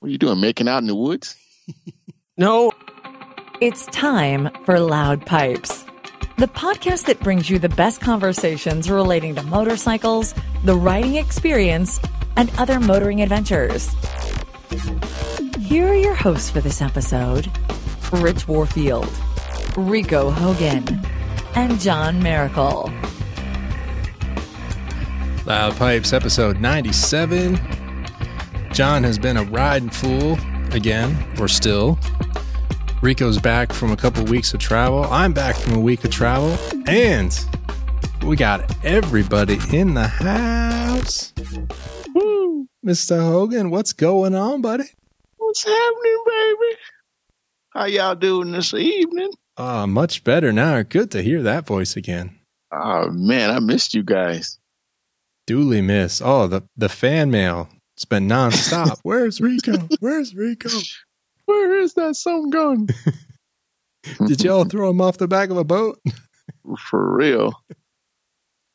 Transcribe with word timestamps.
What 0.00 0.08
are 0.08 0.12
you 0.12 0.18
doing? 0.18 0.40
Making 0.40 0.66
out 0.66 0.78
in 0.78 0.86
the 0.86 0.94
woods? 0.94 1.36
No. 2.38 2.72
It's 3.60 3.84
time 3.86 4.48
for 4.64 4.80
Loud 4.80 5.26
Pipes, 5.26 5.84
the 6.38 6.46
podcast 6.48 7.04
that 7.04 7.20
brings 7.20 7.50
you 7.50 7.58
the 7.58 7.68
best 7.68 8.00
conversations 8.00 8.88
relating 8.88 9.34
to 9.34 9.42
motorcycles, 9.42 10.34
the 10.64 10.74
riding 10.74 11.16
experience, 11.16 12.00
and 12.38 12.50
other 12.56 12.80
motoring 12.80 13.20
adventures. 13.20 13.90
Here 15.58 15.86
are 15.88 15.94
your 15.94 16.14
hosts 16.14 16.48
for 16.48 16.62
this 16.62 16.80
episode 16.80 17.50
Rich 18.10 18.48
Warfield, 18.48 19.12
Rico 19.76 20.30
Hogan, 20.30 20.98
and 21.54 21.78
John 21.78 22.22
Miracle. 22.22 22.90
Loud 25.44 25.76
Pipes, 25.76 26.14
episode 26.14 26.58
97. 26.58 27.79
John 28.80 29.04
has 29.04 29.18
been 29.18 29.36
a 29.36 29.44
riding 29.44 29.90
fool 29.90 30.38
again, 30.72 31.14
or 31.38 31.48
still. 31.48 31.98
Rico's 33.02 33.38
back 33.38 33.74
from 33.74 33.90
a 33.90 33.96
couple 33.96 34.24
weeks 34.24 34.54
of 34.54 34.60
travel. 34.60 35.04
I'm 35.04 35.34
back 35.34 35.54
from 35.54 35.74
a 35.74 35.78
week 35.78 36.02
of 36.02 36.10
travel. 36.10 36.56
And 36.86 37.38
we 38.24 38.36
got 38.36 38.74
everybody 38.82 39.58
in 39.70 39.92
the 39.92 40.06
house. 40.06 41.34
Woo. 42.14 42.68
Mr. 42.82 43.20
Hogan, 43.20 43.68
what's 43.68 43.92
going 43.92 44.34
on, 44.34 44.62
buddy? 44.62 44.84
What's 45.36 45.62
happening, 45.62 46.24
baby? 46.26 46.78
How 47.74 47.84
y'all 47.84 48.14
doing 48.14 48.50
this 48.52 48.72
evening? 48.72 49.32
Ah, 49.58 49.84
much 49.84 50.24
better 50.24 50.54
now. 50.54 50.80
Good 50.84 51.10
to 51.10 51.20
hear 51.20 51.42
that 51.42 51.66
voice 51.66 51.96
again. 51.96 52.38
Oh 52.72 53.10
man, 53.10 53.50
I 53.50 53.58
missed 53.58 53.92
you 53.92 54.02
guys. 54.02 54.58
Duly 55.46 55.82
miss. 55.82 56.22
Oh, 56.24 56.46
the, 56.46 56.62
the 56.78 56.88
fan 56.88 57.30
mail. 57.30 57.68
It's 58.00 58.06
been 58.06 58.28
nonstop. 58.30 58.98
Where's 59.02 59.42
Rico? 59.42 59.86
Where's 60.00 60.34
Rico? 60.34 60.70
Where 61.44 61.80
is 61.80 61.92
that 61.94 62.16
some 62.16 62.48
gun? 62.48 62.86
Did 64.26 64.42
y'all 64.42 64.64
throw 64.64 64.88
him 64.88 65.02
off 65.02 65.18
the 65.18 65.28
back 65.28 65.50
of 65.50 65.58
a 65.58 65.64
boat? 65.64 66.00
For 66.78 67.14
real. 67.14 67.52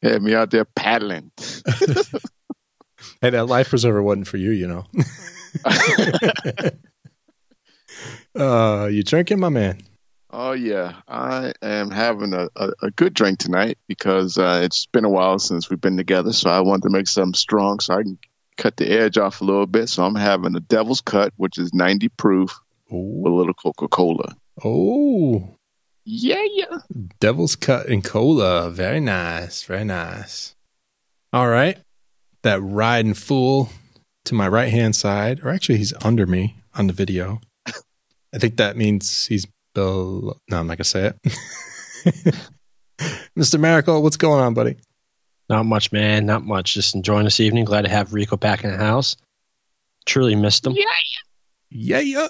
Had 0.04 0.22
me 0.22 0.36
out 0.36 0.52
there 0.52 0.66
paddling. 0.66 1.32
Hey, 3.22 3.30
that 3.32 3.48
life 3.48 3.70
preserver 3.70 4.02
wasn't 4.02 4.28
for 4.28 4.38
you, 4.38 4.52
you 4.52 4.68
know. 4.68 4.86
uh, 8.36 8.88
you 8.88 9.04
drinking, 9.04 9.40
my 9.40 9.50
man? 9.50 9.82
Oh 10.32 10.54
yeah, 10.54 11.02
I 11.08 11.54
am 11.62 11.92
having 11.92 12.34
a, 12.34 12.48
a, 12.56 12.72
a 12.84 12.92
good 12.92 13.14
drink 13.14 13.40
tonight 13.40 13.78
because 13.88 14.38
uh, 14.38 14.62
it's 14.64 14.88
been 14.88 15.06
a 15.06 15.10
while 15.10 15.38
since 15.40 15.70
we've 15.70 15.82
been 15.82 15.98
together. 15.98 16.34
So 16.34 16.50
I 16.50 16.62
wanted 16.62 16.84
to 16.84 16.90
make 16.90 17.08
something 17.08 17.36
strong 17.36 17.80
so 17.80 17.96
I 17.96 18.04
can 18.04 18.18
cut 18.58 18.78
the 18.78 18.90
edge 18.90 19.18
off 19.18 19.42
a 19.42 19.44
little 19.44 19.66
bit. 19.66 19.90
So 19.90 20.04
I'm 20.06 20.16
having 20.16 20.56
a 20.56 20.60
Devil's 20.60 21.02
Cut, 21.02 21.34
which 21.38 21.58
is 21.58 21.74
90 21.74 22.10
proof, 22.10 22.58
with 22.90 23.32
a 23.32 23.36
little 23.36 23.54
Coca 23.54 23.88
Cola. 23.88 24.36
Oh, 24.64 25.58
Yeah, 26.06 26.44
yeah. 26.52 26.78
Devil's 27.20 27.56
Cut 27.56 27.88
and 27.88 28.04
Cola. 28.04 28.70
Very 28.70 29.00
nice. 29.00 29.64
Very 29.64 29.84
nice. 29.84 30.56
All 31.34 31.48
right. 31.48 31.78
That 32.44 32.62
riding 32.62 33.14
fool 33.16 33.70
to 34.26 34.36
my 34.36 34.48
right 34.48 34.70
hand 34.72 34.96
side, 34.96 35.42
or 35.44 35.50
actually, 35.50 35.78
he's 35.80 35.94
under 36.04 36.26
me 36.26 36.62
on 36.76 36.88
the 36.88 36.94
video. 36.94 37.42
I 38.34 38.38
think 38.38 38.58
that 38.58 38.76
means 38.78 39.26
he's 39.28 39.48
below. 39.74 40.38
No, 40.50 40.60
I'm 40.60 40.68
not 40.68 40.78
going 40.78 40.78
to 40.78 40.84
say 40.84 41.14
it. 42.06 42.36
Mr. 43.38 43.60
Miracle, 43.60 44.02
what's 44.04 44.18
going 44.18 44.42
on, 44.42 44.54
buddy? 44.54 44.78
Not 45.50 45.66
much, 45.66 45.92
man. 45.92 46.26
Not 46.26 46.44
much. 46.44 46.74
Just 46.74 46.96
enjoying 46.96 47.26
this 47.26 47.40
evening. 47.40 47.66
Glad 47.66 47.84
to 47.84 47.90
have 47.90 48.14
Rico 48.14 48.36
back 48.38 48.64
in 48.64 48.72
the 48.72 48.78
house. 48.78 49.16
Truly 50.06 50.36
missed 50.36 50.66
him. 50.66 50.74
Yeah, 50.74 50.84
Yeah, 51.70 52.00
yeah. 52.00 52.28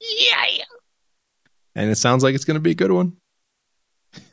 yeah, 0.00 0.46
yeah. 0.56 0.64
And 1.74 1.90
it 1.90 1.96
sounds 1.96 2.22
like 2.22 2.34
it's 2.34 2.44
going 2.46 2.54
to 2.56 2.60
be 2.60 2.70
a 2.70 2.74
good 2.74 2.90
one. 2.92 3.16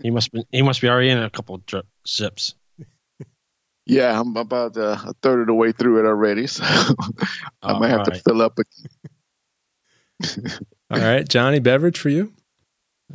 He 0.02 0.12
must 0.12 0.32
be. 0.32 0.44
He 0.52 0.62
must 0.62 0.80
be 0.82 0.88
already 0.90 1.10
in 1.10 1.18
a 1.18 1.30
couple 1.30 1.56
of 1.56 1.66
dri- 1.66 1.84
sips. 2.06 2.56
Yeah, 3.86 4.18
I'm 4.18 4.38
about 4.38 4.78
uh, 4.78 4.96
a 5.06 5.14
third 5.22 5.42
of 5.42 5.48
the 5.48 5.54
way 5.54 5.74
through 5.74 6.00
it 6.00 6.06
already, 6.08 6.48
so 6.48 6.64
I 7.62 7.78
might 7.78 7.90
have 7.90 8.04
to 8.04 8.16
fill 8.18 8.42
up. 8.42 8.58
Again. 8.58 10.52
All 10.90 11.00
right. 11.00 11.28
Johnny, 11.28 11.60
beverage 11.60 12.00
for 12.00 12.08
you? 12.08 12.32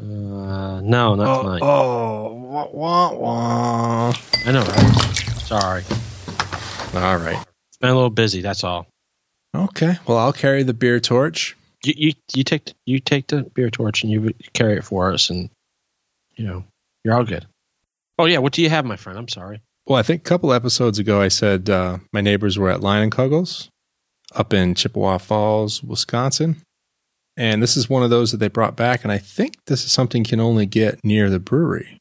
Uh, 0.01 0.81
no, 0.81 1.15
not 1.17 1.43
tonight. 1.43 1.61
oh, 1.63 2.33
wah, 2.35 2.69
wah, 2.73 3.13
wah. 3.15 4.13
I 4.47 4.53
know, 4.53 4.63
right? 4.63 4.95
Sorry, 5.41 5.83
All 6.95 7.17
right. 7.17 7.37
it's 7.69 7.79
been 7.81 7.91
a 7.91 7.95
little 7.95 8.11
busy. 8.11 8.41
That's 8.41 8.63
all. 8.63 8.87
Okay. 9.57 9.97
Well, 10.07 10.19
I'll 10.19 10.33
carry 10.33 10.63
the 10.63 10.75
beer 10.75 11.01
torch. 11.01 11.57
You 11.85 11.95
you, 11.97 12.13
you 12.35 12.45
take 12.45 12.67
the, 12.67 12.75
you 12.87 13.01
take 13.01 13.27
the 13.29 13.43
beer 13.55 13.71
torch 13.71 14.03
and 14.03 14.13
you 14.13 14.33
carry 14.53 14.77
it 14.77 14.85
for 14.85 15.13
us, 15.13 15.31
and 15.31 15.51
you 16.37 16.45
know 16.47 16.65
you're 17.05 17.15
all 17.15 17.25
good. 17.25 17.47
Oh 18.19 18.27
yeah, 18.27 18.39
what 18.39 18.53
do 18.53 18.63
you 18.63 18.69
have, 18.71 18.85
my 18.85 18.97
friend? 18.97 19.19
I'm 19.19 19.29
sorry. 19.29 19.61
Well, 19.87 19.99
I 19.99 20.03
think 20.03 20.21
a 20.21 20.25
couple 20.25 20.53
episodes 20.53 20.99
ago, 20.99 21.21
I 21.21 21.29
said 21.29 21.71
uh, 21.71 21.99
my 22.13 22.21
neighbors 22.21 22.59
were 22.59 22.71
at 22.71 22.81
Leinenkugel's 22.81 23.69
up 24.35 24.53
in 24.53 24.75
Chippewa 24.75 25.19
Falls, 25.19 25.83
Wisconsin. 25.83 26.63
And 27.39 27.63
this 27.63 27.77
is 27.77 27.89
one 27.89 28.03
of 28.03 28.11
those 28.11 28.33
that 28.33 28.39
they 28.39 28.49
brought 28.49 28.75
back. 28.75 29.05
And 29.05 29.13
I 29.13 29.19
think 29.19 29.55
this 29.67 29.85
is 29.85 29.93
something 29.93 30.25
you 30.25 30.29
can 30.29 30.41
only 30.41 30.67
get 30.67 30.99
near 31.05 31.31
the 31.31 31.39
brewery. 31.39 32.01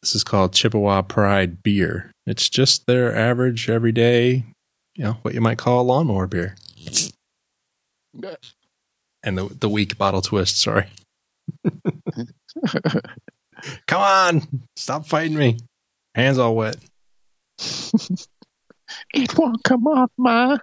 This 0.00 0.14
is 0.14 0.24
called 0.24 0.54
Chippewa 0.54 1.02
Pride 1.02 1.62
Beer. 1.62 2.10
It's 2.26 2.48
just 2.48 2.86
their 2.86 3.14
average, 3.14 3.68
everyday, 3.68 4.46
you 4.96 5.04
know, 5.04 5.18
what 5.20 5.34
you 5.34 5.42
might 5.42 5.58
call 5.58 5.82
a 5.82 5.84
lawnmower 5.84 6.26
beer. 6.26 6.56
And 9.22 9.36
the, 9.36 9.54
the 9.60 9.68
weak 9.68 9.98
bottle 9.98 10.22
twist, 10.22 10.58
sorry. 10.58 10.86
Come 13.86 14.00
on, 14.00 14.42
stop 14.76 15.06
fighting 15.06 15.36
me. 15.36 15.58
Hands 16.14 16.38
all 16.38 16.56
wet. 16.56 16.76
it 19.12 19.36
won't 19.36 19.62
come 19.64 19.86
off, 19.86 20.10
ma. 20.16 20.56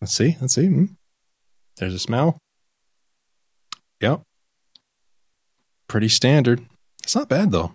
Let's 0.00 0.14
see. 0.14 0.36
Let's 0.40 0.54
see. 0.54 0.66
Hmm. 0.66 0.84
There's 1.76 1.94
a 1.94 1.98
smell. 1.98 2.41
Yep. 4.02 4.22
Pretty 5.88 6.08
standard. 6.08 6.66
It's 7.02 7.14
not 7.14 7.28
bad 7.28 7.52
though. 7.52 7.74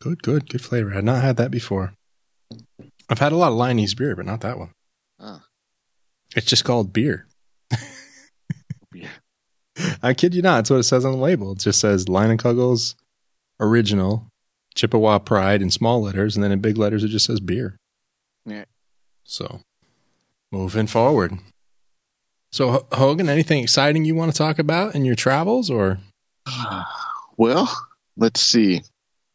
Good, 0.00 0.22
good, 0.22 0.48
good 0.48 0.62
flavor. 0.62 0.94
I've 0.94 1.04
not 1.04 1.22
had 1.22 1.36
that 1.36 1.50
before. 1.50 1.94
I've 3.08 3.18
had 3.18 3.32
a 3.32 3.36
lot 3.36 3.52
of 3.52 3.58
Leinie's 3.58 3.94
beer, 3.94 4.14
but 4.14 4.26
not 4.26 4.40
that 4.42 4.58
one. 4.58 4.70
Ah. 5.18 5.42
It's 6.34 6.46
just 6.46 6.64
called 6.64 6.92
beer. 6.92 7.26
Beer. 8.92 9.10
I 10.02 10.14
kid 10.14 10.34
you 10.34 10.42
not. 10.42 10.60
It's 10.60 10.70
what 10.70 10.80
it 10.80 10.84
says 10.84 11.04
on 11.04 11.12
the 11.12 11.18
label. 11.18 11.52
It 11.52 11.58
just 11.58 11.80
says 11.80 12.06
Leinenkugel's 12.06 12.94
original 13.58 14.28
Chippewa 14.74 15.18
Pride 15.18 15.62
in 15.62 15.70
small 15.70 16.02
letters, 16.02 16.36
and 16.36 16.44
then 16.44 16.52
in 16.52 16.60
big 16.60 16.76
letters 16.76 17.02
it 17.02 17.08
just 17.08 17.26
says 17.26 17.40
beer. 17.40 17.76
Yeah. 18.44 18.64
So, 19.24 19.60
moving 20.52 20.86
forward. 20.86 21.38
So, 22.52 22.76
H- 22.76 22.82
Hogan, 22.92 23.28
anything 23.28 23.62
exciting 23.62 24.04
you 24.04 24.14
want 24.14 24.32
to 24.32 24.38
talk 24.38 24.58
about 24.58 24.94
in 24.94 25.04
your 25.04 25.14
travels, 25.16 25.70
or 25.70 25.98
Well, 27.36 27.70
let's 28.16 28.40
see. 28.40 28.82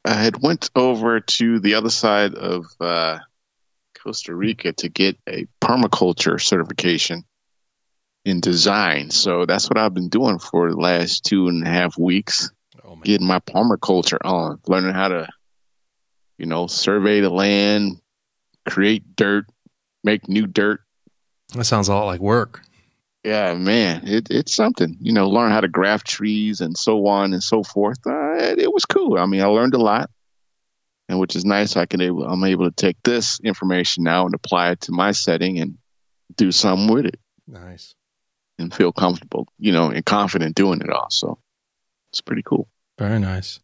I 0.03 0.13
had 0.13 0.41
went 0.41 0.71
over 0.75 1.19
to 1.19 1.59
the 1.59 1.75
other 1.75 1.91
side 1.91 2.33
of 2.33 2.65
uh, 2.79 3.19
Costa 4.01 4.33
Rica 4.33 4.73
to 4.73 4.89
get 4.89 5.17
a 5.29 5.45
permaculture 5.61 6.41
certification 6.41 7.23
in 8.25 8.39
design. 8.39 9.11
So 9.11 9.45
that's 9.45 9.69
what 9.69 9.77
I've 9.77 9.93
been 9.93 10.09
doing 10.09 10.39
for 10.39 10.69
the 10.71 10.77
last 10.77 11.25
two 11.25 11.47
and 11.47 11.65
a 11.65 11.69
half 11.69 11.97
weeks, 11.97 12.49
oh 12.83 12.95
my, 12.95 13.01
getting 13.03 13.27
my 13.27 13.39
permaculture 13.39 14.17
on, 14.23 14.59
learning 14.67 14.93
how 14.93 15.09
to, 15.09 15.27
you 16.39 16.47
know, 16.47 16.65
survey 16.65 17.21
the 17.21 17.29
land, 17.29 17.99
create 18.67 19.15
dirt, 19.15 19.45
make 20.03 20.27
new 20.27 20.47
dirt. 20.47 20.81
that 21.53 21.65
sounds 21.65 21.87
a 21.87 21.93
lot 21.93 22.05
like 22.05 22.21
work. 22.21 22.61
Yeah, 23.23 23.53
man, 23.53 24.07
it, 24.07 24.27
it's 24.31 24.53
something. 24.55 24.97
You 24.99 25.13
know, 25.13 25.29
learn 25.29 25.51
how 25.51 25.61
to 25.61 25.67
graft 25.67 26.07
trees 26.07 26.59
and 26.61 26.75
so 26.77 27.05
on 27.07 27.33
and 27.33 27.43
so 27.43 27.63
forth. 27.63 27.99
Uh, 28.05 28.33
it, 28.33 28.59
it 28.59 28.73
was 28.73 28.85
cool. 28.85 29.17
I 29.19 29.25
mean, 29.27 29.41
I 29.41 29.45
learned 29.45 29.75
a 29.75 29.79
lot, 29.81 30.09
and 31.07 31.19
which 31.19 31.35
is 31.35 31.45
nice. 31.45 31.77
I 31.77 31.85
can 31.85 32.01
able, 32.01 32.25
I'm 32.25 32.43
able 32.43 32.65
to 32.69 32.75
take 32.75 32.97
this 33.03 33.39
information 33.41 34.03
now 34.03 34.25
and 34.25 34.33
apply 34.33 34.71
it 34.71 34.81
to 34.81 34.91
my 34.91 35.11
setting 35.11 35.59
and 35.59 35.77
do 36.35 36.51
something 36.51 36.91
with 36.93 37.05
it 37.05 37.19
Nice, 37.47 37.93
and 38.57 38.73
feel 38.73 38.91
comfortable, 38.91 39.47
you 39.59 39.71
know, 39.71 39.89
and 39.91 40.03
confident 40.05 40.55
doing 40.55 40.81
it 40.81 40.89
all. 40.89 41.09
So 41.11 41.37
it's 42.11 42.21
pretty 42.21 42.43
cool. 42.43 42.67
very 42.97 43.19
nice. 43.19 43.59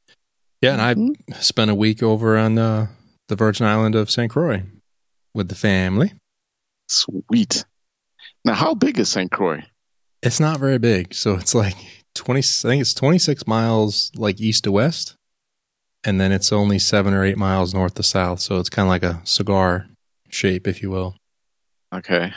Yeah, 0.62 0.74
and 0.74 0.82
I 0.82 0.94
Mhm. 0.96 1.16
spent 1.44 1.72
a 1.72 1.76
week 1.76 2.04
over 2.04 2.38
on 2.38 2.58
uh, 2.58 2.88
the 3.28 3.36
Virgin 3.36 3.66
Island 3.66 3.96
of 3.96 4.12
St. 4.12 4.30
Croix 4.32 4.64
with 5.34 5.48
the 5.50 5.56
family. 5.56 6.14
Sweet. 6.90 7.64
Now, 8.48 8.54
how 8.54 8.76
big 8.76 8.98
is 8.98 9.10
St. 9.10 9.30
Croix? 9.30 9.62
It's 10.24 10.40
not 10.40 10.62
very 10.62 10.78
big, 10.78 11.14
so 11.14 11.36
it's 11.36 11.54
like 11.54 11.76
twenty. 12.16 12.40
I 12.40 12.70
think 12.70 12.80
it's 12.80 12.94
twenty 12.94 13.20
six 13.20 13.46
miles, 13.46 14.10
like 14.16 14.40
east 14.40 14.64
to 14.64 14.72
west, 14.72 15.16
and 16.06 16.20
then 16.20 16.32
it's 16.32 16.54
only 16.54 16.80
seven 16.80 17.14
or 17.14 17.26
eight 17.26 17.38
miles 17.38 17.74
north 17.74 17.96
to 17.96 18.04
south. 18.04 18.40
So 18.40 18.58
it's 18.58 18.70
kind 18.70 18.86
of 18.86 18.90
like 18.90 19.04
a 19.04 19.20
cigar 19.26 19.90
shape, 20.30 20.66
if 20.66 20.82
you 20.82 20.90
will. 20.90 21.18
Okay. 21.94 22.32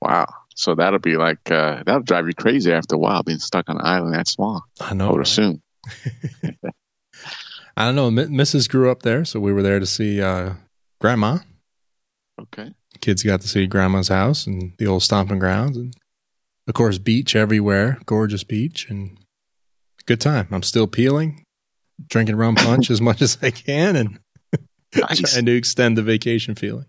Wow. 0.00 0.26
So 0.54 0.74
that'll 0.74 1.00
be 1.00 1.18
like 1.18 1.50
uh, 1.50 1.82
that'll 1.84 2.00
drive 2.00 2.26
you 2.26 2.32
crazy 2.32 2.72
after 2.72 2.94
a 2.94 2.98
while 2.98 3.22
being 3.22 3.40
stuck 3.40 3.68
on 3.68 3.76
an 3.76 3.84
island 3.84 4.14
that 4.14 4.26
small. 4.26 4.64
I 4.80 4.94
know. 4.94 5.08
I 5.08 5.10
would 5.10 5.18
right? 5.18 5.26
assume. 5.28 5.62
I 7.76 7.84
don't 7.84 7.94
know. 7.94 8.06
M- 8.06 8.32
Mrs. 8.32 8.70
grew 8.70 8.90
up 8.90 9.02
there, 9.02 9.26
so 9.26 9.38
we 9.38 9.52
were 9.52 9.62
there 9.62 9.80
to 9.80 9.86
see 9.86 10.22
uh, 10.22 10.54
grandma. 10.98 11.40
Okay. 12.40 12.72
Kids 13.04 13.22
got 13.22 13.42
to 13.42 13.48
see 13.48 13.66
grandma's 13.66 14.08
house 14.08 14.46
and 14.46 14.72
the 14.78 14.86
old 14.86 15.02
stomping 15.02 15.38
grounds, 15.38 15.76
and 15.76 15.94
of 16.66 16.72
course, 16.72 16.96
beach 16.96 17.36
everywhere, 17.36 17.98
gorgeous 18.06 18.44
beach, 18.44 18.88
and 18.88 19.18
good 20.06 20.22
time. 20.22 20.48
I'm 20.50 20.62
still 20.62 20.86
peeling, 20.86 21.44
drinking 22.08 22.36
rum 22.36 22.54
punch 22.54 22.90
as 22.90 23.02
much 23.02 23.20
as 23.20 23.36
I 23.42 23.50
can, 23.50 23.94
and 23.94 24.18
Nice. 24.96 25.20
trying 25.34 25.44
to 25.44 25.54
extend 25.54 25.98
the 25.98 26.02
vacation 26.02 26.54
feeling. 26.54 26.86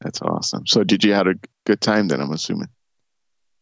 That's 0.00 0.20
awesome. 0.22 0.66
So 0.66 0.82
did 0.82 1.04
you 1.04 1.12
have 1.12 1.28
a 1.28 1.34
good 1.66 1.80
time 1.80 2.08
then? 2.08 2.20
I'm 2.20 2.32
assuming. 2.32 2.66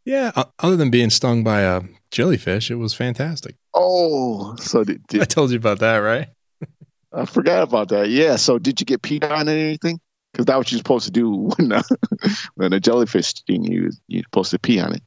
Yeah, 0.06 0.32
other 0.58 0.76
than 0.76 0.88
being 0.90 1.10
stung 1.10 1.44
by 1.44 1.60
a 1.60 1.82
jellyfish, 2.10 2.70
it 2.70 2.76
was 2.76 2.94
fantastic. 2.94 3.56
Oh, 3.74 4.56
so 4.56 4.82
did, 4.82 5.02
I 5.20 5.26
told 5.26 5.50
you 5.50 5.58
about 5.58 5.80
that, 5.80 5.98
right? 5.98 6.28
I 7.12 7.26
forgot 7.26 7.64
about 7.64 7.90
that? 7.90 8.08
Yeah. 8.08 8.36
So 8.36 8.58
did 8.58 8.80
you 8.80 8.86
get 8.86 9.02
peed 9.02 9.30
on 9.30 9.46
or 9.46 9.52
anything? 9.52 10.00
Because 10.36 10.44
that's 10.44 10.58
what 10.58 10.70
you're 10.70 10.76
supposed 10.78 11.06
to 11.06 11.10
do 11.10 11.30
when 11.56 11.72
uh, 11.72 11.82
when 12.56 12.74
a 12.74 12.78
jellyfish 12.80 13.28
sting 13.28 13.64
you. 13.64 13.90
You're 14.06 14.24
supposed 14.24 14.50
to 14.50 14.58
pee 14.58 14.78
on 14.80 14.92
it. 14.94 15.02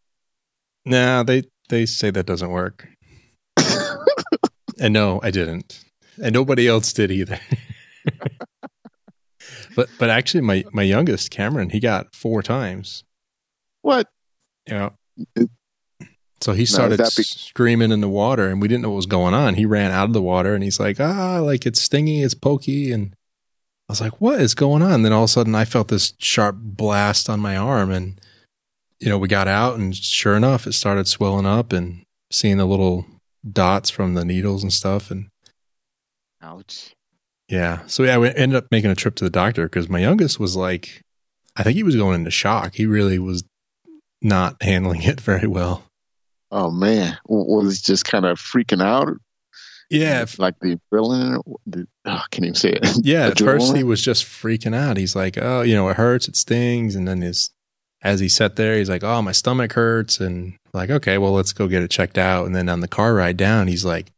No, 0.86 1.22
they 1.22 1.44
they 1.70 1.86
say 1.86 2.10
that 2.10 2.26
doesn't 2.26 2.50
work. 2.50 2.88
and 4.80 4.92
no, 4.92 5.20
I 5.22 5.30
didn't. 5.30 5.86
And 6.22 6.34
nobody 6.34 6.68
else 6.68 6.92
did 6.94 7.12
either. 7.12 7.40
but 9.76 9.88
but 10.00 10.10
actually 10.10 10.42
my 10.42 10.64
my 10.72 10.82
youngest, 10.84 11.30
Cameron, 11.30 11.70
he 11.70 11.80
got 11.80 12.16
four 12.16 12.42
times. 12.42 13.04
What? 13.84 14.08
Yeah. 14.68 14.90
It- 15.36 15.50
So 16.42 16.54
he 16.54 16.66
started 16.66 16.98
that 17.00 17.14
be- 17.16 17.24
screaming 17.24 17.92
in 17.92 18.02
the 18.02 18.10
water 18.10 18.48
and 18.48 18.60
we 18.62 18.68
didn't 18.68 18.82
know 18.82 18.90
what 18.90 18.96
was 18.96 19.06
going 19.06 19.34
on. 19.36 19.56
He 19.56 19.66
ran 19.66 19.92
out 19.92 20.06
of 20.08 20.14
the 20.14 20.22
water 20.24 20.56
and 20.56 20.64
he's 20.64 20.80
like, 20.80 21.00
ah, 21.00 21.40
like 21.40 21.66
it's 21.68 21.82
stingy, 21.82 22.24
it's 22.24 22.34
pokey. 22.34 22.92
And 22.92 23.14
I 23.90 23.92
was 23.92 24.02
like, 24.02 24.22
what 24.22 24.40
is 24.40 24.54
going 24.54 24.84
on? 24.84 25.02
then 25.02 25.12
all 25.12 25.24
of 25.24 25.30
a 25.30 25.34
sudden 25.34 25.56
I 25.56 25.66
felt 25.66 25.88
this 25.88 26.14
sharp 26.20 26.56
blast 26.60 27.28
on 27.28 27.40
my 27.40 27.58
arm 27.58 27.90
and, 27.92 28.22
you 29.00 29.10
know, 29.10 29.18
we 29.18 29.28
got 29.28 29.48
out 29.48 29.80
and 29.80 29.96
sure 29.96 30.36
enough, 30.36 30.68
it 30.68 30.74
started 30.74 31.08
swelling 31.08 31.48
up 31.48 31.74
and 31.74 32.04
seeing 32.30 32.58
the 32.58 32.68
little 32.68 33.08
dots 33.52 33.90
from 33.90 34.14
the 34.14 34.24
needles 34.24 34.62
and 34.62 34.72
stuff. 34.72 35.10
And 35.10 35.30
Ouch. 36.40 36.94
yeah. 37.48 37.80
So 37.88 38.04
yeah, 38.04 38.20
we 38.20 38.30
ended 38.30 38.58
up 38.58 38.68
making 38.70 38.92
a 38.92 38.96
trip 38.96 39.16
to 39.16 39.24
the 39.24 39.30
doctor 39.32 39.64
because 39.64 39.90
my 39.90 40.00
youngest 40.00 40.40
was 40.40 40.56
like, 40.56 41.02
I 41.56 41.64
think 41.64 41.76
he 41.76 41.84
was 41.84 41.96
going 41.96 42.14
into 42.14 42.30
shock. 42.30 42.76
He 42.76 42.86
really 42.86 43.18
was 43.18 43.44
not 44.22 44.56
handling 44.62 45.02
it 45.02 45.20
very 45.20 45.48
well. 45.48 45.84
Oh 46.52 46.70
man, 46.70 47.18
was 47.28 47.80
he 47.80 47.84
just 47.92 48.06
kind 48.06 48.26
of 48.26 48.40
freaking 48.40 48.84
out? 48.84 49.08
Yeah. 49.90 50.26
like 50.38 50.60
the 50.60 50.80
adrenaline. 50.94 51.42
Oh, 52.10 52.14
I 52.14 52.26
can't 52.32 52.46
even 52.46 52.56
say 52.56 52.72
it. 52.72 52.88
Yeah, 53.04 53.28
at 53.28 53.40
first 53.40 53.76
he 53.76 53.84
was 53.84 54.02
just 54.02 54.26
freaking 54.26 54.76
out. 54.76 54.98
He's 54.98 55.16
like, 55.16 55.38
"Oh, 55.42 55.62
you 55.62 55.76
know, 55.76 55.88
it 55.90 55.98
hurts, 55.98 56.28
it 56.28 56.36
stings," 56.36 56.96
and 56.96 57.08
then 57.08 57.22
his 57.22 57.52
as 58.02 58.20
he 58.22 58.30
sat 58.30 58.56
there, 58.56 58.78
he's 58.78 58.90
like, 58.90 59.04
"Oh, 59.04 59.22
my 59.22 59.32
stomach 59.32 59.74
hurts," 59.74 60.20
and 60.20 60.56
like, 60.74 60.90
"Okay, 60.90 61.18
well, 61.18 61.32
let's 61.34 61.54
go 61.54 61.68
get 61.68 61.84
it 61.84 61.92
checked 61.92 62.18
out." 62.18 62.46
And 62.46 62.56
then 62.56 62.70
on 62.70 62.80
the 62.82 62.88
car 62.88 63.14
ride 63.14 63.38
down, 63.38 63.68
he's 63.68 63.86
like 63.86 64.12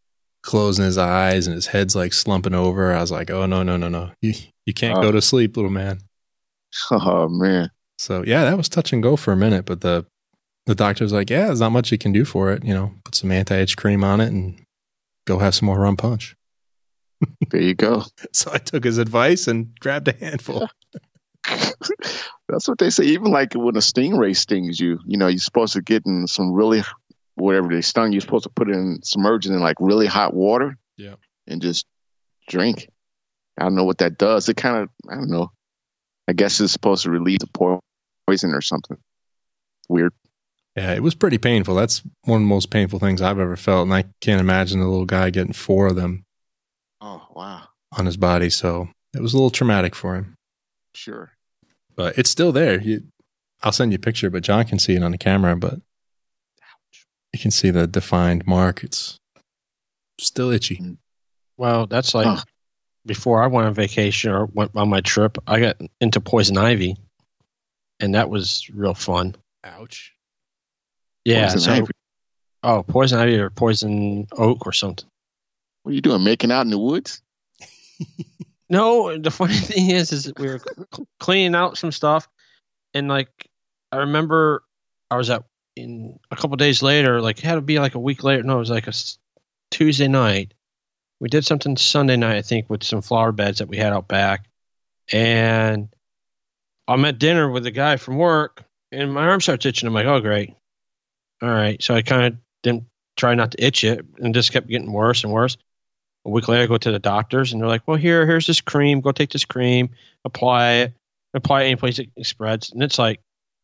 closing 0.44 0.86
his 0.86 0.98
eyes 0.98 1.46
and 1.48 1.54
his 1.56 1.68
head's 1.68 1.96
like 1.96 2.14
slumping 2.14 2.56
over. 2.56 2.94
I 2.94 3.02
was 3.02 3.12
like, 3.12 3.30
"Oh 3.30 3.46
no, 3.46 3.64
no, 3.64 3.78
no, 3.78 3.90
no, 3.90 4.12
you 4.22 4.34
you 4.66 4.74
can't 4.74 4.98
Oh. 5.00 5.02
go 5.02 5.12
to 5.12 5.22
sleep, 5.22 5.56
little 5.58 5.72
man." 5.72 6.00
Oh 6.92 7.28
man. 7.28 7.70
So 7.98 8.24
yeah, 8.26 8.44
that 8.46 8.58
was 8.58 8.70
touch 8.70 8.94
and 8.94 9.04
go 9.04 9.16
for 9.16 9.32
a 9.34 9.38
minute, 9.38 9.66
but 9.66 9.82
the 9.82 10.06
the 10.68 10.76
doctor 10.76 11.04
was 11.04 11.12
like, 11.14 11.30
"Yeah, 11.30 11.48
there's 11.48 11.60
not 11.60 11.72
much 11.72 11.92
you 11.92 11.98
can 11.98 12.12
do 12.14 12.24
for 12.26 12.52
it. 12.54 12.64
You 12.64 12.74
know, 12.74 12.94
put 13.04 13.16
some 13.16 13.32
anti 13.32 13.56
itch 13.58 13.76
cream 13.78 14.04
on 14.04 14.22
it 14.22 14.32
and 14.32 14.60
go 15.28 15.40
have 15.40 15.54
some 15.56 15.66
more 15.68 15.80
rum 15.80 15.98
punch." 15.98 16.36
There 17.50 17.62
you 17.62 17.76
go. 17.76 18.04
So 18.34 18.52
I 18.54 18.58
took 18.58 18.84
his 18.84 18.98
advice 18.98 19.48
and 19.48 19.78
grabbed 19.80 20.08
a 20.08 20.14
handful. 20.14 20.68
That's 22.48 22.68
what 22.68 22.78
they 22.78 22.90
say. 22.90 23.06
Even 23.06 23.32
like 23.32 23.54
when 23.54 23.76
a 23.76 23.80
stingray 23.80 24.36
stings 24.36 24.80
you, 24.80 25.00
you 25.06 25.18
know, 25.18 25.28
you're 25.28 25.40
supposed 25.40 25.74
to 25.74 25.82
get 25.82 26.06
in 26.06 26.28
some 26.28 26.54
really 26.54 26.84
whatever 27.36 27.70
they 27.70 27.82
stung. 27.82 28.12
You're 28.12 28.22
supposed 28.22 28.44
to 28.44 28.50
put 28.50 28.70
it 28.70 28.76
in 28.76 29.00
submerge 29.04 29.48
it 29.48 29.52
in 29.52 29.60
like 29.60 29.78
really 29.80 30.08
hot 30.08 30.34
water. 30.34 30.78
Yeah. 30.98 31.16
And 31.48 31.62
just 31.62 31.86
drink. 32.48 32.90
I 33.58 33.64
don't 33.64 33.76
know 33.76 33.84
what 33.84 34.00
that 34.00 34.18
does. 34.18 34.48
It 34.50 34.58
kind 34.58 34.78
of 34.78 34.90
I 35.10 35.16
don't 35.16 35.30
know. 35.30 35.52
I 36.28 36.34
guess 36.34 36.60
it's 36.60 36.74
supposed 36.74 37.04
to 37.04 37.10
release 37.10 37.40
the 37.40 37.82
poison 38.28 38.54
or 38.54 38.62
something. 38.62 38.98
Weird. 39.90 40.14
Yeah, 40.78 40.94
it 40.94 41.04
was 41.04 41.16
pretty 41.16 41.38
painful. 41.38 41.76
That's 41.76 42.02
one 42.24 42.38
of 42.38 42.42
the 42.44 42.48
most 42.48 42.70
painful 42.70 43.00
things 43.00 43.22
I've 43.22 43.40
ever 43.40 43.58
felt. 43.58 43.84
And 43.84 43.94
I 43.94 44.06
can't 44.22 44.40
imagine 44.40 44.80
the 44.80 44.88
little 44.88 45.06
guy 45.06 45.30
getting 45.30 45.52
four 45.52 45.88
of 45.88 45.98
them 45.98 46.24
Oh 47.02 47.26
wow. 47.36 47.64
on 47.98 48.06
his 48.06 48.18
body. 48.18 48.50
So 48.50 48.90
it 49.16 49.22
was 49.22 49.34
a 49.34 49.38
little 49.38 49.50
traumatic 49.50 49.96
for 49.96 50.16
him. 50.16 50.36
Sure. 50.94 51.32
But 51.96 52.18
it's 52.18 52.30
still 52.30 52.52
there. 52.52 52.80
You, 52.80 53.04
I'll 53.64 53.72
send 53.72 53.92
you 53.92 53.96
a 53.98 54.00
picture, 54.00 54.30
but 54.30 54.44
John 54.44 54.66
can 54.66 54.80
see 54.80 54.96
it 54.96 55.04
on 55.04 55.12
the 55.12 55.18
camera. 55.18 55.56
But 55.56 55.74
Ouch. 55.74 57.06
you 57.34 57.40
can 57.40 57.52
see 57.52 57.70
the 57.72 57.88
defined 57.88 58.46
mark. 58.48 58.84
It's 58.84 59.18
still 60.20 60.50
itchy. 60.52 60.76
Hmm. 60.76 60.94
Well, 61.58 61.86
that's 61.88 62.14
like 62.16 62.26
Huh. 62.28 62.44
before 63.06 63.44
I 63.44 63.48
went 63.48 63.68
on 63.68 63.74
vacation 63.74 64.32
or 64.32 64.46
went 64.46 64.72
on 64.76 64.90
my 64.90 65.02
trip, 65.02 65.38
I 65.48 65.60
got 65.60 65.78
into 66.00 66.20
poison 66.22 66.58
ivy, 66.58 66.98
and 68.00 68.16
that 68.16 68.30
was 68.30 68.68
real 68.74 68.94
fun. 68.96 69.36
Ouch. 69.64 70.14
Yeah. 71.26 71.46
Poison 71.48 71.60
so, 71.60 71.72
ivy. 71.74 71.88
oh, 72.64 72.84
poison 72.84 73.20
ivy 73.20 73.38
or 73.38 73.50
poison 73.50 74.28
oak 74.38 74.66
or 74.66 74.72
something. 74.74 75.08
What 75.84 75.92
are 75.92 75.96
you 75.96 76.02
doing? 76.02 76.24
Making 76.24 76.52
out 76.52 76.62
in 76.62 76.70
the 76.70 76.78
woods? 76.78 77.22
No, 78.72 79.18
the 79.18 79.30
funny 79.30 79.54
thing 79.58 79.92
is, 79.92 80.14
is 80.14 80.32
we 80.40 80.48
were 80.48 80.62
cleaning 81.20 81.56
out 81.56 81.78
some 81.78 81.92
stuff, 81.92 82.28
and 82.94 83.10
like 83.10 83.50
I 83.92 83.98
remember, 83.98 84.64
I 85.12 85.18
was 85.18 85.30
at 85.30 85.44
in 85.76 86.18
a 86.32 86.38
couple 86.38 86.56
days 86.56 86.82
later. 86.82 87.22
Like 87.22 87.38
it 87.38 87.44
had 87.44 87.56
to 87.56 87.62
be 87.62 87.80
like 87.80 87.96
a 87.96 88.00
week 88.00 88.24
later. 88.24 88.44
No, 88.44 88.56
it 88.56 88.60
was 88.60 88.70
like 88.70 88.88
a 88.88 88.94
Tuesday 89.72 90.08
night. 90.08 90.54
We 91.20 91.28
did 91.28 91.46
something 91.46 91.76
Sunday 91.76 92.16
night, 92.16 92.38
I 92.38 92.42
think, 92.42 92.70
with 92.70 92.82
some 92.84 93.02
flower 93.02 93.34
beds 93.34 93.60
that 93.60 93.68
we 93.68 93.76
had 93.76 93.92
out 93.92 94.08
back, 94.08 94.46
and 95.12 95.90
I'm 96.88 97.04
at 97.04 97.20
dinner 97.20 97.52
with 97.52 97.66
a 97.66 97.72
guy 97.72 97.98
from 97.98 98.16
work, 98.16 98.64
and 98.90 99.14
my 99.14 99.28
arm 99.28 99.42
starts 99.42 99.66
itching. 99.66 99.86
I'm 99.86 99.94
like, 99.94 100.06
oh 100.08 100.22
great, 100.22 100.56
all 101.42 101.50
right. 101.50 101.84
So 101.84 101.94
I 101.94 102.04
kind 102.04 102.34
of 102.34 102.40
didn't 102.64 102.86
try 103.18 103.36
not 103.36 103.52
to 103.52 103.66
itch 103.66 103.84
it, 103.84 104.06
and 104.20 104.34
just 104.34 104.54
kept 104.54 104.70
getting 104.70 104.94
worse 104.94 105.26
and 105.26 105.34
worse. 105.34 105.58
A 106.26 106.30
week 106.30 106.48
later, 106.48 106.64
I 106.64 106.68
go 106.68 106.78
to 106.78 106.92
the 106.92 107.00
doctors, 107.00 107.52
and 107.52 107.62
they're 107.62 107.68
like, 107.68 107.88
"Well, 107.88 107.98
here, 107.98 108.26
here's 108.26 108.48
this 108.48 108.62
cream. 108.62 109.02
Go 109.02 109.12
take 109.12 109.32
this 109.32 109.46
cream, 109.46 109.90
apply 110.24 110.72
it, 110.74 110.94
apply 111.34 111.64
it 111.64 111.66
any 111.68 111.76
place 111.76 112.00
it 112.00 112.10
spreads." 112.24 112.72
And 112.72 112.84
it's 112.84 113.00
like 113.00 113.20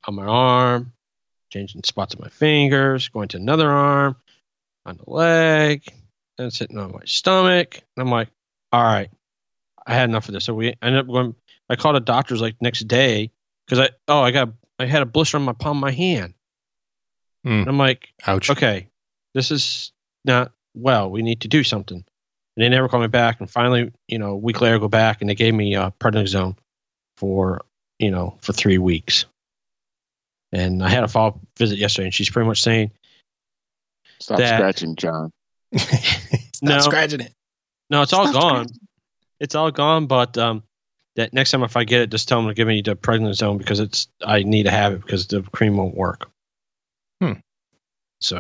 on 0.07 0.15
my 0.15 0.25
arm, 0.25 0.93
changing 1.51 1.83
spots 1.83 2.15
on 2.15 2.21
my 2.21 2.29
fingers, 2.29 3.09
going 3.09 3.27
to 3.29 3.37
another 3.37 3.69
arm, 3.69 4.15
on 4.85 4.97
the 4.97 5.09
leg, 5.09 5.83
and 6.37 6.47
it's 6.47 6.57
hitting 6.59 6.77
on 6.77 6.91
my 6.93 7.05
stomach. 7.05 7.75
And 7.75 8.01
I'm 8.01 8.11
like, 8.11 8.29
"All 8.71 8.83
right, 8.83 9.11
I 9.85 9.93
had 9.93 10.09
enough 10.09 10.27
of 10.27 10.33
this." 10.33 10.45
So 10.45 10.53
we 10.53 10.73
ended 10.81 11.01
up 11.01 11.07
going. 11.07 11.35
I 11.69 11.75
called 11.75 11.95
the 11.95 11.99
doctors 11.99 12.41
like 12.41 12.55
next 12.61 12.87
day 12.87 13.31
because 13.65 13.79
I 13.79 13.89
oh 14.07 14.21
I 14.21 14.31
got 14.31 14.49
I 14.79 14.85
had 14.85 15.01
a 15.01 15.05
blister 15.05 15.37
on 15.37 15.43
my 15.43 15.53
palm 15.53 15.77
of 15.77 15.81
my 15.81 15.91
hand. 15.91 16.33
Hmm. 17.43 17.49
And 17.49 17.67
I'm 17.67 17.77
like, 17.77 18.09
Ouch. 18.25 18.49
okay, 18.49 18.87
this 19.33 19.51
is 19.51 19.91
not 20.25 20.51
well. 20.73 21.09
We 21.09 21.21
need 21.21 21.41
to 21.41 21.47
do 21.47 21.63
something. 21.63 22.03
And 22.57 22.63
they 22.63 22.69
never 22.69 22.89
called 22.89 23.03
me 23.03 23.07
back. 23.07 23.39
And 23.39 23.47
finally, 23.49 23.91
you 24.07 24.17
know, 24.17 24.31
a 24.31 24.35
week 24.35 24.61
later, 24.61 24.75
I 24.75 24.79
go 24.79 24.87
back 24.87 25.21
and 25.21 25.29
they 25.29 25.35
gave 25.35 25.53
me 25.53 25.75
uh, 25.75 25.91
prednisone 25.99 26.55
for, 27.17 27.61
you 27.99 28.09
know, 28.09 28.35
for 28.41 28.51
three 28.51 28.79
weeks. 28.79 29.25
And 30.51 30.83
I 30.83 30.89
had 30.89 31.03
a 31.03 31.07
follow 31.07 31.27
up 31.29 31.39
visit 31.57 31.77
yesterday, 31.77 32.05
and 32.07 32.13
she's 32.13 32.31
pretty 32.31 32.47
much 32.47 32.61
saying, 32.63 32.91
Stop 34.19 34.39
That- 34.39 34.57
scratching, 34.57 34.95
John. 34.95 35.31
Stop 35.77 36.61
No. 36.63 36.79
scratching 36.79 37.19
it. 37.21 37.31
no, 37.91 38.01
it's 38.01 38.11
all 38.13 38.27
Stop 38.27 38.41
gone. 38.41 38.67
It's 39.39 39.53
all 39.53 39.69
gone. 39.69 40.07
But 40.07 40.35
um, 40.39 40.63
that 41.15 41.33
next 41.33 41.51
time 41.51 41.61
if 41.63 41.77
I 41.77 41.83
get 41.83 42.01
it, 42.01 42.09
just 42.09 42.27
tell 42.27 42.39
them 42.39 42.47
to 42.47 42.55
give 42.55 42.67
me 42.67 42.81
the 42.81 42.95
prednisone 42.95 43.59
because 43.59 43.79
it's 43.79 44.07
I 44.25 44.41
need 44.41 44.63
to 44.63 44.71
have 44.71 44.93
it 44.93 45.01
because 45.01 45.27
the 45.27 45.43
cream 45.43 45.77
won't 45.77 45.93
work. 45.95 46.27
Hmm. 47.21 47.33
So 48.19 48.37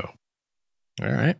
All 1.03 1.07
right. 1.11 1.35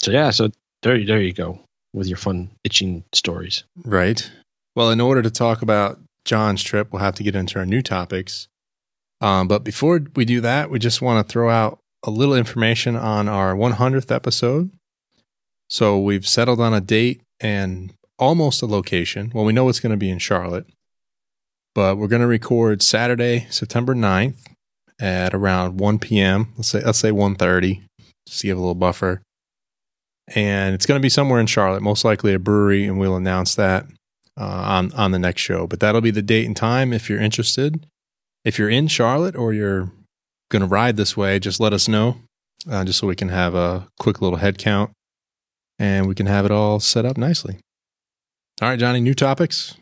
so 0.00 0.10
yeah, 0.12 0.30
so 0.30 0.50
there 0.82 0.96
you 0.96 1.04
there 1.04 1.20
you 1.20 1.34
go 1.34 1.58
with 1.92 2.06
your 2.06 2.16
fun 2.16 2.50
itching 2.64 3.04
stories. 3.12 3.64
Right. 3.84 4.30
Well, 4.74 4.90
in 4.90 5.00
order 5.00 5.22
to 5.22 5.30
talk 5.30 5.62
about 5.62 5.98
John's 6.24 6.62
trip, 6.62 6.92
we'll 6.92 7.02
have 7.02 7.14
to 7.16 7.22
get 7.22 7.36
into 7.36 7.58
our 7.58 7.66
new 7.66 7.82
topics. 7.82 8.48
Um, 9.20 9.48
but 9.48 9.64
before 9.64 10.00
we 10.16 10.24
do 10.24 10.40
that, 10.40 10.70
we 10.70 10.78
just 10.78 11.02
want 11.02 11.26
to 11.26 11.30
throw 11.30 11.50
out 11.50 11.78
a 12.04 12.10
little 12.10 12.34
information 12.34 12.96
on 12.96 13.28
our 13.28 13.54
100th 13.54 14.10
episode. 14.10 14.70
So 15.68 15.98
we've 15.98 16.26
settled 16.26 16.60
on 16.60 16.74
a 16.74 16.80
date 16.80 17.22
and 17.40 17.94
almost 18.18 18.62
a 18.62 18.66
location. 18.66 19.30
Well, 19.34 19.44
we 19.44 19.52
know 19.52 19.68
it's 19.68 19.80
going 19.80 19.90
to 19.90 19.96
be 19.96 20.10
in 20.10 20.18
Charlotte, 20.18 20.66
but 21.74 21.96
we're 21.96 22.08
going 22.08 22.22
to 22.22 22.26
record 22.26 22.82
Saturday, 22.82 23.46
September 23.50 23.94
9th 23.94 24.44
at 25.00 25.34
around 25.34 25.78
1 25.78 25.98
p.m. 25.98 26.52
Let's 26.56 26.68
say 26.68 26.82
let's 26.84 26.98
say 26.98 27.10
1:30, 27.10 27.82
just 28.26 28.40
to 28.40 28.46
give 28.46 28.56
a 28.56 28.60
little 28.60 28.74
buffer. 28.74 29.22
And 30.28 30.74
it's 30.74 30.86
going 30.86 30.98
to 30.98 31.02
be 31.02 31.08
somewhere 31.08 31.40
in 31.40 31.46
Charlotte, 31.46 31.82
most 31.82 32.04
likely 32.04 32.32
a 32.32 32.38
brewery, 32.38 32.86
and 32.86 32.98
we'll 32.98 33.16
announce 33.16 33.54
that 33.56 33.86
uh, 34.38 34.44
on 34.44 34.92
on 34.92 35.10
the 35.10 35.18
next 35.18 35.42
show. 35.42 35.66
But 35.66 35.80
that'll 35.80 36.00
be 36.00 36.10
the 36.10 36.22
date 36.22 36.46
and 36.46 36.56
time 36.56 36.92
if 36.92 37.10
you're 37.10 37.20
interested. 37.20 37.86
If 38.44 38.58
you're 38.58 38.70
in 38.70 38.88
Charlotte 38.88 39.36
or 39.36 39.52
you're 39.52 39.90
going 40.50 40.62
to 40.62 40.68
ride 40.68 40.96
this 40.96 41.16
way, 41.16 41.38
just 41.38 41.60
let 41.60 41.72
us 41.72 41.88
know, 41.88 42.16
uh, 42.70 42.84
just 42.84 42.98
so 42.98 43.06
we 43.06 43.16
can 43.16 43.28
have 43.28 43.54
a 43.54 43.88
quick 43.98 44.20
little 44.20 44.38
head 44.38 44.58
count 44.58 44.90
and 45.78 46.06
we 46.06 46.14
can 46.14 46.26
have 46.26 46.44
it 46.44 46.50
all 46.50 46.80
set 46.80 47.04
up 47.04 47.16
nicely. 47.16 47.58
All 48.60 48.68
right, 48.68 48.78
Johnny, 48.78 49.00
new 49.00 49.14
topics. 49.14 49.76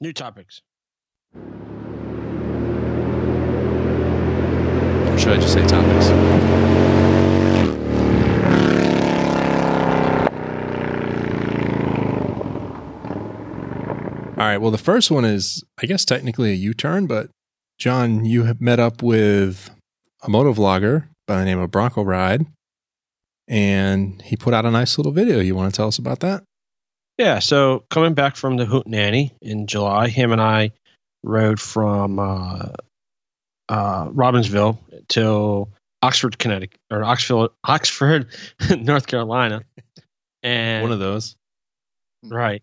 New 0.00 0.12
topics. 0.12 0.60
Or 1.34 1.40
should 5.18 5.32
I 5.32 5.40
just 5.40 5.54
say 5.54 5.66
topics? 5.66 6.08
All 14.38 14.44
right. 14.46 14.58
Well, 14.58 14.70
the 14.70 14.78
first 14.78 15.10
one 15.10 15.24
is, 15.24 15.64
I 15.82 15.86
guess, 15.86 16.04
technically 16.04 16.52
a 16.52 16.54
U 16.54 16.72
turn, 16.72 17.08
but 17.08 17.28
John, 17.76 18.24
you 18.24 18.44
have 18.44 18.60
met 18.60 18.78
up 18.78 19.02
with 19.02 19.68
a 20.22 20.30
moto 20.30 20.52
vlogger 20.52 21.08
by 21.26 21.40
the 21.40 21.44
name 21.44 21.58
of 21.58 21.72
Bronco 21.72 22.02
Ride, 22.04 22.46
and 23.48 24.22
he 24.22 24.36
put 24.36 24.54
out 24.54 24.64
a 24.64 24.70
nice 24.70 24.96
little 24.96 25.10
video. 25.10 25.40
You 25.40 25.56
want 25.56 25.74
to 25.74 25.76
tell 25.76 25.88
us 25.88 25.98
about 25.98 26.20
that? 26.20 26.44
Yeah, 27.18 27.40
so 27.40 27.82
coming 27.90 28.14
back 28.14 28.36
from 28.36 28.56
the 28.56 28.64
Hoot 28.64 28.86
Nanny 28.86 29.34
in 29.42 29.66
July, 29.66 30.06
him 30.08 30.30
and 30.30 30.40
I 30.40 30.70
rode 31.24 31.58
from 31.58 32.20
uh, 32.20 32.68
uh, 33.68 34.08
Robbinsville 34.10 34.78
to 35.08 35.66
Oxford, 36.00 36.38
Connecticut, 36.38 36.78
or 36.92 37.02
Oxford, 37.02 37.48
Oxford, 37.64 38.28
North 38.78 39.08
Carolina, 39.08 39.62
and 40.44 40.82
One 40.84 40.92
of 40.92 41.00
those. 41.00 41.34
Right. 42.22 42.62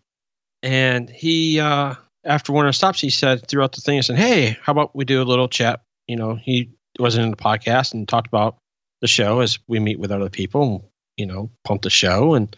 And 0.66 1.08
he, 1.08 1.60
uh, 1.60 1.94
after 2.24 2.52
one 2.52 2.64
of 2.64 2.70
our 2.70 2.72
stops, 2.72 3.00
he 3.00 3.08
said 3.08 3.46
throughout 3.46 3.70
the 3.70 3.80
thing, 3.80 3.98
he 3.98 4.02
said, 4.02 4.16
Hey, 4.16 4.58
how 4.60 4.72
about 4.72 4.96
we 4.96 5.04
do 5.04 5.22
a 5.22 5.24
little 5.24 5.46
chat? 5.46 5.80
You 6.08 6.16
know, 6.16 6.34
he 6.34 6.70
wasn't 6.98 7.24
in 7.24 7.30
the 7.30 7.36
podcast 7.36 7.94
and 7.94 8.08
talked 8.08 8.26
about 8.26 8.56
the 9.00 9.06
show 9.06 9.38
as 9.38 9.60
we 9.68 9.78
meet 9.78 10.00
with 10.00 10.10
other 10.10 10.28
people, 10.28 10.62
and, 10.62 10.82
you 11.16 11.24
know, 11.24 11.50
pump 11.64 11.82
the 11.82 11.90
show. 11.90 12.34
And 12.34 12.56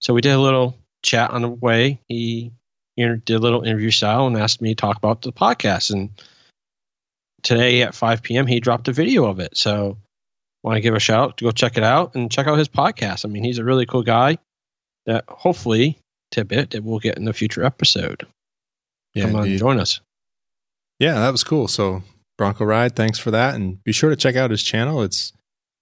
so 0.00 0.14
we 0.14 0.22
did 0.22 0.32
a 0.32 0.40
little 0.40 0.78
chat 1.02 1.30
on 1.30 1.42
the 1.42 1.48
way. 1.50 2.00
He 2.08 2.52
did 2.96 3.28
a 3.28 3.38
little 3.38 3.64
interview 3.64 3.90
style 3.90 4.26
and 4.26 4.34
asked 4.38 4.62
me 4.62 4.70
to 4.70 4.80
talk 4.80 4.96
about 4.96 5.20
the 5.20 5.32
podcast. 5.32 5.90
And 5.90 6.08
today 7.42 7.82
at 7.82 7.94
5 7.94 8.22
p.m., 8.22 8.46
he 8.46 8.60
dropped 8.60 8.88
a 8.88 8.92
video 8.92 9.26
of 9.26 9.40
it. 9.40 9.58
So 9.58 9.98
want 10.62 10.76
to 10.76 10.80
give 10.80 10.94
a 10.94 11.00
shout 11.00 11.20
out 11.20 11.36
to 11.36 11.44
go 11.44 11.50
check 11.50 11.76
it 11.76 11.82
out 11.82 12.14
and 12.14 12.30
check 12.30 12.46
out 12.46 12.56
his 12.56 12.68
podcast. 12.68 13.26
I 13.26 13.28
mean, 13.28 13.44
he's 13.44 13.58
a 13.58 13.64
really 13.64 13.84
cool 13.84 14.02
guy 14.02 14.38
that 15.04 15.24
hopefully 15.28 15.98
tidbit 16.32 16.70
that 16.70 16.82
we'll 16.82 16.98
get 16.98 17.16
in 17.16 17.24
the 17.24 17.32
future 17.32 17.62
episode. 17.64 18.26
Yeah, 19.14 19.26
Come 19.26 19.36
on, 19.36 19.44
indeed. 19.44 19.58
join 19.58 19.78
us. 19.78 20.00
Yeah, 20.98 21.14
that 21.14 21.30
was 21.30 21.44
cool. 21.44 21.68
So 21.68 22.02
Bronco 22.38 22.64
Ride, 22.64 22.96
thanks 22.96 23.18
for 23.18 23.30
that, 23.30 23.54
and 23.54 23.82
be 23.84 23.92
sure 23.92 24.10
to 24.10 24.16
check 24.16 24.34
out 24.36 24.50
his 24.50 24.62
channel. 24.62 25.02
It's 25.02 25.32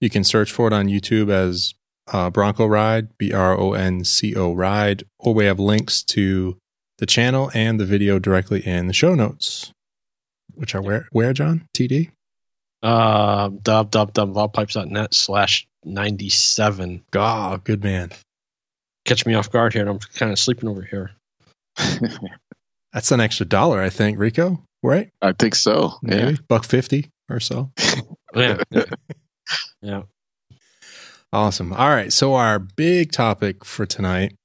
you 0.00 0.10
can 0.10 0.24
search 0.24 0.50
for 0.52 0.66
it 0.66 0.72
on 0.72 0.86
YouTube 0.88 1.30
as 1.30 1.74
uh, 2.12 2.28
Bronco 2.30 2.66
Ride, 2.66 3.16
B 3.18 3.32
R 3.32 3.58
O 3.58 3.72
N 3.72 4.04
C 4.04 4.34
O 4.34 4.52
Ride, 4.52 5.04
or 5.18 5.32
we 5.32 5.44
have 5.46 5.58
links 5.60 6.02
to 6.04 6.56
the 6.98 7.06
channel 7.06 7.50
and 7.54 7.78
the 7.80 7.86
video 7.86 8.18
directly 8.18 8.60
in 8.66 8.86
the 8.88 8.92
show 8.92 9.14
notes, 9.14 9.72
which 10.54 10.74
are 10.74 10.82
where 10.82 11.06
where 11.12 11.32
John 11.32 11.66
TD. 11.76 12.10
Uh, 12.82 13.50
www.loudpipes.net 13.50 15.12
slash 15.14 15.66
97. 15.84 17.04
Ah, 17.14 17.58
good 17.62 17.84
man. 17.84 18.10
Catch 19.04 19.26
me 19.26 19.34
off 19.34 19.50
guard 19.50 19.72
here. 19.72 19.82
and 19.82 19.90
I'm 19.90 19.98
kind 19.98 20.32
of 20.32 20.38
sleeping 20.38 20.68
over 20.68 20.82
here. 20.82 21.12
That's 22.92 23.12
an 23.12 23.20
extra 23.20 23.46
dollar, 23.46 23.80
I 23.80 23.88
think, 23.90 24.18
Rico. 24.18 24.62
Right? 24.82 25.10
I 25.20 25.32
think 25.32 25.54
so. 25.54 25.92
Yeah. 26.02 26.24
Maybe 26.26 26.38
buck 26.48 26.64
fifty 26.64 27.10
or 27.28 27.40
so. 27.40 27.70
Yeah. 28.32 28.62
yeah. 28.70 28.84
yeah. 29.82 30.02
Awesome. 31.32 31.72
All 31.72 31.88
right. 31.88 32.12
So, 32.12 32.34
our 32.34 32.60
big 32.60 33.10
topic 33.10 33.64
for 33.64 33.86
tonight, 33.86 34.36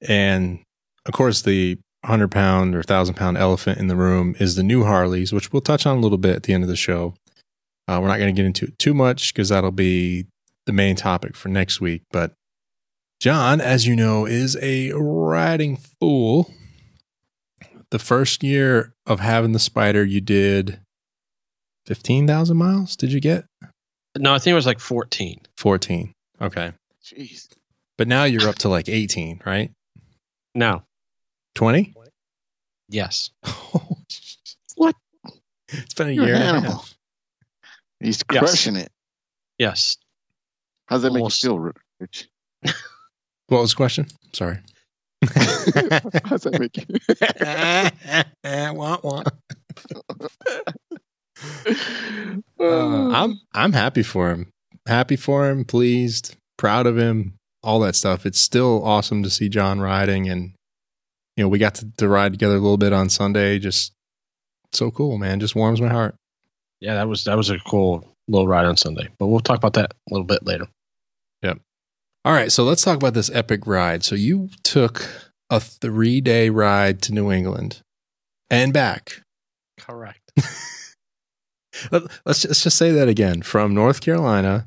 and 0.00 0.60
of 1.06 1.12
course, 1.12 1.42
the 1.42 1.76
100 2.02 2.30
pound 2.30 2.76
or 2.76 2.78
1,000 2.78 3.14
pound 3.14 3.36
elephant 3.36 3.78
in 3.78 3.88
the 3.88 3.96
room 3.96 4.36
is 4.38 4.54
the 4.54 4.62
new 4.62 4.84
Harleys, 4.84 5.32
which 5.32 5.52
we'll 5.52 5.60
touch 5.60 5.86
on 5.86 5.96
a 5.96 6.00
little 6.00 6.18
bit 6.18 6.36
at 6.36 6.44
the 6.44 6.52
end 6.52 6.62
of 6.62 6.68
the 6.68 6.76
show. 6.76 7.14
Uh, 7.88 7.98
we're 8.00 8.06
not 8.06 8.18
going 8.18 8.32
to 8.32 8.40
get 8.40 8.46
into 8.46 8.66
it 8.66 8.78
too 8.78 8.94
much 8.94 9.34
because 9.34 9.48
that'll 9.48 9.72
be 9.72 10.26
the 10.66 10.72
main 10.72 10.94
topic 10.94 11.34
for 11.34 11.48
next 11.48 11.80
week. 11.80 12.02
But 12.12 12.32
John, 13.20 13.60
as 13.60 13.86
you 13.86 13.96
know, 13.96 14.26
is 14.26 14.56
a 14.60 14.92
riding 14.92 15.76
fool. 15.76 16.52
The 17.90 17.98
first 17.98 18.42
year 18.42 18.92
of 19.06 19.20
having 19.20 19.52
the 19.52 19.58
Spyder, 19.58 20.08
you 20.08 20.20
did 20.20 20.80
15,000 21.86 22.56
miles. 22.56 22.96
Did 22.96 23.12
you 23.12 23.20
get 23.20 23.44
No, 24.18 24.34
I 24.34 24.38
think 24.38 24.52
it 24.52 24.56
was 24.56 24.66
like 24.66 24.80
14. 24.80 25.40
14? 25.56 26.12
Okay. 26.40 26.72
Jeez. 27.04 27.48
But 27.96 28.08
now 28.08 28.24
you're 28.24 28.48
up 28.48 28.56
to 28.56 28.68
like 28.68 28.88
18, 28.88 29.40
right? 29.46 29.70
No. 30.54 30.82
20? 31.54 31.94
Yes. 32.88 33.30
What? 34.78 34.94
It's 35.68 35.94
been 35.94 36.08
a 36.08 36.12
You're 36.12 36.26
year 36.26 36.34
an 36.34 36.42
and 36.42 36.50
a 36.50 36.58
animal. 36.58 36.72
half. 36.78 36.94
He's 37.98 38.22
Yes. 38.30 38.40
crushing 38.42 38.76
it. 38.76 38.92
Yes. 39.58 39.96
How's 40.86 41.00
that 41.00 41.12
Almost. 41.12 41.42
make 41.42 41.50
you 41.50 41.56
feel, 41.58 41.72
Rich? 41.98 42.28
What 43.48 43.60
was 43.60 43.70
the 43.70 43.76
question? 43.76 44.06
Sorry. 44.32 44.58
How's 46.24 46.42
that 46.42 46.58
make 46.58 46.76
you? 46.76 46.84
Wah, 48.74 48.98
wah. 49.02 49.22
Uh, 52.58 52.64
Uh, 52.64 53.10
I'm 53.10 53.40
I'm 53.52 53.72
happy 53.72 54.02
for 54.02 54.30
him. 54.30 54.50
Happy 54.86 55.16
for 55.16 55.48
him, 55.50 55.64
pleased, 55.64 56.34
proud 56.56 56.86
of 56.86 56.96
him, 56.96 57.34
all 57.62 57.80
that 57.80 57.94
stuff. 57.94 58.24
It's 58.24 58.40
still 58.40 58.82
awesome 58.84 59.22
to 59.22 59.30
see 59.30 59.48
John 59.48 59.80
riding 59.80 60.28
and 60.28 60.52
you 61.36 61.44
know, 61.44 61.48
we 61.48 61.58
got 61.58 61.74
to, 61.76 61.86
to 61.98 62.08
ride 62.08 62.32
together 62.32 62.54
a 62.54 62.60
little 62.60 62.78
bit 62.78 62.94
on 62.94 63.10
Sunday. 63.10 63.58
Just 63.58 63.92
so 64.72 64.90
cool, 64.90 65.18
man. 65.18 65.38
Just 65.40 65.54
warms 65.54 65.80
my 65.82 65.88
heart. 65.88 66.14
Yeah, 66.80 66.94
that 66.94 67.08
was 67.08 67.24
that 67.24 67.36
was 67.36 67.50
a 67.50 67.58
cool 67.58 68.08
little 68.28 68.48
ride 68.48 68.64
on 68.64 68.76
Sunday. 68.78 69.08
But 69.18 69.26
we'll 69.26 69.40
talk 69.40 69.58
about 69.58 69.74
that 69.74 69.92
a 69.92 70.14
little 70.14 70.26
bit 70.26 70.46
later. 70.46 70.66
All 72.26 72.32
right, 72.32 72.50
so 72.50 72.64
let's 72.64 72.82
talk 72.82 72.96
about 72.96 73.14
this 73.14 73.30
epic 73.32 73.68
ride. 73.68 74.02
So 74.02 74.16
you 74.16 74.50
took 74.64 75.08
a 75.48 75.60
three 75.60 76.20
day 76.20 76.50
ride 76.50 77.00
to 77.02 77.12
New 77.14 77.30
England 77.30 77.82
and 78.50 78.72
back. 78.72 79.20
Correct. 79.78 80.32
Let- 81.92 82.02
Let's 82.24 82.40
just, 82.40 82.46
let's 82.48 82.62
just 82.64 82.76
say 82.78 82.90
that 82.90 83.06
again 83.08 83.42
from 83.42 83.74
North 83.74 84.00
Carolina 84.00 84.66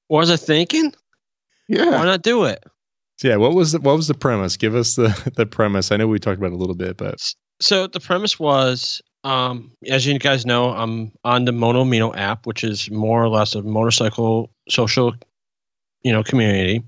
What 0.08 0.18
was 0.20 0.30
I 0.30 0.36
thinking? 0.36 0.92
Yeah. 1.68 1.90
Why 1.90 2.04
not 2.04 2.22
do 2.22 2.44
it? 2.44 2.64
Yeah, 3.22 3.36
what 3.36 3.54
was 3.54 3.72
the, 3.72 3.80
what 3.80 3.96
was 3.96 4.08
the 4.08 4.14
premise? 4.14 4.56
Give 4.56 4.74
us 4.74 4.96
the, 4.96 5.32
the 5.36 5.46
premise. 5.46 5.92
I 5.92 5.96
know 5.96 6.08
we 6.08 6.18
talked 6.18 6.38
about 6.38 6.52
it 6.52 6.54
a 6.54 6.56
little 6.56 6.74
bit, 6.74 6.96
but 6.96 7.20
So 7.60 7.86
the 7.86 8.00
premise 8.00 8.40
was, 8.40 9.02
um, 9.24 9.72
as 9.86 10.06
you 10.06 10.18
guys 10.18 10.46
know, 10.46 10.70
I'm 10.70 11.12
on 11.24 11.44
the 11.44 11.52
Moto 11.52 11.84
Amino 11.84 12.16
app, 12.16 12.46
which 12.46 12.64
is 12.64 12.90
more 12.90 13.22
or 13.22 13.28
less 13.28 13.54
a 13.54 13.62
motorcycle 13.62 14.50
social, 14.68 15.14
you 16.02 16.12
know, 16.12 16.22
community. 16.22 16.82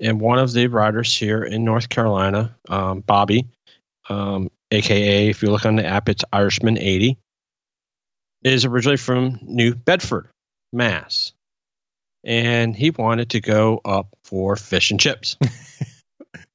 And 0.00 0.20
one 0.20 0.38
of 0.38 0.52
the 0.52 0.66
riders 0.66 1.16
here 1.16 1.42
in 1.42 1.64
North 1.64 1.88
Carolina, 1.88 2.54
um, 2.68 3.00
Bobby, 3.00 3.46
um, 4.10 4.50
aka 4.70 5.28
if 5.28 5.42
you 5.42 5.50
look 5.50 5.64
on 5.64 5.76
the 5.76 5.86
app, 5.86 6.08
it's 6.08 6.24
Irishman 6.32 6.76
eighty, 6.78 7.16
is 8.44 8.64
originally 8.64 8.96
from 8.96 9.40
New 9.42 9.74
Bedford, 9.74 10.28
Mass, 10.72 11.32
and 12.22 12.76
he 12.76 12.90
wanted 12.90 13.30
to 13.30 13.40
go 13.40 13.80
up 13.84 14.08
for 14.24 14.54
fish 14.56 14.90
and 14.90 15.00
chips. 15.00 15.36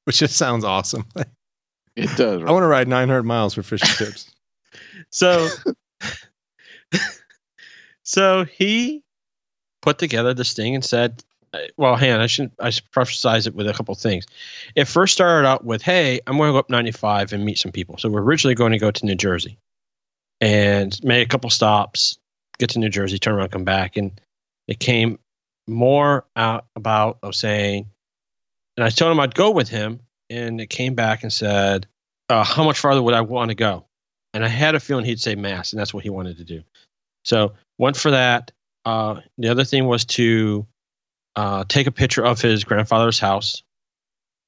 which 0.04 0.18
just 0.18 0.36
sounds 0.36 0.64
awesome. 0.64 1.04
It 1.94 2.16
does. 2.16 2.42
I 2.42 2.50
want 2.50 2.62
to 2.62 2.66
ride 2.66 2.88
900 2.88 3.22
miles 3.22 3.54
for 3.54 3.62
fish 3.62 3.82
and 3.82 3.90
chips. 3.90 4.30
So, 5.12 5.48
so 8.04 8.44
he 8.44 9.02
put 9.82 9.98
together 9.98 10.34
this 10.34 10.52
thing 10.52 10.74
and 10.74 10.84
said, 10.84 11.24
uh, 11.52 11.58
well, 11.76 11.96
hang 11.96 12.12
on. 12.12 12.20
I 12.20 12.26
should 12.28 12.52
I 12.60 12.70
should 12.70 12.88
preface 12.92 13.46
it 13.46 13.54
with 13.54 13.66
a 13.66 13.72
couple 13.72 13.94
things. 13.96 14.26
It 14.76 14.84
first 14.84 15.14
started 15.14 15.48
out 15.48 15.64
with, 15.64 15.82
"Hey, 15.82 16.20
I'm 16.26 16.36
going 16.36 16.48
to 16.48 16.52
go 16.52 16.58
up 16.58 16.70
95 16.70 17.32
and 17.32 17.44
meet 17.44 17.58
some 17.58 17.72
people." 17.72 17.98
So 17.98 18.08
we're 18.08 18.22
originally 18.22 18.54
going 18.54 18.70
to 18.72 18.78
go 18.78 18.92
to 18.92 19.06
New 19.06 19.16
Jersey, 19.16 19.58
and 20.40 20.98
made 21.04 21.22
a 21.22 21.28
couple 21.28 21.50
stops, 21.50 22.18
get 22.58 22.70
to 22.70 22.78
New 22.78 22.88
Jersey, 22.88 23.18
turn 23.18 23.34
around, 23.34 23.50
come 23.50 23.64
back, 23.64 23.96
and 23.96 24.20
it 24.66 24.78
came 24.78 25.18
more 25.66 26.24
out 26.36 26.66
about 26.74 27.18
of 27.22 27.34
saying, 27.34 27.86
and 28.76 28.84
I 28.84 28.90
told 28.90 29.12
him 29.12 29.20
I'd 29.20 29.34
go 29.34 29.50
with 29.50 29.68
him, 29.68 30.00
and 30.28 30.60
it 30.60 30.70
came 30.70 30.94
back 30.94 31.22
and 31.22 31.32
said, 31.32 31.86
uh, 32.28 32.44
"How 32.44 32.64
much 32.64 32.78
farther 32.78 33.02
would 33.02 33.14
I 33.14 33.20
want 33.20 33.50
to 33.50 33.54
go?" 33.54 33.86
And 34.32 34.44
I 34.44 34.48
had 34.48 34.74
a 34.74 34.80
feeling 34.80 35.04
he'd 35.04 35.20
say 35.20 35.34
Mass, 35.34 35.72
and 35.72 35.80
that's 35.80 35.92
what 35.92 36.04
he 36.04 36.10
wanted 36.10 36.38
to 36.38 36.44
do. 36.44 36.62
So 37.24 37.52
went 37.78 37.96
for 37.96 38.12
that. 38.12 38.52
Uh, 38.84 39.20
the 39.36 39.48
other 39.48 39.64
thing 39.64 39.86
was 39.86 40.04
to 40.06 40.66
uh, 41.36 41.64
take 41.68 41.86
a 41.86 41.92
picture 41.92 42.24
of 42.24 42.40
his 42.40 42.64
grandfather's 42.64 43.18
house 43.18 43.62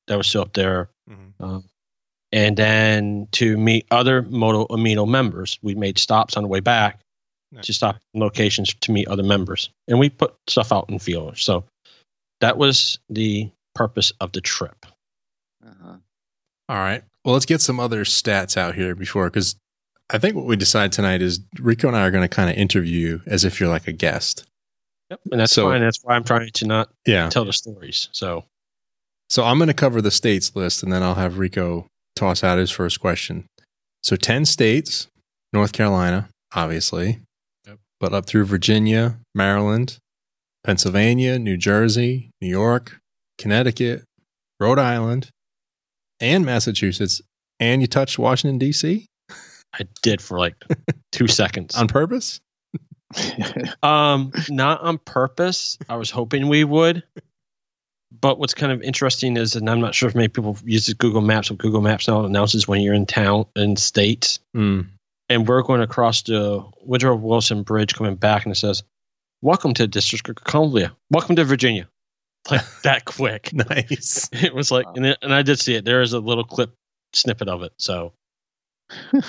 that 0.06 0.16
was 0.16 0.26
still 0.26 0.42
up 0.42 0.54
there, 0.54 0.88
Mm-hmm. 1.10 1.58
And 2.32 2.56
then 2.56 3.28
to 3.32 3.56
meet 3.56 3.86
other 3.90 4.22
Moto 4.22 4.66
Amino 4.74 5.06
members. 5.08 5.58
We 5.62 5.74
made 5.74 5.98
stops 5.98 6.36
on 6.36 6.42
the 6.42 6.48
way 6.48 6.60
back 6.60 7.00
Nice. 7.52 7.66
to 7.66 7.72
stop 7.74 7.96
locations 8.14 8.72
to 8.74 8.92
meet 8.92 9.06
other 9.08 9.22
members, 9.22 9.68
and 9.88 9.98
we 9.98 10.08
put 10.10 10.34
stuff 10.48 10.72
out 10.72 10.88
in 10.88 10.98
feelers. 10.98 11.42
So 11.44 11.64
that 12.40 12.56
was 12.56 12.98
the 13.10 13.50
purpose 13.74 14.12
of 14.20 14.32
the 14.32 14.40
trip. 14.40 14.86
Uh-huh. 15.66 15.96
All 16.68 16.76
right. 16.76 17.02
Well, 17.24 17.34
let's 17.34 17.46
get 17.46 17.60
some 17.60 17.78
other 17.78 18.04
stats 18.04 18.56
out 18.56 18.74
here 18.74 18.94
before, 18.94 19.26
because 19.28 19.56
I 20.10 20.18
think 20.18 20.34
what 20.34 20.46
we 20.46 20.56
decide 20.56 20.92
tonight 20.92 21.22
is 21.22 21.40
Rico 21.58 21.88
and 21.88 21.96
I 21.96 22.02
are 22.06 22.10
going 22.10 22.24
to 22.28 22.34
kind 22.34 22.50
of 22.50 22.56
interview 22.56 22.98
you 22.98 23.20
as 23.26 23.44
if 23.44 23.60
you're 23.60 23.68
like 23.68 23.86
a 23.86 23.92
guest. 23.92 24.44
Yep, 25.10 25.20
and 25.30 25.40
that's 25.40 25.52
So- 25.52 25.68
fine. 25.70 25.80
That's 25.82 25.98
why 26.02 26.14
I'm 26.16 26.24
trying 26.24 26.50
to 26.50 26.66
not 26.66 26.88
Yeah. 27.06 27.28
tell 27.28 27.44
the 27.44 27.52
stories. 27.52 28.08
So 28.12 28.44
So 29.28 29.44
I'm 29.44 29.56
going 29.58 29.68
to 29.68 29.74
cover 29.74 30.02
the 30.02 30.10
states 30.10 30.54
list 30.56 30.82
and 30.82 30.92
then 30.92 31.02
I'll 31.02 31.14
have 31.14 31.38
Rico 31.38 31.86
toss 32.16 32.42
out 32.44 32.58
his 32.58 32.70
first 32.70 33.00
question. 33.00 33.46
So 34.02 34.16
10 34.16 34.44
states, 34.46 35.08
North 35.52 35.72
Carolina, 35.72 36.28
obviously, 36.54 37.20
Yep. 37.66 37.78
but 38.00 38.12
up 38.12 38.26
through 38.26 38.44
Virginia, 38.46 39.18
Maryland, 39.34 39.98
Pennsylvania, 40.64 41.38
New 41.38 41.56
Jersey, 41.56 42.30
New 42.40 42.48
York, 42.48 42.98
Connecticut, 43.38 44.04
Rhode 44.60 44.78
Island, 44.78 45.30
and 46.20 46.44
Massachusetts. 46.44 47.20
And 47.60 47.80
you 47.80 47.86
touched 47.88 48.18
Washington, 48.18 48.58
D.C. 48.58 49.06
I 49.74 49.86
did 50.02 50.20
for 50.20 50.38
like 50.38 50.54
two 51.12 51.26
seconds. 51.28 51.74
on 51.76 51.88
purpose? 51.88 52.40
Um, 53.82 54.32
not 54.48 54.80
on 54.80 54.96
purpose. 54.98 55.76
I 55.88 55.96
was 55.96 56.10
hoping 56.10 56.48
we 56.48 56.64
would. 56.64 57.02
But 58.20 58.38
what's 58.38 58.54
kind 58.54 58.70
of 58.72 58.82
interesting 58.82 59.36
is, 59.36 59.56
and 59.56 59.68
I'm 59.68 59.80
not 59.80 59.94
sure 59.94 60.08
if 60.08 60.14
many 60.14 60.28
people 60.28 60.56
use 60.64 60.92
Google 60.94 61.22
Maps, 61.22 61.48
but 61.48 61.58
Google 61.58 61.80
Maps 61.80 62.06
now 62.06 62.24
announces 62.24 62.68
when 62.68 62.80
you're 62.80 62.94
in 62.94 63.06
town 63.06 63.46
in 63.56 63.76
states, 63.76 64.38
Mm. 64.54 64.86
and 65.28 65.48
we're 65.48 65.62
going 65.62 65.80
across 65.80 66.22
the 66.22 66.62
Woodrow 66.82 67.16
Wilson 67.16 67.62
Bridge, 67.62 67.94
coming 67.94 68.14
back, 68.16 68.44
and 68.44 68.52
it 68.52 68.56
says, 68.58 68.82
"Welcome 69.40 69.74
to 69.74 69.86
District 69.86 70.28
of 70.28 70.36
Columbia. 70.44 70.94
Welcome 71.10 71.36
to 71.36 71.44
Virginia." 71.44 71.88
Like 72.50 72.62
that 72.82 73.04
quick. 73.04 73.50
Nice. 73.70 74.28
It 74.32 74.52
was 74.52 74.72
like, 74.72 74.84
and, 74.96 75.06
it, 75.06 75.18
and 75.22 75.32
I 75.32 75.42
did 75.42 75.60
see 75.60 75.74
it. 75.76 75.84
There 75.84 76.02
is 76.02 76.12
a 76.12 76.18
little 76.18 76.42
clip 76.42 76.74
snippet 77.12 77.48
of 77.48 77.62
it. 77.62 77.72
So 77.78 78.12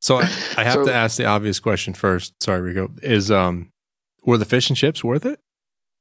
So 0.00 0.16
I, 0.16 0.22
I 0.56 0.64
have 0.64 0.74
So- 0.74 0.84
to 0.86 0.92
ask 0.94 1.16
the 1.16 1.24
obvious 1.26 1.60
question 1.60 1.94
first. 1.94 2.34
Sorry, 2.42 2.60
Rico. 2.60 2.90
Is 3.02 3.30
um 3.30 3.70
were 4.24 4.36
the 4.38 4.44
fish 4.44 4.68
and 4.68 4.76
chips 4.76 5.02
worth 5.02 5.24
it? 5.24 5.40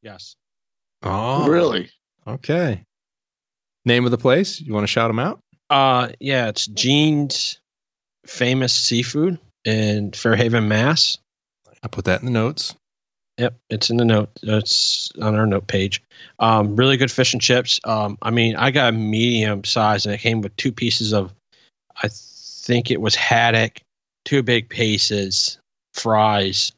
yes, 0.04 0.36
Oh, 1.03 1.48
Really? 1.48 1.89
Okay. 2.27 2.84
Name 3.86 4.05
of 4.05 4.12
the 4.12 4.17
place? 4.17 4.62
You 4.62 4.74
want 4.74 4.84
to 4.84 4.88
shout 4.91 5.10
them 5.10 5.20
out? 5.20 5.39
uh, 5.70 6.10
yeah, 6.20 6.48
it's 6.50 6.67
Gene's 6.67 7.60
famous 8.25 8.74
seafood 8.74 9.39
in 9.65 10.12
Fairhaven, 10.12 10.67
Mass. 10.67 11.17
I 11.81 11.88
put 11.88 12.05
that 12.05 12.20
in 12.20 12.25
the 12.25 12.31
notes. 12.31 12.75
Yep, 13.38 13.56
it's 13.71 13.89
in 13.89 13.97
the 13.97 14.06
note. 14.06 14.30
It's 14.43 15.10
on 15.21 15.34
our 15.36 15.47
note 15.47 15.65
page. 15.67 16.04
Um, 16.39 16.76
really 16.76 16.97
good 16.97 17.10
fish 17.10 17.34
and 17.34 17.41
chips. 17.41 17.80
Um, 17.86 18.17
I 18.21 18.30
mean, 18.30 18.56
I 18.58 18.69
got 18.69 18.89
a 18.93 18.95
medium 18.95 19.63
size, 19.63 20.06
and 20.06 20.13
it 20.13 20.19
came 20.19 20.41
with 20.41 20.56
two 20.58 20.71
pieces 20.71 21.13
of, 21.13 21.34
I 22.04 22.10
think 22.12 22.91
it 22.91 23.02
was 23.02 23.15
haddock, 23.15 23.80
two 24.26 24.43
big 24.43 24.69
pieces, 24.69 25.58
fries. 25.95 26.71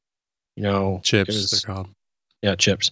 You 0.55 0.63
know, 0.63 1.01
Chips, 1.03 1.29
was- 1.35 1.51
they're 1.51 1.75
called. 1.75 1.89
Yeah, 2.43 2.53
chips. 2.55 2.91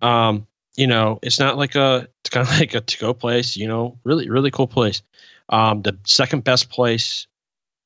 um, 0.00 0.46
you 0.76 0.86
know, 0.86 1.18
it's 1.22 1.38
not 1.38 1.58
like 1.58 1.74
a. 1.74 2.08
It's 2.24 2.30
kind 2.30 2.46
of 2.48 2.52
like 2.58 2.74
a 2.74 2.80
to-go 2.80 3.12
place. 3.12 3.56
You 3.56 3.68
know, 3.68 3.98
really, 4.04 4.30
really 4.30 4.50
cool 4.50 4.66
place. 4.68 5.02
Um, 5.50 5.82
the 5.82 5.98
second 6.04 6.44
best 6.44 6.70
place 6.70 7.26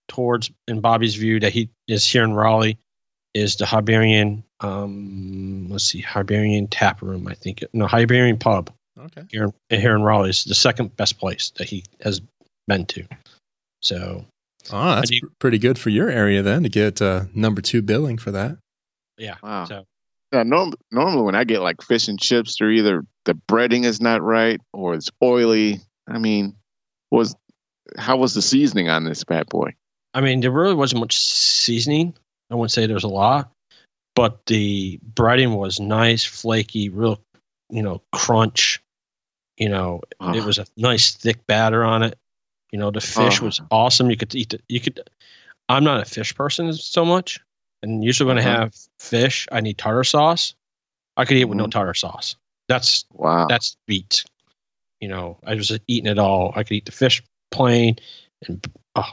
towards 0.08 0.50
in 0.68 0.80
Bobby's 0.80 1.14
view 1.16 1.40
that 1.40 1.52
he 1.52 1.70
is 1.88 2.04
here 2.04 2.22
in 2.24 2.34
Raleigh 2.34 2.78
is 3.32 3.56
the 3.56 3.66
Hibernian. 3.66 4.44
Um, 4.60 5.66
let's 5.70 5.84
see, 5.84 6.00
Hibernian 6.00 6.68
Tap 6.68 7.02
Room. 7.02 7.26
I 7.26 7.34
think 7.34 7.64
no 7.72 7.86
Hibernian 7.86 8.38
Pub 8.38 8.70
Okay. 8.98 9.22
here 9.30 9.50
here 9.70 9.94
in 9.96 10.02
Raleigh 10.02 10.30
is 10.30 10.44
the 10.44 10.54
second 10.54 10.94
best 10.96 11.18
place 11.18 11.50
that 11.56 11.68
he 11.68 11.84
has 12.02 12.20
been 12.68 12.86
to. 12.86 13.04
So 13.82 14.24
Oh, 14.70 14.94
that's 14.94 15.10
you- 15.10 15.30
pretty 15.40 15.58
good 15.58 15.78
for 15.78 15.90
your 15.90 16.08
area 16.10 16.42
then 16.42 16.62
to 16.62 16.68
get 16.68 17.02
uh, 17.02 17.24
number 17.34 17.60
two 17.60 17.82
billing 17.82 18.16
for 18.18 18.30
that. 18.30 18.56
yeah, 19.18 19.36
Wow. 19.42 19.64
so 19.66 19.84
Yeah, 20.34 20.42
norm- 20.42 20.74
normally 20.90 21.22
when 21.22 21.36
I 21.36 21.44
get 21.44 21.60
like 21.62 21.80
fish 21.80 22.08
and 22.08 22.20
chips, 22.20 22.56
they're 22.58 22.70
either 22.70 23.04
the 23.24 23.34
breading 23.34 23.84
is 23.84 24.00
not 24.00 24.20
right 24.20 24.60
or 24.72 24.94
it's 24.94 25.08
oily. 25.22 25.80
I 26.08 26.18
mean, 26.18 26.56
was 27.12 27.36
how 27.96 28.16
was 28.16 28.34
the 28.34 28.42
seasoning 28.42 28.88
on 28.88 29.04
this 29.04 29.22
bad 29.22 29.48
boy? 29.48 29.74
I 30.12 30.20
mean, 30.20 30.40
there 30.40 30.50
really 30.50 30.74
wasn't 30.74 31.00
much 31.00 31.16
seasoning. 31.16 32.14
I 32.50 32.56
wouldn't 32.56 32.72
say 32.72 32.86
there's 32.86 33.04
a 33.04 33.08
lot, 33.08 33.52
but 34.16 34.44
the 34.46 34.98
breading 35.14 35.56
was 35.56 35.78
nice, 35.78 36.24
flaky, 36.24 36.88
real, 36.88 37.20
you 37.70 37.82
know, 37.82 38.02
crunch. 38.12 38.80
You 39.56 39.68
know, 39.68 40.00
it 40.10 40.16
Ah. 40.18 40.44
was 40.44 40.58
a 40.58 40.66
nice 40.76 41.14
thick 41.14 41.46
batter 41.46 41.84
on 41.84 42.02
it. 42.02 42.18
You 42.72 42.80
know, 42.80 42.90
the 42.90 43.00
fish 43.00 43.36
Uh-huh. 43.36 43.46
was 43.46 43.60
awesome. 43.70 44.10
You 44.10 44.16
could 44.16 44.34
eat 44.34 44.50
the, 44.50 44.60
you 44.68 44.80
could. 44.80 44.98
I'm 45.68 45.84
not 45.84 46.00
a 46.00 46.04
fish 46.04 46.34
person 46.34 46.72
so 46.72 47.04
much, 47.04 47.38
and 47.84 48.02
usually 48.02 48.26
when 48.26 48.38
I 48.38 48.40
Uh-huh. 48.42 48.60
have 48.60 48.74
fish, 48.98 49.46
I 49.52 49.60
need 49.60 49.78
tartar 49.78 50.04
sauce. 50.04 50.54
I 51.16 51.24
could 51.24 51.36
eat 51.36 51.44
with 51.44 51.58
no 51.58 51.66
Mhm. 51.66 51.70
tartar 51.70 51.94
sauce. 51.94 52.36
That's 52.68 53.04
Wow. 53.12 53.46
that's 53.48 53.76
beat. 53.86 54.24
You 55.00 55.08
know, 55.08 55.38
I 55.44 55.54
was 55.54 55.70
eating 55.86 56.10
it 56.10 56.18
all. 56.18 56.52
I 56.56 56.64
could 56.64 56.72
eat 56.72 56.86
the 56.86 56.92
fish 56.92 57.22
plain, 57.50 57.96
and 58.48 58.64
oh, 58.96 59.12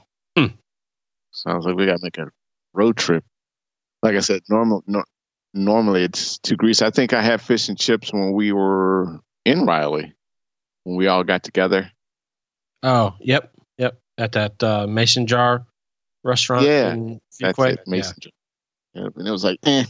Sounds 1.33 1.65
like 1.65 1.75
we 1.75 1.85
got 1.85 1.97
to 1.97 2.03
make 2.03 2.17
a 2.17 2.29
road 2.73 2.97
trip. 2.97 3.23
Like 4.03 4.15
I 4.15 4.19
said, 4.19 4.41
normal, 4.49 4.83
no, 4.85 5.03
normally 5.53 6.03
it's 6.03 6.37
to 6.39 6.57
Greece. 6.57 6.81
I 6.81 6.89
think 6.91 7.13
I 7.13 7.21
had 7.21 7.41
fish 7.41 7.69
and 7.69 7.79
chips 7.79 8.11
when 8.11 8.33
we 8.33 8.51
were 8.51 9.21
in 9.45 9.65
Raleigh, 9.65 10.13
when 10.83 10.97
we 10.97 11.07
all 11.07 11.23
got 11.23 11.43
together. 11.43 11.89
Oh, 12.83 13.15
yep, 13.21 13.53
yep. 13.77 13.97
At 14.17 14.33
that 14.33 14.61
uh, 14.61 14.87
Mason 14.87 15.25
Jar 15.25 15.65
restaurant. 16.23 16.65
Yeah, 16.65 16.93
in 16.93 17.21
That's 17.39 17.57
it, 17.59 17.87
Mason. 17.87 18.15
Yeah. 18.21 18.31
And 18.93 19.27
it 19.27 19.31
was 19.31 19.43
like, 19.43 19.59
eh. 19.65 19.85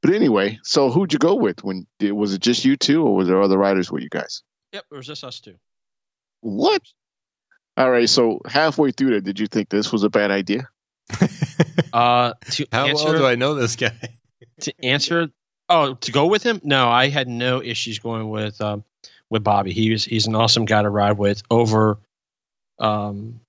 But 0.00 0.14
anyway, 0.14 0.60
so 0.62 0.90
who'd 0.90 1.12
you 1.12 1.18
go 1.18 1.34
with? 1.34 1.64
When 1.64 1.86
was 2.00 2.32
it 2.32 2.40
just 2.40 2.64
you 2.64 2.76
two, 2.76 3.04
or 3.04 3.16
was 3.16 3.26
there 3.26 3.42
other 3.42 3.58
riders 3.58 3.90
with 3.90 4.02
you 4.02 4.08
guys? 4.08 4.42
Yep, 4.72 4.84
it 4.92 4.94
was 4.94 5.06
just 5.06 5.24
us 5.24 5.40
two. 5.40 5.56
What? 6.40 6.82
All 7.76 7.90
right, 7.90 8.08
so 8.08 8.40
halfway 8.46 8.92
through 8.92 9.14
that, 9.14 9.24
did 9.24 9.40
you 9.40 9.46
think 9.46 9.68
this 9.68 9.92
was 9.92 10.04
a 10.04 10.10
bad 10.10 10.30
idea? 10.30 10.68
Uh, 11.92 12.34
to 12.50 12.66
How 12.70 12.86
answer 12.86 13.04
well 13.04 13.18
do 13.18 13.26
I 13.26 13.34
know 13.34 13.54
this 13.54 13.76
guy? 13.76 13.92
to 14.60 14.84
answer. 14.84 15.28
Oh, 15.68 15.94
to 15.94 16.12
go 16.12 16.26
with 16.26 16.42
him? 16.42 16.60
No, 16.62 16.88
I 16.88 17.08
had 17.08 17.28
no 17.28 17.62
issues 17.62 17.98
going 17.98 18.28
with 18.28 18.60
um, 18.60 18.84
with 19.30 19.42
Bobby. 19.42 19.72
He 19.72 19.90
was 19.90 20.04
he's 20.04 20.26
an 20.26 20.34
awesome 20.34 20.66
guy 20.66 20.82
to 20.82 20.90
ride 20.90 21.16
with. 21.18 21.42
Over 21.50 21.98
um, 22.78 23.40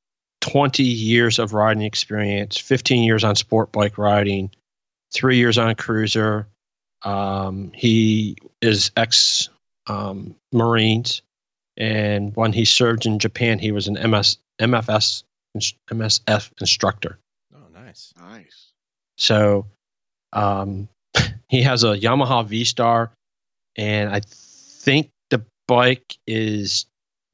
twenty 0.50 0.84
years 0.84 1.40
of 1.40 1.54
riding 1.54 1.84
experience, 1.84 2.58
fifteen 2.58 3.04
years 3.04 3.24
on 3.24 3.36
sport 3.36 3.72
bike 3.72 3.98
riding, 3.98 4.52
three 5.14 5.38
years 5.38 5.58
on 5.58 5.70
a 5.70 5.76
cruiser. 5.76 6.48
Um, 7.04 7.72
he 7.74 8.38
is 8.62 8.92
ex 8.98 9.50
um, 9.88 10.36
Marines, 10.52 11.22
and 11.78 12.36
when 12.36 12.54
he 12.54 12.66
served 12.66 13.06
in 13.06 13.20
Japan, 13.20 13.60
he 13.60 13.72
was 13.72 13.88
an 13.88 13.94
MS 14.10 14.38
MFS 14.60 15.24
MSF 15.90 16.52
instructor. 16.60 17.20
Oh, 17.56 17.68
nice. 17.74 18.14
Nice. 18.20 18.72
So 19.18 19.68
um, 20.34 20.90
he 21.48 21.62
has 21.62 21.84
a 21.84 21.98
Yamaha 21.98 22.46
V 22.46 22.64
Star, 22.66 23.12
and 23.76 24.10
I 24.10 24.22
think 24.26 25.10
the 25.30 25.44
bike 25.68 26.18
is 26.28 26.86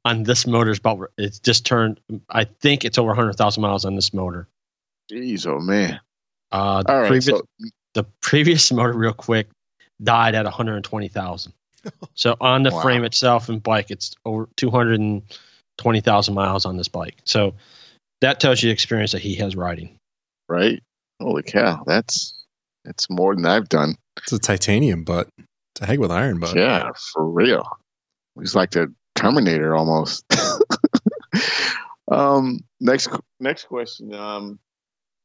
on 0.06 0.22
this 0.22 0.46
motor 0.46 0.70
is 0.70 0.78
about 0.78 1.10
it's 1.18 1.38
just 1.38 1.66
turned. 1.66 2.00
I 2.30 2.44
think 2.44 2.84
it's 2.84 2.98
over 2.98 3.14
hundred 3.14 3.34
thousand 3.34 3.62
miles 3.62 3.84
on 3.84 3.96
this 3.96 4.14
motor. 4.14 4.46
Jeez, 5.10 5.46
oh 5.46 5.58
man. 5.60 6.00
Uh, 6.52 6.82
the 6.82 6.92
All 6.92 7.00
right, 7.00 7.08
previous 7.08 7.38
so 7.38 7.46
the 7.94 8.04
previous 8.22 8.70
motor, 8.72 8.92
real 8.92 9.12
quick, 9.12 9.48
died 10.02 10.34
at 10.34 10.44
one 10.44 10.52
hundred 10.52 10.82
twenty 10.84 11.08
thousand. 11.08 11.52
So 12.14 12.34
on 12.40 12.62
the 12.64 12.70
Wow. 12.72 12.80
frame 12.82 13.04
itself 13.04 13.48
and 13.48 13.62
bike, 13.62 13.90
it's 13.90 14.14
over 14.24 14.48
220,000 14.56 16.34
miles 16.34 16.64
on 16.64 16.76
this 16.76 16.88
bike. 16.88 17.16
So 17.24 17.54
that 18.22 18.40
tells 18.40 18.62
you 18.62 18.68
the 18.68 18.72
experience 18.72 19.12
that 19.12 19.20
he 19.20 19.34
has 19.36 19.54
riding. 19.54 19.96
right? 20.48 20.82
Holy 21.20 21.42
cow, 21.42 21.84
that's 21.86 22.42
that's 22.84 23.08
more 23.08 23.34
than 23.36 23.46
I've 23.46 23.68
done. 23.68 23.94
It's 24.18 24.32
a 24.32 24.38
titanium 24.38 25.04
butt. 25.04 25.28
To 25.76 25.84
a 25.84 25.86
heck 25.86 25.98
with 26.00 26.10
iron 26.10 26.40
butt. 26.40 26.56
yeah, 26.56 26.90
for 27.12 27.24
real. 27.28 27.64
He's 28.38 28.54
like 28.56 28.70
the 28.70 28.92
Terminator 29.16 29.74
almost. 29.74 30.24
um, 32.10 32.60
next 32.80 33.08
next 33.40 33.64
question. 33.64 34.14
Um, 34.14 34.60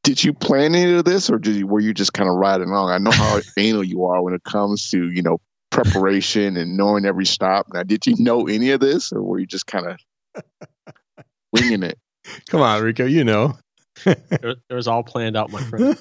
did 0.04 0.24
you 0.24 0.34
plan 0.34 0.74
any 0.74 0.94
of 0.94 1.06
this, 1.06 1.30
or 1.30 1.38
did 1.38 1.56
you, 1.56 1.68
were 1.68 1.80
you 1.80 1.94
just 1.94 2.14
kind 2.14 2.28
of 2.28 2.36
riding 2.36 2.70
along? 2.70 2.90
I 2.90 2.98
know 2.98 3.12
how 3.12 3.40
anal 3.58 3.84
you 3.84 4.06
are 4.06 4.24
when 4.24 4.34
it 4.34 4.44
comes 4.44 4.90
to 4.90 5.12
you 5.12 5.22
know 5.22 5.40
preparation 5.70 6.58
and 6.58 6.76
knowing 6.76 7.06
every 7.06 7.26
stop. 7.26 7.68
Now, 7.74 7.84
did 7.84 8.08
you 8.08 8.16
know 8.18 8.48
any 8.48 8.72
of 8.72 8.80
this, 8.80 9.12
or 9.12 9.22
were 9.22 9.40
you 9.40 9.46
just 9.46 9.68
kind 9.68 9.86
of 9.86 10.44
winging 11.52 11.84
it? 11.84 12.00
Come 12.50 12.62
on, 12.62 12.82
Rico. 12.82 13.06
You 13.06 13.24
know. 13.24 13.58
It, 14.06 14.58
it 14.70 14.74
was 14.74 14.88
all 14.88 15.04
planned 15.04 15.38
out, 15.38 15.52
my 15.52 15.62
friend. 15.62 15.98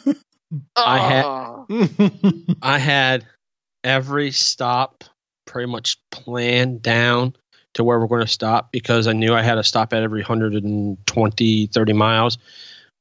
I 0.77 0.99
had-. 0.99 2.57
I 2.63 2.79
had 2.79 3.27
every 3.85 4.31
stop 4.31 5.05
pretty 5.45 5.71
much 5.71 5.99
planned 6.11 6.83
down 6.83 7.35
to 7.75 7.85
where 7.85 8.01
we're 8.01 8.07
going 8.07 8.21
to 8.21 8.27
stop 8.27 8.73
because 8.73 9.07
I 9.07 9.13
knew 9.13 9.35
I 9.35 9.43
had 9.43 9.55
to 9.55 9.65
stop 9.65 9.93
at 9.93 10.03
every 10.03 10.21
120, 10.21 11.67
30 11.67 11.93
miles. 11.93 12.39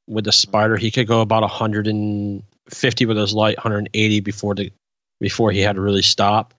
With 0.08 0.26
the 0.26 0.32
Spyder, 0.32 0.80
he 0.80 0.92
could 0.92 1.08
go 1.08 1.22
about 1.22 1.42
150 1.42 3.06
with 3.06 3.18
his 3.18 3.34
light, 3.34 3.58
180 3.58 4.20
before 4.22 4.56
the 4.56 4.72
before 5.20 5.52
he 5.52 5.60
had 5.60 5.76
to 5.76 5.82
really 5.82 6.02
stop. 6.02 6.54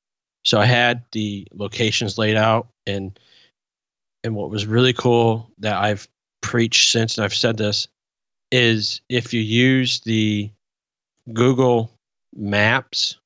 So 0.45 0.59
I 0.59 0.67
had 0.67 1.03
the 1.13 1.47
locations 1.53 2.19
laid 2.19 2.37
out 2.37 2.69
and 2.87 3.19
and 4.23 4.35
what 4.35 4.51
was 4.51 4.67
really 4.67 4.93
cool 4.93 5.51
that 5.59 5.77
I've 5.77 6.09
preached 6.43 6.91
since 6.91 7.17
and 7.17 7.25
I've 7.25 7.35
said 7.35 7.57
this 7.57 7.89
is 8.51 9.01
if 9.09 9.33
you 9.33 9.41
use 9.41 10.01
the 10.01 10.51
Google 11.33 11.91
Maps 12.35 13.17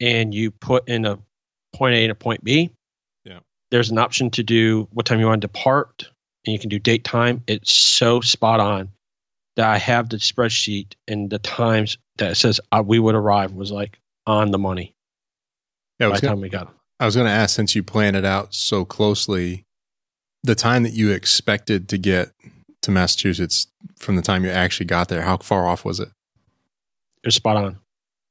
and 0.00 0.34
you 0.34 0.50
put 0.50 0.88
in 0.88 1.06
a 1.06 1.18
point 1.72 1.94
A 1.94 2.02
and 2.02 2.12
a 2.12 2.16
point 2.16 2.42
B. 2.44 2.70
there's 3.72 3.90
an 3.90 3.98
option 3.98 4.30
to 4.30 4.42
do 4.42 4.86
what 4.92 5.06
time 5.06 5.18
you 5.18 5.26
want 5.26 5.40
to 5.40 5.48
depart, 5.48 6.08
and 6.44 6.52
you 6.52 6.58
can 6.58 6.68
do 6.68 6.78
date 6.78 7.04
time. 7.04 7.42
It's 7.46 7.72
so 7.72 8.20
spot 8.20 8.60
on 8.60 8.90
that 9.56 9.66
I 9.68 9.78
have 9.78 10.10
the 10.10 10.18
spreadsheet 10.18 10.92
and 11.08 11.30
the 11.30 11.38
times 11.38 11.96
that 12.18 12.32
it 12.32 12.34
says 12.34 12.60
uh, 12.70 12.82
we 12.84 12.98
would 12.98 13.14
arrive 13.14 13.52
was 13.52 13.72
like 13.72 13.98
on 14.26 14.50
the 14.50 14.58
money 14.58 14.94
Yeah, 15.98 16.06
by 16.06 16.10
was 16.12 16.20
the 16.20 16.26
gonna, 16.26 16.36
time 16.36 16.42
we 16.42 16.48
got. 16.50 16.72
I 17.00 17.06
was 17.06 17.16
going 17.16 17.26
to 17.26 17.32
ask 17.32 17.56
since 17.56 17.74
you 17.74 17.82
planned 17.82 18.14
it 18.14 18.24
out 18.26 18.54
so 18.54 18.84
closely, 18.84 19.64
the 20.42 20.54
time 20.54 20.82
that 20.82 20.92
you 20.92 21.10
expected 21.10 21.88
to 21.88 21.98
get 21.98 22.32
to 22.82 22.90
Massachusetts 22.90 23.68
from 23.98 24.16
the 24.16 24.22
time 24.22 24.44
you 24.44 24.50
actually 24.50 24.86
got 24.86 25.08
there, 25.08 25.22
how 25.22 25.38
far 25.38 25.66
off 25.66 25.84
was 25.84 25.98
it? 25.98 26.08
It 27.22 27.26
was 27.26 27.34
spot 27.36 27.56
on. 27.56 27.78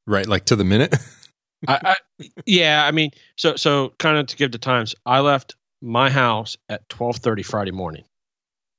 Right, 0.06 0.28
like 0.28 0.46
to 0.46 0.56
the 0.56 0.64
minute. 0.64 0.96
I, 1.68 1.96
I 2.20 2.26
yeah, 2.46 2.86
I 2.86 2.92
mean, 2.92 3.12
so 3.36 3.56
so 3.56 3.94
kind 4.00 4.18
of 4.18 4.28
to 4.28 4.36
give 4.36 4.52
the 4.52 4.58
times, 4.58 4.96
I 5.06 5.20
left 5.20 5.56
my 5.82 6.10
house 6.10 6.58
at 6.70 6.88
twelve 6.90 7.18
thirty 7.18 7.44
Friday 7.44 7.72
morning, 7.72 8.04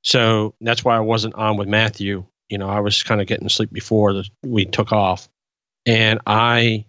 so 0.02 0.54
that's 0.60 0.84
why 0.84 0.96
I 0.96 1.00
wasn't 1.00 1.34
on 1.34 1.56
with 1.56 1.68
Matthew. 1.68 2.24
You 2.48 2.58
know, 2.58 2.68
I 2.68 2.80
was 2.80 3.02
kind 3.02 3.20
of 3.20 3.26
getting 3.26 3.48
sleep 3.48 3.72
before 3.72 4.12
the, 4.12 4.28
we 4.42 4.64
took 4.66 4.92
off, 4.92 5.28
and 5.86 6.20
I 6.26 6.84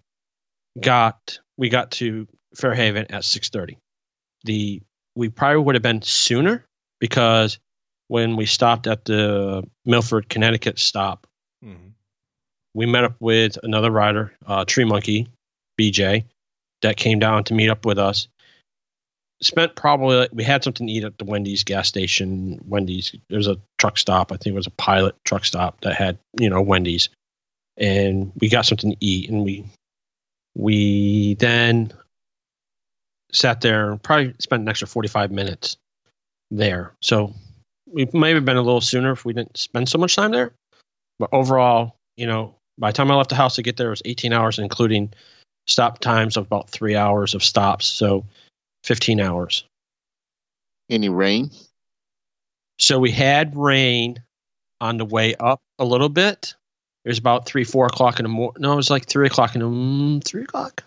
got 0.80 1.38
we 1.56 1.68
got 1.68 1.92
to 1.92 2.26
Fairhaven 2.56 3.06
at 3.10 3.24
six 3.24 3.48
thirty. 3.48 3.78
The 4.44 4.82
we 5.14 5.28
probably 5.28 5.62
would 5.62 5.74
have 5.74 5.82
been 5.82 6.02
sooner 6.02 6.66
because 7.00 7.58
when 8.08 8.36
we 8.36 8.46
stopped 8.46 8.86
at 8.86 9.04
the 9.04 9.62
Milford, 9.84 10.28
Connecticut 10.28 10.78
stop, 10.78 11.26
we 12.74 12.86
met 12.86 13.04
up 13.04 13.16
with 13.20 13.58
another 13.62 13.90
rider, 13.90 14.32
uh, 14.46 14.64
Tree 14.64 14.84
Monkey, 14.84 15.28
BJ, 15.78 16.24
that 16.82 16.96
came 16.96 17.18
down 17.18 17.44
to 17.44 17.54
meet 17.54 17.68
up 17.68 17.84
with 17.84 17.98
us. 17.98 18.28
Spent 19.42 19.74
probably 19.74 20.28
we 20.32 20.44
had 20.44 20.64
something 20.64 20.86
to 20.86 20.92
eat 20.92 21.04
at 21.04 21.18
the 21.18 21.24
Wendy's 21.24 21.64
gas 21.64 21.88
station. 21.88 22.60
Wendy's 22.66 23.14
there's 23.28 23.48
a 23.48 23.60
truck 23.78 23.98
stop. 23.98 24.32
I 24.32 24.36
think 24.36 24.54
it 24.54 24.56
was 24.56 24.66
a 24.66 24.70
pilot 24.70 25.16
truck 25.24 25.44
stop 25.44 25.80
that 25.82 25.94
had 25.94 26.18
you 26.38 26.48
know 26.48 26.62
Wendy's, 26.62 27.08
and 27.76 28.32
we 28.40 28.48
got 28.48 28.64
something 28.64 28.92
to 28.92 28.96
eat, 29.00 29.28
and 29.28 29.44
we 29.44 29.64
we 30.54 31.34
then 31.34 31.92
sat 33.32 33.60
there 33.60 33.96
probably 33.96 34.34
spent 34.38 34.62
an 34.62 34.68
extra 34.68 34.86
45 34.86 35.32
minutes 35.32 35.76
there. 36.50 36.94
So 37.02 37.34
we 37.86 38.08
may 38.12 38.32
have 38.32 38.44
been 38.44 38.56
a 38.56 38.62
little 38.62 38.80
sooner 38.80 39.12
if 39.12 39.24
we 39.24 39.32
didn't 39.32 39.56
spend 39.56 39.88
so 39.88 39.98
much 39.98 40.16
time 40.16 40.30
there. 40.30 40.52
But 41.18 41.30
overall, 41.32 41.96
you 42.16 42.26
know, 42.26 42.54
by 42.78 42.90
the 42.90 42.96
time 42.96 43.10
I 43.10 43.14
left 43.14 43.30
the 43.30 43.36
house 43.36 43.56
to 43.56 43.62
get 43.62 43.76
there, 43.76 43.88
it 43.88 43.90
was 43.90 44.02
18 44.04 44.32
hours, 44.32 44.58
including 44.58 45.12
stop 45.66 45.98
times 45.98 46.36
of 46.36 46.46
about 46.46 46.70
three 46.70 46.96
hours 46.96 47.34
of 47.34 47.42
stops. 47.42 47.86
So 47.86 48.24
15 48.84 49.20
hours. 49.20 49.64
Any 50.90 51.08
rain? 51.08 51.50
So 52.78 52.98
we 52.98 53.10
had 53.10 53.56
rain 53.56 54.22
on 54.80 54.98
the 54.98 55.04
way 55.04 55.34
up 55.36 55.60
a 55.78 55.84
little 55.84 56.08
bit. 56.08 56.54
It 57.04 57.08
was 57.08 57.18
about 57.18 57.46
three, 57.46 57.64
four 57.64 57.86
o'clock 57.86 58.18
in 58.18 58.24
the 58.24 58.28
morning. 58.28 58.62
No, 58.62 58.72
it 58.72 58.76
was 58.76 58.90
like 58.90 59.06
three 59.06 59.26
o'clock 59.26 59.54
in 59.54 59.60
the 59.60 59.66
mm, 59.66 60.24
three 60.24 60.42
o'clock, 60.42 60.84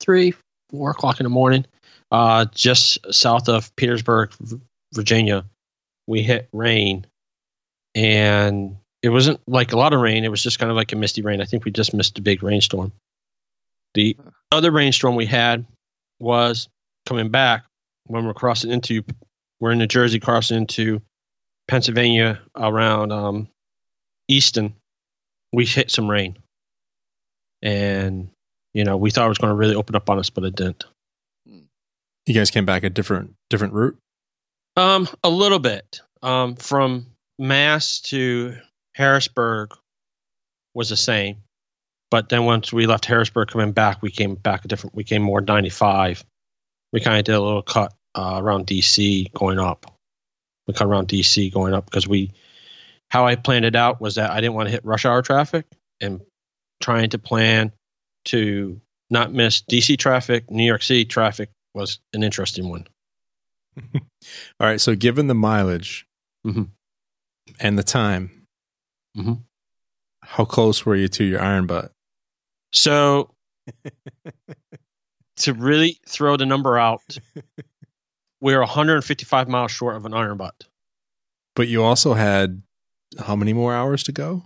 three, 0.00 0.34
four 0.70 0.90
o'clock 0.90 1.20
in 1.20 1.24
the 1.24 1.30
morning. 1.30 1.66
Uh, 2.10 2.46
just 2.54 2.98
south 3.14 3.48
of 3.48 3.74
Petersburg, 3.76 4.32
Virginia, 4.94 5.44
we 6.06 6.22
hit 6.22 6.48
rain, 6.52 7.06
and 7.94 8.76
it 9.02 9.10
wasn't 9.10 9.40
like 9.46 9.72
a 9.72 9.76
lot 9.76 9.92
of 9.92 10.00
rain. 10.00 10.24
It 10.24 10.30
was 10.30 10.42
just 10.42 10.58
kind 10.58 10.70
of 10.70 10.76
like 10.76 10.92
a 10.92 10.96
misty 10.96 11.22
rain. 11.22 11.40
I 11.40 11.44
think 11.44 11.64
we 11.64 11.70
just 11.70 11.94
missed 11.94 12.18
a 12.18 12.22
big 12.22 12.42
rainstorm. 12.42 12.92
The 13.94 14.16
other 14.52 14.70
rainstorm 14.70 15.16
we 15.16 15.26
had 15.26 15.66
was 16.18 16.68
coming 17.06 17.30
back 17.30 17.64
when 18.04 18.26
we're 18.26 18.34
crossing 18.34 18.70
into 18.70 19.02
we're 19.60 19.72
in 19.72 19.78
New 19.78 19.86
Jersey 19.86 20.20
crossing 20.20 20.56
into 20.56 21.02
Pennsylvania 21.68 22.40
around 22.56 23.12
um, 23.12 23.48
Easton. 24.28 24.74
We 25.52 25.66
hit 25.66 25.90
some 25.90 26.10
rain, 26.10 26.38
and 27.62 28.30
you 28.72 28.84
know 28.84 28.96
we 28.96 29.10
thought 29.10 29.26
it 29.26 29.30
was 29.30 29.38
going 29.38 29.50
to 29.50 29.56
really 29.56 29.74
open 29.74 29.96
up 29.96 30.08
on 30.08 30.18
us, 30.18 30.30
but 30.30 30.44
it 30.44 30.54
didn't. 30.54 30.84
You 32.26 32.34
guys 32.34 32.50
came 32.50 32.64
back 32.66 32.84
a 32.84 32.90
different 32.90 33.34
different 33.48 33.74
route. 33.74 33.98
Um, 34.76 35.08
a 35.24 35.30
little 35.30 35.58
bit. 35.58 36.00
Um, 36.22 36.54
from 36.56 37.06
Mass 37.38 38.00
to 38.02 38.56
Harrisburg 38.94 39.74
was 40.74 40.90
the 40.90 40.96
same, 40.96 41.38
but 42.10 42.28
then 42.28 42.44
once 42.44 42.72
we 42.72 42.86
left 42.86 43.04
Harrisburg, 43.06 43.48
coming 43.48 43.72
back, 43.72 44.02
we 44.02 44.10
came 44.10 44.34
back 44.34 44.64
a 44.64 44.68
different. 44.68 44.94
We 44.94 45.04
came 45.04 45.22
more 45.22 45.40
95. 45.40 46.24
We 46.92 47.00
kind 47.00 47.18
of 47.18 47.24
did 47.24 47.34
a 47.34 47.40
little 47.40 47.62
cut 47.62 47.94
uh, 48.14 48.38
around 48.42 48.66
DC 48.66 49.32
going 49.32 49.58
up. 49.58 49.86
We 50.66 50.74
cut 50.74 50.86
around 50.86 51.08
DC 51.08 51.52
going 51.52 51.74
up 51.74 51.84
because 51.86 52.06
we. 52.08 52.32
How 53.10 53.26
I 53.26 53.34
planned 53.34 53.64
it 53.64 53.74
out 53.74 54.00
was 54.00 54.14
that 54.16 54.30
I 54.30 54.40
didn't 54.40 54.54
want 54.54 54.68
to 54.68 54.70
hit 54.72 54.84
rush 54.84 55.04
hour 55.04 55.20
traffic 55.22 55.66
and 56.00 56.20
trying 56.80 57.10
to 57.10 57.18
plan 57.18 57.72
to 58.26 58.80
not 59.10 59.32
miss 59.32 59.62
DC 59.62 59.98
traffic. 59.98 60.48
New 60.50 60.64
York 60.64 60.82
City 60.82 61.04
traffic 61.04 61.50
was 61.74 61.98
an 62.12 62.22
interesting 62.22 62.68
one. 62.68 62.86
All 63.94 64.00
right, 64.60 64.80
so 64.80 64.94
given 64.94 65.26
the 65.26 65.34
mileage 65.34 66.06
Mhm. 66.46 66.70
and 67.58 67.76
the 67.78 67.82
time, 67.82 68.46
Mhm. 69.16 69.42
how 70.22 70.44
close 70.44 70.86
were 70.86 70.94
you 70.96 71.08
to 71.08 71.24
your 71.24 71.40
iron 71.40 71.66
butt? 71.66 71.90
So 72.72 73.30
to 75.36 75.54
really 75.54 75.98
throw 76.06 76.36
the 76.36 76.46
number 76.46 76.78
out, 76.78 77.18
we're 78.40 78.60
155 78.60 79.48
miles 79.48 79.70
short 79.70 79.96
of 79.96 80.06
an 80.06 80.14
iron 80.14 80.36
butt. 80.36 80.64
But 81.56 81.68
you 81.68 81.82
also 81.82 82.14
had 82.14 82.62
how 83.18 83.36
many 83.36 83.52
more 83.52 83.74
hours 83.74 84.02
to 84.04 84.12
go? 84.12 84.44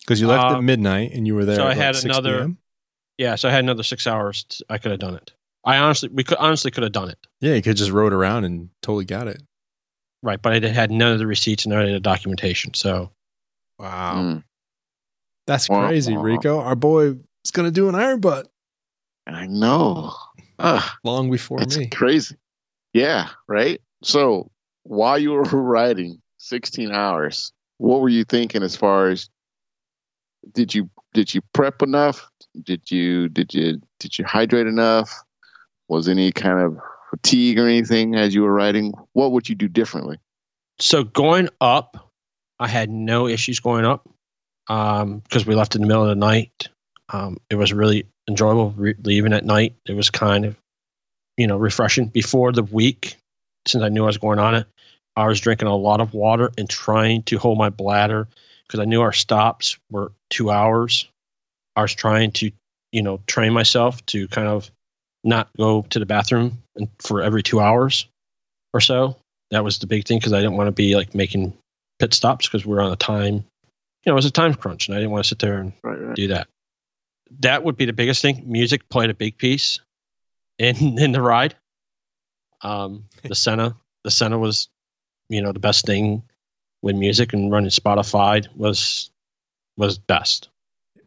Because 0.00 0.20
you 0.20 0.26
left 0.26 0.52
Uh, 0.52 0.56
at 0.58 0.64
midnight 0.64 1.12
and 1.12 1.26
you 1.26 1.34
were 1.34 1.44
there. 1.44 1.56
so 1.56 1.62
at 1.62 1.66
I 1.66 1.68
what, 1.70 1.76
had 1.78 1.94
6 1.96 2.04
another- 2.04 2.38
PM? 2.40 2.58
Yeah, 3.18 3.34
so 3.36 3.48
I 3.48 3.52
had 3.52 3.62
another 3.62 3.82
six 3.82 4.06
hours. 4.06 4.44
t- 4.44 4.64
I 4.68 4.78
could 4.78 4.90
have 4.90 4.98
done 5.00 5.14
it. 5.14 5.32
I 5.64 5.76
honestly, 5.76 6.08
we 6.08 6.24
could 6.24 6.38
honestly 6.38 6.70
could 6.72 6.82
have 6.82 6.92
done 6.92 7.08
it, 7.08 7.18
Yeah, 7.40 7.54
you 7.54 7.62
could 7.62 7.76
just 7.76 7.90
rode 7.92 8.12
around 8.12 8.44
and 8.44 8.70
totally 8.80 9.04
got 9.04 9.28
it. 9.28 9.40
right? 10.22 10.40
But 10.42 10.54
I 10.54 10.58
did, 10.58 10.72
had 10.72 10.90
none 10.90 11.12
of 11.12 11.18
the 11.20 11.26
receipts 11.26 11.64
and 11.64 11.72
none 11.74 11.84
of 11.84 11.90
the 11.92 12.00
documentation. 12.00 12.74
So 12.74 13.12
Wow, 13.78 14.14
Mm, 14.22 14.44
that's 15.46 15.66
crazy, 15.66 16.16
Rico. 16.16 16.60
Our 16.60 16.76
boy 16.76 17.16
is 17.44 17.50
going 17.52 17.66
to 17.66 17.72
do 17.72 17.88
an 17.88 17.94
iron 17.94 18.20
butt 18.20 18.48
I 19.26 19.46
know. 19.46 20.14
Long 21.04 21.30
before 21.30 21.62
it's 21.62 21.76
me. 21.76 21.86
crazy. 21.88 22.36
Yeah, 22.92 23.28
right. 23.48 23.80
So 24.02 24.50
while 24.84 25.18
you 25.18 25.32
were 25.32 25.42
riding 25.52 26.20
16 26.38 26.90
hours, 26.92 27.52
what 27.78 28.00
were 28.00 28.08
you 28.08 28.24
thinking 28.24 28.62
as 28.62 28.76
far 28.76 29.08
as 29.08 29.28
did 30.52 30.74
you 30.74 30.90
did 31.14 31.34
you 31.34 31.40
prep 31.52 31.82
enough? 31.82 32.28
Did 32.62 32.90
you 32.90 33.28
did 33.28 33.54
you 33.54 33.80
did 34.00 34.18
you 34.18 34.24
hydrate 34.24 34.66
enough? 34.66 35.12
Was 35.88 36.08
any 36.08 36.32
kind 36.32 36.58
of 36.60 36.78
fatigue 37.10 37.58
or 37.58 37.66
anything 37.66 38.14
as 38.14 38.34
you 38.34 38.42
were 38.42 38.52
riding? 38.52 38.92
What 39.12 39.32
would 39.32 39.48
you 39.48 39.54
do 39.54 39.68
differently? 39.68 40.18
So 40.78 41.04
going 41.04 41.48
up, 41.60 42.12
I 42.58 42.68
had 42.68 42.90
no 42.90 43.26
issues 43.28 43.60
going 43.60 43.84
up 43.84 44.08
because 44.66 45.02
um, 45.02 45.44
we 45.46 45.54
left 45.54 45.74
in 45.74 45.80
the 45.80 45.86
middle 45.86 46.02
of 46.02 46.08
the 46.08 46.14
night. 46.14 46.68
Um, 47.08 47.38
it 47.50 47.56
was 47.56 47.72
really 47.72 48.06
enjoyable 48.28 48.70
re- 48.76 48.94
leaving 49.02 49.32
at 49.32 49.44
night. 49.44 49.74
It 49.86 49.94
was 49.94 50.10
kind 50.10 50.44
of, 50.44 50.56
you 51.36 51.46
know, 51.46 51.56
refreshing. 51.56 52.06
Before 52.06 52.52
the 52.52 52.62
week, 52.62 53.16
since 53.66 53.82
I 53.82 53.88
knew 53.88 54.04
I 54.04 54.06
was 54.06 54.18
going 54.18 54.38
on 54.38 54.54
it, 54.54 54.66
I 55.16 55.26
was 55.26 55.40
drinking 55.40 55.68
a 55.68 55.76
lot 55.76 56.00
of 56.00 56.14
water 56.14 56.50
and 56.56 56.68
trying 56.68 57.22
to 57.24 57.38
hold 57.38 57.58
my 57.58 57.70
bladder 57.70 58.28
because 58.66 58.80
I 58.80 58.84
knew 58.84 59.02
our 59.02 59.12
stops 59.12 59.78
were 59.90 60.12
two 60.30 60.50
hours. 60.50 61.08
I 61.76 61.82
was 61.82 61.94
trying 61.94 62.32
to, 62.32 62.50
you 62.92 63.02
know, 63.02 63.20
train 63.26 63.52
myself 63.52 64.04
to 64.06 64.28
kind 64.28 64.48
of 64.48 64.70
not 65.24 65.48
go 65.56 65.82
to 65.90 65.98
the 65.98 66.06
bathroom 66.06 66.62
for 66.98 67.22
every 67.22 67.42
two 67.42 67.60
hours 67.60 68.06
or 68.72 68.80
so. 68.80 69.16
That 69.50 69.64
was 69.64 69.78
the 69.78 69.86
big 69.86 70.06
thing 70.06 70.18
because 70.18 70.32
I 70.32 70.40
didn't 70.40 70.56
want 70.56 70.68
to 70.68 70.72
be 70.72 70.96
like 70.96 71.14
making 71.14 71.52
pit 71.98 72.14
stops 72.14 72.46
because 72.46 72.64
we 72.64 72.74
are 72.76 72.80
on 72.80 72.92
a 72.92 72.96
time, 72.96 73.44
know, 74.06 74.12
it 74.12 74.16
was 74.16 74.24
a 74.26 74.30
time 74.30 74.54
crunch 74.54 74.88
and 74.88 74.96
I 74.96 74.98
didn't 74.98 75.12
want 75.12 75.24
to 75.24 75.28
sit 75.28 75.38
there 75.38 75.58
and 75.58 75.72
Right, 75.82 76.00
right. 76.00 76.16
do 76.16 76.28
that. 76.28 76.48
That 77.40 77.64
would 77.64 77.76
be 77.76 77.84
the 77.86 77.92
biggest 77.92 78.20
thing. 78.22 78.42
Music 78.46 78.88
played 78.88 79.10
a 79.10 79.14
big 79.14 79.38
piece 79.38 79.80
in 80.58 80.76
in 80.98 81.12
the 81.12 81.22
ride. 81.22 81.54
Um, 82.62 83.04
the 83.24 83.34
Sena, 83.34 83.74
the 84.04 84.10
Sena 84.10 84.38
was, 84.38 84.68
you 85.28 85.42
know, 85.42 85.52
the 85.52 85.58
best 85.58 85.84
thing 85.84 86.22
with 86.82 86.94
music 86.96 87.32
and 87.32 87.50
running 87.50 87.70
Spotify 87.70 88.46
was 88.56 89.10
was 89.76 89.98
best. 89.98 90.48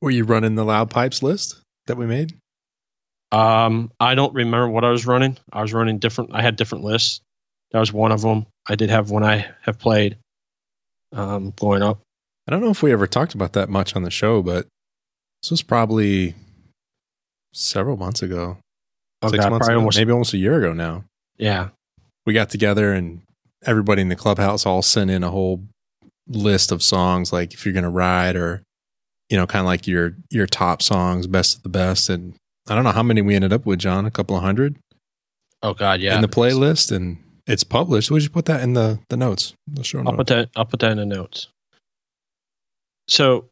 Were 0.02 0.12
you 0.12 0.24
running 0.26 0.56
the 0.56 0.66
loud 0.66 0.90
pipes 0.90 1.24
list 1.24 1.62
that 1.88 1.98
we 1.98 2.06
made? 2.06 2.34
Um, 3.32 3.92
I 4.00 4.16
don't 4.16 4.34
remember 4.34 4.70
what 4.70 4.84
I 4.86 4.92
was 4.92 5.06
running. 5.06 5.38
I 5.52 5.62
was 5.62 5.74
running 5.74 5.98
different. 6.00 6.32
I 6.34 6.42
had 6.42 6.56
different 6.56 6.84
lists. 6.84 7.22
That 7.72 7.80
was 7.80 7.92
one 7.92 8.12
of 8.12 8.22
them. 8.22 8.46
I 8.68 8.76
did 8.76 8.90
have 8.90 9.10
one 9.12 9.24
I 9.24 9.48
have 9.64 9.80
played 9.80 10.18
um, 11.12 11.52
going 11.58 11.84
up. 11.84 12.00
I 12.48 12.52
don't 12.52 12.62
know 12.62 12.70
if 12.70 12.84
we 12.84 12.92
ever 12.92 13.08
talked 13.08 13.34
about 13.34 13.54
that 13.54 13.70
much 13.70 13.96
on 13.96 14.04
the 14.04 14.12
show, 14.12 14.42
but 14.44 14.68
this 15.42 15.52
was 15.52 15.62
probably 15.64 16.36
several 17.54 17.98
months 17.98 18.22
ago. 18.22 18.58
Oh 19.22 19.30
six 19.30 19.44
God, 19.44 19.50
months 19.52 19.68
ago, 19.68 19.78
almost. 19.78 19.98
maybe 19.98 20.12
almost 20.12 20.34
a 20.34 20.38
year 20.38 20.58
ago 20.58 20.74
now. 20.74 21.04
Yeah, 21.38 21.70
We 22.26 22.34
got 22.34 22.50
together 22.50 22.94
and 22.94 23.22
everybody 23.66 24.02
in 24.02 24.10
the 24.10 24.16
clubhouse 24.16 24.66
all 24.66 24.82
sent 24.82 25.10
in 25.12 25.24
a 25.24 25.32
whole 25.32 25.64
list 26.28 26.72
of 26.72 26.82
songs, 26.84 27.34
like 27.34 27.54
if 27.54 27.66
you're 27.66 27.74
going 27.74 27.84
to 27.84 27.90
ride 27.90 28.36
or, 28.36 28.62
you 29.30 29.38
know, 29.38 29.46
kind 29.48 29.62
of 29.62 29.66
like 29.66 29.88
your 29.88 30.16
your 30.30 30.48
top 30.48 30.82
songs, 30.82 31.28
best 31.28 31.58
of 31.58 31.64
the 31.64 31.70
best. 31.70 32.10
And 32.10 32.36
I 32.70 32.76
don't 32.76 32.84
know 32.84 32.92
how 32.92 33.04
many 33.04 33.22
we 33.22 33.36
ended 33.36 33.52
up 33.54 33.66
with, 33.66 33.80
John. 33.80 34.06
A 34.06 34.12
couple 34.12 34.36
of 34.36 34.44
hundred 34.44 34.78
Oh 35.64 35.74
God, 35.74 36.00
yeah. 36.00 36.16
in 36.16 36.22
the 36.22 36.28
playlist, 36.28 36.96
and 36.96 37.18
it's 37.48 37.64
published. 37.64 38.12
We 38.12 38.20
should 38.20 38.34
put 38.34 38.46
that 38.46 38.62
in 38.62 38.74
the 38.74 39.00
the 39.10 39.18
notes. 39.18 39.54
The 39.68 39.84
show 39.84 40.00
I'll 40.00 40.04
notes. 40.06 40.18
put 40.18 40.28
that. 40.28 40.50
I'll 40.56 40.66
put 40.66 40.80
that 40.82 40.92
in 40.92 40.98
the 40.98 41.06
notes. 41.06 41.48
So, 43.08 43.50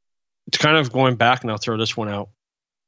it's 0.47 0.57
kind 0.57 0.77
of 0.77 0.91
going 0.91 1.15
back, 1.15 1.41
and 1.43 1.51
I'll 1.51 1.57
throw 1.57 1.77
this 1.77 1.95
one 1.95 2.09
out. 2.09 2.29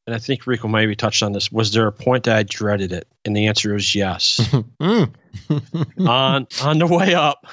And 0.08 0.14
I 0.16 0.20
think 0.20 0.46
Rico 0.46 0.68
maybe 0.68 0.96
touched 0.96 1.24
on 1.24 1.32
this. 1.32 1.52
Was 1.52 1.72
there 1.72 1.88
a 1.88 1.92
point 1.92 2.26
that 2.26 2.38
I 2.38 2.44
dreaded 2.44 2.92
it? 2.92 3.08
And 3.24 3.36
the 3.36 3.48
answer 3.48 3.76
is 3.76 3.96
yes. 3.96 4.40
Mm. 4.82 5.14
on 6.08 6.48
on 6.64 6.78
the 6.80 6.88
way 6.88 7.14
up, 7.16 7.48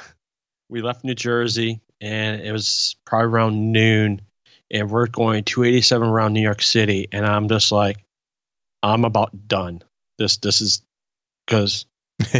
we 0.68 0.82
left 0.82 1.02
New 1.04 1.14
Jersey, 1.14 1.80
and 2.00 2.40
it 2.40 2.52
was 2.52 2.94
probably 3.04 3.26
around 3.26 3.72
noon, 3.72 4.20
and 4.70 4.90
we're 4.90 5.06
going 5.06 5.44
287 5.44 6.06
around 6.06 6.32
New 6.32 6.42
York 6.42 6.62
City, 6.62 7.08
and 7.10 7.26
I'm 7.26 7.48
just 7.48 7.72
like, 7.72 8.04
I'm 8.82 9.04
about 9.04 9.48
done. 9.48 9.82
This 10.18 10.36
this 10.36 10.60
is 10.60 10.82
because 11.46 11.86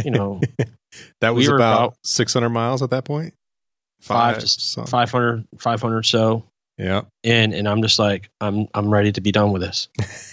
you 0.05 0.11
know 0.11 0.39
that 1.21 1.33
was 1.35 1.47
we 1.47 1.53
about, 1.55 1.73
about- 1.87 1.97
600 2.03 2.49
miles 2.49 2.81
at 2.81 2.91
that 2.91 3.03
point. 3.03 3.33
Five 3.99 4.39
to 4.39 4.47
some- 4.47 4.85
500 4.85 5.45
500 5.59 6.03
so 6.03 6.45
Yeah. 6.77 7.01
in, 7.21 7.53
and 7.53 7.67
I'm 7.67 7.81
just 7.81 7.99
like, 7.99 8.29
I'm 8.41 8.67
I'm 8.73 8.89
ready 8.89 9.11
to 9.11 9.21
be 9.21 9.31
done 9.31 9.51
with 9.51 9.61
this. 9.61 9.89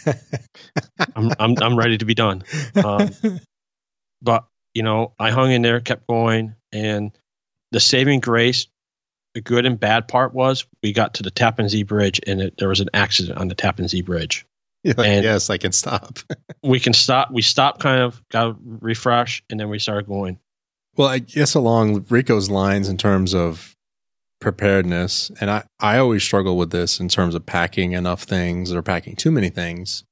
I'm 1.16 1.32
I'm 1.38 1.54
I'm 1.62 1.76
ready 1.78 1.98
to 1.98 2.04
be 2.04 2.14
done. 2.14 2.42
Um, 2.82 3.10
but 4.22 4.44
you 4.74 4.82
know, 4.82 5.12
I 5.18 5.30
hung 5.30 5.50
in 5.52 5.62
there, 5.62 5.80
kept 5.80 6.06
going, 6.06 6.54
and 6.72 7.12
the 7.72 7.80
saving 7.80 8.20
grace, 8.20 8.66
the 9.34 9.40
good 9.40 9.66
and 9.66 9.78
bad 9.78 10.08
part 10.08 10.32
was 10.32 10.64
we 10.82 10.92
got 10.92 11.14
to 11.14 11.22
the 11.22 11.30
Tappan 11.30 11.68
Zee 11.68 11.82
Bridge, 11.82 12.20
and 12.26 12.40
it, 12.40 12.54
there 12.58 12.68
was 12.68 12.80
an 12.80 12.88
accident 12.94 13.38
on 13.38 13.48
the 13.48 13.54
Tappan 13.54 13.88
Zee 13.88 14.02
Bridge. 14.02 14.46
Like, 14.84 14.98
And- 14.98 15.24
yes, 15.24 15.50
I 15.50 15.58
can 15.58 15.72
stop. 15.72 16.18
We 16.62 16.78
can 16.78 16.92
stop. 16.92 17.30
We 17.30 17.40
stopped, 17.40 17.80
kind 17.80 18.02
of 18.02 18.22
got 18.30 18.48
a 18.48 18.56
refresh, 18.62 19.42
and 19.48 19.58
then 19.58 19.70
we 19.70 19.78
started 19.78 20.06
going. 20.06 20.38
Well, 20.94 21.08
I 21.08 21.18
guess 21.18 21.54
along 21.54 22.04
Rico's 22.10 22.50
lines 22.50 22.86
in 22.88 22.98
terms 22.98 23.34
of 23.34 23.74
preparedness, 24.40 25.30
and 25.40 25.50
I, 25.50 25.64
I 25.78 25.98
always 25.98 26.22
struggle 26.22 26.56
with 26.56 26.70
this 26.70 26.98
in 26.98 27.08
terms 27.08 27.34
of 27.34 27.46
packing 27.46 27.92
enough 27.92 28.22
things 28.24 28.72
or 28.72 28.82
packing 28.82 29.16
too 29.16 29.30
many 29.30 29.50
things. 29.50 30.04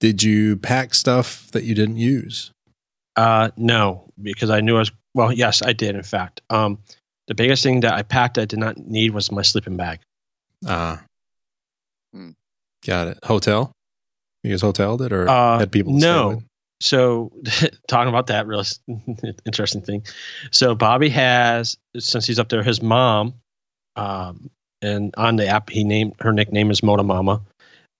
Did 0.00 0.22
you 0.22 0.56
pack 0.56 0.94
stuff 0.94 1.50
that 1.52 1.64
you 1.64 1.74
didn't 1.74 1.96
use? 1.96 2.50
Uh, 3.16 3.50
no, 3.56 4.08
because 4.22 4.50
I 4.50 4.60
knew 4.60 4.76
I 4.76 4.80
was. 4.80 4.92
Well, 5.14 5.32
yes, 5.32 5.62
I 5.62 5.72
did. 5.72 5.96
In 5.96 6.02
fact, 6.02 6.40
um, 6.50 6.78
the 7.26 7.34
biggest 7.34 7.62
thing 7.62 7.80
that 7.80 7.94
I 7.94 8.02
packed 8.02 8.38
I 8.38 8.44
did 8.44 8.58
not 8.60 8.76
need 8.78 9.10
was 9.12 9.32
my 9.32 9.42
sleeping 9.42 9.76
bag. 9.76 9.98
Ah, 10.66 11.02
Hmm. 12.12 12.30
got 12.86 13.08
it. 13.08 13.18
Hotel? 13.24 13.72
You 14.44 14.50
guys 14.52 14.62
hoteled 14.62 15.00
it 15.02 15.12
or 15.12 15.28
Uh, 15.28 15.58
had 15.58 15.72
people? 15.72 15.94
to 15.94 16.00
stay 16.00 16.08
no. 16.08 16.42
With? 16.80 16.84
so 16.84 17.32
talking 17.88 18.08
about 18.08 18.28
that 18.28 18.46
real 18.46 18.62
interesting 19.46 19.80
thing 19.82 20.02
so 20.50 20.74
bobby 20.74 21.08
has 21.08 21.76
since 21.98 22.26
he's 22.26 22.38
up 22.38 22.48
there 22.48 22.62
his 22.62 22.82
mom 22.82 23.34
um, 23.96 24.50
and 24.82 25.14
on 25.16 25.36
the 25.36 25.46
app 25.46 25.70
he 25.70 25.84
named 25.84 26.14
her 26.20 26.32
nickname 26.32 26.70
is 26.70 26.82
mona 26.82 27.02
mama 27.02 27.40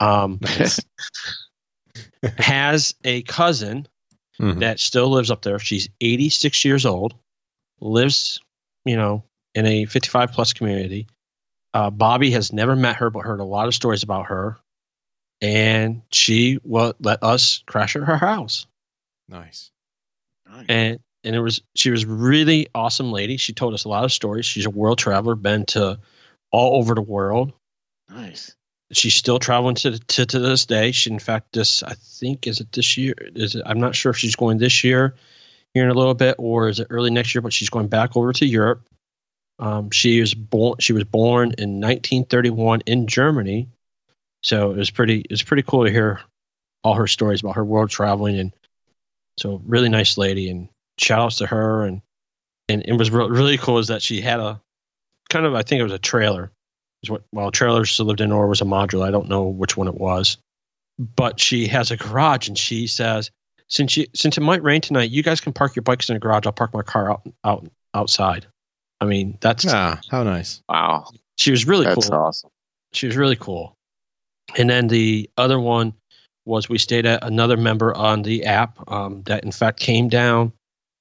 um, 0.01 0.39
Nice. 0.41 0.81
has 2.39 2.95
a 3.05 3.23
cousin 3.23 3.87
Mhm. 4.41 4.61
that 4.61 4.79
still 4.79 5.09
lives 5.09 5.33
up 5.33 5.43
there 5.43 5.59
she's 5.59 5.89
86 6.01 6.65
years 6.65 6.87
old 6.87 7.15
lives 7.81 8.41
you 8.85 8.97
know 8.97 9.25
in 9.57 9.67
a 9.67 9.85
55 9.87 10.31
plus 10.31 10.53
community 10.53 11.09
uh, 11.75 11.91
bobby 11.91 12.31
has 12.31 12.53
never 12.53 12.77
met 12.77 12.95
her 12.97 13.11
but 13.11 13.25
heard 13.25 13.41
a 13.41 13.45
lot 13.45 13.67
of 13.67 13.75
stories 13.75 14.05
about 14.05 14.27
her 14.27 14.57
and 15.41 16.03
she 16.13 16.61
will 16.63 16.95
let 17.01 17.21
us 17.25 17.65
crash 17.67 17.97
at 17.97 18.03
her 18.03 18.17
house 18.17 18.68
Nice. 19.29 19.71
and 20.69 21.01
and 21.25 21.37
it 21.37 21.41
was 21.41 21.61
she 21.75 21.91
was 21.91 22.07
really 22.07 22.69
awesome 22.75 23.13
lady. 23.13 23.37
She 23.37 23.53
told 23.53 23.75
us 23.75 23.85
a 23.85 23.89
lot 23.89 24.05
of 24.05 24.13
stories. 24.13 24.47
She's 24.47 24.67
a 24.67 24.71
world 24.71 24.99
traveler, 24.99 25.35
been 25.35 25.67
to 25.67 25.99
all 26.51 26.79
over 26.79 26.95
the 26.95 27.03
world. 27.03 27.53
nice. 28.09 28.55
She's 28.93 29.15
still 29.15 29.39
traveling 29.39 29.75
to 29.77 29.99
to, 29.99 30.25
to 30.25 30.39
this 30.39 30.65
day. 30.65 30.93
She, 30.93 31.11
in 31.11 31.19
fact, 31.19 31.53
this 31.53 31.83
I 31.83 31.95
think 31.95 32.47
is 32.47 32.61
it 32.61 32.73
this 32.73 32.97
year? 32.97 33.15
Is 33.19 33.55
it? 33.55 33.63
I'm 33.67 33.81
not 33.81 33.95
sure 33.95 34.11
if 34.11 34.17
she's 34.17 34.37
going 34.37 34.57
this 34.57 34.83
year, 34.83 35.15
here 35.75 35.85
in 35.85 35.91
a 35.91 35.95
little 35.95 36.15
bit, 36.15 36.37
or 36.39 36.69
is 36.69 36.81
it 36.81 36.87
early 36.89 37.11
next 37.11 37.35
year? 37.35 37.43
But 37.43 37.53
she's 37.53 37.69
going 37.69 37.89
back 37.89 38.17
over 38.17 38.33
to 38.33 38.47
Europe. 38.47 38.89
Um, 39.59 39.91
she 39.91 40.21
was 40.21 40.33
born. 40.33 40.77
She 40.79 40.95
was 40.95 41.05
born 41.05 41.53
in 41.59 41.81
1931 41.81 42.81
in 42.87 43.07
Germany, 43.07 43.69
so 44.43 44.71
it 44.71 44.79
was 44.79 44.91
pretty. 44.91 45.21
It 45.21 45.31
was 45.33 45.43
pretty 45.43 45.65
cool 45.65 45.85
to 45.85 45.91
hear 45.91 46.21
all 46.83 46.95
her 46.95 47.09
stories 47.09 47.43
about 47.43 47.57
her 47.57 47.65
world 47.65 47.91
traveling 47.91 48.39
and 48.39 48.53
so 49.39 49.61
really 49.67 49.89
nice 49.89 50.19
lady 50.19 50.51
and 50.51 50.69
shout 50.99 51.21
outs 51.21 51.37
to 51.37 51.47
her 51.47 51.85
and 51.85 52.03
and 52.69 52.83
it 52.85 52.95
was 52.95 53.11
re- 53.11 53.29
really 53.29 53.57
cool 53.57 53.79
is 53.79 53.87
that 53.89 54.03
she 54.03 54.21
had 54.21 54.41
a 54.41 54.61
kind 55.31 55.47
of 55.47 55.55
I 55.55 55.63
think 55.63 55.81
it 55.81 55.85
was 55.85 55.93
a 55.93 55.99
trailer. 55.99 56.51
Is 57.03 57.11
what 57.11 57.23
well 57.33 57.51
trailers 57.53 57.89
she 57.89 58.03
lived 58.03 58.21
in 58.21 58.33
or 58.33 58.49
was 58.49 58.61
a 58.61 58.65
module. 58.65 59.03
I 59.07 59.11
don't 59.13 59.29
know 59.29 59.45
which 59.45 59.77
one 59.77 59.87
it 59.89 59.95
was. 59.95 60.37
But 60.99 61.39
she 61.39 61.69
has 61.69 61.91
a 61.93 61.97
garage 61.97 62.49
and 62.49 62.59
she 62.59 62.89
says 62.89 63.31
since 63.69 63.97
you 63.97 64.07
since 64.15 64.37
it 64.37 64.41
might 64.41 64.63
rain 64.65 64.81
tonight, 64.81 65.11
you 65.11 65.23
guys 65.23 65.41
can 65.41 65.53
park 65.53 65.77
your 65.77 65.85
bikes 65.85 66.09
in 66.11 66.15
the 66.15 66.21
garage. 66.21 66.45
I'll 66.47 66.53
park 66.53 66.75
my 66.75 66.83
car 66.83 67.11
out 67.13 67.23
out 67.45 67.67
outside. 67.95 68.47
I 69.01 69.05
mean, 69.05 69.39
that's 69.41 69.65
Ah, 69.69 70.01
how 70.11 70.25
nice. 70.25 70.61
Wow. 70.69 71.07
she 71.37 71.53
was 71.53 71.67
really 71.69 71.85
That's 71.87 72.09
cool 72.09 72.19
awesome. 72.19 72.51
she 72.93 73.07
was 73.07 73.17
really 73.17 73.37
cool. 73.37 73.77
And 74.57 74.69
then 74.69 74.89
the 74.89 75.31
other 75.37 75.61
one 75.61 75.95
was 76.49 76.69
we 76.69 76.79
stayed 76.79 77.07
at 77.07 77.23
another 77.23 77.57
member 77.57 77.95
on 77.95 78.23
the 78.23 78.45
app 78.47 78.79
um, 78.91 79.23
that 79.27 79.45
in 79.45 79.53
fact 79.53 79.79
came 79.79 80.09
down. 80.09 80.53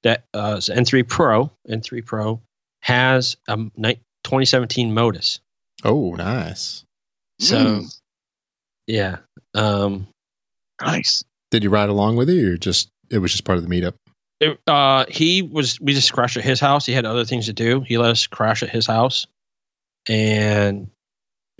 That 0.03 0.25
uh, 0.33 0.55
is 0.59 0.69
N3 0.69 1.07
Pro. 1.07 1.49
N3 1.67 2.05
Pro 2.05 2.39
has 2.81 3.35
a 3.47 3.55
2017 3.55 4.93
Modus. 4.93 5.39
Oh, 5.83 6.13
nice. 6.13 6.83
So 7.39 7.57
Mm, 7.57 7.99
yeah, 8.87 9.17
um, 9.53 10.07
nice. 10.81 11.23
Did 11.51 11.63
you 11.63 11.69
ride 11.69 11.89
along 11.89 12.15
with 12.15 12.29
it 12.29 12.43
or 12.43 12.57
just 12.57 12.89
it 13.09 13.19
was 13.19 13.31
just 13.31 13.43
part 13.43 13.57
of 13.57 13.67
the 13.67 13.69
meetup? 13.69 13.93
it, 14.39 14.59
uh, 14.67 15.05
he 15.09 15.41
was. 15.41 15.79
We 15.81 15.93
just 15.93 16.13
crashed 16.13 16.37
at 16.37 16.43
his 16.43 16.59
house. 16.59 16.85
He 16.85 16.93
had 16.93 17.05
other 17.05 17.25
things 17.25 17.47
to 17.47 17.53
do. 17.53 17.81
He 17.81 17.97
let 17.97 18.11
us 18.11 18.27
crash 18.27 18.61
at 18.63 18.69
his 18.69 18.85
house, 18.85 19.25
and 20.07 20.89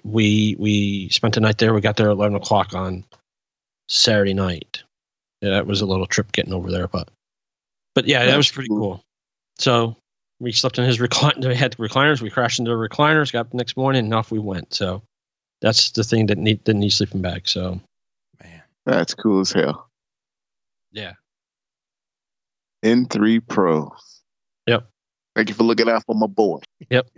we 0.03 0.55
we 0.59 1.09
spent 1.09 1.33
the 1.35 1.41
night 1.41 1.57
there. 1.57 1.73
We 1.73 1.81
got 1.81 1.97
there 1.97 2.09
at 2.09 2.13
eleven 2.13 2.35
o'clock 2.35 2.73
on 2.73 3.03
Saturday 3.87 4.33
night. 4.33 4.83
Yeah, 5.41 5.51
that 5.51 5.67
was 5.67 5.81
a 5.81 5.85
little 5.85 6.05
trip 6.07 6.31
getting 6.31 6.53
over 6.53 6.71
there, 6.71 6.87
but 6.87 7.09
but 7.95 8.07
yeah, 8.07 8.25
that 8.25 8.37
was 8.37 8.51
pretty 8.51 8.69
cool. 8.69 8.79
cool. 8.79 9.03
So 9.59 9.95
we 10.39 10.51
slept 10.51 10.77
in 10.79 10.85
his 10.85 10.97
recliner. 10.99 11.47
We 11.47 11.55
had 11.55 11.77
recliners. 11.77 12.21
We 12.21 12.29
crashed 12.29 12.59
into 12.59 12.71
the 12.71 12.77
recliners. 12.77 13.31
Got 13.31 13.41
up 13.41 13.51
the 13.51 13.57
next 13.57 13.77
morning, 13.77 14.05
and 14.05 14.13
off 14.13 14.31
we 14.31 14.39
went. 14.39 14.73
So 14.73 15.03
that's 15.61 15.91
the 15.91 16.03
thing 16.03 16.27
that 16.27 16.37
need 16.37 16.63
didn't 16.63 16.81
need 16.81 16.89
sleeping 16.89 17.21
bag. 17.21 17.47
So 17.47 17.79
Man. 18.43 18.61
That's 18.85 19.13
cool 19.13 19.41
as 19.41 19.51
hell. 19.51 19.89
yeah, 20.91 21.13
N3 22.83 23.41
Pro. 23.47 23.93
Yep. 24.67 24.87
Thank 25.35 25.49
you 25.49 25.55
for 25.55 25.63
looking 25.63 25.89
out 25.89 26.03
for 26.05 26.15
my 26.15 26.27
boy. 26.27 26.59
Yep. 26.89 27.09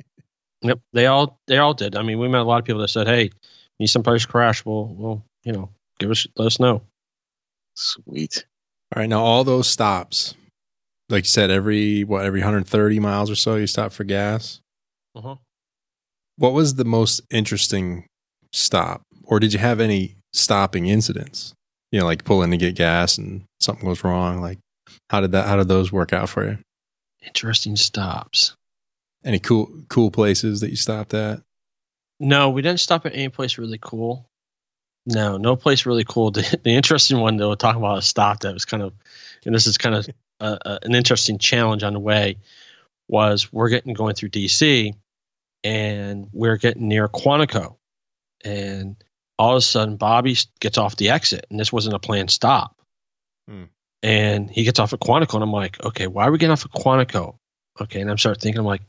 Yep. 0.62 0.80
They 0.94 1.06
all 1.06 1.40
they 1.48 1.58
all 1.58 1.74
did. 1.74 1.96
I 1.96 2.02
mean, 2.02 2.20
we 2.20 2.28
met 2.28 2.42
a 2.42 2.44
lot 2.44 2.60
of 2.60 2.66
people 2.66 2.82
that 2.82 2.90
said, 2.90 3.08
"Hey, 3.08 3.32
need 3.80 3.88
someplace 3.88 4.24
to 4.24 4.28
crash? 4.28 4.66
Well, 4.66 4.86
well, 4.88 5.26
you 5.44 5.54
know, 5.54 5.70
give 6.00 6.12
us 6.12 6.28
let 6.36 6.48
us 6.48 6.60
know." 6.60 6.82
Sweet. 7.76 8.46
All 8.96 9.02
right, 9.02 9.10
now 9.10 9.22
all 9.22 9.44
those 9.44 9.68
stops, 9.68 10.34
like 11.10 11.24
you 11.26 11.30
said, 11.30 11.52
every 11.52 12.04
what 12.04 12.26
every 12.26 12.40
130 12.40 13.00
miles 13.00 13.30
or 13.30 13.36
so, 13.36 13.56
you 13.56 13.68
stop 13.68 13.92
for 13.92 14.04
gas. 14.04 14.62
Uh-huh. 15.16 15.36
What 16.38 16.54
was 16.54 16.76
the 16.76 16.86
most 16.86 17.22
interesting 17.30 18.08
stop, 18.52 19.02
or 19.24 19.40
did 19.40 19.54
you 19.54 19.60
have 19.60 19.80
any 19.80 20.16
stopping 20.34 20.88
incidents? 20.88 21.54
You 21.92 22.00
know, 22.00 22.06
like 22.06 22.24
pull 22.24 22.44
in 22.44 22.52
to 22.52 22.58
get 22.58 22.76
gas 22.76 23.18
and 23.18 23.44
something 23.60 23.86
goes 23.86 24.04
wrong. 24.04 24.42
Like, 24.42 24.60
how 25.10 25.22
did 25.22 25.32
that? 25.34 25.48
How 25.48 25.58
did 25.58 25.68
those 25.68 25.92
work 25.92 26.14
out 26.14 26.30
for 26.30 26.46
you? 26.46 26.58
Interesting 27.26 27.76
stops. 27.76 28.56
Any 29.24 29.40
cool 29.40 29.70
cool 29.90 30.12
places 30.12 30.62
that 30.62 30.70
you 30.70 30.76
stopped 30.76 31.14
at? 31.14 31.42
No, 32.20 32.50
we 32.50 32.62
didn't 32.62 32.80
stop 32.80 33.06
at 33.06 33.16
any 33.16 33.30
place 33.30 33.58
really 33.58 33.80
cool. 33.82 34.26
No, 35.12 35.38
no 35.38 35.56
place 35.56 35.86
really 35.86 36.04
cool. 36.04 36.32
The, 36.40 36.60
the 36.64 36.76
interesting 36.76 37.20
one, 37.20 37.38
though, 37.38 37.56
talking 37.56 37.82
about 37.82 37.98
a 37.98 38.02
stop 38.02 38.42
that 38.42 38.54
was 38.54 38.66
kind 38.66 38.84
of, 38.84 38.94
and 39.46 39.54
this 39.56 39.68
is 39.68 39.78
kind 39.78 39.96
of 39.96 40.08
uh, 40.40 40.58
uh, 40.64 40.80
an 40.84 40.94
interesting 40.96 41.38
challenge 41.40 41.84
on 41.84 41.94
the 41.94 42.00
way, 42.00 42.38
was 43.08 43.52
we're 43.52 43.70
getting 43.70 43.94
going 43.94 44.14
through 44.16 44.30
DC, 44.30 44.94
and 45.64 46.28
we're 46.32 46.58
getting 46.58 46.88
near 46.88 47.08
Quantico, 47.08 47.76
and 48.46 48.96
all 49.38 49.52
of 49.54 49.58
a 49.58 49.62
sudden 49.62 49.98
Bobby 49.98 50.36
gets 50.60 50.78
off 50.78 50.96
the 50.98 51.10
exit, 51.10 51.46
and 51.50 51.60
this 51.60 51.74
wasn't 51.74 51.96
a 51.96 52.00
planned 52.00 52.30
stop, 52.32 52.76
Hmm. 53.50 53.64
and 54.04 54.50
he 54.50 54.64
gets 54.64 54.80
off 54.80 54.94
at 54.94 55.00
Quantico, 55.00 55.36
and 55.36 55.44
I'm 55.44 55.52
like, 55.52 55.84
okay, 55.84 56.06
why 56.08 56.28
are 56.28 56.32
we 56.32 56.38
getting 56.38 56.52
off 56.52 56.66
at 56.66 56.72
Quantico? 56.72 57.36
Okay, 57.82 58.00
and 58.02 58.12
I'm 58.12 58.18
starting 58.18 58.42
thinking, 58.42 58.60
I'm 58.60 58.66
like, 58.66 58.84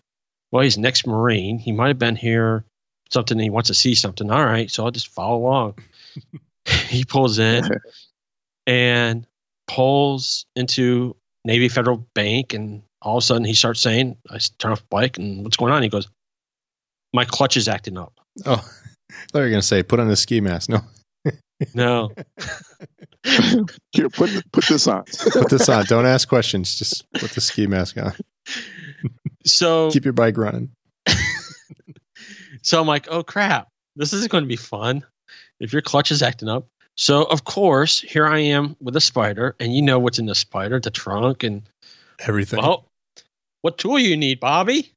well, 0.50 0.62
he's 0.64 0.76
next 0.76 1.06
Marine. 1.06 1.58
He 1.58 1.72
might 1.72 1.88
have 1.88 1.98
been 1.98 2.16
here 2.16 2.64
something 3.10 3.38
he 3.38 3.50
wants 3.50 3.68
to 3.68 3.74
see 3.74 3.94
something. 3.94 4.30
All 4.30 4.44
right, 4.44 4.70
so 4.70 4.84
I'll 4.84 4.90
just 4.90 5.08
follow 5.08 5.38
along. 5.38 5.78
he 6.88 7.04
pulls 7.04 7.38
in 7.38 7.64
and 8.66 9.26
pulls 9.68 10.46
into 10.56 11.16
Navy 11.44 11.68
Federal 11.68 12.06
Bank, 12.14 12.54
and 12.54 12.82
all 13.02 13.18
of 13.18 13.22
a 13.22 13.26
sudden 13.26 13.44
he 13.44 13.54
starts 13.54 13.80
saying, 13.80 14.16
"I 14.30 14.38
turn 14.58 14.72
off 14.72 14.80
the 14.80 14.86
bike, 14.90 15.18
and 15.18 15.44
what's 15.44 15.56
going 15.56 15.72
on?" 15.72 15.82
He 15.82 15.88
goes, 15.88 16.08
"My 17.12 17.24
clutch 17.24 17.56
is 17.56 17.68
acting 17.68 17.96
up." 17.98 18.12
Oh, 18.46 18.52
I 19.10 19.14
thought 19.32 19.38
you 19.38 19.40
were 19.44 19.50
gonna 19.50 19.62
say 19.62 19.82
put 19.82 20.00
on 20.00 20.08
the 20.08 20.16
ski 20.16 20.40
mask. 20.40 20.68
No, 20.70 20.80
No, 21.74 22.10
Here, 23.92 24.08
put 24.08 24.30
put 24.52 24.64
this 24.66 24.86
on. 24.86 25.04
put 25.32 25.50
this 25.50 25.68
on. 25.68 25.84
Don't 25.86 26.06
ask 26.06 26.28
questions. 26.28 26.74
Just 26.76 27.04
put 27.14 27.30
the 27.32 27.40
ski 27.40 27.66
mask 27.66 27.98
on. 27.98 28.12
so 29.44 29.90
Keep 29.90 30.04
your 30.04 30.14
bike 30.14 30.36
running. 30.38 30.70
so 32.62 32.80
I'm 32.80 32.86
like, 32.86 33.08
"Oh 33.10 33.22
crap, 33.22 33.68
this 33.96 34.12
isn't 34.12 34.30
going 34.30 34.44
to 34.44 34.48
be 34.48 34.56
fun 34.56 35.04
if 35.60 35.72
your 35.72 35.82
clutch 35.82 36.10
is 36.10 36.22
acting 36.22 36.48
up." 36.48 36.66
So 36.96 37.24
of 37.24 37.44
course, 37.44 38.00
here 38.00 38.26
I 38.26 38.40
am 38.40 38.76
with 38.80 38.96
a 38.96 39.00
Spyder, 39.00 39.52
and 39.60 39.74
you 39.74 39.82
know 39.82 39.98
what's 39.98 40.18
in 40.18 40.26
the 40.26 40.34
Spyder, 40.34 40.82
the 40.82 40.90
trunk, 40.90 41.42
and 41.44 41.62
Everything. 42.26 42.60
Well, 42.60 42.86
what 43.62 43.78
tool 43.78 43.98
you 43.98 44.16
need, 44.16 44.40
Bobby? 44.40 44.92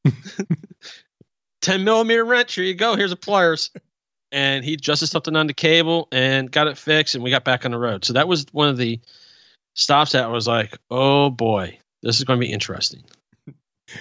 10 1.62 1.84
millimeter 1.84 2.26
wrench. 2.26 2.56
Here 2.56 2.64
you 2.64 2.74
go. 2.74 2.96
Here's 2.96 3.12
the 3.12 3.16
pliers. 3.16 3.72
And 4.32 4.66
he 4.66 4.74
adjusted 4.74 5.08
something 5.08 5.36
on 5.36 5.48
the 5.48 5.54
cable 5.54 6.08
and 6.12 6.52
got 6.52 6.68
it 6.68 6.78
fixed, 6.78 7.16
and 7.16 7.24
we 7.24 7.30
got 7.30 7.46
back 7.46 7.66
on 7.66 7.72
the 7.72 7.78
road. 7.78 8.04
So 8.04 8.14
that 8.14 8.28
was 8.28 8.46
one 8.52 8.68
of 8.68 8.78
the 8.78 9.00
stops 9.76 10.14
that 10.14 10.26
I 10.26 10.28
was 10.28 10.48
like, 10.48 10.78
oh 10.90 11.30
boy, 11.30 11.78
this 12.02 12.18
is 12.18 12.24
going 12.24 12.40
to 12.40 12.46
be 12.46 12.52
interesting. 12.52 13.04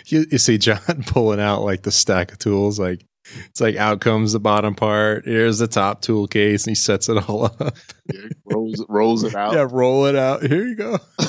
you, 0.06 0.24
you 0.30 0.38
see 0.38 0.58
John 0.58 0.80
pulling 1.06 1.40
out 1.40 1.62
like 1.62 1.82
the 1.82 1.92
stack 1.92 2.32
of 2.32 2.38
tools. 2.38 2.78
Like 2.78 3.04
it's 3.46 3.60
like 3.60 3.76
out 3.76 4.00
comes 4.00 4.32
the 4.32 4.40
bottom 4.40 4.74
part. 4.74 5.24
Here's 5.24 5.58
the 5.58 5.66
top 5.68 6.02
tool 6.02 6.26
case, 6.26 6.64
and 6.66 6.70
he 6.72 6.74
sets 6.74 7.08
it 7.08 7.28
all 7.28 7.46
up. 7.46 7.76
Yeah, 8.12 8.20
rolls 8.46 8.84
rolls 8.88 9.22
it 9.24 9.34
out. 9.34 9.54
Yeah, 9.54 9.66
roll 9.70 10.06
it 10.06 10.16
out. 10.16 10.42
Here 10.42 10.64
you 10.66 10.74
go. 10.76 10.98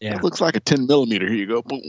Yeah. 0.00 0.16
It 0.16 0.24
looks 0.24 0.40
like 0.40 0.56
a 0.56 0.60
10 0.60 0.86
millimeter. 0.88 1.28
Here 1.28 1.36
you 1.36 1.46
go. 1.46 1.62
Boom. 1.62 1.80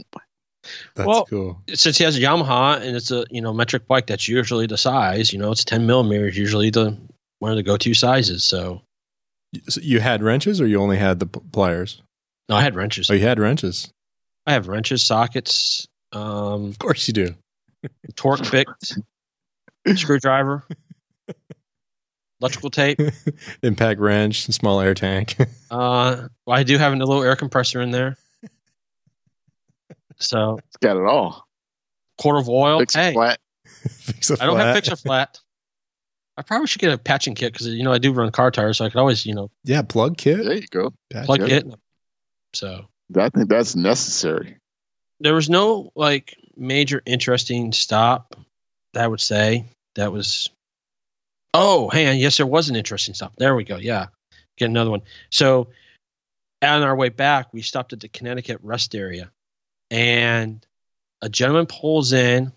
That's 0.94 1.06
Well, 1.08 1.26
cool. 1.26 1.60
Since 1.74 1.98
he 1.98 2.04
has 2.04 2.16
a 2.16 2.20
Yamaha 2.20 2.80
and 2.80 2.96
it's 2.96 3.10
a 3.10 3.24
you 3.30 3.40
know 3.42 3.52
metric 3.52 3.88
bike, 3.88 4.06
that's 4.06 4.28
usually 4.28 4.66
the 4.68 4.78
size. 4.78 5.32
You 5.32 5.40
know, 5.40 5.50
it's 5.50 5.64
10 5.64 5.84
millimeters, 5.84 6.38
usually 6.38 6.70
the 6.70 6.96
one 7.40 7.50
of 7.50 7.56
the 7.56 7.64
go 7.64 7.76
to 7.76 7.92
sizes. 7.94 8.44
So 8.44 8.82
So 9.68 9.80
you 9.80 9.98
had 10.00 10.22
wrenches, 10.22 10.60
or 10.60 10.66
you 10.68 10.80
only 10.80 10.96
had 10.96 11.18
the 11.18 11.26
pliers? 11.26 12.00
no, 12.48 12.54
I 12.54 12.62
had 12.62 12.76
wrenches. 12.76 13.10
Oh, 13.10 13.14
you 13.14 13.22
had 13.26 13.40
wrenches. 13.40 13.90
I 14.46 14.52
have 14.52 14.68
wrenches, 14.68 15.02
sockets, 15.02 15.88
um, 16.14 16.66
Of 16.70 16.78
course 16.78 17.06
you 17.08 17.14
do. 17.14 17.34
torque 18.16 18.42
picked, 18.50 18.98
screwdriver, 19.96 20.64
electrical 22.40 22.70
tape. 22.70 23.00
Impact 23.62 24.00
wrench, 24.00 24.46
small 24.46 24.80
air 24.80 24.94
tank. 24.94 25.36
Uh, 25.70 26.28
well, 26.46 26.56
I 26.56 26.62
do 26.62 26.78
have 26.78 26.92
a 26.92 26.96
little 26.96 27.20
air 27.24 27.34
compressor 27.34 27.80
in 27.80 27.90
there. 27.90 28.16
So 30.18 30.58
It's 30.68 30.76
got 30.76 30.96
it 30.96 31.02
all. 31.04 31.48
Quarter 32.16 32.38
of 32.38 32.48
oil. 32.48 32.78
Fix 32.78 32.94
it 32.94 32.98
hey, 33.00 33.12
flat. 33.12 33.40
Fix 33.90 34.30
a 34.30 34.34
I 34.40 34.46
don't 34.46 34.56
have 34.56 34.66
flat. 34.66 34.74
fixer 34.76 34.94
flat. 34.94 35.40
I 36.36 36.42
probably 36.42 36.68
should 36.68 36.80
get 36.80 36.92
a 36.92 36.98
patching 36.98 37.34
kit 37.34 37.52
because 37.52 37.66
you 37.66 37.82
know 37.82 37.92
I 37.92 37.98
do 37.98 38.12
run 38.12 38.30
car 38.30 38.52
tires, 38.52 38.78
so 38.78 38.84
I 38.84 38.88
could 38.90 39.00
always 39.00 39.26
you 39.26 39.34
know 39.34 39.50
Yeah, 39.64 39.82
plug 39.82 40.16
kit. 40.16 40.44
There 40.44 40.54
you 40.54 40.66
go. 40.68 40.92
Patch 41.10 41.26
plug 41.26 41.40
it. 41.42 41.50
it. 41.66 41.74
So 42.54 42.86
I 43.18 43.28
think 43.30 43.48
that's 43.48 43.74
necessary. 43.74 44.56
There 45.20 45.34
was 45.34 45.48
no 45.48 45.92
like 45.94 46.36
major 46.56 47.02
interesting 47.06 47.72
stop 47.72 48.36
that 48.92 49.04
I 49.04 49.08
would 49.08 49.20
say 49.20 49.64
that 49.94 50.12
was. 50.12 50.50
Oh, 51.52 51.88
on. 51.90 52.18
Yes, 52.18 52.36
there 52.36 52.46
was 52.46 52.68
an 52.68 52.76
interesting 52.76 53.14
stop. 53.14 53.36
There 53.36 53.54
we 53.54 53.64
go. 53.64 53.76
Yeah, 53.76 54.06
get 54.56 54.70
another 54.70 54.90
one. 54.90 55.02
So 55.30 55.68
on 56.62 56.82
our 56.82 56.96
way 56.96 57.10
back, 57.10 57.52
we 57.52 57.62
stopped 57.62 57.92
at 57.92 58.00
the 58.00 58.08
Connecticut 58.08 58.58
rest 58.62 58.94
area, 58.94 59.30
and 59.90 60.64
a 61.22 61.28
gentleman 61.28 61.66
pulls 61.66 62.12
in, 62.12 62.52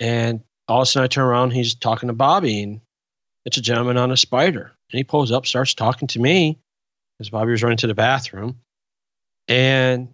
and 0.00 0.40
all 0.66 0.80
of 0.80 0.84
a 0.84 0.86
sudden 0.86 1.04
I 1.04 1.08
turn 1.08 1.26
around. 1.26 1.50
He's 1.50 1.74
talking 1.74 2.06
to 2.06 2.14
Bobby, 2.14 2.62
and 2.62 2.80
it's 3.44 3.58
a 3.58 3.62
gentleman 3.62 3.98
on 3.98 4.10
a 4.10 4.14
Spyder, 4.14 4.70
and 4.90 4.98
he 4.98 5.04
pulls 5.04 5.30
up, 5.30 5.46
starts 5.46 5.74
talking 5.74 6.08
to 6.08 6.20
me, 6.20 6.58
as 7.20 7.30
Bobby 7.30 7.50
was 7.50 7.62
running 7.62 7.78
to 7.78 7.86
the 7.86 7.94
bathroom, 7.94 8.58
and 9.46 10.08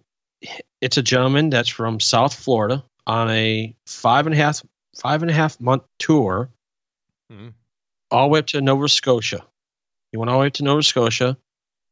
it's 0.81 0.97
a 0.97 1.01
gentleman 1.01 1.49
that's 1.49 1.69
from 1.69 1.99
South 1.99 2.33
Florida 2.33 2.83
on 3.07 3.29
a 3.29 3.73
five 3.85 4.25
and 4.25 4.33
a 4.33 4.37
half 4.37 4.63
five 4.99 5.21
and 5.21 5.31
a 5.31 5.33
half 5.33 5.59
month 5.61 5.83
tour, 5.99 6.49
Mhm. 7.31 7.53
all 8.11 8.27
the 8.27 8.31
way 8.33 8.39
up 8.39 8.47
to 8.47 8.61
Nova 8.61 8.89
Scotia. 8.89 9.45
He 10.11 10.17
went 10.17 10.29
all 10.29 10.37
the 10.39 10.41
way 10.41 10.49
to 10.49 10.63
Nova 10.63 10.83
Scotia, 10.83 11.37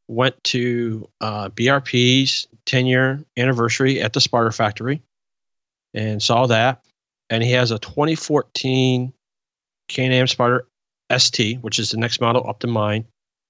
went 0.08 0.44
to 0.46 1.10
uh, 1.22 1.50
BRP's 1.50 2.48
10 2.66 2.86
year 2.88 3.24
anniversary 3.38 4.02
at 4.02 4.14
the 4.14 4.20
Spyder 4.20 4.54
factory, 4.54 5.02
and 5.94 6.22
saw 6.22 6.46
that. 6.48 6.84
And 7.30 7.42
he 7.44 7.52
has 7.52 7.72
a 7.72 7.80
2014 7.80 9.14
Can-Am 9.88 10.26
Spyder 10.28 10.62
ST, 11.10 11.60
which 11.62 11.80
is 11.80 11.92
the 11.92 11.98
next 11.98 12.20
model 12.22 12.48
up 12.50 12.60
to 12.60 12.68
mine. 12.68 13.06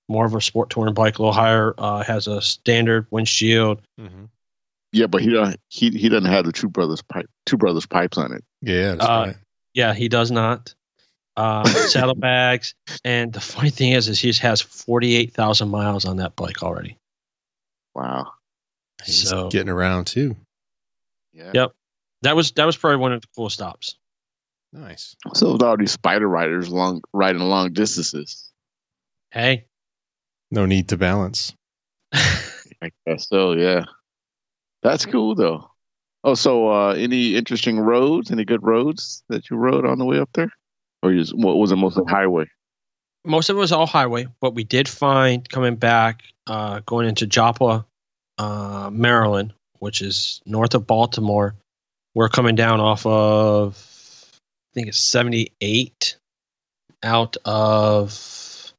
More 0.08 0.26
of 0.26 0.34
a 0.36 0.42
sport 0.42 0.70
touring 0.70 0.94
bike, 0.94 1.18
a 1.18 1.22
little 1.22 1.34
higher. 1.34 1.74
Uh, 1.78 2.04
has 2.04 2.28
a 2.28 2.42
standard 2.42 3.08
windshield. 3.12 3.82
Mhm. 4.00 4.30
Yeah, 4.92 5.08
but 5.08 5.22
he 5.22 5.30
don't 5.32 5.56
he 5.70 5.90
he 5.92 6.10
doesn't 6.10 6.30
have 6.32 6.46
the 6.46 6.52
two 6.52 6.70
brothers 6.70 7.02
pipe 7.02 7.30
two 7.46 7.58
brothers 7.58 7.86
pipes 7.86 8.18
on 8.18 8.34
it. 8.34 8.44
Yeah, 8.62 8.96
that's 8.96 9.06
Uh, 9.06 9.24
right. 9.28 9.36
Yeah, 9.74 9.94
he 9.94 10.10
does 10.10 10.32
not. 10.32 10.74
Um, 11.38 11.66
saddlebags, 11.68 12.74
and 13.06 13.32
the 13.32 13.40
funny 13.40 13.70
thing 13.70 13.94
is, 13.94 14.10
is 14.10 14.20
he 14.20 14.34
has 14.46 14.60
forty 14.60 15.16
eight 15.16 15.34
thousand 15.34 15.70
miles 15.70 16.04
on 16.04 16.18
that 16.18 16.36
bike 16.36 16.64
already. 16.64 16.98
Wow. 17.96 18.34
He's 19.06 19.30
so- 19.30 19.48
getting 19.50 19.70
around 19.70 20.08
too. 20.08 20.36
Yeah. 21.32 21.52
Yep. 21.54 21.72
That 22.24 22.36
was 22.36 22.52
that 22.54 22.66
was 22.66 22.76
probably 22.76 22.98
one 22.98 23.14
of 23.14 23.22
the 23.22 23.28
cool 23.38 23.50
stops. 23.50 23.96
Nice. 24.74 25.16
So 25.34 25.54
with 25.54 25.62
all 25.64 25.78
these 25.78 25.96
Spyder 25.96 26.30
riders 26.30 26.68
long 26.68 27.02
riding 27.14 27.42
long 27.42 27.72
distances. 27.72 28.50
Hey, 29.32 29.66
No 30.52 30.66
need 30.66 30.90
to 30.90 30.98
balance. 30.98 31.54
I 32.14 32.92
guess 33.08 33.30
so, 33.30 33.54
yeah. 33.54 33.86
That's 34.84 35.06
cool 35.06 35.36
though. 35.36 35.70
Oh, 36.24 36.34
so 36.34 36.70
uh, 36.70 36.94
any 36.94 37.36
interesting 37.36 37.80
roads? 37.80 38.32
Any 38.32 38.46
good 38.46 38.64
roads 38.64 39.24
that 39.30 39.50
you 39.50 39.58
rode 39.58 39.86
on 39.86 40.00
the 40.00 40.06
way 40.06 40.20
up 40.20 40.30
there, 40.34 40.52
or 41.02 41.14
just, 41.14 41.36
what 41.36 41.58
was 41.58 41.72
it 41.72 41.78
mostly 41.78 42.04
highway? 42.08 42.46
Most 43.26 43.50
of 43.50 43.56
it 43.56 43.60
was 43.60 43.72
all 43.72 43.86
highway, 43.86 44.28
but 44.42 44.54
we 44.54 44.64
did 44.64 44.88
find 44.88 45.48
coming 45.50 45.76
back, 45.76 46.24
uh, 46.48 46.82
going 46.86 47.08
into 47.08 47.26
Joppa, 47.26 47.86
uh, 48.38 48.90
Maryland, 48.92 49.54
which 49.80 50.02
is 50.02 50.42
north 50.46 50.76
of 50.76 50.88
Baltimore. 50.88 51.56
We're 52.16 52.30
coming 52.30 52.56
down 52.56 52.80
off 52.80 53.06
of, 53.06 53.78
I 54.34 54.74
think 54.74 54.88
it's 54.88 55.00
78 55.00 56.18
out 57.04 57.38
of 57.46 58.74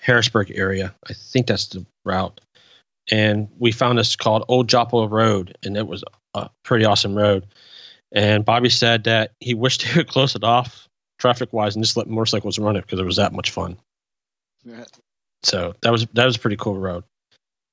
Harrisburg 0.00 0.52
area. 0.54 0.94
I 1.08 1.14
think 1.14 1.46
that's 1.46 1.68
the 1.68 1.86
route. 2.04 2.40
And 3.10 3.48
we 3.58 3.72
found 3.72 3.98
this 3.98 4.16
called 4.16 4.44
Old 4.48 4.68
Joppa 4.68 5.06
Road, 5.06 5.58
and 5.62 5.76
it 5.76 5.86
was 5.86 6.02
a 6.34 6.48
pretty 6.62 6.84
awesome 6.84 7.14
road. 7.14 7.46
And 8.12 8.44
Bobby 8.44 8.70
said 8.70 9.04
that 9.04 9.32
he 9.40 9.54
wished 9.54 9.82
he 9.82 9.92
could 9.92 10.08
close 10.08 10.34
it 10.34 10.44
off 10.44 10.88
traffic 11.18 11.52
wise 11.52 11.74
and 11.74 11.84
just 11.84 11.96
let 11.96 12.08
motorcycles 12.08 12.58
run 12.58 12.76
it 12.76 12.82
because 12.82 13.00
it 13.00 13.04
was 13.04 13.16
that 13.16 13.32
much 13.32 13.50
fun. 13.50 13.76
Yeah. 14.64 14.84
So 15.42 15.74
that 15.82 15.90
was 15.90 16.06
that 16.14 16.24
was 16.24 16.36
a 16.36 16.38
pretty 16.38 16.56
cool 16.56 16.76
road. 16.76 17.04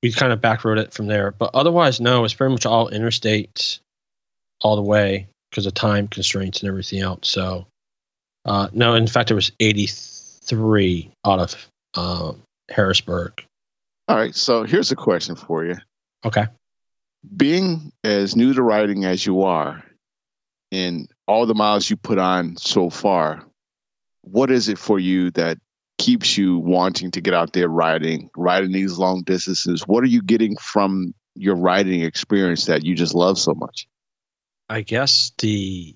We 0.02 0.12
kind 0.12 0.32
of 0.32 0.40
back 0.40 0.64
road 0.64 0.78
it 0.78 0.92
from 0.92 1.06
there, 1.06 1.30
but 1.30 1.50
otherwise, 1.54 2.00
no, 2.00 2.24
it's 2.24 2.34
pretty 2.34 2.52
much 2.52 2.66
all 2.66 2.88
interstate 2.88 3.78
all 4.60 4.76
the 4.76 4.82
way 4.82 5.28
because 5.50 5.66
of 5.66 5.74
time 5.74 6.08
constraints 6.08 6.60
and 6.60 6.68
everything 6.68 7.00
else. 7.00 7.28
So, 7.28 7.66
uh, 8.44 8.68
no, 8.72 8.94
in 8.94 9.06
fact, 9.06 9.30
it 9.30 9.34
was 9.34 9.52
83 9.60 11.10
out 11.24 11.38
of 11.38 11.68
um, 11.94 12.42
Harrisburg. 12.68 13.44
All 14.08 14.16
right. 14.16 14.34
So 14.34 14.64
here's 14.64 14.92
a 14.92 14.96
question 14.96 15.36
for 15.36 15.64
you. 15.64 15.76
Okay. 16.24 16.46
Being 17.36 17.92
as 18.02 18.34
new 18.34 18.52
to 18.52 18.62
riding 18.62 19.04
as 19.04 19.24
you 19.24 19.42
are, 19.42 19.84
and 20.72 21.08
all 21.28 21.46
the 21.46 21.54
miles 21.54 21.88
you 21.88 21.96
put 21.96 22.18
on 22.18 22.56
so 22.56 22.90
far, 22.90 23.44
what 24.22 24.50
is 24.50 24.68
it 24.68 24.78
for 24.78 24.98
you 24.98 25.30
that 25.32 25.58
keeps 25.98 26.36
you 26.36 26.58
wanting 26.58 27.10
to 27.12 27.20
get 27.20 27.34
out 27.34 27.52
there 27.52 27.68
riding, 27.68 28.30
riding 28.36 28.72
these 28.72 28.98
long 28.98 29.22
distances? 29.22 29.86
What 29.86 30.02
are 30.02 30.08
you 30.08 30.22
getting 30.22 30.56
from 30.56 31.14
your 31.34 31.54
riding 31.54 32.02
experience 32.02 32.66
that 32.66 32.84
you 32.84 32.94
just 32.94 33.14
love 33.14 33.38
so 33.38 33.54
much? 33.54 33.86
I 34.68 34.80
guess 34.80 35.32
the 35.38 35.94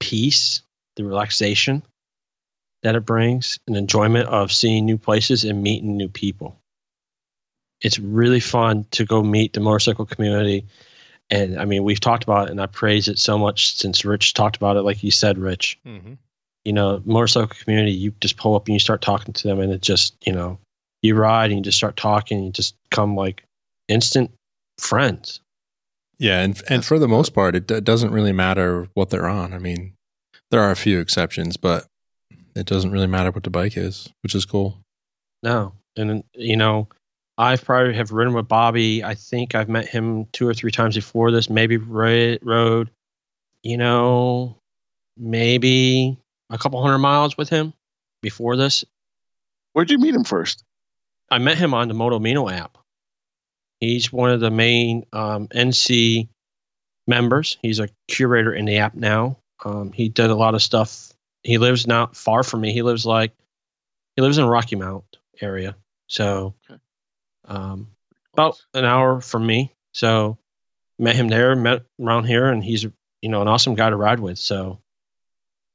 peace, 0.00 0.62
the 0.94 1.04
relaxation 1.04 1.82
that 2.82 2.94
it 2.94 3.04
brings, 3.04 3.58
and 3.66 3.76
enjoyment 3.76 4.28
of 4.28 4.52
seeing 4.52 4.86
new 4.86 4.98
places 4.98 5.44
and 5.44 5.62
meeting 5.62 5.96
new 5.96 6.08
people. 6.08 6.60
It's 7.86 8.00
really 8.00 8.40
fun 8.40 8.84
to 8.90 9.04
go 9.04 9.22
meet 9.22 9.52
the 9.52 9.60
motorcycle 9.60 10.06
community. 10.06 10.66
And 11.30 11.56
I 11.56 11.64
mean, 11.64 11.84
we've 11.84 12.00
talked 12.00 12.24
about 12.24 12.48
it 12.48 12.50
and 12.50 12.60
I 12.60 12.66
praise 12.66 13.06
it 13.06 13.20
so 13.20 13.38
much 13.38 13.76
since 13.76 14.04
Rich 14.04 14.34
talked 14.34 14.56
about 14.56 14.76
it, 14.76 14.82
like 14.82 15.04
you 15.04 15.12
said, 15.12 15.38
Rich. 15.38 15.78
Mm-hmm. 15.86 16.14
You 16.64 16.72
know, 16.72 17.00
motorcycle 17.04 17.56
community, 17.62 17.92
you 17.92 18.12
just 18.20 18.36
pull 18.36 18.56
up 18.56 18.66
and 18.66 18.74
you 18.74 18.80
start 18.80 19.02
talking 19.02 19.32
to 19.32 19.46
them, 19.46 19.60
and 19.60 19.72
it 19.72 19.82
just, 19.82 20.16
you 20.26 20.32
know, 20.32 20.58
you 21.00 21.14
ride 21.14 21.50
and 21.50 21.60
you 21.60 21.62
just 21.62 21.78
start 21.78 21.96
talking, 21.96 22.38
and 22.38 22.46
you 22.46 22.52
just 22.52 22.74
come 22.90 23.14
like 23.14 23.44
instant 23.86 24.32
friends. 24.78 25.38
Yeah, 26.18 26.40
and 26.40 26.60
and 26.68 26.84
for 26.84 26.98
the 26.98 27.06
most 27.06 27.34
part, 27.34 27.54
it, 27.54 27.70
it 27.70 27.84
doesn't 27.84 28.10
really 28.10 28.32
matter 28.32 28.88
what 28.94 29.10
they're 29.10 29.28
on. 29.28 29.54
I 29.54 29.60
mean, 29.60 29.92
there 30.50 30.60
are 30.60 30.72
a 30.72 30.76
few 30.76 30.98
exceptions, 30.98 31.56
but 31.56 31.86
it 32.56 32.66
doesn't 32.66 32.90
really 32.90 33.06
matter 33.06 33.30
what 33.30 33.44
the 33.44 33.50
bike 33.50 33.76
is, 33.76 34.08
which 34.24 34.34
is 34.34 34.44
cool. 34.44 34.80
No, 35.44 35.72
and 35.96 36.24
you 36.34 36.56
know, 36.56 36.88
I've 37.38 37.64
probably 37.64 37.94
have 37.94 38.12
ridden 38.12 38.34
with 38.34 38.48
Bobby. 38.48 39.04
I 39.04 39.14
think 39.14 39.54
I've 39.54 39.68
met 39.68 39.86
him 39.86 40.26
two 40.32 40.48
or 40.48 40.54
three 40.54 40.70
times 40.70 40.94
before 40.94 41.30
this. 41.30 41.50
Maybe 41.50 41.76
rode, 41.76 42.90
you 43.62 43.76
know, 43.76 44.56
maybe 45.16 46.18
a 46.50 46.58
couple 46.58 46.82
hundred 46.82 46.98
miles 46.98 47.36
with 47.36 47.48
him 47.48 47.74
before 48.22 48.56
this. 48.56 48.84
Where'd 49.72 49.90
you 49.90 49.98
meet 49.98 50.14
him 50.14 50.24
first? 50.24 50.64
I 51.30 51.38
met 51.38 51.58
him 51.58 51.74
on 51.74 51.88
the 51.88 51.94
Moto 51.94 52.18
Amino 52.18 52.50
app. 52.50 52.78
He's 53.80 54.10
one 54.10 54.30
of 54.30 54.40
the 54.40 54.50
main 54.50 55.04
um, 55.12 55.48
NC 55.48 56.28
members. 57.06 57.58
He's 57.60 57.78
a 57.78 57.88
curator 58.08 58.54
in 58.54 58.64
the 58.64 58.78
app 58.78 58.94
now. 58.94 59.36
Um, 59.64 59.92
he 59.92 60.08
did 60.08 60.30
a 60.30 60.34
lot 60.34 60.54
of 60.54 60.62
stuff. 60.62 61.12
He 61.42 61.58
lives 61.58 61.86
not 61.86 62.16
far 62.16 62.42
from 62.42 62.62
me. 62.62 62.72
He 62.72 62.82
lives 62.82 63.04
like 63.04 63.32
he 64.14 64.22
lives 64.22 64.38
in 64.38 64.46
Rocky 64.46 64.76
Mount 64.76 65.18
area, 65.40 65.76
so 66.06 66.54
Okay. 66.70 66.80
Um, 67.46 67.88
about 68.32 68.60
an 68.74 68.84
hour 68.84 69.20
from 69.20 69.46
me. 69.46 69.72
So 69.92 70.38
met 70.98 71.16
him 71.16 71.28
there, 71.28 71.54
met 71.56 71.82
around 72.00 72.24
here, 72.24 72.46
and 72.46 72.62
he's 72.62 72.84
you 72.84 73.28
know 73.28 73.42
an 73.42 73.48
awesome 73.48 73.74
guy 73.74 73.90
to 73.90 73.96
ride 73.96 74.20
with. 74.20 74.38
So 74.38 74.78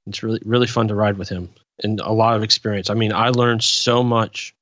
it's 0.08 0.24
really 0.24 0.42
really 0.46 0.68
fun 0.68 0.88
to 0.90 0.96
ride 0.96 1.18
with 1.18 1.30
him 1.30 1.50
and 1.84 2.00
a 2.00 2.12
lot 2.12 2.36
of 2.36 2.44
experience. 2.44 2.90
I 2.90 2.94
mean, 2.94 3.14
I 3.14 3.30
learned 3.30 3.64
so 3.64 4.04
much. 4.04 4.56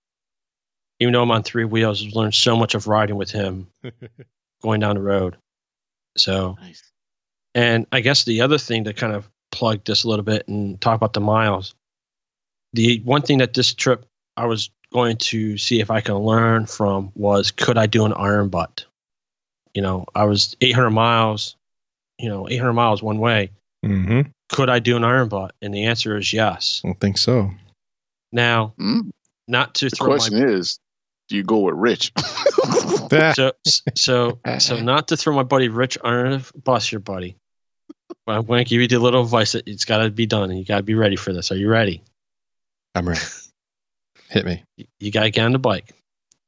Even 1.02 1.14
though 1.14 1.22
I'm 1.22 1.32
on 1.32 1.44
three 1.44 1.64
wheels, 1.64 2.06
I've 2.06 2.14
learned 2.14 2.36
so 2.36 2.58
much 2.58 2.76
of 2.76 2.88
riding 2.88 3.16
with 3.16 3.32
him 3.32 3.68
going 4.62 4.82
down 4.82 4.96
the 4.96 5.02
road. 5.02 5.38
So 6.18 6.58
Nice. 6.60 6.84
and 7.56 7.88
I 7.94 8.02
guess 8.02 8.26
the 8.26 8.42
other 8.42 8.58
thing 8.58 8.84
to 8.84 8.94
kind 8.94 9.14
of 9.14 9.30
plug 9.52 9.86
this 9.86 10.04
a 10.04 10.10
little 10.10 10.26
bit 10.26 10.48
and 10.50 10.80
talk 10.82 10.96
about 10.96 11.14
the 11.14 11.22
miles. 11.22 11.74
The 12.74 13.00
one 13.06 13.22
thing 13.22 13.38
that 13.38 13.54
this 13.54 13.74
trip 13.74 14.06
I 14.36 14.46
was 14.46 14.70
going 14.92 15.18
to 15.18 15.58
see 15.58 15.80
if 15.82 15.92
I 15.92 16.02
can 16.02 16.16
learn 16.16 16.66
from 16.66 17.12
was 17.16 17.52
could 17.52 17.78
I 17.78 17.86
do 17.86 18.06
an 18.06 18.14
iron 18.14 18.50
butt? 18.50 18.86
You 19.74 19.82
know, 19.82 20.06
I 20.16 20.26
was 20.26 20.56
800 20.62 20.90
miles, 20.90 21.56
you 22.18 22.30
know, 22.30 22.50
800 22.50 22.74
miles 22.74 23.04
one 23.04 23.20
way. 23.20 23.52
Mm-hmm. 23.86 24.30
Could 24.52 24.70
I 24.70 24.80
do 24.80 24.98
an 24.98 25.04
iron 25.04 25.30
butt? 25.30 25.54
And 25.62 25.74
the 25.74 25.86
answer 25.86 26.18
is 26.18 26.34
yes. 26.34 26.82
I 26.84 26.88
don't 26.88 27.00
think 27.00 27.18
so. 27.18 27.52
Now, 28.32 28.74
Mm. 28.80 29.12
not 29.48 29.76
to 29.76 29.90
The 29.90 29.96
throw 29.96 30.08
my 30.08 30.18
question 30.18 30.50
is, 30.50 30.80
do 31.30 31.36
you 31.36 31.44
go 31.44 31.60
with 31.60 31.76
Rich? 31.76 32.12
so 33.36 33.52
so 33.96 34.40
so 34.58 34.80
not 34.80 35.08
to 35.10 35.18
throw 35.18 35.36
my 35.36 35.44
buddy 35.44 35.70
Rich 35.70 35.98
under 36.04 36.38
the 36.38 36.52
bus 36.60 36.88
here, 36.90 37.00
buddy. 37.00 37.36
But 38.26 38.36
I'm 38.36 38.46
going 38.46 38.64
to 38.66 38.70
give 38.70 38.82
you 38.82 38.88
the 38.88 39.00
little 39.00 39.24
advice 39.24 39.52
that 39.54 39.68
it's 39.68 39.86
got 39.86 40.00
to 40.00 40.10
be 40.10 40.26
done, 40.26 40.50
and 40.50 40.60
you 40.60 40.66
got 40.66 40.78
to 40.78 40.84
be 40.84 40.96
ready 40.96 41.16
for 41.16 41.32
this. 41.32 41.52
Are 41.52 41.56
you 41.56 41.70
ready? 41.70 42.04
I'm 42.96 43.08
ready. 43.08 43.22
Hit 44.30 44.46
me. 44.46 44.64
You, 44.78 44.86
you 45.00 45.12
got 45.12 45.24
to 45.24 45.32
get 45.32 45.46
on 45.46 45.52
the 45.52 45.60
bike. 45.60 45.94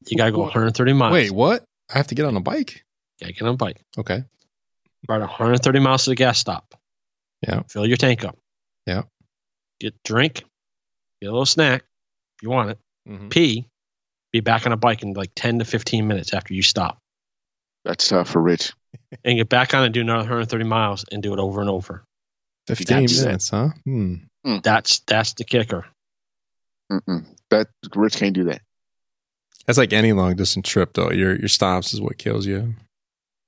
You 0.08 0.18
got 0.18 0.26
to 0.26 0.32
go 0.32 0.40
130 0.42 0.94
miles. 0.94 1.14
Wait, 1.14 1.32
what? 1.32 1.64
I 1.94 1.98
have 1.98 2.08
to 2.08 2.16
get 2.16 2.26
on 2.26 2.36
a 2.36 2.42
bike? 2.42 2.84
You 3.20 3.26
got 3.26 3.28
to 3.28 3.34
get 3.34 3.42
on 3.44 3.54
a 3.54 3.58
bike. 3.58 3.82
Okay. 3.98 4.24
Ride 5.08 5.20
130 5.20 5.80
miles 5.80 6.04
to 6.04 6.12
the 6.12 6.16
gas 6.16 6.38
stop. 6.38 6.76
Yeah. 7.48 7.64
Fill 7.70 7.88
your 7.88 7.98
tank 7.98 8.24
up. 8.24 8.38
Yeah. 8.86 9.04
Get 9.80 9.96
drink. 10.04 10.44
Get 11.22 11.28
a 11.28 11.32
little 11.32 11.46
snack 11.46 11.82
if 12.38 12.44
you 12.44 12.50
want 12.50 12.72
it. 12.72 12.80
Mm-hmm. 13.10 13.30
Pee. 13.30 13.68
Be 14.32 14.40
back 14.40 14.66
on 14.66 14.72
a 14.72 14.78
bike 14.78 15.02
in 15.04 15.14
like 15.14 15.32
10 15.36 15.60
to 15.60 15.66
15 15.66 16.08
minutes 16.08 16.34
after 16.34 16.54
you 16.54 16.62
stop. 16.62 17.00
That's 17.84 18.08
tough 18.08 18.30
for 18.30 18.42
Rich. 18.42 18.74
And 19.24 19.38
get 19.38 19.48
back 19.50 19.74
on 19.74 19.84
and 19.84 19.94
do 19.94 20.02
another 20.02 20.20
130 20.20 20.66
miles 20.66 21.06
and 21.12 21.24
do 21.24 21.34
it 21.34 21.40
over 21.40 21.62
and 21.62 21.70
over. 21.70 22.04
15 22.68 23.02
Gotcha. 23.02 23.26
minutes, 23.26 23.50
huh? 23.50 23.70
Hmm. 23.86 24.16
That's 24.64 25.00
that's 25.00 25.34
the 25.34 25.44
kicker. 25.44 25.86
Mm-mm. 26.92 27.26
That 27.50 27.68
Rich 27.96 28.18
can't 28.18 28.34
do 28.34 28.44
that. 28.46 28.62
That's 29.66 29.78
like 29.78 29.94
any 29.94 30.12
long 30.14 30.36
distance 30.36 30.68
trip, 30.68 30.94
though. 30.94 31.12
Your 31.12 31.36
your 31.38 31.48
stops 31.48 31.94
is 31.94 32.02
what 32.02 32.18
kills 32.18 32.46
you. 32.46 32.74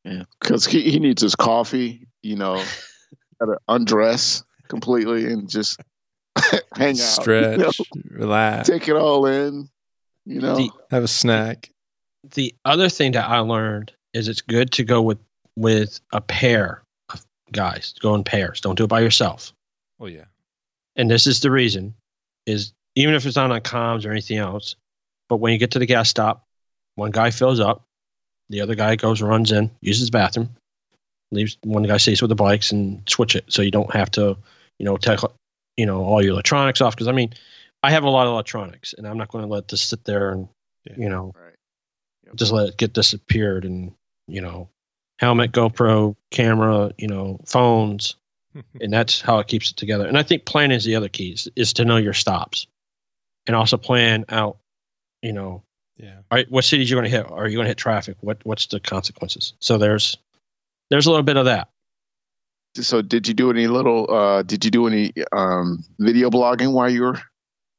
Yeah, 0.06 0.24
because 0.42 0.66
he, 0.66 0.82
he 0.90 1.00
needs 1.00 1.22
his 1.22 1.36
coffee. 1.36 2.08
You 2.22 2.36
know, 2.36 2.56
got 3.40 3.46
to 3.48 3.58
undress 3.68 4.44
completely 4.68 5.26
and 5.26 5.50
just 5.50 5.80
hang 6.76 6.92
out, 6.92 6.98
Stretch, 6.98 7.58
you 7.80 7.86
know, 7.96 8.02
relax, 8.12 8.70
take 8.70 8.88
it 8.88 8.96
all 8.96 9.26
in. 9.26 9.70
You 10.26 10.40
know, 10.42 10.56
The- 10.56 10.72
have 10.92 11.04
a 11.04 11.08
snack. 11.08 11.70
the 12.36 12.54
other 12.64 12.90
thing 12.90 13.12
that 13.14 13.30
I 13.30 13.40
learned 13.40 13.92
is 14.14 14.28
it's 14.28 14.42
good 14.42 14.72
to 14.74 14.84
go 14.84 15.02
with 15.02 15.20
with 15.56 16.00
a 16.14 16.22
pair 16.22 16.84
of 17.12 17.26
guys. 17.52 17.94
Go 18.02 18.16
in 18.16 18.24
pairs. 18.24 18.62
Don't 18.62 18.76
do 18.78 18.86
it 18.86 18.88
by 18.90 19.02
yourself. 19.02 19.52
Oh 20.00 20.06
yeah. 20.06 20.26
And 20.96 21.10
this 21.10 21.26
is 21.28 21.40
the 21.42 21.52
reason: 21.52 21.94
is 22.46 22.72
even 22.96 23.16
if 23.16 23.26
it's 23.26 23.36
not 23.36 23.52
on 23.52 23.62
comms 23.62 24.06
or 24.06 24.12
anything 24.12 24.38
else, 24.38 24.76
but 25.30 25.38
when 25.38 25.54
you 25.54 25.60
get 25.60 25.72
to 25.72 25.80
the 25.80 25.86
gas 25.86 26.10
stop, 26.10 26.46
one 26.96 27.12
guy 27.12 27.32
fills 27.32 27.60
up, 27.60 27.84
the 28.50 28.62
other 28.62 28.76
guy 28.76 28.96
goes 28.96 29.22
runs 29.22 29.52
in, 29.52 29.72
uses 29.82 30.08
the 30.08 30.12
bathroom, 30.12 30.50
leaves 31.32 31.58
one 31.64 31.84
guy 31.84 31.98
stays 31.98 32.22
with 32.22 32.30
the 32.30 32.36
bikes 32.36 32.72
and 32.72 33.02
switch 33.10 33.36
it, 33.36 33.46
so 33.48 33.62
you 33.62 33.72
don't 33.72 33.94
have 33.94 34.12
to, 34.12 34.38
you 34.80 34.86
know, 34.86 34.98
take 34.98 35.20
you 35.78 35.86
know 35.86 36.04
all 36.04 36.22
your 36.22 36.34
electronics 36.34 36.82
off. 36.82 36.96
Because 36.96 37.08
I 37.08 37.14
mean, 37.14 37.34
I 37.82 37.92
have 37.92 38.04
a 38.04 38.10
lot 38.10 38.28
of 38.28 38.34
electronics, 38.34 38.94
and 38.94 39.08
I'm 39.08 39.18
not 39.18 39.30
going 39.30 39.44
to 39.44 39.52
let 39.52 39.68
this 39.68 39.82
sit 39.82 40.04
there 40.04 40.30
and 40.32 40.48
Yeah. 40.86 40.96
you 40.98 41.10
know 41.10 41.34
right? 41.36 41.56
Yep. 42.26 42.36
just 42.36 42.52
let 42.52 42.70
it 42.70 42.78
get 42.78 42.94
disappeared 42.94 43.66
and 43.66 43.94
you 44.28 44.42
know 44.42 44.70
helmet 45.20 45.52
gopro 45.52 46.16
camera 46.32 46.92
you 46.98 47.08
know 47.08 47.40
phones 47.46 48.16
and 48.82 48.92
that's 48.92 49.22
how 49.22 49.40
it 49.40 49.48
keeps 49.48 49.72
it 49.72 49.78
together 49.78 50.06
and 50.06 50.18
i 50.18 50.24
think 50.24 50.46
planning 50.46 50.76
is 50.76 50.84
the 50.84 50.96
other 50.96 51.08
key 51.10 51.32
is, 51.32 51.48
is 51.56 51.74
to 51.74 51.86
know 51.86 51.98
your 51.98 52.14
stops 52.14 52.68
and 53.48 53.56
also 53.56 53.78
plan 53.78 54.26
out 54.30 54.58
you 55.22 55.34
know 55.34 55.64
yeah. 55.98 56.16
all 56.32 56.38
right, 56.38 56.50
what 56.50 56.64
cities 56.64 56.90
you're 56.90 57.00
going 57.00 57.10
to 57.10 57.16
hit 57.16 57.30
are 57.30 57.48
you 57.48 57.56
going 57.56 57.66
to 57.66 57.70
hit 57.70 57.78
traffic 57.78 58.18
what 58.22 58.40
what's 58.44 58.68
the 58.68 58.80
consequences 58.80 59.54
so 59.60 59.78
there's 59.78 60.18
there's 60.90 61.06
a 61.06 61.10
little 61.10 61.24
bit 61.24 61.38
of 61.38 61.46
that 61.46 61.70
So 62.76 63.02
did 63.02 63.28
you 63.28 63.34
do 63.34 63.52
any 63.52 63.68
little? 63.68 64.10
Uh, 64.10 64.42
did 64.42 64.66
you 64.66 64.72
do 64.72 64.88
any 64.88 65.14
um, 65.32 65.84
video 66.00 66.30
blogging 66.30 66.74
while 66.74 66.90
you 66.90 67.04
were 67.04 67.20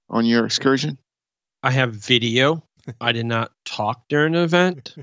on 0.08 0.24
your 0.24 0.46
excursion? 0.46 0.98
I 1.62 1.72
have 1.72 1.94
video. 1.94 2.62
I 3.00 3.12
did 3.12 3.26
not 3.26 3.50
talk 3.64 4.04
during 4.08 4.34
the 4.34 4.42
event, 4.42 4.94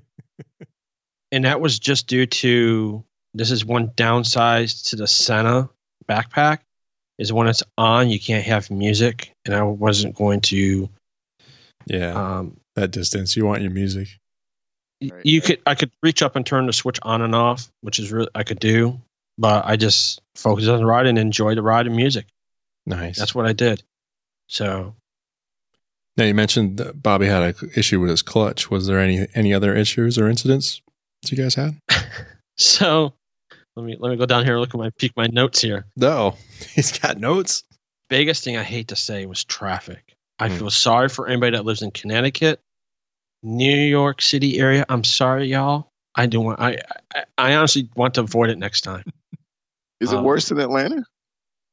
and 1.31 1.43
that 1.43 1.59
was 1.59 1.79
just 1.79 2.07
due 2.07 2.25
to 2.25 3.03
this 3.33 3.51
is 3.51 3.65
one 3.65 3.91
downside 3.95 4.69
to 4.69 4.95
the 4.95 5.07
Sena 5.07 5.69
backpack 6.07 6.59
is 7.21 7.31
when 7.31 7.47
it's 7.47 7.61
on 7.77 8.09
you 8.09 8.19
can't 8.19 8.43
have 8.43 8.71
music, 8.71 9.31
and 9.45 9.53
I 9.53 9.61
wasn't 9.61 10.15
going 10.15 10.41
to. 10.41 10.89
Yeah, 11.85 12.13
Um, 12.13 12.57
that 12.75 12.91
distance. 12.91 13.37
You 13.37 13.45
want 13.45 13.61
your 13.61 13.71
music. 13.71 14.07
Right, 15.01 15.21
you 15.23 15.39
right. 15.39 15.47
could 15.47 15.59
I 15.67 15.75
could 15.75 15.91
reach 16.01 16.23
up 16.23 16.35
and 16.35 16.45
turn 16.45 16.65
the 16.65 16.73
switch 16.73 16.99
on 17.03 17.21
and 17.21 17.35
off, 17.35 17.69
which 17.81 17.99
is 17.99 18.11
really 18.11 18.29
I 18.33 18.43
could 18.43 18.59
do, 18.59 18.99
but 19.37 19.65
I 19.65 19.75
just 19.75 20.19
focused 20.35 20.67
on 20.67 20.79
the 20.79 20.85
ride 20.85 21.05
and 21.05 21.17
enjoy 21.17 21.53
the 21.53 21.61
ride 21.61 21.85
and 21.85 21.95
music. 21.95 22.25
Nice. 22.87 23.19
That's 23.19 23.35
what 23.35 23.45
I 23.45 23.53
did. 23.53 23.83
So 24.47 24.95
now 26.17 26.25
you 26.25 26.33
mentioned 26.33 26.77
that 26.77 27.03
Bobby 27.03 27.27
had 27.27 27.43
an 27.43 27.71
issue 27.75 27.99
with 27.99 28.09
his 28.09 28.23
clutch. 28.23 28.71
Was 28.71 28.87
there 28.87 28.99
any 28.99 29.27
any 29.35 29.53
other 29.53 29.75
issues 29.75 30.17
or 30.17 30.27
incidents 30.27 30.81
that 31.21 31.31
you 31.31 31.37
guys 31.37 31.53
had? 31.53 31.77
so 32.57 33.13
let 33.81 33.87
me 33.87 33.97
let 33.99 34.09
me 34.11 34.17
go 34.17 34.25
down 34.25 34.43
here 34.43 34.53
and 34.53 34.61
look 34.61 34.73
at 34.73 34.77
my 34.77 34.89
peek 34.91 35.11
my 35.17 35.27
notes 35.27 35.61
here. 35.61 35.85
No, 35.97 36.35
he's 36.75 36.97
got 36.97 37.17
notes. 37.19 37.63
biggest 38.09 38.43
thing 38.43 38.57
I 38.57 38.63
hate 38.63 38.89
to 38.89 38.95
say 38.95 39.25
was 39.25 39.43
traffic. 39.43 40.13
I 40.39 40.49
Hmm. 40.49 40.57
feel 40.57 40.69
sorry 40.69 41.09
for 41.09 41.27
anybody 41.27 41.55
that 41.57 41.65
lives 41.65 41.81
in 41.81 41.91
Connecticut, 41.91 42.59
New 43.43 43.75
York 43.75 44.21
City 44.21 44.59
area. 44.59 44.85
I'm 44.89 45.03
sorry, 45.03 45.47
y'all. 45.47 45.87
I 46.15 46.25
do 46.25 46.39
want. 46.41 46.59
I 46.59 46.77
I, 47.15 47.23
I 47.37 47.55
honestly 47.55 47.89
want 47.95 48.13
to 48.15 48.21
avoid 48.21 48.49
it 48.49 48.57
next 48.57 48.81
time. 48.81 49.03
Is 49.99 50.11
it 50.11 50.17
Um, 50.17 50.23
worse 50.23 50.49
than 50.49 50.59
Atlanta? 50.59 51.03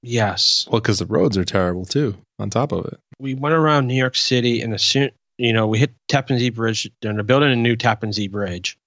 Yes, 0.02 0.66
Well, 0.70 0.80
because 0.80 1.00
the 1.00 1.06
roads 1.06 1.36
are 1.36 1.44
terrible 1.44 1.84
too. 1.84 2.16
On 2.38 2.50
top 2.50 2.70
of 2.70 2.84
it, 2.86 3.00
we 3.18 3.34
went 3.34 3.54
around 3.54 3.86
New 3.88 3.96
York 3.96 4.14
City, 4.14 4.62
and 4.62 4.72
as 4.72 4.82
soon 4.82 5.10
you 5.38 5.52
know 5.52 5.66
we 5.66 5.78
hit 5.78 5.92
Tappan 6.08 6.38
Zee 6.38 6.50
Bridge. 6.50 6.88
They're 7.02 7.20
building 7.24 7.50
a 7.50 7.56
new 7.56 7.74
Tappan 7.74 8.12
Zee 8.12 8.28
Bridge, 8.28 8.78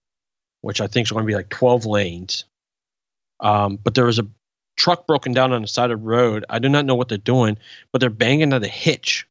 which 0.62 0.80
I 0.80 0.88
think 0.88 1.08
is 1.08 1.12
going 1.12 1.24
to 1.26 1.28
be 1.28 1.36
like 1.36 1.50
12 1.50 1.86
lanes. 1.86 2.46
Um, 3.42 3.78
but 3.78 3.96
there 3.96 4.06
was 4.06 4.20
a 4.20 4.28
truck 4.78 5.08
broken 5.08 5.34
down 5.34 5.52
on 5.52 5.62
the 5.62 5.68
side 5.68 5.92
of 5.92 6.00
the 6.00 6.06
road. 6.06 6.46
I 6.50 6.60
do 6.60 6.70
not 6.70 6.86
know 6.86 6.96
what 6.96 7.10
they're 7.10 7.18
doing, 7.18 7.58
but 7.92 8.00
they're 8.00 8.10
banging 8.10 8.54
on 8.54 8.62
the 8.62 8.68
hitch, 8.68 9.28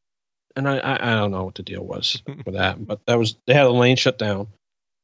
and 0.55 0.67
I, 0.67 0.77
I 0.77 1.11
I 1.11 1.15
don't 1.15 1.31
know 1.31 1.43
what 1.43 1.55
the 1.55 1.63
deal 1.63 1.83
was 1.83 2.21
with 2.45 2.55
that. 2.55 2.85
But 2.85 2.99
that 3.07 3.17
was 3.17 3.35
they 3.47 3.53
had 3.53 3.65
a 3.65 3.71
lane 3.71 3.95
shut 3.95 4.17
down, 4.17 4.47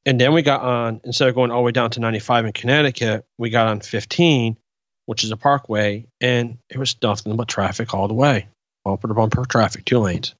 and 0.05 0.19
then 0.19 0.33
we 0.33 0.41
got 0.41 0.61
on 0.61 1.01
instead 1.03 1.29
of 1.29 1.35
going 1.35 1.51
all 1.51 1.59
the 1.59 1.65
way 1.65 1.71
down 1.71 1.91
to 1.91 1.99
95 1.99 2.45
in 2.45 2.53
Connecticut, 2.53 3.25
we 3.37 3.49
got 3.49 3.67
on 3.67 3.79
15, 3.79 4.57
which 5.05 5.23
is 5.23 5.31
a 5.31 5.37
parkway, 5.37 6.05
and 6.21 6.57
it 6.69 6.77
was 6.77 6.95
nothing 7.01 7.35
but 7.35 7.47
traffic 7.47 7.93
all 7.93 8.07
the 8.07 8.13
way, 8.13 8.47
bumper 8.85 9.07
to 9.07 9.13
bumper 9.13 9.45
traffic, 9.45 9.85
two 9.85 9.99
lanes. 9.99 10.35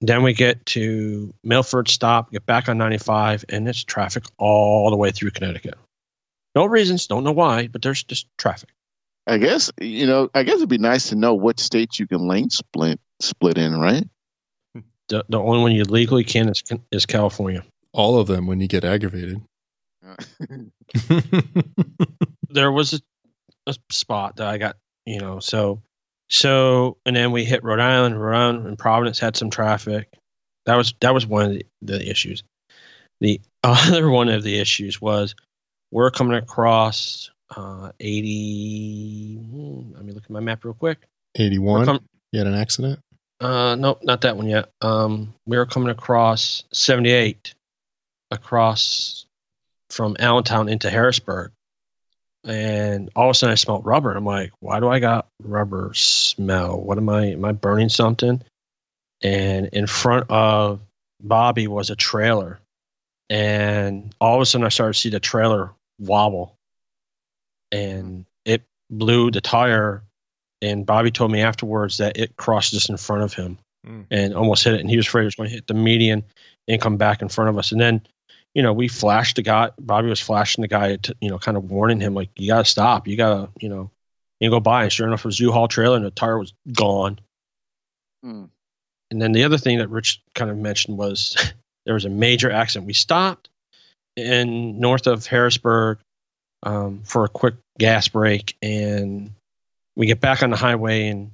Then 0.00 0.22
we 0.22 0.32
get 0.32 0.64
to 0.66 1.34
Milford 1.42 1.88
stop, 1.88 2.30
get 2.30 2.46
back 2.46 2.68
on 2.68 2.78
95, 2.78 3.44
and 3.48 3.68
it's 3.68 3.82
traffic 3.82 4.22
all 4.38 4.90
the 4.90 4.96
way 4.96 5.10
through 5.10 5.32
Connecticut. 5.32 5.76
No 6.58 6.66
reasons, 6.66 7.06
don't 7.06 7.22
know 7.22 7.30
why, 7.30 7.68
but 7.68 7.82
there's 7.82 8.02
just 8.02 8.26
traffic. 8.36 8.70
I 9.28 9.38
guess 9.38 9.70
you 9.80 10.08
know. 10.08 10.28
I 10.34 10.42
guess 10.42 10.56
it'd 10.56 10.68
be 10.68 10.76
nice 10.76 11.10
to 11.10 11.14
know 11.14 11.32
what 11.34 11.60
states 11.60 12.00
you 12.00 12.08
can 12.08 12.26
lane 12.26 12.50
split 12.50 12.98
split 13.20 13.58
in, 13.58 13.78
right? 13.78 14.02
The, 15.06 15.24
the 15.28 15.38
only 15.38 15.60
one 15.60 15.70
you 15.70 15.84
legally 15.84 16.24
can 16.24 16.48
is, 16.48 16.64
is 16.90 17.06
California. 17.06 17.62
all 17.92 18.18
of 18.18 18.26
them 18.26 18.48
when 18.48 18.58
you 18.58 18.66
get 18.66 18.84
aggravated. 18.84 19.40
There 22.50 22.72
was 22.72 22.94
a, 22.94 23.00
a 23.68 23.74
spot 23.92 24.36
that 24.36 24.48
I 24.48 24.58
got, 24.58 24.78
you 25.06 25.20
know, 25.20 25.38
so 25.38 25.80
so, 26.28 26.96
and 27.06 27.14
then 27.14 27.30
we 27.30 27.44
hit 27.44 27.62
Rhode 27.62 27.78
Island, 27.78 28.20
Rhode 28.20 28.36
Island, 28.36 28.66
and 28.66 28.76
Providence 28.76 29.20
had 29.20 29.36
some 29.36 29.50
traffic. 29.50 30.08
That 30.66 30.74
was 30.74 30.92
that 31.02 31.14
was 31.14 31.24
one 31.24 31.44
of 31.44 31.52
the, 31.52 31.66
the 31.82 32.10
issues. 32.10 32.42
The 33.20 33.40
other 33.62 34.10
one 34.10 34.28
of 34.28 34.42
the 34.42 34.58
issues 34.58 35.00
was 35.00 35.36
we're 35.90 36.10
coming 36.10 36.36
across 36.36 37.30
uh, 37.56 37.92
80. 38.00 39.36
hmm, 39.36 39.92
Let 39.94 40.04
me 40.04 40.12
look 40.12 40.24
at 40.24 40.30
my 40.30 40.40
map 40.40 40.64
real 40.64 40.74
quick. 40.74 40.98
Eighty-one. 41.34 41.84
com- 41.84 42.00
you 42.32 42.38
had 42.40 42.46
an 42.46 42.54
accident. 42.54 43.00
Uh, 43.40 43.74
nope, 43.76 44.00
not 44.02 44.22
that 44.22 44.36
one 44.36 44.48
yet. 44.48 44.70
Um, 44.80 45.32
we 45.46 45.56
were 45.56 45.66
coming 45.66 45.90
across 45.90 46.64
78 46.72 47.54
across 48.30 49.26
from 49.90 50.16
Allentown 50.18 50.68
into 50.68 50.90
Harrisburg. 50.90 51.52
And 52.44 53.10
all 53.16 53.28
of 53.28 53.30
a 53.30 53.34
sudden 53.34 53.52
I 53.52 53.56
smelled 53.56 53.86
rubber. 53.86 54.12
I'm 54.12 54.24
like, 54.24 54.52
why 54.60 54.80
do 54.80 54.88
I 54.88 54.98
got 54.98 55.28
rubber 55.42 55.92
smell? 55.94 56.80
What 56.80 56.98
am 56.98 57.08
I, 57.08 57.26
am 57.32 57.44
I 57.44 57.52
burning 57.52 57.88
something? 57.88 58.42
And 59.22 59.66
in 59.68 59.86
front 59.86 60.26
of 60.30 60.80
Bobby 61.20 61.66
was 61.68 61.90
a 61.90 61.96
trailer. 61.96 62.58
And 63.30 64.14
all 64.20 64.36
of 64.36 64.42
a 64.42 64.46
sudden 64.46 64.64
I 64.66 64.70
started 64.70 64.94
to 64.94 64.98
see 64.98 65.10
the 65.10 65.20
trailer 65.20 65.70
wobble. 65.98 66.56
And 67.72 68.24
it 68.44 68.62
blew 68.90 69.30
the 69.30 69.40
tire 69.40 70.02
and 70.60 70.84
Bobby 70.86 71.10
told 71.10 71.30
me 71.30 71.40
afterwards 71.40 71.98
that 71.98 72.16
it 72.16 72.36
crossed 72.36 72.72
just 72.72 72.90
in 72.90 72.96
front 72.96 73.22
of 73.22 73.32
him 73.32 73.58
Mm. 73.86 74.06
and 74.10 74.34
almost 74.34 74.64
hit 74.64 74.74
it, 74.74 74.80
and 74.80 74.90
he 74.90 74.96
was 74.96 75.06
afraid 75.06 75.22
it 75.22 75.26
was 75.26 75.34
going 75.36 75.48
to 75.48 75.54
hit 75.54 75.68
the 75.68 75.74
median 75.74 76.24
and 76.66 76.80
come 76.80 76.96
back 76.96 77.22
in 77.22 77.28
front 77.28 77.48
of 77.48 77.56
us. 77.56 77.70
And 77.70 77.80
then, 77.80 78.04
you 78.54 78.62
know, 78.62 78.72
we 78.72 78.88
flashed 78.88 79.36
the 79.36 79.42
guy. 79.42 79.70
Bobby 79.78 80.08
was 80.08 80.20
flashing 80.20 80.62
the 80.62 80.68
guy, 80.68 80.96
to, 80.96 81.14
you 81.20 81.30
know, 81.30 81.38
kind 81.38 81.56
of 81.56 81.70
warning 81.70 82.00
him 82.00 82.12
like, 82.12 82.28
"You 82.36 82.48
got 82.48 82.64
to 82.64 82.70
stop. 82.70 83.06
You 83.06 83.16
got 83.16 83.30
to, 83.30 83.50
you 83.60 83.68
know." 83.68 83.90
And 84.40 84.50
go 84.50 84.60
by, 84.60 84.84
and 84.84 84.92
sure 84.92 85.06
enough, 85.06 85.20
it 85.20 85.26
was 85.26 85.40
U-Haul 85.40 85.68
trailer, 85.68 85.96
and 85.96 86.04
the 86.04 86.10
tire 86.10 86.38
was 86.38 86.52
gone. 86.72 87.18
Hmm. 88.22 88.46
And 89.10 89.22
then 89.22 89.32
the 89.32 89.44
other 89.44 89.58
thing 89.58 89.78
that 89.78 89.90
Rich 89.90 90.22
kind 90.34 90.50
of 90.50 90.56
mentioned 90.56 90.98
was 90.98 91.36
there 91.86 91.94
was 91.94 92.04
a 92.04 92.10
major 92.10 92.50
accident. 92.50 92.86
We 92.86 92.92
stopped 92.94 93.47
in 94.18 94.80
north 94.80 95.06
of 95.06 95.26
Harrisburg 95.26 95.98
um, 96.62 97.02
for 97.04 97.24
a 97.24 97.28
quick 97.28 97.54
gas 97.78 98.08
break, 98.08 98.56
and 98.60 99.30
we 99.96 100.06
get 100.06 100.20
back 100.20 100.42
on 100.42 100.50
the 100.50 100.56
highway, 100.56 101.08
and 101.08 101.30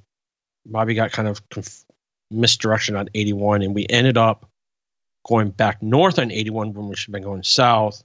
Bobby 0.65 0.93
got 0.93 1.11
kind 1.11 1.27
of 1.27 1.47
conf- 1.49 1.85
misdirection 2.31 2.95
on 2.95 3.09
81, 3.13 3.61
and 3.61 3.75
we 3.75 3.85
ended 3.89 4.17
up 4.17 4.45
going 5.27 5.49
back 5.49 5.81
north 5.81 6.19
on 6.19 6.31
81 6.31 6.73
when 6.73 6.87
we 6.87 6.95
should 6.95 7.07
have 7.07 7.13
been 7.13 7.23
going 7.23 7.43
south. 7.43 8.03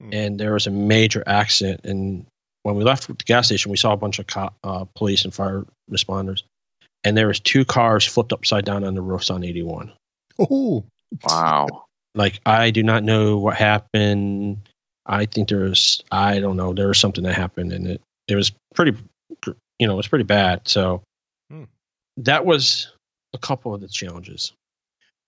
Hmm. 0.00 0.10
And 0.12 0.40
there 0.40 0.54
was 0.54 0.66
a 0.66 0.70
major 0.70 1.22
accident. 1.26 1.80
And 1.84 2.26
when 2.62 2.76
we 2.76 2.84
left 2.84 3.06
the 3.06 3.14
gas 3.14 3.46
station, 3.46 3.70
we 3.70 3.76
saw 3.76 3.92
a 3.92 3.96
bunch 3.96 4.18
of 4.18 4.26
co- 4.26 4.52
uh, 4.64 4.84
police 4.96 5.24
and 5.24 5.34
fire 5.34 5.64
responders, 5.90 6.42
and 7.04 7.16
there 7.16 7.28
was 7.28 7.40
two 7.40 7.64
cars 7.64 8.06
flipped 8.06 8.32
upside 8.32 8.64
down 8.64 8.84
on 8.84 8.94
the 8.94 9.02
roofs 9.02 9.30
on 9.30 9.44
81 9.44 9.92
Oh, 10.38 10.84
Wow. 11.24 11.84
Like 12.14 12.40
I 12.46 12.70
do 12.70 12.82
not 12.82 13.04
know 13.04 13.38
what 13.38 13.56
happened. 13.56 14.58
I 15.06 15.26
think 15.26 15.48
there 15.48 15.60
was 15.60 16.02
I 16.12 16.40
don't 16.40 16.56
know 16.56 16.72
there 16.72 16.88
was 16.88 16.98
something 16.98 17.24
that 17.24 17.34
happened 17.34 17.72
and 17.72 17.86
it 17.86 18.00
it 18.28 18.36
was 18.36 18.52
pretty 18.74 18.96
you 19.78 19.86
know 19.86 19.94
it 19.94 19.96
was 19.96 20.08
pretty 20.08 20.24
bad. 20.24 20.66
So 20.68 21.02
Hmm. 21.50 21.64
that 22.18 22.44
was 22.46 22.92
a 23.34 23.38
couple 23.38 23.74
of 23.74 23.80
the 23.80 23.88
challenges. 23.88 24.52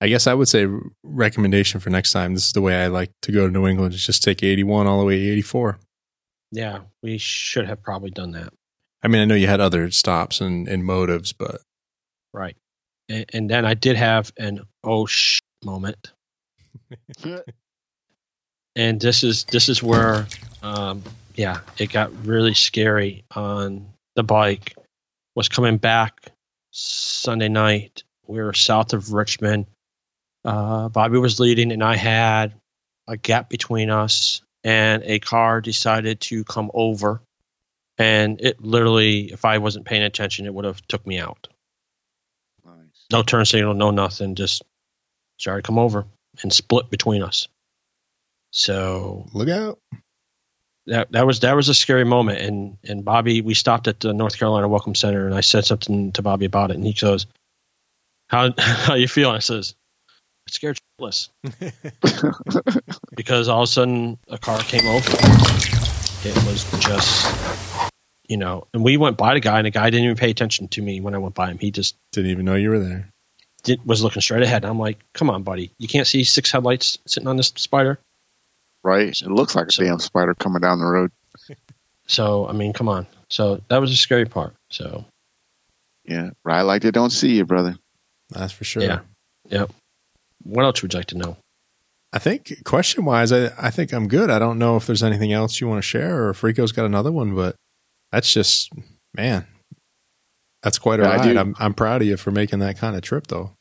I 0.01 0.09
guess 0.09 0.27
I 0.27 0.35
would 0.35 0.49
say 0.49 0.67
recommendation 1.03 1.81
for 1.81 1.89
next 1.91 2.13
time. 2.13 2.35
This 2.35 2.47
is 2.47 2.53
the 2.53 2.61
way 2.61 2.83
I 2.83 2.89
like 2.89 3.11
to 3.23 3.33
go 3.33 3.47
to 3.47 3.53
New 3.53 3.67
England. 3.67 3.95
Is 3.95 4.05
just 4.05 4.23
take 4.23 4.43
eighty-one 4.43 4.87
all 4.87 4.99
the 4.99 5.05
way 5.07 5.19
to 5.19 5.31
eighty-four. 5.31 5.79
Yeah, 6.53 6.81
we 7.03 7.17
should 7.19 7.67
have 7.67 7.83
probably 7.83 8.11
done 8.11 8.33
that. 8.33 8.53
I 9.03 9.09
mean, 9.09 9.23
I 9.23 9.25
know 9.25 9.35
you 9.35 9.47
had 9.47 9.61
other 9.61 9.91
stops 9.91 10.41
and, 10.41 10.69
and 10.69 10.85
motives, 10.85 11.33
but 11.33 11.61
Right. 12.33 12.57
And, 13.09 13.25
and 13.33 13.51
then 13.51 13.65
I 13.65 13.75
did 13.75 13.97
have 13.97 14.33
an 14.39 14.61
oh 14.83 15.07
sh 15.07 15.41
moment. 15.65 16.13
and 18.77 19.01
this 19.01 19.23
is 19.23 19.45
this 19.45 19.69
is 19.69 19.83
where 19.83 20.27
um 20.63 21.03
yeah 21.35 21.61
it 21.79 21.93
got 21.93 22.27
really 22.27 22.55
scary 22.55 23.25
on 23.35 23.87
the 24.15 24.23
bike. 24.23 24.77
Was 25.35 25.49
coming 25.49 25.79
back 25.79 26.31
sunday 26.71 27.49
night. 27.49 28.05
We 28.27 28.41
were 28.41 28.53
south 28.53 28.93
of 28.93 29.13
richmond. 29.13 29.67
Uh 30.45 30.89
bobby 30.89 31.19
was 31.19 31.41
leading 31.41 31.73
and 31.73 31.83
i 31.83 31.97
had 31.97 32.55
a 33.07 33.17
gap 33.17 33.51
between 33.51 33.91
us 33.91 34.43
and 34.63 35.03
a 35.05 35.19
car 35.19 35.61
decided 35.61 36.21
to 36.21 36.43
come 36.45 36.71
over. 36.73 37.21
And 37.99 38.41
it 38.41 38.61
literally 38.61 39.33
if 39.33 39.45
i 39.45 39.59
wasn't 39.59 39.87
paying 39.87 40.03
attention 40.03 40.47
it 40.47 40.55
would 40.55 40.65
have 40.65 40.87
took 40.87 41.07
me 41.07 41.19
out. 41.19 41.49
Nice. 42.65 43.07
no 43.13 43.23
turn 43.23 43.45
signal 43.45 43.75
no 43.75 43.91
nothing 43.91 44.35
just 44.35 44.63
to 45.41 45.63
come 45.63 45.79
over 45.79 46.07
and 46.43 46.53
split 46.53 46.91
between 46.91 47.23
us 47.23 47.49
so 48.51 49.27
look 49.33 49.49
out. 49.49 49.79
that 50.87 51.11
that 51.13 51.27
was 51.27 51.41
that 51.41 51.57
was 51.57 51.69
a 51.69 51.75
scary 51.75 52.05
moment 52.05 52.41
and 52.41 52.79
and 52.85 53.05
Bobby 53.05 53.41
we 53.41 53.55
stopped 53.55 53.89
at 53.89 54.01
the 54.01 54.13
North 54.13 54.39
Carolina 54.39 54.69
Welcome 54.69 54.95
Center 54.95 55.27
and 55.27 55.35
I 55.35 55.41
said 55.41 55.65
something 55.65 56.13
to 56.13 56.23
Bobby 56.23 56.45
about 56.45 56.71
it 56.71 56.75
and 56.75 56.85
he 56.85 56.93
goes 56.93 57.27
how 58.29 58.53
how 58.59 58.95
you 58.95 59.09
feeling?" 59.09 59.37
I 59.37 59.41
says 59.41 59.75
I'm 60.47 60.53
scared 60.53 60.79
shitless 61.01 61.31
because 63.17 63.49
all 63.49 63.63
of 63.63 63.69
a 63.69 63.73
sudden 63.73 64.19
a 64.29 64.39
car 64.39 64.61
came 64.61 64.87
over 64.87 65.11
it 66.27 66.37
was 66.47 66.65
just 66.81 67.91
you 68.29 68.37
know, 68.37 68.67
and 68.73 68.83
we 68.83 68.97
went 68.97 69.17
by 69.17 69.35
the 69.35 69.41
guy, 69.41 69.59
and 69.59 69.67
the 69.67 69.71
guy 69.71 69.91
didn't 69.91 70.05
even 70.05 70.17
pay 70.17 70.31
attention 70.31 70.69
to 70.69 70.83
me 70.83 71.01
when 71.01 71.15
I 71.15 71.19
went 71.19 71.35
by 71.35 71.51
him. 71.51 71.59
He 71.59 71.71
just 71.71 71.97
Didn't 72.13 72.31
even 72.31 72.45
know 72.45 72.55
you 72.55 72.71
were 72.71 72.79
there. 72.79 73.11
Did, 73.65 73.85
was 73.85 74.03
looking 74.05 74.23
straight 74.23 74.43
ahead. 74.43 74.65
I'm 74.65 74.79
like, 74.79 74.99
come 75.15 75.29
on, 75.31 75.43
buddy, 75.43 75.71
you 75.79 75.89
can't 75.89 76.07
see 76.07 76.23
six 76.23 76.53
headlights 76.53 76.99
sitting 77.07 77.27
on 77.27 77.37
this 77.37 77.51
Spyder. 77.53 77.97
Right? 78.83 79.09
It 79.21 79.31
looks 79.31 79.55
like 79.55 79.69
a 79.69 79.73
So- 79.73 79.83
damn 79.85 79.99
spider 79.99 80.35
coming 80.35 80.61
down 80.61 80.79
the 80.79 80.87
road. 80.87 81.11
So 82.07 82.47
I 82.47 82.53
mean, 82.53 82.75
come 82.75 82.89
on. 82.91 83.07
So 83.31 83.63
that 83.69 83.81
was 83.81 83.89
the 83.91 83.97
scary 83.97 84.27
part. 84.27 84.55
So 84.69 85.07
Yeah, 86.05 86.31
ride 86.45 86.63
like 86.63 86.83
they 86.83 86.91
don't 86.91 87.09
see 87.09 87.35
you, 87.37 87.47
brother. 87.47 87.77
That's 88.29 88.53
for 88.53 88.65
sure. 88.65 88.83
Yeah. 88.83 89.01
Yep. 89.49 89.71
What 90.43 90.65
else 90.67 90.83
would 90.83 90.93
you 90.93 90.99
like 90.99 91.07
to 91.07 91.17
know? 91.17 91.39
I 92.13 92.19
think 92.19 92.63
question 92.65 93.07
wise, 93.07 93.33
I, 93.33 93.53
I 93.59 93.71
think 93.71 93.93
I'm 93.95 94.07
good. 94.07 94.29
I 94.29 94.39
don't 94.39 94.59
know 94.59 94.77
if 94.77 94.87
there's 94.87 95.03
anything 95.03 95.33
else 95.33 95.63
you 95.63 95.67
want 95.67 95.79
to 95.79 95.89
share 95.89 96.25
or 96.25 96.31
if 96.31 96.43
Rico's 96.45 96.73
got 96.73 96.85
another 96.85 97.11
one, 97.11 97.35
but 97.35 97.57
that's 98.13 98.31
just 98.33 98.71
man, 99.17 99.47
that's 100.65 100.79
quite 100.79 100.99
a 100.99 101.05
Yeah, 101.05 101.11
I 101.11 101.17
ride. 101.19 101.33
do. 101.35 101.39
I'm 101.39 101.55
I'm 101.61 101.75
proud 101.75 102.03
of 102.03 102.09
you 102.09 102.17
for 102.17 102.33
making 102.33 102.59
that 102.59 102.79
kind 102.79 102.97
of 102.97 103.03
trip 103.03 103.29
though. 103.29 103.53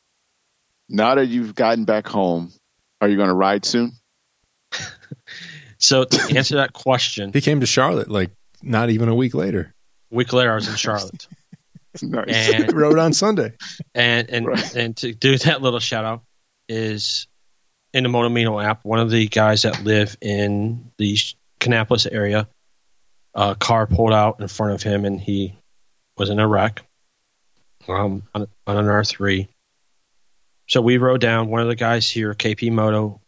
Now 0.88 1.14
that 1.14 1.26
you've 1.26 1.54
gotten 1.54 1.84
back 1.84 2.08
home, 2.08 2.52
are 3.00 3.08
you 3.08 3.16
going 3.16 3.28
to 3.28 3.34
ride 3.34 3.64
soon? 3.64 3.92
So 5.78 6.04
to 6.04 6.36
answer 6.36 6.56
that 6.56 6.72
question, 6.72 7.32
He 7.32 7.40
came 7.42 7.60
to 7.60 7.66
Charlotte 7.66 8.10
like 8.10 8.30
not 8.62 8.88
even 8.90 9.08
a 9.10 9.14
week 9.14 9.34
later. 9.34 9.74
a 10.10 10.14
week 10.14 10.32
later 10.32 10.50
I 10.52 10.54
was 10.54 10.66
in 10.68 10.76
Charlotte, 10.76 11.26
Nice. 12.02 12.52
and 12.54 12.72
Rode 12.76 12.98
on 12.98 13.12
Sunday. 13.12 13.52
and 13.94 14.30
and 14.30 14.46
Right. 14.46 14.74
and 14.76 14.96
to 14.98 15.12
do 15.12 15.36
that 15.38 15.60
little 15.60 15.80
shout 15.80 16.04
out 16.06 16.22
is 16.68 17.26
in 17.92 18.02
the 18.04 18.08
Moto 18.08 18.28
Amino 18.30 18.64
app. 18.64 18.82
One 18.84 18.98
of 18.98 19.10
the 19.10 19.26
guys 19.28 19.62
that 19.62 19.84
live 19.84 20.16
in 20.22 20.90
the 20.96 21.16
Kannapolis 21.60 22.06
area, 22.10 22.48
a 23.34 23.54
car 23.54 23.86
pulled 23.86 24.12
out 24.14 24.40
in 24.40 24.48
front 24.48 24.72
of 24.72 24.82
him, 24.82 25.04
and 25.04 25.20
he 25.20 25.54
was 26.16 26.30
in 26.30 26.38
a 26.38 26.48
wreck 26.48 26.82
um, 27.88 28.22
on, 28.34 28.46
on 28.66 28.76
an 28.76 28.88
R 28.88 29.04
three. 29.04 29.48
So 30.68 30.80
we 30.80 30.96
rode 30.96 31.20
down. 31.20 31.48
One 31.48 31.60
of 31.60 31.68
the 31.68 31.74
guys 31.74 32.08
here, 32.10 32.32
KP 32.34 32.72
Moto, 32.72 33.20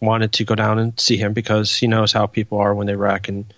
wanted 0.00 0.32
to 0.34 0.44
go 0.44 0.54
down 0.54 0.78
and 0.78 0.98
see 1.00 1.16
him 1.16 1.32
because 1.32 1.74
he 1.76 1.86
knows 1.86 2.12
how 2.12 2.26
people 2.26 2.58
are 2.58 2.74
when 2.74 2.86
they 2.86 2.94
wreck 2.94 3.28
and 3.28 3.52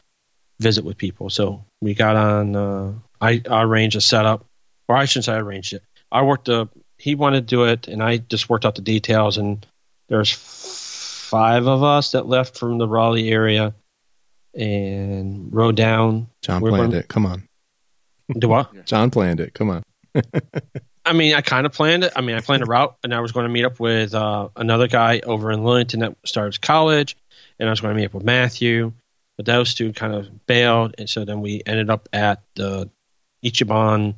visit 0.60 0.84
with 0.84 0.96
people. 0.96 1.28
So 1.30 1.64
we 1.80 1.94
got 1.94 2.16
on. 2.16 2.56
Uh, 2.56 2.92
I, 3.20 3.42
I 3.50 3.62
arranged 3.62 3.96
a 3.96 4.00
setup, 4.00 4.44
or 4.88 4.96
I 4.96 5.04
shouldn't 5.04 5.26
say 5.26 5.32
I 5.32 5.40
arranged 5.40 5.72
it. 5.72 5.82
I 6.10 6.22
worked 6.22 6.46
the. 6.46 6.68
He 6.98 7.14
wanted 7.14 7.46
to 7.46 7.54
do 7.54 7.64
it, 7.64 7.88
and 7.88 8.02
I 8.02 8.18
just 8.18 8.48
worked 8.48 8.64
out 8.64 8.74
the 8.74 8.82
details. 8.82 9.36
And 9.36 9.66
there's 10.08 10.32
five 10.32 11.66
of 11.66 11.82
us 11.82 12.12
that 12.12 12.26
left 12.26 12.56
from 12.56 12.78
the 12.78 12.88
Raleigh 12.88 13.28
area, 13.30 13.74
and 14.54 15.52
rode 15.52 15.76
down. 15.76 16.28
John 16.42 16.62
We're 16.62 16.70
planned 16.70 16.92
going- 16.92 17.02
it. 17.02 17.08
Come 17.08 17.26
on. 17.26 17.42
Do 18.38 18.48
what? 18.48 18.86
John 18.86 19.10
planned 19.10 19.40
it. 19.40 19.54
Come 19.54 19.70
on. 19.70 19.82
I 21.04 21.12
mean, 21.12 21.34
I 21.34 21.40
kind 21.40 21.66
of 21.66 21.72
planned 21.72 22.04
it. 22.04 22.12
I 22.16 22.20
mean, 22.20 22.36
I 22.36 22.40
planned 22.40 22.62
a 22.62 22.66
route, 22.66 22.96
and 23.04 23.14
I 23.14 23.20
was 23.20 23.32
going 23.32 23.44
to 23.44 23.52
meet 23.52 23.64
up 23.64 23.78
with 23.78 24.14
uh, 24.14 24.48
another 24.56 24.88
guy 24.88 25.20
over 25.20 25.52
in 25.52 25.60
Lillington 25.60 26.00
that 26.00 26.16
starts 26.24 26.58
college, 26.58 27.16
and 27.58 27.68
I 27.68 27.72
was 27.72 27.80
going 27.80 27.94
to 27.94 28.00
meet 28.00 28.06
up 28.06 28.14
with 28.14 28.24
Matthew, 28.24 28.92
but 29.36 29.46
those 29.46 29.74
two 29.74 29.92
kind 29.92 30.14
of 30.14 30.46
bailed, 30.46 30.96
and 30.98 31.08
so 31.08 31.24
then 31.24 31.40
we 31.40 31.62
ended 31.64 31.90
up 31.90 32.08
at 32.12 32.42
the 32.56 32.90
Ichiban 33.44 34.14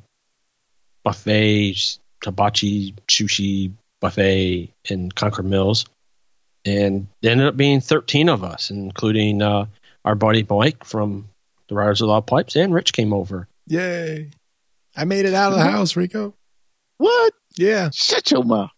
buffet, 1.03 1.99
hibachi 2.23 2.95
sushi 3.07 3.71
buffet 3.99 4.73
in 4.85 5.11
Concord 5.11 5.45
Mills, 5.45 5.85
and 6.65 7.07
there 7.21 7.31
ended 7.31 7.47
up 7.47 7.57
being 7.57 7.81
13 7.81 8.29
of 8.29 8.43
us, 8.43 8.71
including 8.71 9.41
uh, 9.41 9.65
our 10.03 10.15
buddy 10.15 10.45
Mike 10.49 10.83
from 10.83 11.29
the 11.67 11.75
Riders 11.75 12.01
of 12.01 12.09
Loud 12.09 12.25
Pipes, 12.25 12.55
and 12.55 12.73
Rich 12.73 12.93
came 12.93 13.13
over. 13.13 13.47
Yay. 13.67 14.31
I 14.95 15.05
made 15.05 15.25
it 15.25 15.33
out 15.33 15.51
of 15.53 15.59
the 15.59 15.63
house, 15.65 15.95
Rico. 15.95 16.33
what? 16.97 17.33
Yeah. 17.57 17.89
Shut 17.93 18.31
your 18.31 18.43
mouth. 18.43 18.71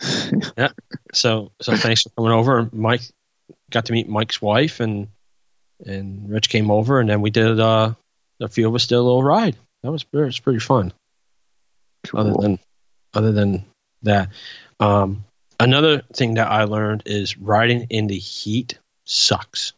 yeah. 0.58 0.68
So 1.12 1.52
so 1.60 1.76
thanks 1.76 2.02
for 2.02 2.10
coming 2.10 2.32
over. 2.32 2.68
Mike 2.72 3.02
got 3.70 3.86
to 3.86 3.92
meet 3.92 4.08
Mike's 4.08 4.42
wife 4.42 4.80
and 4.80 5.08
and 5.84 6.30
Rich 6.30 6.48
came 6.48 6.70
over 6.70 7.00
and 7.00 7.08
then 7.08 7.20
we 7.20 7.30
did 7.30 7.58
uh 7.60 7.94
a 8.40 8.48
few 8.48 8.68
of 8.68 8.74
us 8.74 8.86
did 8.86 8.96
a 8.96 9.00
little 9.00 9.22
ride. 9.22 9.56
That 9.82 9.92
was 9.92 10.04
it 10.12 10.16
was 10.16 10.40
pretty 10.40 10.58
fun. 10.58 10.92
Other 12.12 12.34
than 12.38 12.58
other 13.14 13.32
than 13.32 13.64
that. 14.02 14.30
Um 14.80 15.24
another 15.60 16.02
thing 16.12 16.34
that 16.34 16.50
I 16.50 16.64
learned 16.64 17.04
is 17.06 17.38
riding 17.38 17.86
in 17.90 18.06
the 18.06 18.18
heat 18.18 18.78
sucks. 19.04 19.72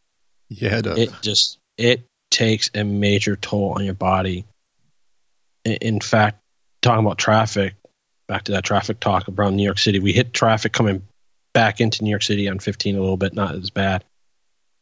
Yeah, 0.49 0.79
it 0.79 0.83
does. 0.83 0.99
It 0.99 1.13
just 1.23 1.59
it 1.77 2.03
takes 2.31 2.71
a 2.75 2.85
major 2.85 3.37
toll 3.37 3.75
on 3.77 3.85
your 3.85 3.95
body. 3.95 4.45
In, 5.67 6.01
fact, 6.01 6.39
talking 6.81 7.05
about 7.05 7.19
traffic, 7.19 7.75
back 8.29 8.45
to 8.45 8.53
that 8.53 8.65
traffic 8.65 9.01
talk 9.01 9.29
around 9.29 9.57
New 9.57 9.65
York 9.65 9.79
City, 9.79 9.99
we 9.99 10.13
hit 10.13 10.33
traffic 10.33 10.73
coming 10.73 11.03
back 11.53 11.81
into 11.81 12.05
New 12.05 12.11
York 12.11 12.23
City 12.23 12.49
on 12.49 12.61
15 12.61 12.97
a 12.97 13.01
little 13.01 13.17
bit, 13.17 13.35
not 13.35 13.55
as 13.55 13.71
bad. 13.71 14.05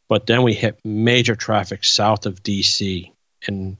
But 0.09 0.27
then 0.27 0.43
we 0.43 0.53
hit 0.53 0.79
major 0.85 1.35
traffic 1.35 1.83
south 1.83 2.27
of 2.27 2.43
DC, 2.43 3.11
and 3.47 3.77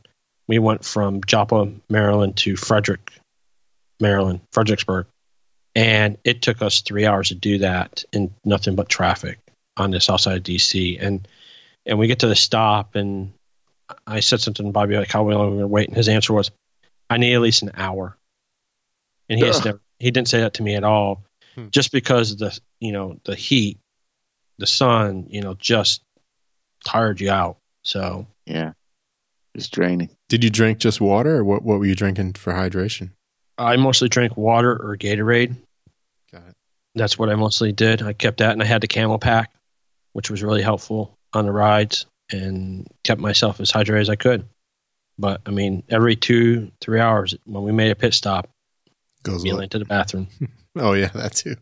we 0.47 0.58
went 0.58 0.84
from 0.84 1.22
Joppa, 1.24 1.72
Maryland 1.89 2.38
to 2.38 2.56
Frederick, 2.56 3.14
Maryland, 3.99 4.41
Fredericksburg, 4.51 5.06
and 5.76 6.18
it 6.24 6.41
took 6.41 6.62
us 6.62 6.82
three 6.82 7.06
hours 7.06 7.28
to 7.28 7.36
do 7.36 7.60
that 7.60 8.03
in 8.14 8.34
nothing 8.43 8.76
but 8.76 8.89
traffic 8.89 9.38
on 9.78 9.91
the 9.91 10.01
south 10.01 10.22
side 10.22 10.38
of 10.38 10.43
DC, 10.43 10.97
and 10.99 11.28
and 11.86 11.99
we 11.99 12.08
get 12.08 12.20
to 12.20 12.28
the 12.28 12.36
stop, 12.36 12.95
and 12.95 13.32
I 14.08 14.22
said 14.22 14.41
something 14.41 14.66
to 14.66 14.72
Bobby 14.72 14.97
like, 14.97 15.12
"How 15.12 15.24
long 15.24 15.41
are 15.41 15.49
we 15.49 15.56
gonna 15.58 15.68
wait?" 15.68 15.89
And 15.89 15.97
his 15.97 16.10
answer 16.10 16.34
was, 16.34 16.49
"I 17.10 17.18
need 17.18 17.34
at 17.34 17.41
least 17.41 17.62
an 17.64 17.72
hour." 17.76 18.18
And 19.30 19.39
he 19.39 19.45
has 19.45 19.64
never, 19.66 19.82
he 19.99 20.12
didn't 20.12 20.28
say 20.28 20.39
that 20.41 20.53
to 20.56 20.64
me 20.64 20.76
at 20.76 20.84
all, 20.84 21.24
Hmm. 21.56 21.68
just 21.72 21.91
because 21.91 22.32
of 22.32 22.38
the 22.39 22.60
you 22.80 22.91
know 22.91 23.20
the 23.26 23.36
heat, 23.36 23.80
the 24.58 24.68
sun, 24.68 25.26
you 25.30 25.41
know, 25.41 25.53
just 25.56 26.01
tired 26.86 27.20
you 27.22 27.32
out. 27.32 27.58
So 27.84 28.28
Yeah. 28.45 28.74
It's 29.53 29.70
draining. 29.70 30.10
Did 30.28 30.43
you 30.43 30.49
drink 30.49 30.80
just 30.80 30.99
water 30.99 31.38
or 31.38 31.43
what, 31.45 31.64
what 31.64 31.80
were 31.80 31.86
you 31.86 31.95
drinking 31.95 32.34
for 32.34 32.51
hydration? 32.51 33.12
I 33.58 33.78
mostly 33.78 34.10
drank 34.10 34.36
water 34.36 34.72
or 34.76 34.97
Gatorade. 34.97 35.56
Got 36.32 36.47
it. 36.49 36.56
That's 36.95 37.18
what 37.18 37.30
I 37.30 37.36
mostly 37.36 37.72
did. 37.72 38.01
I 38.01 38.12
kept 38.12 38.39
that, 38.39 38.51
and 38.51 38.62
I 38.62 38.66
had 38.66 38.82
the 38.82 38.88
CamelBak, 38.89 39.45
which 40.12 40.30
was 40.30 40.43
really 40.43 40.62
helpful 40.62 41.18
on 41.32 41.45
the 41.45 41.53
rides, 41.53 42.06
and 42.34 42.86
kept 43.06 43.22
myself 43.22 43.62
as 43.62 43.72
hydrated 43.72 44.01
as 44.01 44.10
I 44.10 44.18
could. 44.18 44.45
But 45.18 45.41
I 45.45 45.51
mean, 45.51 45.84
every 45.89 46.16
two, 46.16 46.72
three 46.82 46.99
hours 46.99 47.36
when 47.45 47.63
we 47.63 47.72
made 47.72 47.91
a 47.91 47.95
pit 47.95 48.13
stop, 48.13 48.49
Goes 49.24 49.41
immediately 49.41 49.61
like, 49.61 49.66
into 49.68 49.80
the 49.80 49.86
bathroom. 49.86 50.28
oh 50.78 50.93
yeah, 50.93 51.09
that 51.09 51.34
too. 51.34 51.55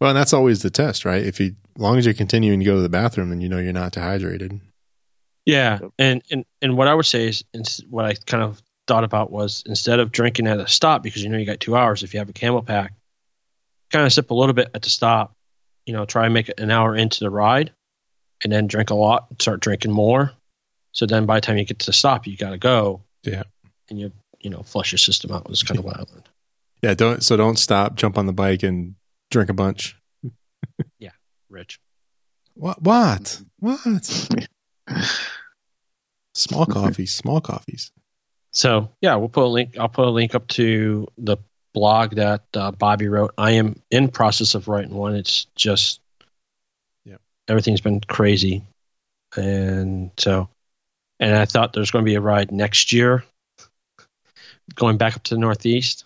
Well, 0.00 0.10
and 0.10 0.16
that's 0.16 0.32
always 0.32 0.62
the 0.62 0.70
test, 0.70 1.04
right? 1.04 1.22
If 1.22 1.40
you, 1.40 1.54
as 1.76 1.82
long 1.82 1.98
as 1.98 2.04
you're 2.04 2.14
continuing 2.14 2.60
to 2.60 2.64
go 2.64 2.76
to 2.76 2.80
the 2.80 2.88
bathroom, 2.88 3.30
then 3.30 3.40
you 3.40 3.48
know 3.48 3.58
you're 3.58 3.72
not 3.72 3.92
dehydrated. 3.92 4.60
Yeah, 5.44 5.80
and 5.98 6.22
and 6.30 6.44
and 6.62 6.76
what 6.76 6.88
I 6.88 6.94
would 6.94 7.06
say 7.06 7.28
is, 7.28 7.44
ins- 7.52 7.82
what 7.90 8.04
I 8.04 8.14
kind 8.26 8.42
of 8.42 8.62
thought 8.86 9.04
about 9.04 9.30
was 9.30 9.62
instead 9.66 9.98
of 9.98 10.12
drinking 10.12 10.46
at 10.46 10.60
a 10.60 10.68
stop 10.68 11.02
because 11.02 11.22
you 11.22 11.28
know 11.28 11.38
you 11.38 11.46
got 11.46 11.60
two 11.60 11.76
hours. 11.76 12.02
If 12.02 12.14
you 12.14 12.20
have 12.20 12.28
a 12.28 12.32
CamelBak, 12.32 12.88
kind 13.90 14.06
of 14.06 14.12
sip 14.12 14.30
a 14.30 14.34
little 14.34 14.54
bit 14.54 14.70
at 14.74 14.82
the 14.82 14.90
stop. 14.90 15.34
You 15.86 15.92
know, 15.92 16.06
try 16.06 16.24
and 16.24 16.32
make 16.34 16.48
it 16.48 16.60
an 16.60 16.70
hour 16.70 16.96
into 16.96 17.20
the 17.20 17.30
ride, 17.30 17.72
and 18.42 18.52
then 18.52 18.66
drink 18.66 18.90
a 18.90 18.94
lot. 18.94 19.26
Start 19.40 19.60
drinking 19.60 19.92
more. 19.92 20.32
So 20.94 21.04
then, 21.06 21.26
by 21.26 21.36
the 21.36 21.40
time 21.42 21.58
you 21.58 21.64
get 21.64 21.78
to 21.80 21.86
the 21.86 21.92
stop, 21.92 22.26
you 22.26 22.36
got 22.36 22.50
to 22.50 22.58
go. 22.58 23.02
Yeah. 23.22 23.42
and 23.90 23.98
you 24.00 24.12
you 24.40 24.50
know 24.50 24.62
flush 24.62 24.92
your 24.92 24.98
system 24.98 25.32
out. 25.32 25.48
Was 25.48 25.62
kind 25.62 25.78
of 25.78 25.84
what 25.84 25.96
I 25.96 26.04
learned. 26.10 26.28
Yeah, 26.82 26.94
don't 26.94 27.22
so 27.22 27.36
don't 27.36 27.58
stop, 27.58 27.96
jump 27.96 28.16
on 28.18 28.26
the 28.26 28.32
bike 28.32 28.62
and 28.62 28.94
drink 29.30 29.50
a 29.50 29.54
bunch. 29.54 29.96
Yeah. 30.98 31.10
Rich. 31.50 31.78
What? 32.54 32.82
What? 32.82 33.42
What? 33.60 34.28
Small 36.34 36.66
coffees, 36.70 37.14
small 37.14 37.40
coffees. 37.40 37.92
So 38.50 38.90
yeah, 39.00 39.14
we'll 39.16 39.28
put 39.28 39.44
a 39.44 39.48
link. 39.48 39.76
I'll 39.78 39.88
put 39.88 40.06
a 40.06 40.10
link 40.10 40.34
up 40.34 40.48
to 40.48 41.06
the 41.18 41.36
blog 41.74 42.14
that 42.16 42.42
uh, 42.54 42.70
Bobby 42.70 43.08
wrote. 43.08 43.34
I 43.36 43.52
am 43.52 43.80
in 43.90 44.08
process 44.08 44.54
of 44.54 44.68
writing 44.68 44.94
one. 44.94 45.14
It's 45.14 45.46
just, 45.56 46.00
yeah, 47.04 47.16
everything's 47.48 47.80
been 47.80 48.00
crazy, 48.00 48.64
and 49.36 50.10
so, 50.16 50.48
and 51.20 51.34
I 51.36 51.44
thought 51.44 51.72
there's 51.72 51.90
going 51.90 52.04
to 52.04 52.08
be 52.10 52.14
a 52.16 52.20
ride 52.20 52.50
next 52.52 52.92
year, 52.92 53.24
going 54.74 54.96
back 54.98 55.16
up 55.16 55.22
to 55.24 55.34
the 55.34 55.40
Northeast, 55.40 56.04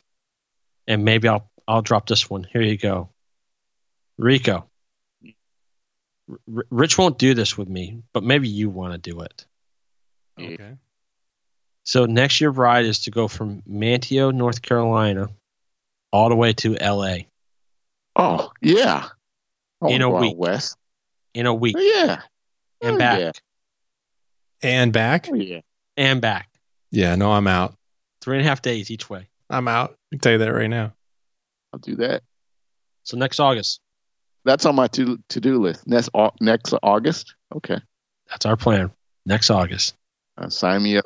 and 0.87 1.05
maybe 1.05 1.29
I'll 1.29 1.51
I'll 1.67 1.83
drop 1.83 2.07
this 2.07 2.29
one. 2.31 2.45
Here 2.45 2.63
you 2.63 2.77
go, 2.79 3.09
Rico. 4.19 4.69
R- 6.55 6.65
Rich 6.71 6.99
won't 6.99 7.19
do 7.19 7.35
this 7.35 7.57
with 7.57 7.69
me, 7.69 8.03
but 8.13 8.23
maybe 8.23 8.49
you 8.49 8.69
want 8.71 8.93
to 8.93 8.99
do 9.11 9.21
it. 9.21 9.47
Okay. 10.39 10.75
So 11.85 12.05
next 12.05 12.41
year 12.41 12.51
ride 12.51 12.85
is 12.85 13.01
to 13.05 13.11
go 13.11 13.29
from 13.29 13.63
Manteo, 13.63 14.33
North 14.35 14.61
Carolina, 14.61 15.29
all 16.13 16.29
the 16.29 16.37
way 16.37 16.53
to 16.55 16.75
LA 16.75 17.17
Oh, 18.15 18.51
yeah. 18.61 19.09
Oh, 19.81 19.89
In 19.89 20.03
a 20.03 20.11
week. 20.11 20.35
West. 20.37 20.77
in 21.35 21.47
a 21.47 21.55
week 21.55 21.77
Yeah. 21.79 22.21
and 22.83 22.97
Oh, 22.97 22.99
back. 22.99 23.21
yeah. 23.21 23.33
And 24.63 24.93
back? 24.93 25.29
Oh, 25.31 25.35
yeah. 25.35 25.61
and 25.97 26.21
back. 26.21 26.49
Yeah, 26.91 27.15
no, 27.17 27.33
I'm 27.33 27.47
out. 27.47 27.75
Three 28.21 28.37
and 28.39 28.45
a 28.45 28.49
half 28.49 28.63
days 28.63 28.91
each 28.91 29.09
way. 29.09 29.29
I'm 29.51 29.69
out. 29.69 29.91
I 29.91 29.97
can 30.17 30.19
tell 30.21 30.33
you 30.33 30.39
that 30.39 30.53
right 30.53 30.69
now. 30.71 30.93
I'll 31.73 31.79
do 31.79 31.97
that. 31.97 32.23
So 33.05 33.17
next 33.17 33.41
August, 33.41 33.81
That's 34.45 34.67
on 34.67 34.75
my 34.75 34.89
to 34.89 35.19
to 35.29 35.41
do 35.41 35.59
list. 35.59 35.87
Next 35.87 36.11
Au- 36.15 36.33
next 36.41 36.75
August. 36.83 37.35
Okay, 37.55 37.79
that's 38.29 38.47
our 38.47 38.57
plan. 38.57 38.91
Next 39.27 39.51
August, 39.51 39.95
uh, 40.39 40.49
sign 40.49 40.83
me 40.83 40.97
up. 40.97 41.05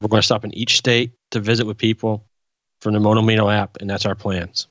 we're 0.00 0.08
going 0.08 0.20
to 0.20 0.26
stop 0.26 0.44
in 0.44 0.52
each 0.54 0.76
state 0.76 1.12
to 1.30 1.40
visit 1.40 1.66
with 1.66 1.78
people 1.78 2.26
from 2.80 2.92
the 2.94 3.00
Moto 3.00 3.20
Amino 3.22 3.52
app, 3.52 3.78
and 3.80 3.88
that's 3.88 4.04
our 4.06 4.14
plans. 4.16 4.66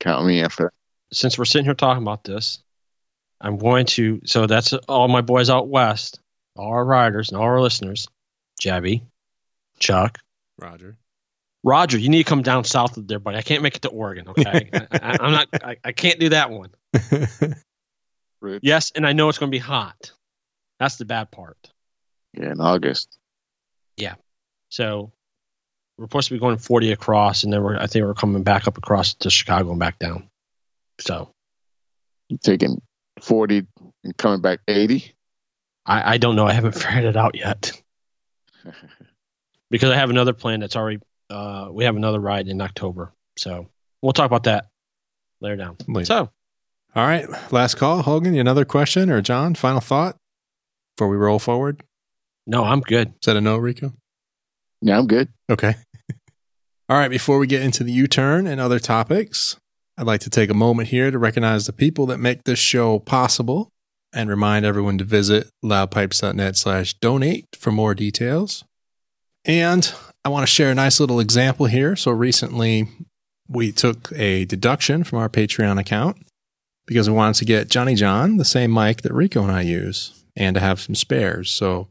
Count 0.00 0.26
me 0.26 0.40
in 0.40 0.48
for 0.50 0.64
that. 0.64 0.72
Since 1.16 1.38
we're 1.38 1.44
sitting 1.44 1.64
here 1.64 1.74
talking 1.74 2.02
about 2.02 2.24
this, 2.24 2.62
I'm 3.40 3.56
going 3.58 3.86
to. 3.86 4.20
So 4.24 4.46
that's 4.46 4.72
all 4.72 5.08
my 5.08 5.20
boys 5.22 5.50
out 5.50 5.68
west, 5.68 6.20
all 6.58 6.72
our 6.72 6.84
riders 6.84 7.30
and 7.30 7.38
all 7.38 7.44
our 7.44 7.60
listeners. 7.60 8.08
Jabby, 8.60 9.02
Chuck, 9.78 10.18
Roger. 10.60 10.96
Roger, 11.64 11.98
you 11.98 12.08
need 12.08 12.24
to 12.24 12.28
come 12.28 12.42
down 12.42 12.64
south 12.64 12.96
of 12.96 13.08
there, 13.08 13.18
buddy. 13.18 13.36
I 13.36 13.42
can't 13.42 13.62
make 13.62 13.76
it 13.76 13.82
to 13.82 13.88
Oregon. 13.88 14.28
Okay, 14.28 14.70
I, 14.72 14.86
I, 14.92 15.16
I'm 15.20 15.32
not. 15.32 15.48
I, 15.62 15.76
I 15.84 15.92
can't 15.92 16.18
do 16.18 16.28
that 16.30 16.50
one. 16.50 16.70
Rich. 18.40 18.60
Yes, 18.62 18.92
and 18.94 19.06
I 19.06 19.12
know 19.12 19.28
it's 19.28 19.38
going 19.38 19.50
to 19.50 19.54
be 19.54 19.60
hot. 19.60 20.12
That's 20.78 20.96
the 20.96 21.04
bad 21.04 21.30
part. 21.30 21.56
Yeah, 22.34 22.52
in 22.52 22.60
August. 22.60 23.18
Yeah. 23.96 24.14
So 24.68 25.10
we're 25.96 26.04
supposed 26.04 26.28
to 26.28 26.34
be 26.34 26.40
going 26.40 26.58
40 26.58 26.92
across, 26.92 27.42
and 27.42 27.52
then 27.52 27.62
we're 27.62 27.76
I 27.76 27.86
think 27.86 28.04
we're 28.04 28.14
coming 28.14 28.44
back 28.44 28.68
up 28.68 28.78
across 28.78 29.14
to 29.14 29.30
Chicago 29.30 29.70
and 29.70 29.80
back 29.80 29.98
down. 29.98 30.28
So 31.00 31.30
You 32.28 32.38
taking 32.42 32.80
forty 33.20 33.66
and 34.04 34.16
coming 34.16 34.40
back 34.40 34.60
eighty. 34.68 35.14
I, 35.88 36.14
I 36.14 36.18
don't 36.18 36.36
know. 36.36 36.46
I 36.46 36.52
haven't 36.52 36.72
figured 36.76 37.04
it 37.04 37.16
out 37.16 37.34
yet 37.34 37.72
because 39.70 39.90
I 39.90 39.96
have 39.96 40.10
another 40.10 40.34
plan 40.34 40.60
that's 40.60 40.76
already. 40.76 41.00
Uh, 41.30 41.68
we 41.72 41.84
have 41.84 41.96
another 41.96 42.20
ride 42.20 42.48
in 42.48 42.60
October, 42.60 43.12
so 43.36 43.66
we'll 44.02 44.12
talk 44.12 44.26
about 44.26 44.44
that 44.44 44.68
later 45.40 45.56
down. 45.56 45.76
Later. 45.86 46.04
So 46.06 46.30
All 46.94 47.06
right. 47.06 47.26
Last 47.52 47.74
call. 47.74 48.02
Hogan, 48.02 48.36
another 48.36 48.64
question 48.64 49.10
or 49.10 49.20
John? 49.20 49.54
Final 49.54 49.80
thought 49.80 50.16
before 50.96 51.08
we 51.08 51.16
roll 51.16 51.38
forward? 51.38 51.82
no, 52.46 52.64
I'm 52.64 52.80
good. 52.80 53.08
Is 53.08 53.26
that 53.26 53.36
a 53.36 53.42
no, 53.42 53.58
Rico? 53.58 53.92
No, 54.80 54.98
I'm 54.98 55.06
good. 55.06 55.28
Okay. 55.50 55.74
All 56.88 56.96
right. 56.96 57.10
Before 57.10 57.38
we 57.38 57.46
get 57.46 57.62
into 57.62 57.84
the 57.84 57.92
U 57.92 58.06
turn 58.06 58.46
and 58.46 58.58
other 58.58 58.78
topics, 58.78 59.56
I'd 59.98 60.06
like 60.06 60.20
to 60.22 60.30
take 60.30 60.48
a 60.48 60.54
moment 60.54 60.88
here 60.88 61.10
to 61.10 61.18
recognize 61.18 61.66
the 61.66 61.74
people 61.74 62.06
that 62.06 62.18
make 62.18 62.44
this 62.44 62.58
show 62.58 63.00
possible 63.00 63.70
and 64.18 64.28
remind 64.28 64.66
everyone 64.66 64.98
to 64.98 65.04
visit 65.04 65.48
loudpipes.net 65.64 66.56
slash 66.56 66.92
donate 66.94 67.46
for 67.56 67.70
more 67.70 67.94
details. 67.94 68.64
And 69.44 69.94
I 70.24 70.28
want 70.28 70.42
to 70.42 70.52
share 70.52 70.72
a 70.72 70.74
nice 70.74 70.98
little 70.98 71.20
example 71.20 71.66
here. 71.66 71.94
So 71.94 72.10
recently 72.10 72.88
we 73.48 73.70
took 73.70 74.10
a 74.16 74.44
deduction 74.44 75.04
from 75.04 75.20
our 75.20 75.28
Patreon 75.28 75.78
account 75.78 76.16
because 76.84 77.08
we 77.08 77.14
wanted 77.14 77.36
to 77.38 77.44
get 77.44 77.70
Johnny 77.70 77.94
John 77.94 78.38
the 78.38 78.44
same 78.44 78.74
mic 78.74 79.02
that 79.02 79.12
Rico 79.12 79.40
and 79.40 79.52
I 79.52 79.60
use 79.60 80.24
and 80.34 80.54
to 80.54 80.60
have 80.60 80.80
some 80.80 80.96
spares. 80.96 81.52
So 81.52 81.86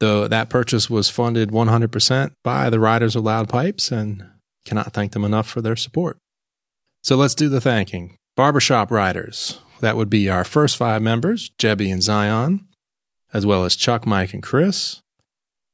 the, 0.00 0.28
that 0.28 0.48
purchase 0.48 0.88
was 0.88 1.10
funded 1.10 1.50
100% 1.50 2.32
by 2.42 2.70
the 2.70 2.80
riders 2.80 3.14
of 3.14 3.24
Loud 3.24 3.50
Pipes 3.50 3.92
and 3.92 4.24
cannot 4.64 4.94
thank 4.94 5.12
them 5.12 5.26
enough 5.26 5.46
for 5.46 5.60
their 5.60 5.76
support. 5.76 6.16
So 7.02 7.16
let's 7.16 7.34
do 7.34 7.50
the 7.50 7.60
thanking. 7.60 8.16
Barbershop 8.34 8.90
Riders. 8.90 9.60
That 9.80 9.96
would 9.96 10.10
be 10.10 10.28
our 10.28 10.44
first 10.44 10.76
five 10.76 11.02
members, 11.02 11.50
Jebby 11.58 11.92
and 11.92 12.02
Zion, 12.02 12.66
as 13.32 13.46
well 13.46 13.64
as 13.64 13.76
Chuck, 13.76 14.06
Mike, 14.06 14.34
and 14.34 14.42
Chris. 14.42 15.00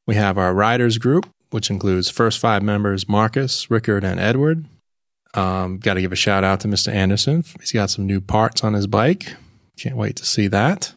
We 0.07 0.15
have 0.15 0.39
our 0.39 0.55
Riders 0.55 0.99
group, 0.99 1.29
which 1.51 1.71
includes 1.71 2.09
first 2.09 2.39
five 2.39 2.63
members 2.63 3.09
Marcus, 3.09 3.71
Rickard, 3.71 4.05
and 4.05 4.21
Edward. 4.21 4.67
Um, 5.35 5.79
Got 5.79 5.95
to 5.95 6.01
give 6.01 6.13
a 6.13 6.17
shout 6.17 6.45
out 6.45 6.61
to 6.61 6.69
Mr. 6.69 6.93
Anderson. 6.93 7.45
He's 7.61 7.73
got 7.73 7.91
some 7.91 8.07
new 8.07 8.21
parts 8.21 8.63
on 8.63 8.75
his 8.75 8.87
bike. 8.87 9.35
Can't 9.77 9.97
wait 9.97 10.17
to 10.17 10.25
see 10.25 10.47
that. 10.49 10.95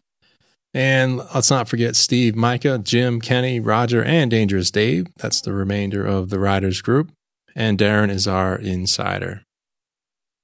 And 0.72 1.18
let's 1.34 1.50
not 1.50 1.68
forget 1.68 1.96
Steve, 1.96 2.36
Micah, 2.36 2.78
Jim, 2.78 3.20
Kenny, 3.20 3.58
Roger, 3.58 4.04
and 4.04 4.30
Dangerous 4.30 4.70
Dave. 4.70 5.08
That's 5.16 5.40
the 5.40 5.52
remainder 5.52 6.06
of 6.06 6.30
the 6.30 6.38
Riders 6.38 6.80
group. 6.80 7.10
And 7.56 7.76
Darren 7.76 8.08
is 8.08 8.28
our 8.28 8.56
insider. 8.56 9.42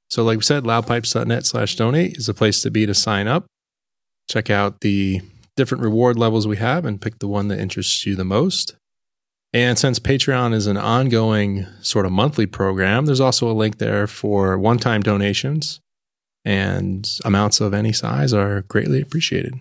So, 0.09 0.23
like 0.25 0.39
we 0.39 0.45
said, 0.45 0.65
loudpipes.net 0.65 1.47
slash 1.47 1.77
donate 1.77 2.17
is 2.17 2.29
a 2.29 2.35
place 2.35 2.63
to 2.63 2.71
be 2.71 2.87
to 2.87 2.95
sign 2.95 3.27
up. 3.27 3.47
Check 4.29 4.51
out 4.51 4.81
the 4.81 5.21
different 5.57 5.83
reward 5.83 6.19
levels 6.19 6.47
we 6.47 6.57
have 6.59 6.85
and 6.85 7.01
pick 7.01 7.19
the 7.19 7.29
one 7.29 7.49
that 7.49 7.59
interests 7.59 8.07
you 8.07 8.15
the 8.15 8.25
most. 8.25 8.77
And 9.53 9.79
since 9.79 9.99
Patreon 9.99 10.53
is 10.53 10.67
an 10.67 10.77
ongoing 10.77 11.67
sort 11.81 12.05
of 12.05 12.13
monthly 12.13 12.47
program, 12.47 13.07
there's 13.07 13.21
also 13.21 13.51
a 13.51 13.55
link 13.55 13.79
there 13.79 14.07
for 14.07 14.59
one 14.59 14.79
time 14.79 15.03
donations, 15.03 15.81
and 16.45 17.09
amounts 17.25 17.61
of 17.61 17.73
any 17.73 17.93
size 17.93 18.33
are 18.33 18.63
greatly 18.63 19.01
appreciated. 19.01 19.55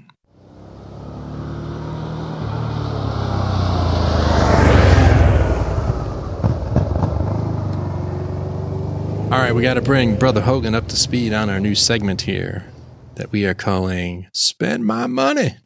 All 9.26 9.42
right, 9.42 9.56
we 9.56 9.64
got 9.64 9.74
to 9.74 9.82
bring 9.82 10.18
Brother 10.18 10.42
Hogan 10.42 10.76
up 10.76 10.88
to 10.90 10.96
speed 10.96 11.34
on 11.34 11.50
our 11.50 11.60
new 11.60 11.74
segment 11.74 12.22
here 12.22 12.68
that 13.16 13.32
we 13.32 13.44
are 13.48 13.56
calling 13.56 14.28
Spend 14.32 14.86
My 14.86 15.08
Money. 15.08 15.58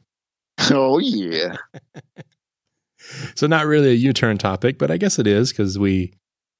Oh 0.71 0.99
yeah. 0.99 1.55
So 3.35 3.47
not 3.47 3.65
really 3.65 3.89
a 3.89 3.95
U-turn 3.95 4.37
topic, 4.37 4.77
but 4.77 4.91
I 4.91 4.97
guess 4.97 5.17
it 5.17 5.25
is 5.25 5.51
because 5.51 5.79
we 5.79 6.13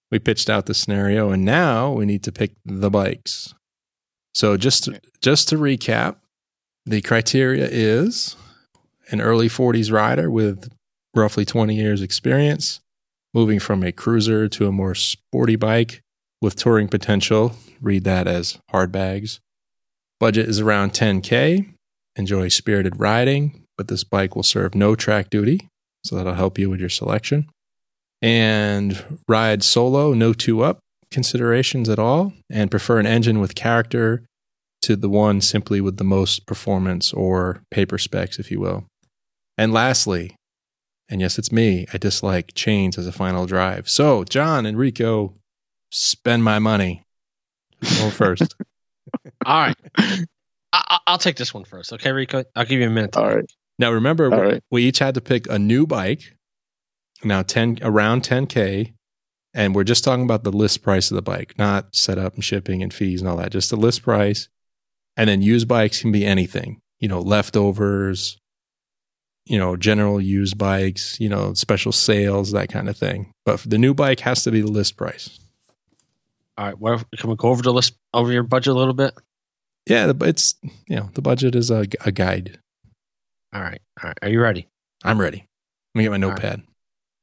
we 0.10 0.20
pitched 0.20 0.50
out 0.50 0.66
the 0.66 0.74
scenario 0.74 1.30
and 1.30 1.45
now 1.45 1.91
we 1.91 2.06
need 2.06 2.24
to 2.24 2.32
pick 2.32 2.54
the 2.66 2.89
bikes. 2.89 3.54
So 4.34 4.58
just 4.58 4.86
to, 4.86 5.00
just 5.22 5.47
to 5.50 5.58
recap, 5.58 6.16
the 6.86 7.02
criteria 7.02 7.68
is 7.70 8.36
an 9.12 9.22
early 9.22 9.47
40s 9.47 9.91
rider 9.91 10.32
with 10.32 10.70
roughly 11.16 11.45
20 11.45 11.76
years 11.76 12.02
experience, 12.02 12.80
moving 13.34 13.60
from 13.60 13.84
a 13.84 13.91
cruiser 13.91 14.47
to 14.50 14.68
a 14.68 14.72
more 14.72 14.95
sporty 14.95 15.56
bike 15.56 16.02
with 16.41 16.55
touring 16.55 16.87
potential. 16.87 17.53
Read 17.81 18.03
that 18.03 18.27
as 18.27 18.59
hard 18.69 18.91
bags. 18.91 19.39
Budget 20.19 20.49
is 20.49 20.59
around 20.59 20.93
10k. 20.93 21.73
Enjoy 22.15 22.49
spirited 22.49 22.99
riding, 22.99 23.63
but 23.77 23.87
this 23.87 24.03
bike 24.03 24.35
will 24.35 24.43
serve 24.43 24.75
no 24.75 24.95
track 24.95 25.29
duty, 25.29 25.69
so 26.03 26.15
that'll 26.15 26.33
help 26.33 26.57
you 26.57 26.69
with 26.69 26.79
your 26.79 26.89
selection. 26.89 27.47
And 28.21 29.19
ride 29.27 29.63
solo, 29.63 30.13
no 30.13 30.33
two 30.33 30.61
up 30.61 30.79
considerations 31.11 31.89
at 31.89 31.99
all, 31.99 32.33
and 32.49 32.69
prefer 32.69 32.99
an 32.99 33.05
engine 33.05 33.39
with 33.39 33.55
character 33.55 34.23
to 34.81 34.95
the 34.95 35.09
one 35.09 35.41
simply 35.41 35.81
with 35.81 35.97
the 35.97 36.03
most 36.03 36.45
performance 36.45 37.11
or 37.13 37.61
paper 37.71 37.97
specs, 37.97 38.39
if 38.39 38.51
you 38.51 38.59
will. 38.59 38.85
And 39.57 39.73
lastly, 39.73 40.35
and 41.09 41.21
yes, 41.21 41.39
it's 41.39 41.51
me, 41.51 41.87
I 41.93 41.97
dislike 41.97 42.53
chains 42.53 42.97
as 42.97 43.07
a 43.07 43.11
final 43.11 43.45
drive. 43.45 43.89
So, 43.89 44.23
John 44.23 44.65
and 44.65 44.77
Rico, 44.77 45.33
spend 45.89 46.43
my 46.43 46.59
money. 46.59 47.03
Who's 47.81 48.13
first? 48.13 48.55
All 49.45 49.61
right, 49.61 49.75
I, 49.97 50.23
I- 50.73 50.99
I'll 51.07 51.17
take 51.17 51.37
this 51.37 51.53
one 51.53 51.63
first. 51.63 51.93
Okay, 51.93 52.11
Rico, 52.11 52.43
I'll 52.55 52.65
give 52.65 52.79
you 52.79 52.87
a 52.87 52.89
minute. 52.91 53.15
All 53.17 53.25
right. 53.25 53.35
Think. 53.37 53.49
Now 53.79 53.91
remember, 53.91 54.33
All 54.33 54.41
right. 54.41 54.61
we 54.69 54.83
each 54.83 54.99
had 54.99 55.15
to 55.15 55.21
pick 55.21 55.49
a 55.49 55.57
new 55.57 55.87
bike. 55.87 56.35
Now 57.23 57.41
ten 57.41 57.79
around 57.81 58.23
ten 58.23 58.45
k, 58.47 58.93
and 59.53 59.73
we're 59.73 59.83
just 59.85 60.03
talking 60.03 60.23
about 60.25 60.43
the 60.43 60.51
list 60.51 60.83
price 60.83 61.09
of 61.11 61.15
the 61.15 61.21
bike, 61.21 61.53
not 61.57 61.95
setup 61.95 62.35
and 62.35 62.43
shipping 62.43 62.83
and 62.83 62.93
fees 62.93 63.21
and 63.21 63.29
all 63.29 63.37
that. 63.37 63.51
Just 63.51 63.69
the 63.69 63.75
list 63.77 64.03
price, 64.03 64.49
and 65.17 65.29
then 65.29 65.41
used 65.41 65.67
bikes 65.67 66.01
can 66.01 66.11
be 66.11 66.25
anything. 66.25 66.81
You 66.99 67.07
know, 67.07 67.19
leftovers. 67.21 68.37
You 69.45 69.57
know, 69.57 69.75
general 69.75 70.21
used 70.21 70.57
bikes. 70.57 71.19
You 71.19 71.29
know, 71.29 71.53
special 71.55 71.91
sales, 71.91 72.51
that 72.51 72.69
kind 72.69 72.87
of 72.89 72.97
thing. 72.97 73.31
But 73.45 73.61
the 73.65 73.77
new 73.79 73.93
bike 73.93 74.19
has 74.19 74.43
to 74.43 74.51
be 74.51 74.61
the 74.61 74.67
list 74.71 74.95
price. 74.97 75.38
All 76.60 76.66
right, 76.66 76.78
well, 76.78 77.01
can 77.18 77.30
we 77.30 77.38
go 77.38 77.47
over 77.47 77.62
the 77.62 77.72
list 77.72 77.95
over 78.14 78.34
your 78.34 78.43
budget 78.43 78.74
a 78.74 78.78
little 78.78 78.93
bit? 78.93 79.14
Yeah, 79.88 80.07
the- 80.12 80.26
it's 80.28 80.55
you 80.88 80.97
know 80.97 81.10
the 81.14 81.22
budget 81.22 81.55
is 81.55 81.72
a, 81.72 81.86
a 82.03 82.12
guide. 82.12 82.60
All 83.53 83.62
right, 83.62 83.80
all 84.03 84.10
right. 84.10 84.18
Are 84.22 84.28
you 84.30 84.41
ready? 84.41 84.68
I'm 85.05 85.22
ready. 85.22 85.47
Let 85.95 85.99
me 85.99 86.03
get 86.03 86.10
my 86.10 86.16
All 86.18 86.34
right. 86.34 86.41
notepad. 86.41 86.64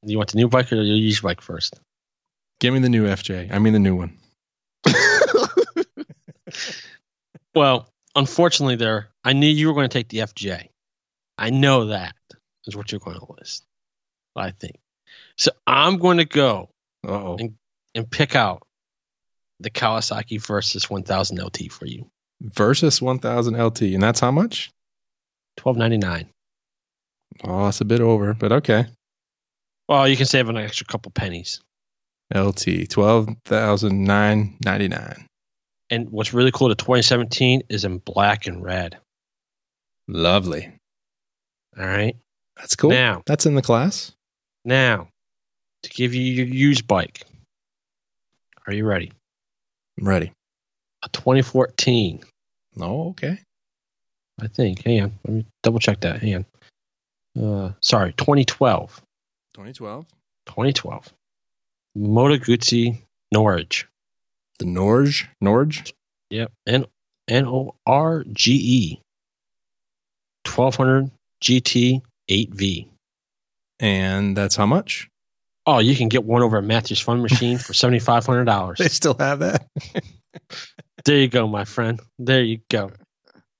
You 0.04 0.16
want 0.16 0.30
the 0.32 0.38
new 0.38 0.48
bike 0.48 0.72
or 0.72 0.76
the 0.76 0.84
used 0.84 1.22
bike 1.22 1.42
first? 1.42 1.78
Give 2.60 2.72
me 2.72 2.80
the 2.80 2.88
new 2.88 3.04
FJ. 3.04 3.52
I 3.52 3.58
mean 3.58 3.74
the 3.74 3.78
new 3.78 3.94
one. 3.94 4.16
Well, 7.54 7.88
unfortunately, 8.14 8.76
there, 8.76 9.08
I 9.24 9.32
knew 9.32 9.46
you 9.48 9.68
were 9.68 9.72
going 9.74 9.88
to 9.88 9.92
take 9.92 10.08
the 10.10 10.18
FJ. 10.18 10.68
I 11.38 11.48
know 11.50 11.86
that 11.86 12.14
is 12.66 12.76
what 12.76 12.92
you're 12.92 12.98
going 13.00 13.18
to 13.18 13.32
list. 13.38 13.64
I 14.36 14.50
think. 14.50 14.76
So 15.38 15.50
I'm 15.66 15.96
going 15.96 16.18
to 16.18 16.26
go 16.26 16.68
Oh, 17.02 17.38
and 17.94 18.10
pick 18.10 18.36
out 18.36 18.65
the 19.60 19.70
Kawasaki 19.70 20.38
Versys 20.40 20.90
1000 20.90 21.38
LT 21.42 21.70
for 21.72 21.86
you. 21.86 22.06
Versys 22.44 23.00
1000 23.00 23.54
LT, 23.62 23.82
and 23.82 24.02
that's 24.02 24.20
how 24.20 24.30
much? 24.30 24.70
Twelve 25.56 25.76
ninety 25.78 25.96
nine. 25.96 26.28
Oh, 27.44 27.68
it's 27.68 27.80
a 27.80 27.84
bit 27.86 28.00
over, 28.00 28.34
but 28.34 28.52
okay. 28.52 28.86
Well, 29.88 30.06
you 30.06 30.16
can 30.16 30.26
save 30.26 30.48
an 30.50 30.56
extra 30.58 30.86
couple 30.86 31.10
pennies. 31.12 31.60
LT 32.34 32.90
twelve 32.90 33.28
thousand 33.46 34.04
nine 34.04 34.56
ninety 34.64 34.88
nine. 34.88 35.26
And 35.88 36.10
what's 36.10 36.34
really 36.34 36.50
cool, 36.50 36.68
the 36.68 36.74
2017 36.74 37.62
is 37.70 37.84
in 37.84 37.98
black 37.98 38.46
and 38.48 38.60
red. 38.62 38.98
Lovely. 40.08 40.72
All 41.78 41.86
right. 41.86 42.16
That's 42.56 42.74
cool. 42.74 42.90
Now, 42.90 43.22
That's 43.24 43.46
in 43.46 43.54
the 43.54 43.62
class. 43.62 44.12
now, 44.64 45.08
to 45.84 45.90
give 45.90 46.12
you 46.12 46.22
your 46.22 46.46
used 46.46 46.88
bike. 46.88 47.22
Are 48.66 48.72
you 48.72 48.84
ready? 48.84 49.12
I'm 49.98 50.08
ready. 50.08 50.32
A 51.04 51.08
2014, 51.10 52.20
Oh, 52.78 53.08
okay. 53.10 53.38
I 54.40 54.48
think. 54.48 54.84
Hang 54.84 55.02
on. 55.02 55.18
Let 55.24 55.34
me 55.34 55.46
double 55.62 55.78
check 55.78 56.00
that. 56.00 56.20
Hang 56.20 56.44
on. 57.36 57.42
Uh, 57.42 57.72
sorry, 57.80 58.12
2012. 58.12 59.00
2012. 59.54 60.06
2012. 60.46 61.12
Moto 61.94 62.36
Guzzi 62.36 62.98
Norge. 63.32 63.86
The 64.58 64.66
Norge. 64.66 65.28
Norge. 65.40 65.94
Yep. 66.30 66.52
N 66.66 66.86
N 67.28 67.46
O 67.46 67.74
R 67.86 68.24
G 68.30 68.52
E. 68.52 69.00
1200 70.46 71.10
GT 71.42 72.02
8V. 72.30 72.88
And 73.80 74.36
that's 74.36 74.56
how 74.56 74.66
much? 74.66 75.08
Oh, 75.66 75.78
you 75.80 75.96
can 75.96 76.08
get 76.08 76.24
one 76.24 76.42
over 76.42 76.58
at 76.58 76.64
Matthews 76.64 77.00
Fun 77.00 77.22
Machine 77.22 77.58
for 77.58 77.74
seventy 77.74 77.98
five 77.98 78.24
hundred 78.24 78.44
dollars. 78.44 78.78
They 78.80 78.88
still 78.88 79.16
have 79.18 79.40
that. 79.40 79.66
There 81.04 81.16
you 81.18 81.28
go, 81.28 81.46
my 81.46 81.64
friend. 81.64 82.00
There 82.18 82.42
you 82.42 82.58
go. 82.68 82.90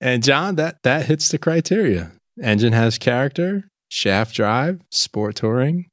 And 0.00 0.22
John, 0.22 0.57
that 0.57 0.82
that 0.82 1.07
hits 1.07 1.28
the 1.30 1.38
criteria. 1.38 2.12
Engine 2.42 2.72
has 2.72 2.98
character, 2.98 3.70
shaft 3.88 4.34
drive, 4.34 4.80
sport 4.90 5.36
touring. 5.36 5.86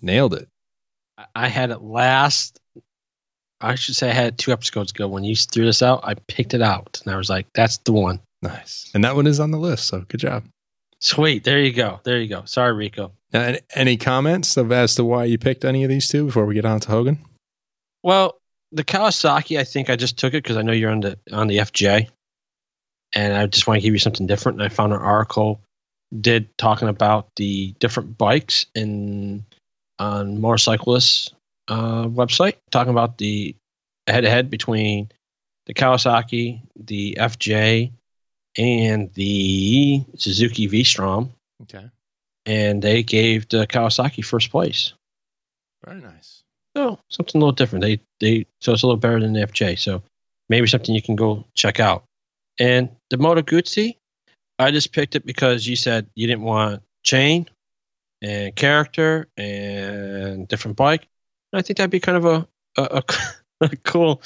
Nailed 0.00 0.34
it. 0.34 0.48
I- 1.18 1.26
I 1.36 1.48
had 1.48 1.70
it 1.70 1.82
last. 1.82 2.58
I 3.60 3.74
should 3.76 3.94
say 3.96 4.08
I 4.10 4.12
had 4.14 4.26
it 4.28 4.38
two 4.38 4.50
episodes 4.52 4.90
ago. 4.92 5.06
When 5.08 5.24
you 5.24 5.36
threw 5.36 5.64
this 5.66 5.82
out, 5.82 6.00
I 6.04 6.14
picked 6.26 6.54
it 6.54 6.62
out, 6.62 7.00
and 7.04 7.14
I 7.14 7.16
was 7.18 7.28
like, 7.30 7.46
"That's 7.54 7.76
the 7.78 7.92
one." 7.92 8.18
Nice. 8.42 8.90
And 8.94 9.04
that 9.04 9.14
one 9.14 9.26
is 9.26 9.40
on 9.40 9.50
the 9.52 9.58
list, 9.58 9.86
so 9.86 10.04
good 10.08 10.20
job. 10.20 10.44
Sweet. 11.04 11.44
There 11.44 11.60
you 11.60 11.72
go. 11.72 12.00
There 12.02 12.18
you 12.18 12.28
go. 12.28 12.44
Sorry, 12.46 12.72
Rico. 12.72 13.12
Any, 13.30 13.60
any 13.74 13.96
comments 13.98 14.56
of 14.56 14.72
as 14.72 14.94
to 14.94 15.04
why 15.04 15.24
you 15.24 15.36
picked 15.36 15.62
any 15.62 15.84
of 15.84 15.90
these 15.90 16.08
two 16.08 16.24
before 16.24 16.46
we 16.46 16.54
get 16.54 16.64
on 16.64 16.80
to 16.80 16.90
Hogan? 16.90 17.22
Well, 18.02 18.40
the 18.72 18.84
Kawasaki, 18.84 19.58
I 19.58 19.64
think 19.64 19.90
I 19.90 19.96
just 19.96 20.18
took 20.18 20.32
it 20.32 20.42
because 20.42 20.56
I 20.56 20.62
know 20.62 20.72
you're 20.72 20.90
on 20.90 21.00
the 21.00 21.18
on 21.30 21.48
the 21.48 21.58
FJ, 21.58 22.08
and 23.14 23.34
I 23.34 23.46
just 23.46 23.66
want 23.66 23.76
to 23.76 23.82
give 23.82 23.92
you 23.92 23.98
something 23.98 24.26
different. 24.26 24.58
And 24.58 24.64
I 24.64 24.74
found 24.74 24.94
an 24.94 24.98
article 24.98 25.60
did 26.18 26.56
talking 26.56 26.88
about 26.88 27.28
the 27.36 27.74
different 27.80 28.16
bikes 28.16 28.64
in 28.74 29.44
on 29.98 30.40
motorcyclists 30.40 31.34
uh, 31.68 32.04
website, 32.04 32.54
talking 32.70 32.92
about 32.92 33.18
the 33.18 33.54
head 34.06 34.22
to 34.22 34.30
head 34.30 34.48
between 34.48 35.10
the 35.66 35.74
Kawasaki, 35.74 36.62
the 36.76 37.18
FJ, 37.20 37.92
and 38.56 39.12
the 39.14 40.04
Suzuki 40.16 40.66
V-Strom, 40.66 41.32
Okay. 41.62 41.88
and 42.46 42.82
they 42.82 43.02
gave 43.02 43.48
the 43.48 43.66
Kawasaki 43.66 44.24
first 44.24 44.50
place. 44.50 44.92
Very 45.84 46.00
nice. 46.00 46.42
So 46.76 46.98
something 47.08 47.40
a 47.40 47.44
little 47.44 47.52
different. 47.52 47.84
They 47.84 48.00
they 48.20 48.46
so 48.60 48.72
it's 48.72 48.82
a 48.82 48.86
little 48.86 48.98
better 49.00 49.20
than 49.20 49.32
the 49.32 49.40
FJ. 49.46 49.78
So 49.78 50.02
maybe 50.48 50.66
something 50.66 50.94
you 50.94 51.02
can 51.02 51.14
go 51.16 51.44
check 51.54 51.78
out. 51.78 52.04
And 52.58 52.88
the 53.10 53.16
Moto 53.18 53.42
Guzzi, 53.42 53.96
I 54.58 54.70
just 54.70 54.92
picked 54.92 55.14
it 55.14 55.24
because 55.26 55.66
you 55.66 55.76
said 55.76 56.06
you 56.14 56.26
didn't 56.26 56.42
want 56.42 56.82
chain 57.04 57.48
and 58.22 58.54
character 58.56 59.28
and 59.36 60.48
different 60.48 60.76
bike. 60.76 61.06
And 61.52 61.58
I 61.58 61.62
think 61.62 61.76
that'd 61.76 61.90
be 61.90 62.00
kind 62.00 62.16
of 62.18 62.24
a 62.24 62.48
a, 62.76 62.82
a, 62.82 63.02
a 63.66 63.76
cool. 63.84 64.20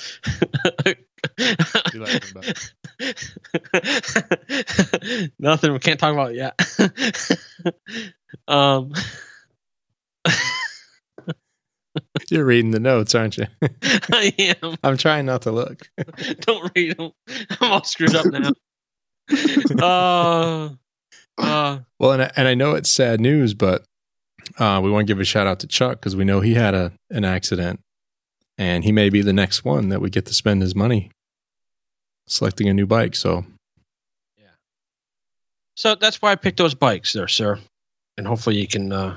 Them 0.85 0.95
Nothing 5.39 5.73
we 5.73 5.79
can't 5.79 6.01
talk 6.01 6.13
about 6.13 6.35
yet. 6.35 6.59
um, 8.49 8.93
You're 12.31 12.45
reading 12.45 12.71
the 12.71 12.81
notes, 12.81 13.15
aren't 13.15 13.39
you? 13.39 13.47
I 14.13 14.33
am. 14.63 14.77
I'm 14.83 14.97
trying 14.97 15.27
not 15.27 15.43
to 15.43 15.53
look. 15.53 15.89
Don't 16.41 16.71
read 16.75 16.97
them. 16.97 17.13
I'm 17.61 17.73
all 17.73 17.85
screwed 17.85 18.15
up 18.15 18.27
now. 18.27 18.51
Uh, 19.81 20.71
uh, 21.39 21.79
Well, 21.99 22.13
and 22.13 22.23
I, 22.23 22.31
and 22.37 22.49
I 22.49 22.55
know 22.55 22.75
it's 22.75 22.91
sad 22.91 23.21
news, 23.21 23.55
but 23.55 23.85
uh, 24.59 24.81
we 24.83 24.91
want 24.91 25.07
to 25.07 25.11
give 25.13 25.21
a 25.21 25.25
shout 25.25 25.47
out 25.47 25.61
to 25.61 25.67
Chuck 25.67 25.99
because 25.99 26.17
we 26.17 26.25
know 26.25 26.41
he 26.41 26.55
had 26.55 26.75
a 26.75 26.93
an 27.11 27.25
accident, 27.25 27.81
and 28.59 28.85
he 28.85 28.93
may 28.93 29.09
be 29.09 29.23
the 29.23 29.33
next 29.33 29.65
one 29.65 29.89
that 29.89 30.01
we 30.01 30.11
get 30.11 30.27
to 30.27 30.35
spend 30.35 30.61
his 30.63 30.75
money 30.75 31.11
selecting 32.27 32.69
a 32.69 32.75
new 32.75 32.87
bike. 32.87 33.15
So 33.17 33.45
yeah. 34.39 34.49
so 35.77 35.95
that's 35.95 36.21
why 36.21 36.33
I 36.33 36.37
picked 36.37 36.59
those 36.59 36.75
bikes 36.75 37.13
there, 37.15 37.29
sir. 37.29 37.59
And 38.19 38.27
hopefully 38.27 38.57
you 38.57 38.67
can 38.67 38.93
uh, 38.93 39.17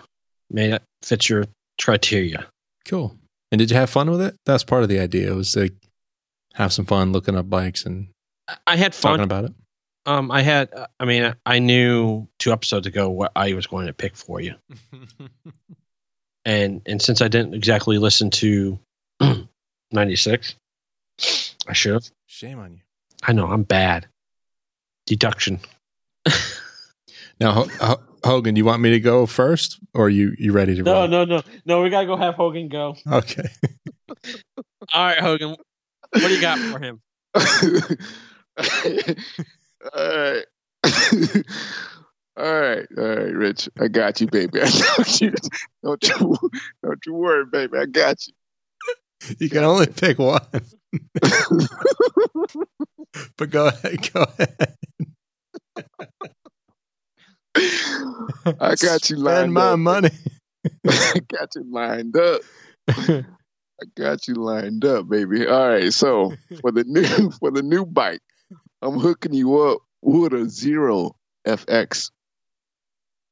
may 0.50 0.70
that 0.70 0.84
fit 1.02 1.28
your 1.28 1.46
criteria. 1.82 2.46
cool. 2.88 3.16
And 3.52 3.60
did 3.60 3.70
you 3.70 3.76
have 3.78 3.90
fun 3.90 4.10
with 4.10 4.22
it? 4.22 4.36
That's 4.46 4.64
part 4.64 4.84
of 4.84 4.88
the 4.90 5.00
idea 5.00 5.30
It 5.32 5.36
was 5.36 5.52
to 5.54 5.72
have 6.54 6.72
some 6.72 6.86
fun 6.86 7.12
looking 7.12 7.36
up 7.36 7.50
bikes 7.50 7.86
and 7.86 8.08
I- 8.48 8.58
I 8.68 8.76
had 8.78 8.94
talking 8.94 9.18
fun. 9.18 9.20
about 9.22 9.46
it. 9.46 9.54
Um, 10.06 10.32
I 10.32 10.42
had. 10.42 10.74
uh, 10.74 10.88
I 11.00 11.06
mean, 11.06 11.36
I 11.46 11.60
knew 11.60 12.28
two 12.40 12.52
episodes 12.52 12.88
ago 12.88 13.10
what 13.10 13.32
I 13.36 13.54
was 13.54 13.68
going 13.68 13.86
to 13.88 13.94
pick 13.94 14.16
for 14.16 14.42
you, 14.42 14.56
and 16.46 16.82
and 16.88 17.02
since 17.02 17.22
I 17.22 17.28
didn't 17.28 17.54
exactly 17.54 17.98
listen 18.00 18.30
to 18.32 18.80
'96, 19.92 20.56
I 21.68 21.74
should 21.74 21.94
have. 21.94 22.10
Shame 22.28 22.60
on 22.60 22.74
you. 22.74 22.80
I 23.24 23.34
know 23.34 23.48
I'm 23.48 23.64
bad. 23.64 24.08
Deduction. 25.06 25.60
Now, 27.40 27.54
Ho- 27.54 27.70
Ho- 27.80 28.02
Hogan, 28.24 28.54
do 28.54 28.60
you 28.60 28.66
want 28.66 28.82
me 28.82 28.92
to 28.92 29.00
go 29.00 29.26
first, 29.26 29.80
or 29.94 30.06
are 30.06 30.10
you 30.10 30.34
you 30.38 30.52
ready 30.52 30.76
to 30.76 30.84
go 30.84 30.92
No, 30.94 31.00
roll? 31.00 31.08
no, 31.08 31.26
no, 31.26 31.42
no. 31.66 31.82
We 31.82 31.90
gotta 31.90 32.06
go 32.06 32.16
have 32.16 32.36
Hogan 32.36 32.70
go. 32.70 32.96
Okay. 33.12 33.48
All 34.94 35.06
right, 35.06 35.20
Hogan. 35.20 35.50
What 35.50 36.28
do 36.28 36.34
you 36.36 36.42
got 36.42 36.60
for 36.60 36.80
him? 36.80 37.02
all 39.96 40.10
right. 40.18 40.46
all 42.38 42.62
right, 42.62 42.88
all 42.98 43.04
right, 43.16 43.34
Rich. 43.34 43.70
I 43.80 43.88
got 43.88 44.20
you, 44.22 44.28
baby. 44.28 44.62
I 44.62 44.70
don't 44.98 45.22
you, 45.22 45.34
don't 45.84 46.04
you, 46.08 46.38
don't 46.84 47.06
you 47.06 47.14
worry, 47.14 47.46
baby. 47.46 47.78
I 47.78 47.86
got 47.86 48.28
you. 48.28 48.34
You 49.40 49.50
can 49.50 49.64
only 49.64 49.88
pick 49.88 50.18
one. 50.20 50.42
but 53.38 53.50
go 53.50 53.68
ahead. 53.68 54.12
Go 54.14 54.24
ahead. 54.24 54.76
I 58.60 58.76
got 58.76 59.10
you 59.10 59.18
lined 59.18 59.38
Spend 59.38 59.54
my 59.54 59.72
up. 59.72 59.80
money. 59.80 60.10
I 60.88 61.20
got 61.28 61.56
you 61.56 61.64
lined 61.70 62.16
up. 62.18 62.42
I 62.90 63.24
got 63.98 64.28
you 64.28 64.36
lined 64.36 64.86
up, 64.86 65.10
baby. 65.10 65.48
All 65.48 65.70
right, 65.70 65.92
so 65.92 66.34
for 66.62 66.72
the 66.72 66.84
new 66.86 67.32
for 67.40 67.52
the 67.52 67.62
new 67.64 67.86
bike, 67.86 68.22
I'm 68.82 69.00
hooking 69.00 69.34
you 69.34 69.60
up 69.60 69.80
with 70.02 70.34
a 70.34 70.48
zero 70.50 71.16
FX. 71.48 72.12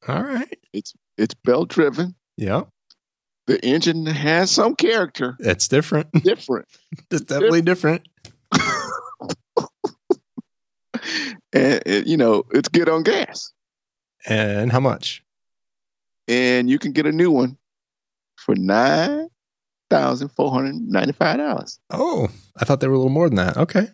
All 0.08 0.24
right. 0.24 0.58
It's 0.74 0.94
it's 1.18 1.34
belt 1.36 1.70
driven. 1.70 2.16
Yep. 2.38 2.68
The 3.50 3.60
engine 3.66 4.06
has 4.06 4.52
some 4.52 4.76
character, 4.76 5.36
It's 5.40 5.68
different. 5.68 6.12
different. 6.24 6.68
It's 7.10 7.22
definitely 7.22 7.64
different. 7.64 8.08
and 11.54 11.82
it, 11.86 12.08
you 12.08 12.18
know 12.18 12.44
it's 12.52 12.70
good 12.70 12.90
on 12.90 13.04
gas 13.04 13.52
And 14.28 14.72
how 14.72 14.80
much? 14.80 15.24
and 16.28 16.70
you 16.70 16.78
can 16.78 16.92
get 16.92 17.06
a 17.08 17.12
new 17.12 17.32
one 17.32 17.58
for 18.36 18.56
nine 18.56 19.28
thousand 19.90 20.30
four 20.30 20.52
hundred 20.52 20.76
ninety-five 20.76 21.38
dollars 21.38 21.80
Oh, 21.90 22.30
I 22.58 22.66
thought 22.66 22.80
they 22.82 22.88
were 22.88 22.94
a 22.94 22.98
little 22.98 23.10
more 23.12 23.28
than 23.30 23.38
that. 23.38 23.58
Okay. 23.58 23.88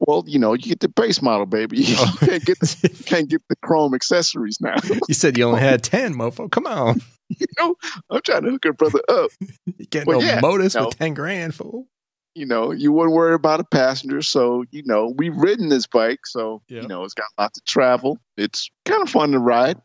well 0.00 0.22
you 0.26 0.38
know 0.38 0.52
you 0.52 0.62
get 0.64 0.80
the 0.80 0.88
base 0.88 1.22
model 1.22 1.46
baby 1.46 1.78
you 1.82 1.96
Oh. 1.98 2.16
can't 2.20 2.44
get 2.44 2.58
the, 2.60 3.02
can't 3.06 3.28
get 3.30 3.40
the 3.48 3.56
chrome 3.62 3.94
accessories 3.94 4.58
now 4.60 4.74
you 5.08 5.14
said 5.14 5.38
you 5.38 5.44
only 5.44 5.60
had 5.60 5.82
10, 5.82 6.14
mofo. 6.14 6.50
Come 6.50 6.66
on. 6.66 7.00
you 7.38 7.46
know 7.58 7.74
i'm 8.10 8.20
trying 8.22 8.42
to 8.42 8.50
hook 8.50 8.64
a 8.64 8.72
brother 8.72 9.00
up 9.08 9.30
You 9.66 9.86
get 9.90 10.06
Well, 10.06 10.20
no 10.20 10.26
yeah, 10.26 10.40
modus 10.40 10.74
with 10.74 10.96
10 10.98 11.14
grand, 11.14 11.54
fool. 11.54 11.86
you 12.34 12.46
know 12.46 12.70
you 12.72 12.92
wouldn't 12.92 13.14
worry 13.14 13.34
about 13.34 13.60
a 13.60 13.64
passenger 13.64 14.22
so 14.22 14.64
you 14.70 14.82
know 14.86 15.12
we've 15.16 15.36
ridden 15.36 15.68
this 15.68 15.86
bike 15.86 16.20
so 16.26 16.62
Yep. 16.68 16.82
you 16.82 16.88
know 16.88 17.04
it's 17.04 17.14
got 17.14 17.26
lots 17.38 17.58
of 17.58 17.64
travel 17.64 18.18
it's 18.36 18.70
kind 18.84 19.02
of 19.02 19.08
fun 19.10 19.32
to 19.32 19.38
ride 19.38 19.76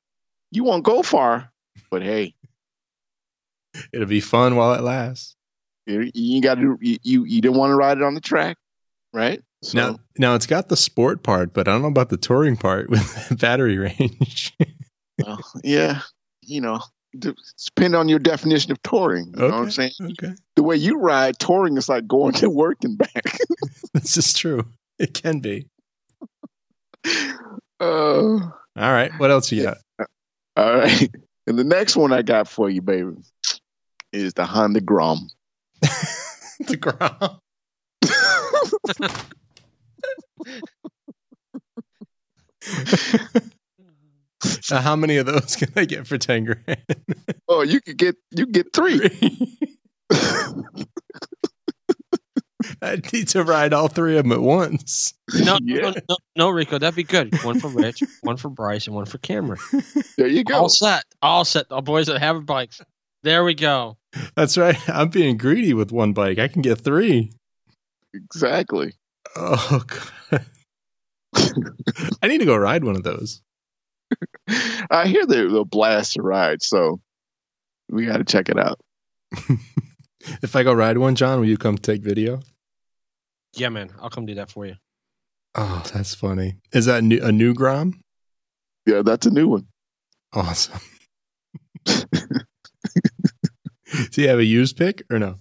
you 0.51 0.63
won't 0.63 0.83
go 0.83 1.01
far 1.03 1.51
but 1.91 2.01
hey 2.01 2.33
It'll 3.91 4.07
be 4.07 4.19
fun 4.21 4.55
while 4.55 4.73
it 4.75 4.81
lasts. 4.81 5.35
you, 5.87 6.11
you 6.13 6.41
got 6.41 6.55
to 6.55 6.77
you, 6.81 6.97
you 7.03 7.23
you 7.25 7.41
didn't 7.41 7.57
want 7.57 7.71
to 7.71 7.75
ride 7.75 7.97
it 7.97 8.03
on 8.03 8.13
the 8.13 8.21
track 8.21 8.57
right 9.13 9.41
so 9.63 9.77
Now, 9.77 9.99
now 10.17 10.35
it's 10.35 10.45
got 10.45 10.67
the 10.69 10.75
sport 10.77 11.23
part, 11.23 11.53
but 11.53 11.67
I 11.67 11.71
don't 11.71 11.81
know 11.83 11.87
about 11.87 12.09
the 12.09 12.17
touring 12.17 12.57
part 12.57 12.89
with 12.89 13.37
battery 13.39 13.77
range. 13.77 14.53
well, 15.25 15.39
yeah 15.63 16.01
you 16.45 16.59
know, 16.61 16.81
d- 17.17 17.33
depend 17.65 17.95
on 17.95 18.09
your 18.09 18.19
definition 18.19 18.71
of 18.71 18.81
touring. 18.83 19.27
You 19.33 19.39
know 19.39 19.45
what 19.45 19.53
I'm 19.55 19.71
saying? 19.71 19.91
Okay. 20.01 20.33
The 20.55 20.63
way 20.63 20.75
you 20.75 20.99
ride, 20.99 21.37
touring 21.39 21.77
is 21.77 21.89
like 21.89 22.07
going 22.07 22.33
to 22.35 22.49
work 22.63 22.77
and 22.83 22.97
back. 22.97 23.37
This 23.93 24.17
is 24.17 24.33
true. 24.33 24.65
It 24.97 25.13
can 25.13 25.39
be. 25.39 25.67
uh, 27.79 27.83
All 27.83 28.49
right. 28.75 29.11
What 29.19 29.29
else 29.29 29.51
you 29.51 29.63
got? 29.63 29.77
all 30.57 30.77
right. 30.77 31.09
And 31.45 31.59
the 31.59 31.63
next 31.63 31.95
one 31.95 32.11
I 32.11 32.21
got 32.23 32.47
for 32.47 32.69
you, 32.69 32.81
baby, 32.81 33.17
is 34.11 34.33
the 34.33 34.45
Honda 34.45 34.81
Grom. 34.81 35.29
the 36.59 36.77
ground. 36.77 37.39
Now, 44.71 44.81
how 44.81 44.95
many 44.95 45.17
of 45.17 45.25
those 45.25 45.55
can 45.59 45.71
I 45.75 45.85
get 45.85 46.07
for 46.07 46.17
10 46.17 46.43
grand? 46.45 46.77
Oh, 47.49 47.61
you 47.61 47.81
could 47.81 47.97
get 47.97 48.15
you 48.31 48.45
could 48.45 48.53
get 48.53 48.73
three. 48.73 49.09
I 52.81 52.99
need 53.11 53.27
to 53.29 53.43
ride 53.43 53.73
all 53.73 53.87
three 53.89 54.17
of 54.17 54.23
them 54.23 54.31
at 54.31 54.41
once. 54.41 55.13
No, 55.43 55.57
Yeah. 55.61 55.81
no, 55.81 55.93
no, 56.09 56.17
no, 56.37 56.49
Rico, 56.49 56.77
that'd 56.79 56.95
be 56.95 57.03
good. 57.03 57.33
One 57.43 57.59
for 57.59 57.67
Rich, 57.67 58.01
one 58.21 58.37
for 58.37 58.49
Bryce, 58.49 58.87
and 58.87 58.95
one 58.95 59.05
for 59.05 59.17
Cameron. 59.19 59.59
there 60.17 60.27
you 60.27 60.43
go. 60.43 60.55
All 60.55 60.69
set. 60.69 61.03
All 61.21 61.43
set. 61.45 61.65
All 61.71 61.81
boys 61.81 62.07
that 62.07 62.19
have 62.19 62.45
bikes. 62.45 62.81
There 63.23 63.43
we 63.43 63.53
go. 63.53 63.97
That's 64.35 64.57
right. 64.57 64.77
I'm 64.89 65.09
being 65.09 65.37
greedy 65.37 65.73
with 65.73 65.91
one 65.91 66.13
bike. 66.13 66.39
I 66.39 66.47
can 66.47 66.61
get 66.61 66.79
three. 66.79 67.31
Exactly. 68.13 68.93
Oh, 69.35 69.83
God. 70.31 70.45
I 72.21 72.27
need 72.27 72.39
to 72.39 72.45
go 72.45 72.55
ride 72.55 72.83
one 72.83 72.95
of 72.95 73.03
those. 73.03 73.41
I 74.89 75.07
hear 75.07 75.25
they're 75.25 75.49
the 75.49 75.63
blast 75.63 76.13
to 76.13 76.21
ride, 76.21 76.61
so 76.61 76.99
we 77.89 78.05
got 78.05 78.17
to 78.17 78.23
check 78.23 78.49
it 78.49 78.59
out. 78.59 78.79
If 80.41 80.55
I 80.55 80.63
go 80.63 80.73
ride 80.73 80.97
one, 80.97 81.15
John, 81.15 81.39
will 81.39 81.47
you 81.47 81.57
come 81.57 81.77
take 81.77 82.01
video? 82.01 82.39
Yeah, 83.55 83.69
man. 83.69 83.91
I'll 83.99 84.09
come 84.09 84.25
do 84.25 84.35
that 84.35 84.49
for 84.49 84.65
you. 84.65 84.75
Oh, 85.55 85.83
that's 85.93 86.15
funny. 86.15 86.55
Is 86.71 86.85
that 86.85 87.03
new, 87.03 87.21
a 87.21 87.31
new 87.31 87.53
Grom? 87.53 88.01
Yeah, 88.85 89.01
that's 89.03 89.25
a 89.25 89.31
new 89.31 89.47
one. 89.47 89.67
Awesome. 90.33 90.79
Do 91.85 92.01
you 94.21 94.27
have 94.27 94.39
a 94.39 94.45
used 94.45 94.77
pick 94.77 95.03
or 95.11 95.19
no? 95.19 95.37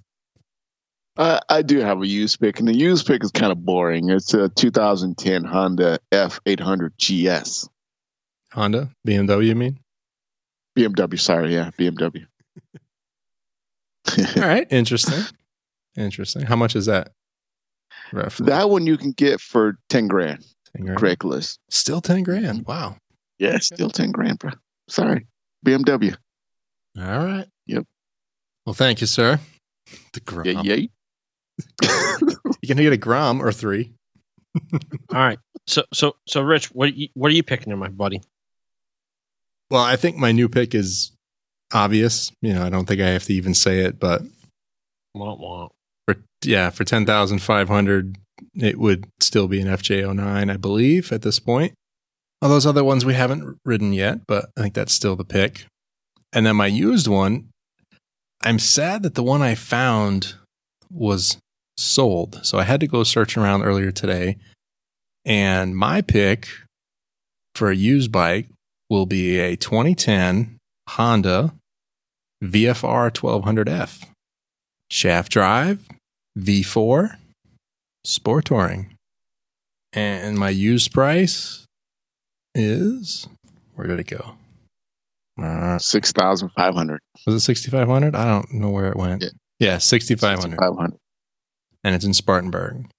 I, 1.16 1.40
I 1.48 1.62
do 1.62 1.78
have 1.78 2.02
a 2.02 2.06
used 2.06 2.40
pick, 2.40 2.58
and 2.58 2.68
the 2.68 2.74
used 2.76 3.06
pick 3.06 3.24
is 3.24 3.30
kind 3.30 3.52
of 3.52 3.64
boring. 3.64 4.10
It's 4.10 4.34
a 4.34 4.48
2010 4.50 5.44
Honda 5.44 5.98
F800 6.10 6.90
GS. 6.98 7.68
Honda? 8.52 8.90
BMW, 9.06 9.46
you 9.46 9.54
mean? 9.54 9.78
BMW, 10.76 11.18
sorry, 11.18 11.54
yeah, 11.54 11.70
BMW. 11.78 12.26
All 14.36 14.42
right. 14.42 14.66
Interesting. 14.70 15.22
Interesting. 15.96 16.42
How 16.42 16.56
much 16.56 16.76
is 16.76 16.86
that? 16.86 17.12
Roughly. 18.12 18.46
that 18.46 18.68
one 18.68 18.86
you 18.86 18.98
can 18.98 19.12
get 19.12 19.40
for 19.40 19.78
10 19.88 20.06
grand, 20.08 20.44
10 20.76 20.84
grand. 20.84 21.00
Craigslist. 21.00 21.58
Still 21.70 22.02
10 22.02 22.22
grand. 22.24 22.60
Mm-hmm. 22.60 22.70
Wow. 22.70 22.96
Yeah, 23.38 23.58
still 23.58 23.88
10 23.88 24.12
grand, 24.12 24.38
bro. 24.38 24.50
Sorry, 24.88 25.26
BMW. 25.64 26.14
All 26.98 27.24
right. 27.24 27.46
Yep. 27.66 27.86
Well, 28.66 28.74
thank 28.74 29.00
you, 29.00 29.06
sir. 29.06 29.40
The 30.12 30.20
Grom. 30.20 30.46
Yeah, 30.46 30.74
yeah. 30.74 30.86
You 32.62 32.68
can 32.68 32.76
get 32.76 32.92
a 32.92 32.96
Grom 32.96 33.42
or 33.42 33.50
three. 33.50 33.92
All 34.54 35.18
right. 35.18 35.38
So, 35.66 35.82
so, 35.92 36.14
so, 36.28 36.42
Rich, 36.42 36.66
what 36.66 36.90
are 36.90 36.92
you, 36.92 37.08
what 37.14 37.30
are 37.32 37.34
you 37.34 37.42
picking 37.42 37.68
there, 37.70 37.76
my 37.76 37.88
buddy? 37.88 38.20
Well, 39.72 39.82
I 39.82 39.96
think 39.96 40.18
my 40.18 40.32
new 40.32 40.50
pick 40.50 40.74
is 40.74 41.12
obvious. 41.72 42.30
You 42.42 42.52
know, 42.52 42.62
I 42.62 42.68
don't 42.68 42.84
think 42.84 43.00
I 43.00 43.08
have 43.08 43.24
to 43.24 43.32
even 43.32 43.54
say 43.54 43.78
it, 43.78 43.98
but 43.98 44.20
Wah, 45.14 45.34
wah. 45.34 45.68
for 46.06 46.16
yeah, 46.44 46.68
for 46.68 46.84
ten 46.84 47.06
thousand 47.06 47.38
five 47.38 47.68
hundred, 47.68 48.18
it 48.54 48.78
would 48.78 49.06
still 49.20 49.48
be 49.48 49.62
an 49.62 49.68
FJ09, 49.68 50.52
I 50.52 50.56
believe, 50.58 51.10
at 51.10 51.22
this 51.22 51.38
point. 51.38 51.72
All 52.42 52.50
those 52.50 52.66
other 52.66 52.84
ones 52.84 53.06
we 53.06 53.14
haven't 53.14 53.58
ridden 53.64 53.94
yet, 53.94 54.26
but 54.26 54.50
I 54.58 54.60
think 54.60 54.74
that's 54.74 54.92
still 54.92 55.16
the 55.16 55.24
pick. 55.24 55.64
And 56.34 56.44
then 56.44 56.56
my 56.56 56.66
used 56.66 57.06
one, 57.06 57.48
I'm 58.42 58.58
sad 58.58 59.02
that 59.04 59.14
the 59.14 59.22
one 59.22 59.40
I 59.40 59.54
found 59.54 60.34
was 60.90 61.38
sold, 61.78 62.44
so 62.44 62.58
I 62.58 62.64
had 62.64 62.80
to 62.80 62.86
go 62.86 63.04
searching 63.04 63.42
around 63.42 63.62
earlier 63.62 63.90
today. 63.90 64.36
And 65.24 65.74
my 65.74 66.02
pick 66.02 66.48
for 67.54 67.70
a 67.70 67.74
used 67.74 68.12
bike 68.12 68.48
will 68.92 69.06
be 69.06 69.38
a 69.38 69.56
2010 69.56 70.58
Honda 70.90 71.54
VFR 72.44 73.10
1200F 73.10 74.04
shaft 74.90 75.32
drive 75.32 75.88
V4 76.38 77.16
sport 78.04 78.44
touring. 78.44 78.94
And 79.94 80.38
my 80.38 80.50
used 80.50 80.92
price 80.92 81.64
is 82.54 83.26
where 83.76 83.86
did 83.86 83.98
it 83.98 84.08
go? 84.08 84.34
Uh, 85.42 85.78
6,500. 85.78 87.00
was 87.24 87.34
it 87.34 87.40
6500? 87.40 88.14
I 88.14 88.26
don't 88.26 88.52
know 88.52 88.68
where 88.68 88.90
it 88.90 88.96
went. 88.98 89.22
Yeah. 89.22 89.28
Yeah, 89.58 89.78
6500 89.78 90.50
6,500. 90.50 90.98
and 91.82 91.94
it's 91.94 92.04
in 92.04 92.12
Spartanburg. 92.12 92.90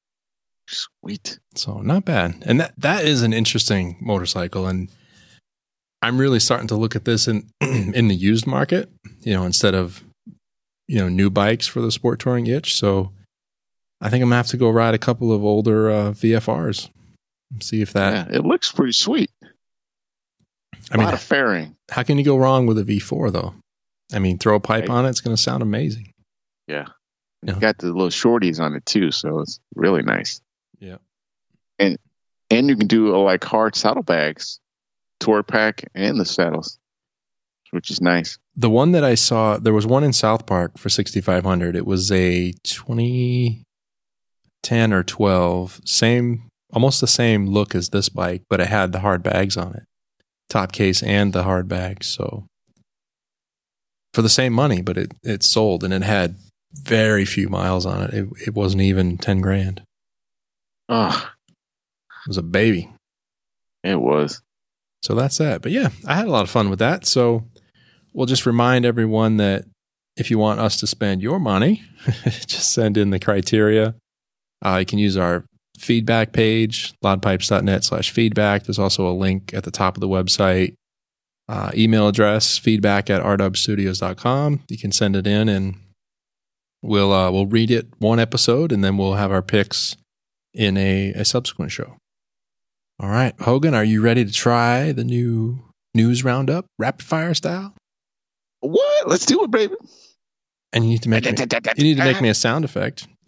Sweet. 0.68 1.38
So 1.54 1.82
not 1.82 2.04
bad. 2.04 2.42
And 2.48 2.60
that 2.60 2.74
that 2.80 3.06
is 3.06 3.22
an 3.22 3.32
interesting 3.32 3.98
motorcycle 4.02 4.66
and 4.66 4.90
I'm 6.04 6.18
really 6.18 6.40
starting 6.40 6.68
to 6.68 6.76
look 6.76 6.96
at 6.96 7.06
this 7.06 7.28
in 7.28 7.50
in 7.62 8.08
the 8.08 8.16
used 8.16 8.46
market, 8.46 8.90
you 9.22 9.34
know, 9.34 9.44
instead 9.46 9.74
of 9.74 10.04
you 10.88 11.00
know, 11.00 11.08
new 11.10 11.30
bikes 11.30 11.66
for 11.66 11.80
the 11.82 11.92
sport 11.92 12.20
touring 12.20 12.46
itch. 12.48 12.76
So 12.76 13.12
I 14.02 14.10
think 14.10 14.22
I'm 14.22 14.28
gonna 14.30 14.36
have 14.38 14.48
to 14.48 14.58
go 14.58 14.70
ride 14.70 14.94
a 14.94 14.98
couple 15.00 15.32
of 15.32 15.44
older 15.44 15.90
uh, 15.90 16.12
VFRs. 16.12 16.90
See 17.62 17.82
if 17.82 17.94
that 17.94 18.30
yeah, 18.32 18.38
it 18.38 18.44
looks 18.46 18.72
pretty 18.72 18.92
sweet. 18.94 19.32
I 20.92 20.98
mean 20.98 21.04
a 21.04 21.06
lot 21.06 21.14
of 21.14 21.22
fairing. 21.22 21.76
how 21.90 22.04
can 22.04 22.18
you 22.18 22.26
go 22.26 22.38
wrong 22.38 22.66
with 22.66 22.78
a 22.78 22.84
V4 22.84 23.32
though? 23.32 23.54
I 24.14 24.20
mean, 24.20 24.38
throw 24.38 24.56
a 24.56 24.60
pipe 24.60 24.90
Right. 24.90 24.96
on 24.96 25.06
it, 25.06 25.10
it's 25.10 25.22
gonna 25.22 25.38
sound 25.38 25.64
amazing. 25.64 26.12
Yeah. 26.68 26.88
Yeah. 27.46 27.60
Got 27.60 27.78
the 27.78 27.88
little 27.88 28.10
shorties 28.10 28.60
on 28.60 28.74
it 28.76 28.86
too, 28.86 29.12
so 29.12 29.40
it's 29.40 29.60
really 29.76 30.02
nice. 30.02 30.42
Yeah. 30.80 30.98
And 31.80 31.98
and 32.50 32.68
you 32.70 32.76
can 32.76 32.88
do 32.88 33.16
like 33.24 33.44
hard 33.44 33.76
saddlebags, 33.76 34.60
tour 35.24 35.44
pack, 35.44 35.84
and 35.96 36.20
the 36.20 36.26
saddles, 36.26 36.78
which 37.72 37.90
is 37.92 38.02
nice. 38.02 38.38
The 38.56 38.70
one 38.70 38.92
that 38.92 39.04
I 39.04 39.16
saw, 39.16 39.58
there 39.58 39.74
was 39.74 39.88
one 39.88 40.04
in 40.04 40.14
South 40.14 40.46
Park 40.46 40.78
for 40.78 40.90
6500. 40.90 41.76
It 41.76 41.88
was 41.88 42.12
a 42.12 42.52
2010 42.64 44.94
or 44.94 45.04
12, 45.04 45.82
same, 45.86 46.50
almost 46.72 47.02
the 47.02 47.08
same 47.08 47.48
look 47.48 47.76
as 47.76 47.90
this 47.90 48.10
bike, 48.10 48.44
but 48.50 48.60
it 48.60 48.68
had 48.68 48.92
the 48.92 49.00
hard 49.00 49.24
bags 49.24 49.58
on 49.58 49.74
it, 49.76 49.84
top 50.50 50.72
case 50.72 51.02
and 51.04 51.34
the 51.34 51.44
hard 51.44 51.68
bags. 51.68 52.08
So 52.08 52.46
for 54.14 54.22
the 54.22 54.30
same 54.30 54.54
money, 54.54 54.82
but 54.82 54.98
it, 54.98 55.14
it 55.24 55.44
sold 55.44 55.84
and 55.84 55.94
it 55.94 56.04
had 56.04 56.36
very 56.74 57.26
few 57.26 57.50
miles 57.50 57.86
on 57.86 58.04
it. 58.04 58.14
It, 58.14 58.28
it 58.48 58.54
wasn't 58.54 58.84
even 58.84 59.18
10 59.18 59.42
grand. 59.42 59.82
Oh, 60.90 61.30
It 62.26 62.28
was 62.28 62.38
a 62.38 62.44
baby. 62.44 62.92
it 63.84 64.00
was. 64.00 64.42
So 65.04 65.16
that's 65.16 65.38
that. 65.38 65.62
But 65.62 65.74
yeah, 65.74 65.90
I 66.08 66.16
had 66.16 66.28
a 66.28 66.32
lot 66.32 66.44
of 66.44 66.50
fun 66.50 66.70
with 66.70 66.80
that. 66.80 67.06
So 67.06 67.44
we'll 68.14 68.26
just 68.26 68.46
remind 68.46 68.86
everyone 68.86 69.38
that 69.38 69.66
if 70.16 70.32
you 70.32 70.40
want 70.40 70.62
us 70.62 70.78
to 70.78 70.88
spend 70.88 71.22
your 71.22 71.40
money, 71.40 71.84
just 72.24 72.74
send 72.74 72.98
in 72.98 73.10
the 73.10 73.20
criteria. 73.20 73.96
Uh, 74.66 74.78
you 74.78 74.86
can 74.86 75.00
use 75.00 75.18
our 75.18 75.44
feedback 75.78 76.32
page, 76.32 76.94
loudpipes.net 77.04 77.84
slash 77.84 78.12
feedback. 78.12 78.64
There's 78.64 78.80
also 78.80 79.06
a 79.08 79.12
link 79.12 79.54
at 79.54 79.66
the 79.66 79.72
top 79.72 79.98
of 79.98 80.02
the 80.02 80.08
website. 80.08 80.76
Uh, 81.50 81.72
email 81.76 82.08
address, 82.08 82.58
feedback 82.58 83.10
at 83.10 83.22
rdubstudios.com. 83.22 84.62
You 84.70 84.78
can 84.78 84.94
send 84.94 85.18
it 85.18 85.28
in 85.28 85.50
and 85.50 85.76
we'll, 86.82 87.12
uh, 87.12 87.30
we'll 87.30 87.48
read 87.48 87.72
it 87.72 87.88
one 88.00 88.20
episode 88.20 88.72
and 88.72 88.82
then 88.82 88.96
we'll 88.96 89.16
have 89.16 89.32
our 89.32 89.42
picks 89.42 89.98
in 90.54 90.78
a, 90.78 91.10
a 91.10 91.26
subsequent 91.26 91.74
show. 91.74 91.98
All 93.00 93.10
right, 93.10 93.34
Hogan, 93.40 93.74
are 93.74 93.84
you 93.84 94.02
ready 94.02 94.24
to 94.24 94.32
try 94.32 94.92
the 94.92 95.04
new 95.04 95.60
news 95.94 96.24
roundup, 96.24 96.66
rapid 96.78 97.06
fire 97.06 97.34
style? 97.34 97.74
What? 98.60 99.08
Let's 99.08 99.26
do 99.26 99.44
it, 99.44 99.52
baby. 99.52 99.76
And 100.72 100.84
you 100.86 100.92
need 100.92 101.04
to 101.04 101.10
make 101.10 101.26
me, 101.26 101.32
you 101.78 101.84
need 101.84 101.98
to 101.98 102.04
make 102.04 102.22
me 102.22 102.30
a 102.30 102.34
sound 102.34 102.66
effect. 102.66 103.08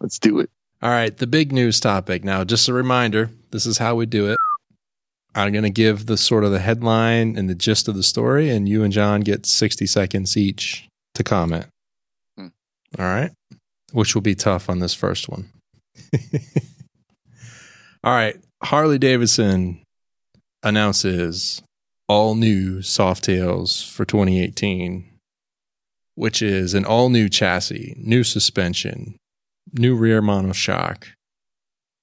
Let's 0.00 0.18
do 0.20 0.40
it. 0.40 0.50
All 0.82 0.90
right, 0.90 1.16
the 1.16 1.26
big 1.26 1.52
news 1.52 1.80
topic. 1.80 2.22
Now, 2.22 2.44
just 2.44 2.68
a 2.68 2.72
reminder, 2.72 3.30
this 3.50 3.66
is 3.66 3.78
how 3.78 3.94
we 3.94 4.06
do 4.06 4.28
it. 4.30 4.38
I'm 5.34 5.52
going 5.52 5.64
to 5.64 5.70
give 5.70 6.06
the 6.06 6.16
sort 6.16 6.44
of 6.44 6.50
the 6.50 6.60
headline 6.60 7.36
and 7.36 7.48
the 7.48 7.54
gist 7.54 7.88
of 7.88 7.94
the 7.94 8.02
story, 8.02 8.50
and 8.50 8.68
you 8.68 8.82
and 8.84 8.92
John 8.92 9.20
get 9.22 9.46
60 9.46 9.86
seconds 9.86 10.36
each 10.36 10.88
to 11.14 11.24
comment. 11.24 11.66
Hmm. 12.36 12.48
All 12.98 13.06
right, 13.06 13.32
which 13.96 14.14
will 14.14 14.20
be 14.20 14.34
tough 14.34 14.68
on 14.68 14.78
this 14.78 14.92
first 14.92 15.26
one. 15.26 15.48
All 18.04 18.12
right, 18.12 18.36
Harley 18.62 18.98
Davidson 18.98 19.82
announces 20.62 21.62
all 22.06 22.34
new 22.34 22.80
Softails 22.80 23.90
for 23.90 24.04
2018, 24.04 25.10
which 26.14 26.42
is 26.42 26.74
an 26.74 26.84
all 26.84 27.08
new 27.08 27.30
chassis, 27.30 27.94
new 27.98 28.22
suspension, 28.22 29.16
new 29.72 29.96
rear 29.96 30.20
monoshock, 30.20 31.04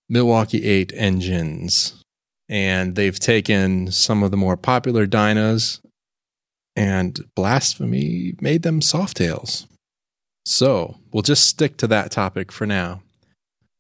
Milwaukee 0.10 0.66
8 0.66 0.94
engines, 0.96 2.02
and 2.50 2.96
they've 2.96 3.20
taken 3.20 3.92
some 3.92 4.24
of 4.24 4.32
the 4.32 4.38
more 4.38 4.58
popular 4.58 5.06
Dynas 5.06 5.80
and 6.76 7.20
blasphemy 7.36 8.34
made 8.42 8.64
them 8.64 8.80
Softails. 8.80 9.68
So 10.46 10.98
we'll 11.12 11.24
just 11.24 11.48
stick 11.48 11.78
to 11.78 11.88
that 11.88 12.12
topic 12.12 12.52
for 12.52 12.66
now. 12.66 13.02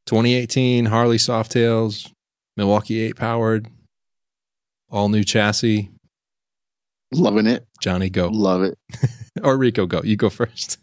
2018 0.05 0.85
Harley 0.85 1.17
Softails, 1.17 2.11
Milwaukee 2.57 3.01
8 3.01 3.15
powered, 3.15 3.67
all 4.89 5.09
new 5.09 5.23
chassis. 5.23 5.89
Loving 7.11 7.47
it. 7.47 7.65
Johnny, 7.79 8.09
go. 8.09 8.27
Love 8.27 8.63
it. 8.63 8.77
or 9.43 9.57
Rico, 9.57 9.85
go. 9.85 10.01
You 10.03 10.15
go 10.15 10.29
first. 10.29 10.77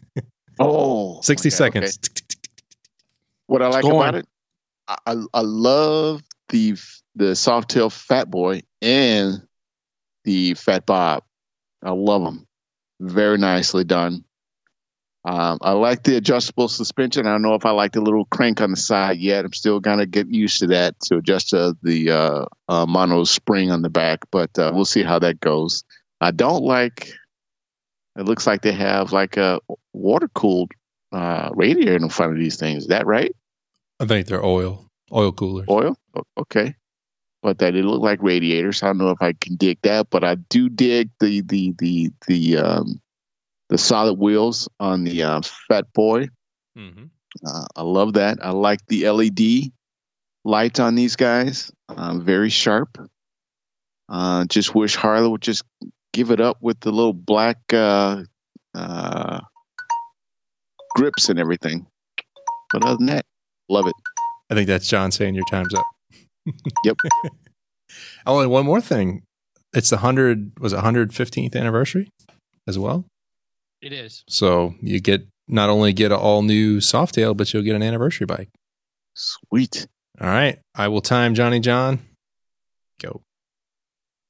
Oh, 0.59 1.21
60 1.23 1.47
okay, 1.47 1.55
seconds. 1.55 1.99
okay. 2.03 2.25
What 3.47 3.61
I 3.61 3.67
like 3.67 3.83
about 3.83 4.15
it, 4.15 4.25
I, 4.87 5.15
I, 5.33 5.41
love 5.41 6.21
the 6.49 6.77
the 7.15 7.33
Softail 7.33 7.91
Fat 7.91 8.31
Boy 8.31 8.61
and 8.81 9.41
the 10.23 10.53
Fat 10.53 10.85
Bob. 10.85 11.23
I 11.83 11.91
love 11.91 12.23
them. 12.23 12.47
Very 13.01 13.37
nicely 13.37 13.83
done. 13.83 14.23
Um, 15.23 15.59
I 15.61 15.73
like 15.73 16.01
the 16.01 16.17
adjustable 16.17 16.67
suspension. 16.67 17.27
I 17.27 17.31
don't 17.31 17.43
know 17.43 17.53
if 17.53 17.65
I 17.65 17.71
like 17.71 17.91
the 17.91 18.01
little 18.01 18.25
crank 18.25 18.59
on 18.59 18.71
the 18.71 18.77
side 18.77 19.19
yet. 19.19 19.45
I'm 19.45 19.53
still 19.53 19.79
gonna 19.79 20.07
get 20.07 20.27
used 20.27 20.59
to 20.59 20.67
that 20.67 20.99
to 21.01 21.17
adjust 21.17 21.49
to 21.49 21.77
the 21.83 22.11
uh, 22.11 22.45
uh, 22.67 22.85
mono 22.87 23.23
spring 23.23 23.69
on 23.69 23.83
the 23.83 23.89
back, 23.89 24.21
but 24.31 24.57
uh, 24.57 24.71
we'll 24.73 24.85
see 24.85 25.03
how 25.03 25.19
that 25.19 25.39
goes. 25.39 25.83
I 26.19 26.31
don't 26.31 26.63
like. 26.63 27.13
It 28.17 28.25
looks 28.25 28.47
like 28.47 28.61
they 28.61 28.71
have 28.71 29.11
like 29.11 29.37
a 29.37 29.59
water 29.93 30.27
cooled 30.33 30.71
uh, 31.11 31.49
radiator 31.53 31.95
in 31.95 32.09
front 32.09 32.33
of 32.33 32.39
these 32.39 32.57
things. 32.57 32.83
Is 32.83 32.89
that 32.89 33.05
right? 33.05 33.33
I 33.99 34.05
think 34.05 34.25
they're 34.25 34.43
oil, 34.43 34.87
oil 35.11 35.31
coolers. 35.31 35.67
Oil? 35.69 35.95
Okay. 36.37 36.75
But 37.43 37.59
that 37.59 37.75
it 37.75 37.85
look 37.85 38.01
like 38.01 38.21
radiators. 38.21 38.81
I 38.81 38.87
don't 38.87 38.97
know 38.97 39.11
if 39.11 39.21
I 39.21 39.33
can 39.33 39.55
dig 39.55 39.79
that, 39.83 40.09
but 40.09 40.23
I 40.23 40.35
do 40.35 40.69
dig 40.69 41.09
the 41.19 41.41
the 41.41 41.73
the 41.77 42.11
the 42.27 42.57
um 42.57 43.00
the 43.71 43.77
solid 43.77 44.19
wheels 44.19 44.67
on 44.81 45.05
the 45.05 45.23
uh, 45.23 45.41
Fat 45.69 45.91
Boy. 45.93 46.27
Mm-hmm. 46.77 47.05
Uh, 47.43 47.65
I 47.73 47.81
love 47.83 48.13
that. 48.13 48.39
I 48.43 48.51
like 48.51 48.85
the 48.87 49.09
LED 49.09 49.71
lights 50.43 50.81
on 50.81 50.95
these 50.95 51.15
guys. 51.15 51.71
Uh, 51.87 52.17
very 52.17 52.49
sharp. 52.49 52.97
Uh, 54.09 54.43
just 54.45 54.75
wish 54.75 54.97
Harley 54.97 55.29
would 55.29 55.41
just 55.41 55.63
give 56.11 56.31
it 56.31 56.41
up 56.41 56.57
with 56.59 56.81
the 56.81 56.91
little 56.91 57.13
black 57.13 57.59
uh, 57.71 58.23
uh, 58.75 59.39
grips 60.97 61.29
and 61.29 61.39
everything. 61.39 61.87
But 62.73 62.83
other 62.83 62.97
than 62.97 63.05
that, 63.05 63.25
love 63.69 63.87
it. 63.87 63.95
I 64.49 64.53
think 64.53 64.67
that's 64.67 64.87
John 64.87 65.11
saying 65.11 65.33
your 65.33 65.45
time's 65.49 65.73
up. 65.73 65.85
Yep. 66.83 66.97
oh, 68.25 68.39
and 68.39 68.49
one 68.49 68.65
more 68.65 68.81
thing. 68.81 69.21
It's 69.73 69.91
the 69.91 69.97
100, 69.97 70.59
was 70.59 70.73
it 70.73 70.79
115th 70.79 71.55
anniversary 71.55 72.09
as 72.67 72.79
well? 72.79 73.05
It 73.81 73.93
is. 73.93 74.23
So 74.27 74.75
you 74.81 74.99
get 74.99 75.25
not 75.47 75.69
only 75.69 75.91
get 75.93 76.11
an 76.11 76.17
all 76.19 76.41
new 76.43 76.77
Softail, 76.77 77.35
but 77.35 77.51
you'll 77.53 77.63
get 77.63 77.75
an 77.75 77.83
anniversary 77.83 78.25
bike. 78.25 78.49
Sweet. 79.15 79.87
All 80.19 80.27
right. 80.27 80.59
I 80.75 80.87
will 80.87 81.01
time 81.01 81.33
Johnny 81.35 81.59
John. 81.59 81.99
Go. 83.01 83.21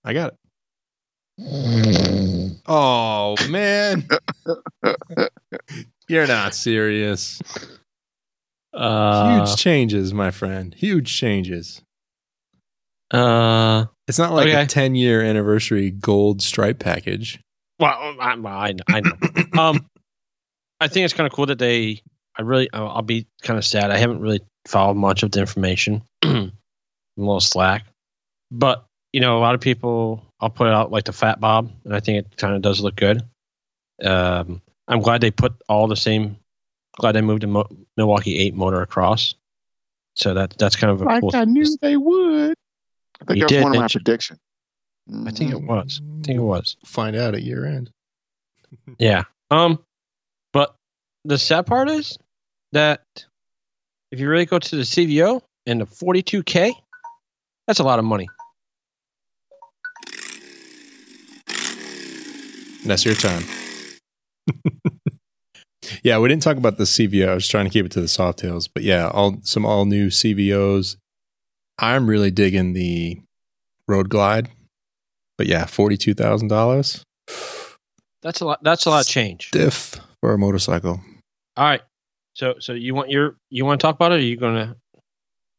I 0.03 0.13
got 0.13 0.33
it. 0.33 0.37
Oh, 2.67 3.35
man. 3.49 4.07
You're 6.07 6.27
not 6.27 6.53
serious. 6.55 7.41
Uh, 8.73 9.45
Huge 9.45 9.57
changes, 9.57 10.13
my 10.13 10.31
friend. 10.31 10.73
Huge 10.73 11.13
changes. 11.15 11.81
Uh, 13.11 13.85
It's 14.07 14.17
not 14.19 14.33
like 14.33 14.47
Okay. 14.47 14.61
a 14.63 14.65
10 14.65 14.95
year 14.95 15.21
anniversary 15.21 15.91
gold 15.91 16.41
stripe 16.41 16.79
package. 16.79 17.39
Well, 17.81 18.15
I, 18.19 18.35
I, 18.35 18.75
I 18.89 18.99
know. 19.01 19.11
um, 19.61 19.85
I 20.79 20.87
think 20.87 21.03
it's 21.05 21.13
kind 21.13 21.27
of 21.27 21.33
cool 21.33 21.47
that 21.47 21.59
they. 21.59 22.01
I 22.37 22.43
really, 22.43 22.69
I'll, 22.71 22.87
I'll 22.87 23.01
be 23.01 23.27
kind 23.41 23.57
of 23.57 23.65
sad. 23.65 23.91
I 23.91 23.97
haven't 23.97 24.21
really 24.21 24.39
followed 24.67 24.93
much 24.95 25.23
of 25.23 25.31
the 25.31 25.41
information. 25.41 26.01
I'm 26.23 26.51
a 27.17 27.21
little 27.21 27.41
slack, 27.41 27.85
but 28.51 28.85
you 29.11 29.19
know, 29.19 29.37
a 29.37 29.41
lot 29.41 29.55
of 29.55 29.61
people. 29.61 30.23
I'll 30.39 30.49
put 30.49 30.67
out 30.67 30.91
like 30.91 31.03
the 31.03 31.13
Fat 31.13 31.39
Bob, 31.39 31.71
and 31.85 31.93
I 31.93 31.99
think 31.99 32.19
it 32.25 32.37
kind 32.37 32.55
of 32.55 32.61
does 32.61 32.79
look 32.79 32.95
good. 32.95 33.21
Um, 34.03 34.61
I'm 34.87 35.01
glad 35.01 35.21
they 35.21 35.29
put 35.31 35.53
all 35.69 35.87
the 35.87 35.95
same. 35.95 36.37
Glad 36.97 37.11
they 37.13 37.21
moved 37.21 37.43
the 37.43 37.47
Mo- 37.47 37.69
Milwaukee 37.97 38.37
Eight 38.39 38.55
motor 38.55 38.81
across. 38.81 39.35
So 40.15 40.33
that 40.33 40.55
that's 40.57 40.75
kind 40.75 40.91
of 40.91 41.01
a 41.01 41.05
Like 41.05 41.21
cool. 41.21 41.31
I 41.33 41.45
knew 41.45 41.65
they 41.81 41.95
would. 41.97 42.55
I 43.21 43.25
think 43.25 43.37
You 43.37 43.41
that 43.41 43.43
was 43.45 43.51
did, 43.51 43.63
one 43.63 43.75
of 43.75 43.81
my 43.81 43.87
predictions. 43.87 44.39
I 45.25 45.31
think 45.31 45.51
it 45.51 45.61
was. 45.61 46.01
I 46.03 46.23
think 46.23 46.37
it 46.37 46.43
was. 46.43 46.77
Find 46.85 47.15
out 47.15 47.35
at 47.35 47.43
year 47.43 47.65
end. 47.65 47.91
Yeah. 48.97 49.23
Um, 49.49 49.83
but 50.53 50.75
the 51.25 51.37
sad 51.37 51.65
part 51.65 51.89
is 51.89 52.17
that 52.71 53.01
if 54.11 54.19
you 54.19 54.29
really 54.29 54.45
go 54.45 54.59
to 54.59 54.75
the 54.77 54.83
CVO 54.83 55.41
and 55.65 55.81
the 55.81 55.85
42K, 55.85 56.71
that's 57.67 57.79
a 57.79 57.83
lot 57.83 57.99
of 57.99 58.05
money. 58.05 58.29
That's 62.85 63.05
your 63.05 63.15
time. 63.15 63.43
yeah, 66.03 66.17
we 66.17 66.29
didn't 66.29 66.43
talk 66.43 66.57
about 66.57 66.77
the 66.77 66.85
CVO. 66.85 67.29
I 67.29 67.33
was 67.33 67.47
trying 67.47 67.65
to 67.65 67.71
keep 67.71 67.85
it 67.85 67.91
to 67.91 68.01
the 68.01 68.07
soft 68.07 68.39
tails, 68.39 68.67
but 68.67 68.83
yeah, 68.83 69.09
all 69.09 69.37
some 69.43 69.65
all 69.65 69.85
new 69.85 70.07
CVOs. 70.07 70.95
I'm 71.77 72.07
really 72.09 72.31
digging 72.31 72.73
the 72.73 73.19
Road 73.87 74.09
Glide, 74.09 74.49
but 75.41 75.47
yeah, 75.47 75.65
forty 75.65 75.97
two 75.97 76.13
thousand 76.13 76.49
dollars. 76.49 77.03
That's 78.21 78.41
a 78.41 78.45
lot. 78.45 78.59
That's 78.61 78.85
a 78.85 78.91
lot 78.91 79.01
of 79.01 79.07
change. 79.07 79.47
Stiff 79.47 79.99
for 80.19 80.33
a 80.33 80.37
motorcycle. 80.37 81.01
All 81.57 81.65
right. 81.65 81.81
So, 82.35 82.53
so 82.59 82.73
you 82.73 82.93
want 82.93 83.09
your 83.09 83.37
you 83.49 83.65
want 83.65 83.81
to 83.81 83.87
talk 83.87 83.95
about 83.95 84.11
it? 84.11 84.15
Or 84.15 84.17
are 84.19 84.21
you 84.21 84.37
gonna? 84.37 84.75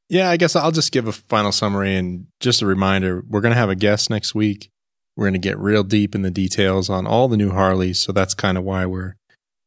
Yeah, 0.09 0.31
I 0.31 0.37
guess 0.37 0.55
I'll 0.55 0.71
just 0.71 0.93
give 0.93 1.09
a 1.09 1.13
final 1.13 1.51
summary 1.51 1.97
and 1.97 2.29
just 2.39 2.63
a 2.63 2.67
reminder. 2.67 3.25
We're 3.29 3.41
going 3.41 3.55
to 3.55 3.59
have 3.59 3.71
a 3.71 3.75
guest 3.75 4.09
next 4.09 4.37
week. 4.37 4.69
We're 5.17 5.25
going 5.25 5.33
to 5.33 5.41
get 5.41 5.59
real 5.59 5.83
deep 5.83 6.15
in 6.15 6.23
the 6.23 6.31
details 6.31 6.89
on 6.89 7.05
all 7.05 7.27
the 7.27 7.37
new 7.37 7.51
Harleys, 7.51 7.99
so 7.99 8.13
that's 8.13 8.35
kind 8.35 8.57
of 8.57 8.63
why 8.63 8.87
we're 8.87 9.17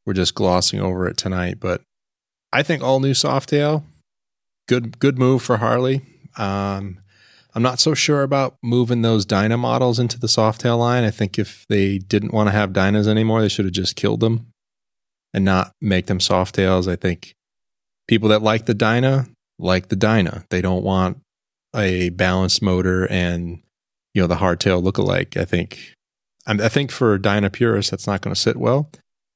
we're 0.06 0.14
just 0.14 0.34
glossing 0.34 0.80
over 0.80 1.10
it 1.10 1.18
tonight. 1.18 1.60
But 1.60 1.82
I 2.54 2.64
think 2.64 2.82
all 2.82 3.02
new 3.02 3.12
Softail, 3.12 3.84
good 4.70 4.98
good 4.98 5.20
move 5.20 5.42
for 5.42 5.58
Harley. 5.58 6.04
Um, 6.38 7.00
I'm 7.56 7.64
not 7.64 7.80
so 7.80 7.94
sure 7.94 8.22
about 8.22 8.58
moving 8.62 9.02
those 9.02 9.26
Dyna 9.26 9.58
models 9.58 9.98
into 9.98 10.20
the 10.20 10.28
Softail 10.28 10.78
line. 10.78 11.06
I 11.06 11.12
think 11.12 11.40
if 11.40 11.66
they 11.70 11.98
didn't 11.98 12.34
want 12.34 12.48
to 12.48 12.52
have 12.52 12.72
Dynas 12.72 13.08
anymore, 13.08 13.42
they 13.42 13.48
should 13.48 13.66
have 13.66 13.74
just 13.74 13.96
killed 13.96 14.20
them 14.20 14.48
and 15.34 15.46
not 15.46 15.72
make 15.82 16.08
them 16.08 16.20
Softails. 16.20 16.92
I 16.92 16.98
think 16.98 17.34
people 18.08 18.30
that 18.30 18.42
like 18.42 18.66
the 18.66 18.74
Dyna 18.74 19.28
like 19.58 19.88
the 19.88 19.96
Dyna. 19.96 20.46
They 20.50 20.62
don't 20.62 20.84
want 20.84 21.22
a 21.76 22.10
balanced 22.10 22.62
motor 22.62 23.06
and 23.06 23.62
you 24.14 24.22
know 24.22 24.28
the 24.28 24.36
hardtail 24.36 24.84
lookalike. 24.84 25.38
I 25.40 25.46
think 25.46 25.94
I 26.48 26.70
think 26.70 26.92
for 26.92 27.18
Dyna 27.18 27.50
purists 27.50 27.92
that's 27.92 28.08
not 28.08 28.22
going 28.22 28.34
to 28.34 28.40
sit 28.40 28.58
well. 28.58 28.90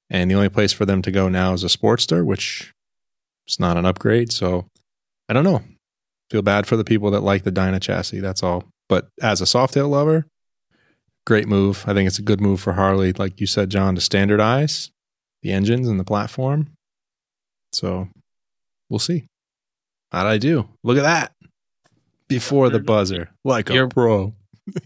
And 0.10 0.30
the 0.30 0.36
only 0.36 0.50
place 0.50 0.74
for 0.74 0.86
them 0.86 1.02
to 1.04 1.12
go 1.12 1.30
now 1.30 1.54
is 1.54 1.64
a 1.64 1.68
Sportster, 1.68 2.26
which 2.26 2.72
is 3.48 3.60
not 3.60 3.78
an 3.78 3.86
upgrade. 3.86 4.32
So 4.32 4.66
I 5.28 5.34
don't 5.34 5.44
know. 5.44 5.64
Feel 6.30 6.42
bad 6.42 6.68
for 6.68 6.78
the 6.78 6.84
people 6.84 7.12
that 7.12 7.22
like 7.22 7.44
the 7.44 7.52
Dyna 7.52 7.80
chassis. 7.80 8.20
That's 8.20 8.44
all. 8.44 8.66
But 8.88 9.08
as 9.22 9.42
a 9.42 9.46
Softail 9.46 9.90
lover, 9.90 10.28
great 11.26 11.48
move. 11.48 11.84
I 11.88 11.94
think 11.94 12.08
it's 12.08 12.20
a 12.20 12.24
good 12.24 12.40
move 12.42 12.60
for 12.62 12.74
Harley, 12.74 13.14
like 13.14 13.40
you 13.40 13.48
said, 13.48 13.70
John, 13.70 13.96
to 13.96 14.02
standardize 14.02 14.92
the 15.42 15.52
engines 15.52 15.88
and 15.88 16.00
the 16.00 16.04
platform. 16.04 16.70
So 17.72 18.10
we'll 18.90 19.00
see. 19.00 19.26
How'd 20.12 20.28
I 20.28 20.38
do? 20.38 20.68
Look 20.84 20.98
at 20.98 21.04
that. 21.04 21.34
Before 22.28 22.70
the 22.70 22.80
buzzer, 22.80 23.30
like 23.44 23.70
You're- 23.70 23.90
pro. 23.90 24.34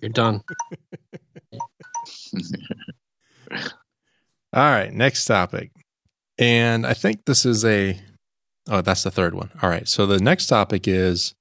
You're 0.02 0.10
done. 0.10 0.42
All 3.52 3.60
right, 4.54 4.94
next 4.94 5.26
topic. 5.26 5.72
And 6.38 6.86
I 6.86 6.94
think 6.94 7.26
this 7.26 7.46
is 7.46 7.66
a 7.66 8.00
oh, 8.70 8.82
that's 8.82 9.04
the 9.04 9.12
third 9.12 9.34
one. 9.36 9.50
All 9.62 9.70
right. 9.70 9.88
So 9.88 10.06
the 10.06 10.20
next 10.20 10.48
topic 10.48 10.88
is 10.88 11.34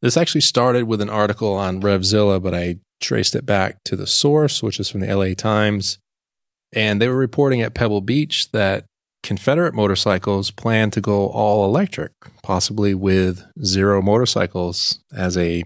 this 0.00 0.16
actually 0.16 0.40
started 0.40 0.84
with 0.84 1.00
an 1.00 1.10
article 1.10 1.54
on 1.54 1.80
Revzilla, 1.80 2.42
but 2.42 2.54
I 2.54 2.78
traced 3.00 3.34
it 3.34 3.46
back 3.46 3.82
to 3.84 3.96
the 3.96 4.06
source, 4.06 4.62
which 4.62 4.80
is 4.80 4.88
from 4.88 5.00
the 5.00 5.14
LA 5.14 5.34
Times. 5.34 5.98
And 6.74 7.00
they 7.00 7.08
were 7.08 7.16
reporting 7.16 7.60
at 7.60 7.74
Pebble 7.74 8.00
Beach 8.00 8.50
that 8.52 8.84
Confederate 9.22 9.74
motorcycles 9.74 10.50
plan 10.50 10.90
to 10.90 11.00
go 11.00 11.28
all 11.28 11.64
electric, 11.64 12.12
possibly 12.42 12.94
with 12.94 13.44
zero 13.64 14.02
motorcycles 14.02 14.98
as 15.14 15.36
a 15.36 15.64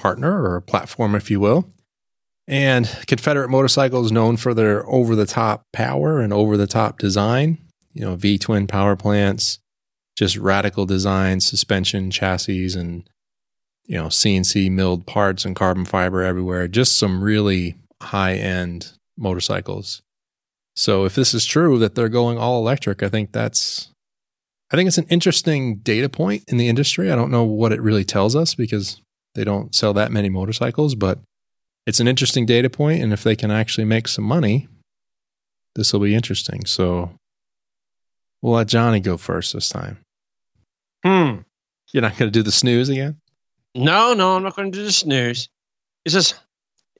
partner 0.00 0.42
or 0.42 0.56
a 0.56 0.62
platform, 0.62 1.14
if 1.14 1.30
you 1.30 1.38
will. 1.38 1.68
And 2.48 2.86
Confederate 3.06 3.50
Motorcycles, 3.50 4.10
known 4.10 4.36
for 4.36 4.52
their 4.52 4.84
over 4.88 5.14
the 5.14 5.26
top 5.26 5.62
power 5.72 6.20
and 6.20 6.32
over 6.32 6.56
the 6.56 6.66
top 6.66 6.98
design. 6.98 7.58
You 7.92 8.02
know, 8.02 8.16
V 8.16 8.38
twin 8.38 8.66
power 8.66 8.96
plants, 8.96 9.58
just 10.16 10.36
radical 10.36 10.86
design, 10.86 11.40
suspension, 11.40 12.10
chassis, 12.10 12.78
and, 12.78 13.08
you 13.86 13.96
know, 13.96 14.06
CNC 14.06 14.70
milled 14.70 15.06
parts 15.06 15.44
and 15.44 15.56
carbon 15.56 15.84
fiber 15.84 16.22
everywhere. 16.22 16.68
Just 16.68 16.98
some 16.98 17.22
really 17.22 17.76
high 18.00 18.34
end 18.34 18.92
motorcycles. 19.16 20.02
So 20.74 21.04
if 21.04 21.14
this 21.14 21.34
is 21.34 21.44
true 21.44 21.78
that 21.78 21.94
they're 21.94 22.08
going 22.08 22.38
all 22.38 22.58
electric, 22.58 23.02
I 23.02 23.08
think 23.08 23.32
that's 23.32 23.90
I 24.70 24.76
think 24.76 24.88
it's 24.88 24.98
an 24.98 25.06
interesting 25.10 25.76
data 25.76 26.08
point 26.08 26.44
in 26.48 26.56
the 26.56 26.68
industry. 26.68 27.12
I 27.12 27.16
don't 27.16 27.30
know 27.30 27.44
what 27.44 27.72
it 27.72 27.82
really 27.82 28.04
tells 28.04 28.34
us 28.34 28.54
because 28.54 29.02
they 29.34 29.44
don't 29.44 29.74
sell 29.74 29.92
that 29.94 30.10
many 30.10 30.30
motorcycles, 30.30 30.94
but 30.94 31.18
it's 31.86 32.00
an 32.00 32.08
interesting 32.08 32.46
data 32.46 32.70
point 32.70 33.02
and 33.02 33.12
if 33.12 33.22
they 33.22 33.36
can 33.36 33.50
actually 33.50 33.84
make 33.84 34.08
some 34.08 34.24
money, 34.24 34.68
this 35.74 35.92
will 35.92 36.00
be 36.00 36.14
interesting. 36.14 36.64
So 36.64 37.12
we'll 38.40 38.54
let 38.54 38.68
Johnny 38.68 39.00
go 39.00 39.18
first 39.18 39.52
this 39.52 39.68
time. 39.68 39.98
Hmm. 41.04 41.38
You're 41.92 42.02
not 42.02 42.16
going 42.16 42.30
to 42.30 42.38
do 42.38 42.42
the 42.42 42.52
snooze 42.52 42.88
again? 42.88 43.20
No, 43.74 44.14
no, 44.14 44.36
I'm 44.36 44.42
not 44.42 44.56
going 44.56 44.70
to 44.72 44.78
do 44.78 44.84
the 44.84 44.92
snooze. 44.92 45.48
It's 46.04 46.14
just 46.14 46.34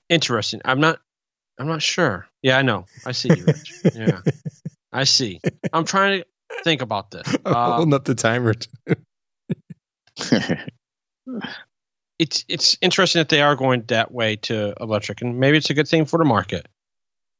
interesting. 0.08 0.60
I'm 0.64 0.80
not. 0.80 0.98
I'm 1.58 1.66
not 1.66 1.82
sure. 1.82 2.26
Yeah, 2.42 2.58
I 2.58 2.62
know. 2.62 2.86
I 3.06 3.12
see 3.12 3.28
you, 3.34 3.44
Rich. 3.44 3.72
Yeah, 3.94 4.20
I 4.92 5.04
see. 5.04 5.40
I'm 5.72 5.84
trying 5.84 6.22
to 6.22 6.26
think 6.64 6.82
about 6.82 7.10
this. 7.10 7.36
Uh, 7.44 7.76
Holding 7.76 7.94
up 7.94 8.04
the 8.04 8.14
timer. 8.14 8.54
it's 12.18 12.44
it's 12.48 12.78
interesting 12.80 13.20
that 13.20 13.28
they 13.28 13.42
are 13.42 13.54
going 13.56 13.82
that 13.88 14.12
way 14.12 14.36
to 14.36 14.74
electric, 14.80 15.20
and 15.20 15.38
maybe 15.38 15.56
it's 15.58 15.70
a 15.70 15.74
good 15.74 15.88
thing 15.88 16.04
for 16.04 16.18
the 16.18 16.24
market 16.24 16.66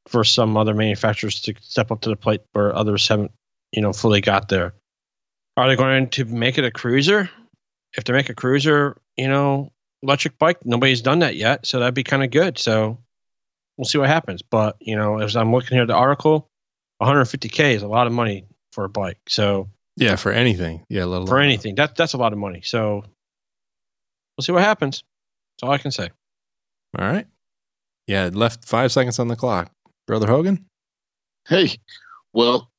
for 0.09 0.24
some 0.24 0.56
other 0.56 0.74
manufacturers 0.74 1.40
to 1.43 1.55
step 1.60 1.90
up 1.90 2.01
to 2.02 2.09
the 2.10 2.16
plate 2.16 2.40
where 2.52 2.74
others 2.74 3.06
haven't, 3.06 3.30
you 3.72 3.80
know, 3.80 3.93
fully 3.93 4.20
got 4.20 4.48
there. 4.48 4.74
Are 5.57 5.69
they 5.69 5.77
going 5.77 6.09
to 6.11 6.24
make 6.24 6.59
it 6.59 6.65
a 6.65 6.70
cruiser? 6.70 7.29
If 7.97 8.05
they 8.05 8.12
make 8.12 8.31
a 8.31 8.35
cruiser, 8.35 8.97
you 9.16 9.29
know, 9.29 9.70
electric 10.03 10.39
bike, 10.39 10.65
nobody's 10.65 11.03
done 11.03 11.20
that 11.20 11.37
yet, 11.37 11.66
so 11.66 11.79
that'd 11.79 11.95
be 11.95 12.05
kind 12.05 12.24
of 12.24 12.31
good. 12.31 12.59
So 12.59 12.99
we'll 13.77 13.85
see 13.85 13.99
what 13.99 14.09
happens. 14.09 14.43
But 14.43 14.77
you 14.81 14.97
know, 14.97 15.19
as 15.19 15.37
I'm 15.37 15.53
looking 15.53 15.77
here 15.77 15.83
at 15.83 15.89
the 15.89 15.95
article, 15.95 16.49
150k 17.03 17.74
is 17.74 17.83
a 17.83 17.89
lot 17.89 18.07
of 18.07 18.12
money 18.12 18.47
for 18.73 18.85
a 18.85 18.89
bike. 18.89 19.19
So 19.29 19.69
yeah, 19.97 20.16
for 20.16 20.33
anything. 20.33 20.87
Yeah, 20.89 21.05
let 21.05 21.19
alone 21.19 21.27
for 21.27 21.39
anything, 21.39 21.74
that 21.77 21.97
that's 21.97 22.15
a 22.15 22.19
lot 22.19 22.33
of 22.33 22.39
money. 22.39 22.62
So 22.65 23.05
we'll 24.37 24.43
see 24.43 24.53
what 24.53 24.62
happens. 24.62 25.05
That's 25.55 25.69
all 25.69 25.74
I 25.74 25.79
can 25.79 25.91
say. 25.91 26.11
All 26.99 27.07
right. 27.07 27.27
Yeah, 28.07 28.31
left 28.33 28.65
five 28.65 28.91
seconds 28.91 29.19
on 29.19 29.29
the 29.29 29.37
clock. 29.37 29.70
Brother 30.07 30.27
Hogan? 30.27 30.66
Hey, 31.47 31.77
well, 32.33 32.70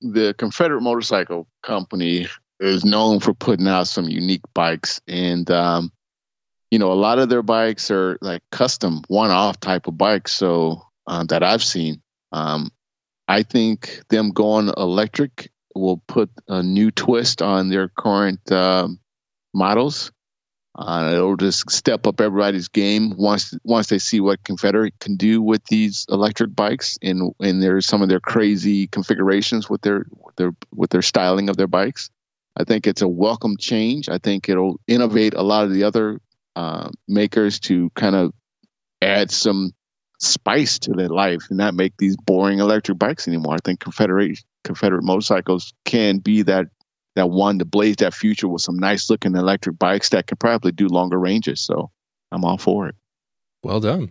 the 0.00 0.34
Confederate 0.34 0.82
Motorcycle 0.82 1.46
Company 1.62 2.28
is 2.60 2.84
known 2.84 3.20
for 3.20 3.34
putting 3.34 3.68
out 3.68 3.86
some 3.86 4.08
unique 4.08 4.42
bikes. 4.54 5.00
And, 5.06 5.50
um, 5.50 5.92
you 6.70 6.78
know, 6.78 6.92
a 6.92 6.94
lot 6.94 7.18
of 7.18 7.28
their 7.28 7.42
bikes 7.42 7.90
are 7.90 8.18
like 8.20 8.42
custom, 8.50 9.02
one 9.08 9.30
off 9.30 9.60
type 9.60 9.86
of 9.86 9.96
bikes. 9.96 10.32
So, 10.32 10.82
uh, 11.06 11.24
that 11.24 11.42
I've 11.42 11.64
seen. 11.64 12.02
Um, 12.32 12.70
I 13.26 13.42
think 13.42 14.02
them 14.08 14.30
going 14.30 14.70
electric 14.76 15.50
will 15.74 16.02
put 16.06 16.30
a 16.48 16.62
new 16.62 16.90
twist 16.90 17.42
on 17.42 17.68
their 17.68 17.88
current 17.88 18.50
um, 18.52 19.00
models. 19.54 20.12
Uh, 20.78 21.10
it'll 21.12 21.36
just 21.36 21.68
step 21.72 22.06
up 22.06 22.20
everybody's 22.20 22.68
game 22.68 23.12
once 23.16 23.52
once 23.64 23.88
they 23.88 23.98
see 23.98 24.20
what 24.20 24.44
Confederate 24.44 24.94
can 25.00 25.16
do 25.16 25.42
with 25.42 25.64
these 25.64 26.06
electric 26.08 26.54
bikes 26.54 26.96
and 27.02 27.34
and 27.40 27.60
there's 27.60 27.84
some 27.84 28.00
of 28.00 28.08
their 28.08 28.20
crazy 28.20 28.86
configurations 28.86 29.68
with 29.68 29.82
their 29.82 30.06
with 30.12 30.36
their 30.36 30.52
with 30.72 30.90
their 30.90 31.02
styling 31.02 31.48
of 31.48 31.56
their 31.56 31.66
bikes. 31.66 32.10
I 32.56 32.62
think 32.62 32.86
it's 32.86 33.02
a 33.02 33.08
welcome 33.08 33.56
change. 33.56 34.08
I 34.08 34.18
think 34.18 34.48
it'll 34.48 34.78
innovate 34.86 35.34
a 35.34 35.42
lot 35.42 35.64
of 35.64 35.72
the 35.72 35.82
other 35.82 36.20
uh, 36.54 36.90
makers 37.08 37.58
to 37.60 37.90
kind 37.96 38.14
of 38.14 38.32
add 39.02 39.32
some 39.32 39.72
spice 40.20 40.78
to 40.80 40.92
their 40.92 41.08
life 41.08 41.46
and 41.48 41.58
not 41.58 41.74
make 41.74 41.96
these 41.96 42.16
boring 42.16 42.60
electric 42.60 42.98
bikes 42.98 43.26
anymore. 43.26 43.54
I 43.54 43.58
think 43.64 43.80
Confederate 43.80 44.38
Confederate 44.62 45.02
motorcycles 45.02 45.72
can 45.84 46.18
be 46.18 46.42
that 46.42 46.66
that 47.14 47.30
one 47.30 47.58
to 47.58 47.64
blaze 47.64 47.96
that 47.96 48.14
future 48.14 48.48
with 48.48 48.62
some 48.62 48.78
nice 48.78 49.10
looking 49.10 49.34
electric 49.34 49.78
bikes 49.78 50.10
that 50.10 50.26
can 50.26 50.36
probably 50.36 50.72
do 50.72 50.86
longer 50.86 51.18
ranges. 51.18 51.60
So 51.60 51.90
I'm 52.30 52.44
all 52.44 52.58
for 52.58 52.88
it. 52.88 52.94
Well 53.62 53.80
done. 53.80 54.10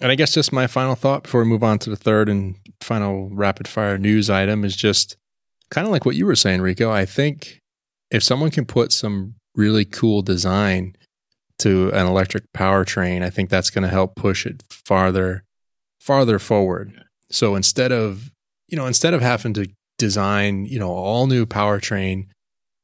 And 0.00 0.12
I 0.12 0.14
guess 0.14 0.34
just 0.34 0.52
my 0.52 0.68
final 0.68 0.94
thought 0.94 1.24
before 1.24 1.42
we 1.42 1.48
move 1.48 1.64
on 1.64 1.78
to 1.80 1.90
the 1.90 1.96
third 1.96 2.28
and 2.28 2.54
final 2.80 3.30
rapid 3.30 3.66
fire 3.66 3.98
news 3.98 4.30
item 4.30 4.64
is 4.64 4.76
just 4.76 5.16
kind 5.70 5.86
of 5.86 5.92
like 5.92 6.04
what 6.04 6.14
you 6.14 6.24
were 6.24 6.36
saying, 6.36 6.60
Rico. 6.60 6.90
I 6.90 7.04
think 7.04 7.60
if 8.10 8.22
someone 8.22 8.50
can 8.50 8.64
put 8.64 8.92
some 8.92 9.34
really 9.56 9.84
cool 9.84 10.22
design 10.22 10.94
to 11.58 11.90
an 11.90 12.06
electric 12.06 12.44
powertrain, 12.56 13.24
I 13.24 13.30
think 13.30 13.50
that's 13.50 13.70
going 13.70 13.82
to 13.82 13.88
help 13.88 14.14
push 14.14 14.46
it 14.46 14.62
farther, 14.70 15.42
farther 15.98 16.38
forward. 16.38 17.02
So 17.30 17.56
instead 17.56 17.90
of, 17.90 18.30
you 18.68 18.76
know, 18.76 18.86
instead 18.86 19.14
of 19.14 19.20
having 19.20 19.52
to 19.54 19.68
design, 19.98 20.64
you 20.64 20.78
know, 20.78 20.90
all 20.90 21.26
new 21.26 21.44
powertrain, 21.44 22.26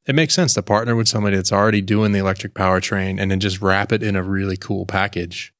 it 0.06 0.14
makes 0.14 0.34
sense 0.34 0.54
to 0.54 0.62
partner 0.62 0.94
with 0.94 1.08
somebody 1.08 1.36
that's 1.36 1.52
already 1.52 1.80
doing 1.80 2.12
the 2.12 2.18
electric 2.18 2.54
powertrain 2.54 3.18
and 3.18 3.30
then 3.30 3.40
just 3.40 3.62
wrap 3.62 3.92
it 3.92 4.02
in 4.02 4.16
a 4.16 4.22
really 4.22 4.56
cool 4.56 4.84
package. 4.84 5.54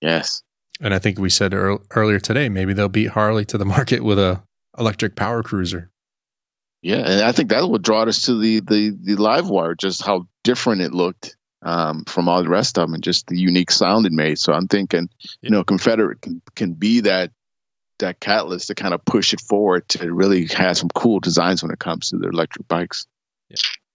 Yes. 0.00 0.42
And 0.80 0.94
I 0.94 0.98
think 0.98 1.18
we 1.18 1.28
said 1.28 1.52
earlier 1.52 2.20
today, 2.20 2.48
maybe 2.48 2.72
they'll 2.72 2.88
beat 2.88 3.10
Harley 3.10 3.44
to 3.46 3.58
the 3.58 3.64
market 3.76 4.04
with 4.04 4.18
a 4.18 4.42
electric 4.78 5.16
power 5.16 5.42
cruiser. 5.42 5.90
Yeah, 6.82 6.98
and 6.98 7.22
I 7.22 7.32
think 7.32 7.50
that 7.50 7.68
would 7.68 7.82
draw 7.82 8.04
us 8.04 8.22
to 8.22 8.38
the 8.38 8.60
the 8.60 8.96
the 9.02 9.16
LiveWire, 9.16 9.76
just 9.76 10.02
how 10.02 10.26
different 10.44 10.80
it 10.80 10.92
looked 10.92 11.36
um, 11.62 12.04
from 12.06 12.26
all 12.26 12.42
the 12.42 12.48
rest 12.48 12.78
of 12.78 12.86
them, 12.86 12.94
and 12.94 13.02
just 13.02 13.26
the 13.26 13.38
unique 13.38 13.70
sound 13.70 14.06
it 14.06 14.12
made. 14.12 14.38
So 14.38 14.54
I'm 14.54 14.66
thinking, 14.66 15.10
you 15.42 15.50
know, 15.50 15.62
Confederate 15.62 16.22
can 16.22 16.40
can 16.54 16.72
be 16.72 17.00
that 17.00 17.32
that 18.00 18.20
catalyst 18.20 18.68
to 18.68 18.74
kind 18.74 18.92
of 18.92 19.04
push 19.04 19.32
it 19.32 19.40
forward 19.40 19.88
to 19.90 20.12
really 20.12 20.46
have 20.46 20.76
some 20.76 20.88
cool 20.94 21.20
designs 21.20 21.62
when 21.62 21.72
it 21.72 21.78
comes 21.78 22.10
to 22.10 22.18
their 22.18 22.30
electric 22.30 22.68
bikes. 22.68 23.06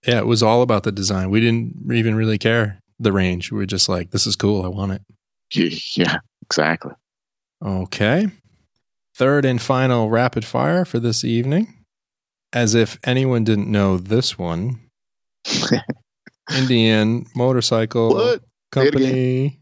Yeah, 0.06 0.20
it 0.20 0.26
was 0.26 0.44
all 0.44 0.62
about 0.62 0.84
the 0.84 0.92
design. 0.92 1.30
We 1.30 1.42
didn't 1.42 1.92
even 1.92 2.16
really 2.16 2.38
care 2.38 2.80
the 3.00 3.12
range. 3.12 3.52
We 3.52 3.58
were 3.58 3.66
just 3.66 3.90
like, 3.90 4.12
this 4.12 4.28
is 4.28 4.36
cool. 4.36 4.64
I 4.64 4.68
want 4.68 4.94
it. 4.94 5.02
Yeah, 5.98 6.18
exactly. 6.44 6.94
Okay. 7.64 8.28
Third 9.16 9.46
and 9.46 9.62
final 9.62 10.10
rapid 10.10 10.46
fire 10.46 10.86
for 10.86 11.00
this 11.00 11.24
evening. 11.24 11.74
As 12.54 12.76
if 12.76 13.00
anyone 13.04 13.44
didn't 13.44 13.72
know 13.72 13.98
this 13.98 14.38
one. 14.38 14.80
Indian 16.56 17.26
Motorcycle 17.36 18.14
what? 18.14 18.42
Company 18.72 19.60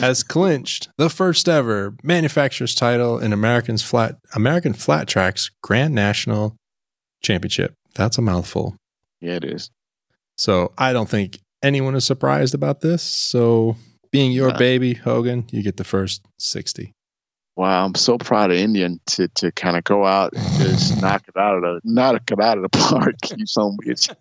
has 0.00 0.22
clinched 0.22 0.88
the 0.96 1.10
first 1.10 1.48
ever 1.48 1.94
manufacturer's 2.02 2.74
title 2.74 3.18
in 3.18 3.32
American's 3.32 3.82
flat 3.82 4.16
American 4.34 4.72
Flat 4.72 5.06
Tracks 5.08 5.50
Grand 5.62 5.94
National 5.94 6.56
Championship. 7.22 7.74
That's 7.94 8.18
a 8.18 8.22
mouthful. 8.22 8.76
Yeah, 9.20 9.34
it 9.34 9.44
is. 9.44 9.70
So 10.36 10.72
I 10.78 10.92
don't 10.92 11.08
think 11.08 11.38
anyone 11.62 11.94
is 11.94 12.04
surprised 12.04 12.54
about 12.54 12.80
this. 12.80 13.02
So 13.02 13.76
being 14.10 14.32
your 14.32 14.50
Uh. 14.52 14.58
baby, 14.58 14.94
Hogan, 14.94 15.44
you 15.50 15.62
get 15.62 15.76
the 15.76 15.84
first 15.84 16.22
sixty. 16.38 16.92
Wow, 17.54 17.84
I'm 17.84 17.94
so 17.94 18.16
proud 18.16 18.50
of 18.50 18.56
Indian 18.56 18.98
to 19.08 19.28
to 19.28 19.52
kind 19.52 19.76
of 19.76 19.84
go 19.84 20.06
out 20.06 20.32
and 20.34 20.42
just 20.58 20.96
knock 21.02 21.24
it 21.28 21.36
out 21.36 21.56
of 21.56 21.62
the 21.62 21.80
knock 21.84 22.30
it 22.30 22.40
out 22.40 22.56
of 22.56 22.62
the 22.62 22.70
park. 22.70 23.14
You 23.36 23.46
some 23.46 23.76
bitch. 23.84 24.12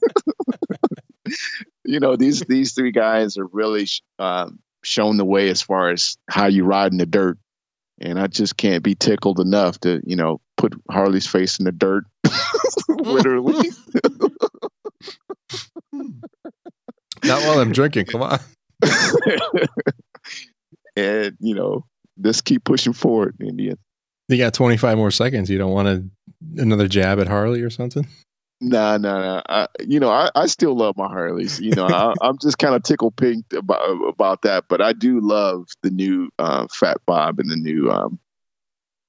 you 1.86 2.00
know 2.00 2.16
these 2.16 2.42
these 2.42 2.74
three 2.74 2.92
guys 2.92 3.38
are 3.38 3.48
really 3.48 3.88
um, 4.20 4.60
shown 4.84 5.18
the 5.18 5.26
way 5.26 5.50
as 5.50 5.62
far 5.62 5.90
as 5.90 6.18
how 6.30 6.48
you 6.48 6.64
ride 6.64 6.92
in 6.92 6.98
the 6.98 7.06
dirt, 7.06 7.38
and 8.00 8.20
I 8.20 8.28
just 8.28 8.58
can't 8.58 8.84
be 8.84 8.96
tickled 8.96 9.40
enough 9.40 9.80
to 9.82 10.02
you 10.06 10.16
know 10.16 10.42
put 10.58 10.74
Harley's 10.90 11.28
face 11.28 11.60
in 11.60 11.66
the 11.66 11.72
dirt, 11.72 12.06
literally. 12.90 13.70
Not 17.24 17.44
while 17.44 17.60
I'm 17.60 17.72
drinking. 17.72 18.06
Come 18.06 18.24
on. 18.24 18.40
and 20.96 21.38
you 21.40 21.54
know 21.56 21.86
just 22.20 22.46
keep 22.46 22.64
pushing 22.64 22.94
forward, 22.94 23.36
Indian. 23.40 23.78
You 24.28 24.38
got 24.38 24.54
25 24.54 24.98
more 24.98 25.12
seconds. 25.12 25.50
You 25.50 25.58
don't 25.58 25.72
want 25.72 25.88
to, 25.88 26.62
another 26.62 26.88
jab 26.88 27.20
at 27.20 27.28
Harley 27.28 27.62
or 27.62 27.70
something? 27.70 28.08
No, 28.64 28.96
no, 28.98 29.20
no. 29.20 29.42
I, 29.50 29.68
you 29.80 30.00
know, 30.00 30.12
I, 30.12 30.30
I 30.36 30.46
still 30.46 30.76
love 30.76 30.96
my 30.96 31.08
Harleys. 31.08 31.60
You 31.60 31.72
know, 31.72 31.88
I, 31.88 32.14
I'm 32.22 32.38
just 32.38 32.60
kind 32.60 32.76
of 32.76 32.84
tickled 32.84 33.16
pink 33.16 33.46
about 33.54 33.82
about 34.08 34.44
that. 34.44 34.66
But 34.70 34.82
I 34.82 34.94
do 34.94 35.20
love 35.20 35.68
the 35.82 35.90
new 35.90 36.30
uh, 36.38 36.68
Fat 36.72 36.98
Bob 37.08 37.40
and 37.40 37.50
the 37.50 37.56
new 37.56 37.90
um, 37.90 38.20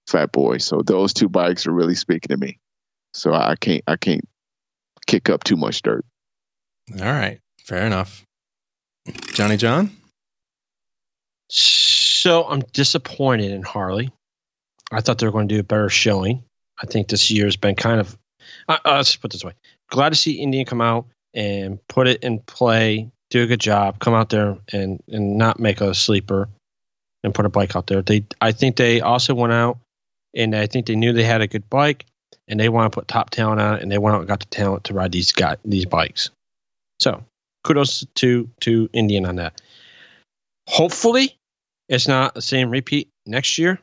Fat 0.09 0.33
Boy. 0.33 0.57
So 0.57 0.81
those 0.81 1.13
two 1.13 1.29
bikes 1.29 1.67
are 1.67 1.73
really 1.73 1.95
speaking 1.95 2.29
to 2.31 2.39
me. 2.39 2.59
So 3.13 3.35
I 3.35 3.57
can't 3.57 3.83
I 3.87 3.97
can't 3.97 4.27
kick 5.07 5.29
up 5.29 5.45
too 5.45 5.57
much 5.57 5.83
dirt. 5.83 6.07
All 6.99 7.05
right. 7.05 7.39
Fair 7.59 7.85
enough. 7.85 8.25
Johnny 9.35 9.59
John? 9.59 9.91
So 11.51 12.45
I'm 12.45 12.61
disappointed 12.73 13.51
in 13.51 13.63
Harley. 13.63 14.11
I 14.91 15.03
thought 15.03 15.19
they 15.19 15.27
were 15.27 15.33
going 15.33 15.49
to 15.49 15.55
do 15.55 15.61
a 15.61 15.65
better 15.65 15.91
showing. 15.91 16.45
I 16.83 16.87
think 16.87 17.09
this 17.09 17.31
year's 17.31 17.57
been 17.57 17.75
kind 17.75 18.01
of. 18.01 18.17
Uh, 18.69 18.79
uh, 18.85 18.97
let's 18.97 19.17
put 19.17 19.33
this 19.33 19.45
way: 19.45 19.53
glad 19.91 20.11
to 20.11 20.17
see 20.17 20.41
Indian 20.41 20.65
come 20.65 20.81
out 20.81 21.07
and 21.35 21.79
put 21.89 22.09
it 22.09 22.23
in 22.23 22.39
play, 22.41 23.11
do 23.31 23.43
a 23.43 23.47
good 23.47 23.61
job, 23.61 23.99
come 23.99 24.15
out 24.15 24.31
there 24.31 24.57
and 24.73 25.03
and 25.09 25.37
not 25.37 25.59
make 25.59 25.81
a 25.81 25.95
sleeper 25.95 26.49
and 27.25 27.35
put 27.35 27.47
a 27.47 27.49
bike 27.49 27.77
out 27.77 27.87
there. 27.87 28.03
They, 28.03 28.25
I 28.41 28.53
think 28.53 28.77
they 28.77 29.01
also 29.01 29.35
went 29.35 29.53
out 29.53 29.79
and 30.35 30.55
I 30.57 30.67
think 30.67 30.87
they 30.87 30.97
knew 30.97 31.13
they 31.13 31.23
had 31.23 31.41
a 31.41 31.47
good 31.47 31.69
bike 31.71 32.07
and 32.49 32.59
they 32.59 32.69
want 32.69 32.93
to 32.93 32.99
put 32.99 33.09
top 33.09 33.31
talent 33.31 33.61
on 33.61 33.77
it 33.77 33.83
and 33.83 33.91
they 33.91 33.99
went 33.99 34.15
out 34.15 34.21
and 34.21 34.29
got 34.29 34.41
the 34.41 34.47
talent 34.47 34.85
to 34.85 34.95
ride 34.95 35.13
these 35.13 35.33
guys, 35.33 35.59
these 35.65 35.87
bikes. 35.87 36.31
So 37.01 37.25
kudos 37.65 38.05
to 38.17 38.49
to 38.61 38.89
Indian 38.93 39.27
on 39.27 39.37
that. 39.37 39.61
Hopefully, 40.69 41.37
it's 41.89 42.09
not 42.09 42.35
the 42.35 42.43
same 42.43 42.71
repeat 42.71 43.09
next 43.27 43.59
year, 43.59 43.79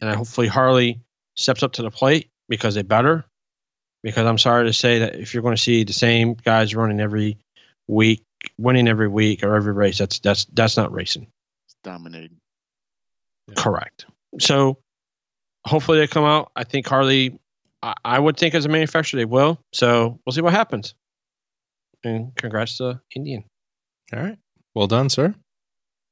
and 0.00 0.14
hopefully 0.14 0.46
Harley 0.46 0.98
steps 1.36 1.62
up 1.62 1.72
to 1.72 1.82
the 1.82 1.90
plate 1.90 2.28
because 2.48 2.74
they 2.74 2.82
better. 2.82 3.24
Because 4.02 4.26
I'm 4.26 4.38
sorry 4.38 4.66
to 4.66 4.72
say 4.72 5.00
that 5.00 5.16
if 5.16 5.34
you're 5.34 5.42
going 5.42 5.56
to 5.56 5.62
see 5.62 5.84
the 5.84 5.92
same 5.92 6.34
guys 6.34 6.74
running 6.74 7.00
every 7.00 7.36
week, 7.88 8.22
winning 8.56 8.88
every 8.88 9.08
week 9.08 9.42
or 9.42 9.54
every 9.56 9.72
race, 9.72 9.98
that's 9.98 10.20
that's 10.20 10.44
that's 10.46 10.76
not 10.76 10.92
racing. 10.92 11.26
It's 11.66 11.76
dominating. 11.82 12.36
Yeah. 13.48 13.54
Correct. 13.56 14.06
So 14.38 14.78
hopefully 15.66 15.98
they 15.98 16.06
come 16.06 16.24
out. 16.24 16.52
I 16.54 16.64
think 16.64 16.86
Harley. 16.86 17.38
I, 17.82 17.94
I 18.04 18.18
would 18.18 18.36
think 18.36 18.54
as 18.54 18.64
a 18.64 18.68
manufacturer 18.68 19.18
they 19.18 19.24
will. 19.24 19.60
So 19.72 20.20
we'll 20.24 20.32
see 20.32 20.42
what 20.42 20.52
happens. 20.52 20.94
And 22.04 22.34
congrats 22.36 22.78
to 22.78 23.00
Indian. 23.16 23.44
All 24.12 24.20
right. 24.20 24.38
Well 24.74 24.86
done, 24.86 25.08
sir. 25.08 25.34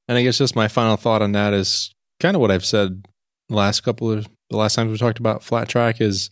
And 0.09 0.19
I 0.19 0.23
guess 0.23 0.39
just 0.39 0.57
my 0.57 0.69
final 0.69 0.97
thought 0.97 1.23
on 1.23 1.33
that 1.33 1.53
is 1.53 1.95
kind 2.21 2.35
of 2.35 2.41
what 2.41 2.51
I've 2.51 2.65
said 2.65 3.07
the 3.49 3.55
last 3.55 3.81
couple 3.81 4.11
of 4.11 4.29
the 4.51 4.57
last 4.57 4.75
times 4.75 4.91
we 4.91 4.99
talked 4.99 5.19
about 5.19 5.43
flat 5.43 5.69
track 5.69 6.01
is 6.01 6.31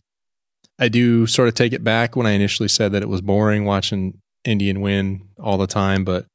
I 0.78 0.88
do 0.88 1.26
sort 1.26 1.48
of 1.48 1.54
take 1.54 1.72
it 1.72 1.84
back 1.84 2.16
when 2.16 2.26
I 2.26 2.32
initially 2.32 2.68
said 2.68 2.92
that 2.92 3.02
it 3.02 3.08
was 3.08 3.20
boring 3.20 3.64
watching 3.64 4.18
Indian 4.44 4.80
win 4.80 5.28
all 5.38 5.58
the 5.58 5.66
time, 5.66 6.04
but 6.04 6.26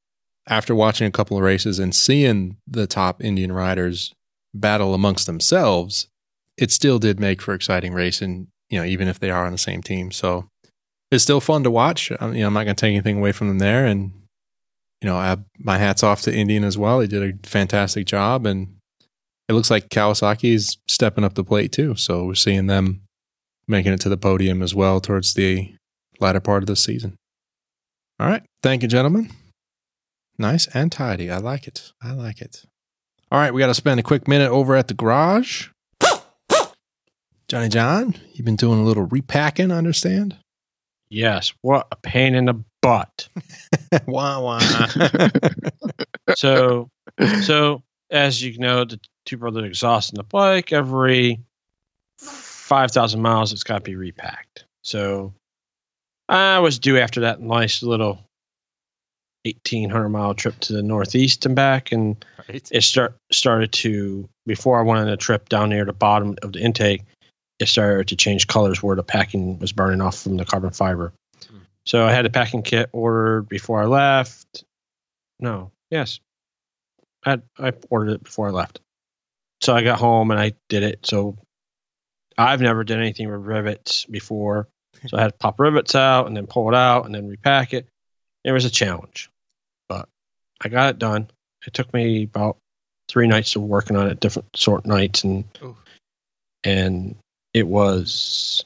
after 0.48 0.74
watching 0.74 1.08
a 1.08 1.12
couple 1.12 1.38
of 1.38 1.44
races 1.44 1.78
and 1.80 1.94
seeing 1.94 2.58
the 2.68 2.88
top 2.88 3.24
Indian 3.24 3.52
riders 3.52 4.14
battle 4.54 4.94
amongst 4.94 5.28
themselves, 5.28 6.08
it 6.58 6.72
still 6.72 7.00
did 7.00 7.20
make 7.20 7.42
for 7.42 7.54
exciting 7.54 7.94
racing, 7.94 8.48
you 8.70 8.80
know, 8.80 8.86
even 8.86 9.08
if 9.08 9.20
they 9.20 9.30
are 9.30 9.46
on 9.46 9.52
the 9.52 9.58
same 9.58 9.82
team. 9.82 10.12
So 10.12 10.48
it's 11.12 11.24
still 11.24 11.40
fun 11.40 11.64
to 11.64 11.72
watch. 11.72 12.12
I'm, 12.20 12.34
you 12.34 12.42
know, 12.42 12.48
I'm 12.48 12.54
not 12.54 12.64
going 12.64 12.76
to 12.76 12.82
take 12.82 12.94
anything 12.94 13.18
away 13.18 13.32
from 13.32 13.48
them 13.48 13.60
there. 13.60 13.86
And, 13.86 14.12
you 15.02 15.10
know, 15.10 15.16
I 15.16 15.38
my 15.58 15.78
hats 15.78 16.04
off 16.04 16.22
to 16.24 16.36
Indian 16.36 16.64
as 16.64 16.78
well. 16.78 17.00
He 17.00 17.08
did 17.08 17.24
a 17.24 17.48
fantastic 17.48 18.06
job. 18.08 18.46
And 18.46 18.76
it 19.48 19.54
looks 19.54 19.72
like 19.72 19.90
Kawasaki 19.90 20.54
is 20.54 20.78
stepping 20.88 21.24
up 21.24 21.36
the 21.36 21.44
plate 21.44 21.72
too. 21.72 21.96
So 21.96 22.26
we're 22.26 22.36
seeing 22.36 22.68
them 22.68 23.02
making 23.70 23.94
it 23.94 24.02
to 24.02 24.10
the 24.10 24.18
podium 24.18 24.62
as 24.62 24.74
well 24.74 25.00
towards 25.00 25.34
the 25.34 25.74
latter 26.20 26.40
part 26.40 26.64
of 26.64 26.68
the 26.68 26.76
season. 26.76 27.16
All 28.20 28.28
right. 28.28 28.44
Thank 28.62 28.82
you, 28.82 28.88
gentlemen. 28.88 29.30
Nice 30.38 30.68
and 30.74 30.92
tidy. 30.92 31.30
I 31.30 31.38
like 31.38 31.68
it. 31.68 31.92
I 32.02 32.12
like 32.12 32.42
it. 32.42 32.66
All 33.32 33.40
right. 33.40 33.54
We 33.54 33.60
got 33.62 33.68
to 33.68 33.74
spend 33.74 34.00
a 34.00 34.04
quick 34.04 34.28
minute 34.28 34.50
over 34.50 34.76
at 34.76 34.88
the 34.88 34.94
garage. 34.94 35.70
Johnny 37.48 37.70
John, 37.70 38.16
you've 38.34 38.46
been 38.46 38.56
doing 38.56 38.80
a 38.80 38.84
little 38.84 39.06
repacking, 39.06 39.72
I 39.72 39.78
understand? 39.78 40.38
Yes. 41.10 41.52
What 41.62 41.88
a 41.92 41.96
pain 41.96 42.36
in 42.36 42.46
the 42.46 42.64
butt. 42.82 43.28
wah, 44.06 44.40
wah. 44.40 44.60
so 46.36 46.90
so 47.42 47.82
as 48.12 48.44
you 48.44 48.58
know, 48.60 48.86
the 48.86 49.00
two 49.26 49.38
brothers 49.38 49.66
exhausting 49.66 50.18
the 50.18 50.24
bike 50.24 50.72
every 50.72 51.40
five 52.70 52.92
thousand 52.92 53.22
miles. 53.22 53.52
It's 53.52 53.64
got 53.64 53.80
to 53.80 53.84
be 53.84 53.96
repacked. 53.96 54.64
So 54.84 55.34
I 56.30 56.60
was 56.60 56.80
due 56.80 57.00
after 57.00 57.22
that 57.22 57.42
nice 57.42 57.84
little 57.84 58.24
eighteen 59.44 59.90
hundred 59.90 60.10
mile 60.10 60.36
trip 60.36 60.58
to 60.62 60.74
the 60.74 60.84
northeast 60.84 61.46
and 61.46 61.56
back, 61.56 61.92
and 61.92 62.24
right. 62.48 62.70
it 62.72 62.84
start 62.84 63.16
started 63.32 63.74
to 63.74 64.30
before 64.46 64.80
I 64.80 64.84
went 64.84 65.02
on 65.02 65.08
the 65.08 65.18
trip 65.18 65.50
down 65.50 65.70
near 65.70 65.84
the 65.84 65.94
bottom 65.94 66.36
of 66.44 66.54
the 66.54 66.62
intake. 66.62 67.02
It 67.60 67.68
started 67.68 68.08
to 68.10 68.16
change 68.16 68.48
colors 68.48 68.82
where 68.82 68.96
the 68.96 69.04
packing 69.04 69.60
was 69.60 69.74
burning 69.74 70.00
off 70.00 70.22
from 70.22 70.38
the 70.38 70.46
carbon 70.46 70.70
fiber. 70.70 71.12
Hmm. 71.50 71.58
So 71.86 72.06
I 72.06 72.14
had 72.14 72.26
a 72.26 72.30
packing 72.30 72.62
kit 72.62 72.90
ordered 72.94 73.50
before 73.50 73.82
I 73.82 73.86
left. 73.86 74.64
No, 75.42 75.72
yes, 75.90 76.20
I 77.26 77.42
I 77.58 77.74
ordered 77.90 78.14
it 78.14 78.24
before 78.24 78.48
I 78.48 78.52
left. 78.52 78.80
So 79.62 79.76
I 79.76 79.84
got 79.84 80.00
home 80.00 80.32
and 80.32 80.40
I 80.40 80.54
did 80.70 80.84
it. 80.84 81.06
So 81.06 81.36
I've 82.40 82.62
never 82.62 82.86
done 82.86 83.00
anything 83.00 83.30
with 83.30 83.42
rivets 83.42 84.06
before. 84.06 84.70
So 85.08 85.18
I 85.18 85.22
had 85.22 85.34
to 85.34 85.38
pop 85.38 85.60
rivets 85.60 85.94
out 85.94 86.28
and 86.28 86.36
then 86.36 86.48
pull 86.48 86.70
it 86.70 86.76
out 86.76 87.06
and 87.06 87.14
then 87.14 87.28
repack 87.28 87.74
it. 87.74 87.86
It 88.46 88.54
was 88.54 88.64
a 88.64 88.70
challenge, 88.70 89.30
but 89.90 90.08
I 90.62 90.70
got 90.70 90.92
it 90.92 91.00
done. 91.00 91.30
It 91.68 91.74
took 91.74 91.94
me 91.94 92.24
about 92.24 92.58
three 93.10 93.28
nights 93.28 93.56
of 93.58 93.64
working 93.64 93.98
on 93.98 94.08
it, 94.08 94.22
different 94.22 94.56
sort 94.56 94.86
nights, 94.86 95.26
and 95.26 95.44
Oof. 95.62 95.76
and 96.64 97.16
it 97.54 97.68
was. 97.68 98.64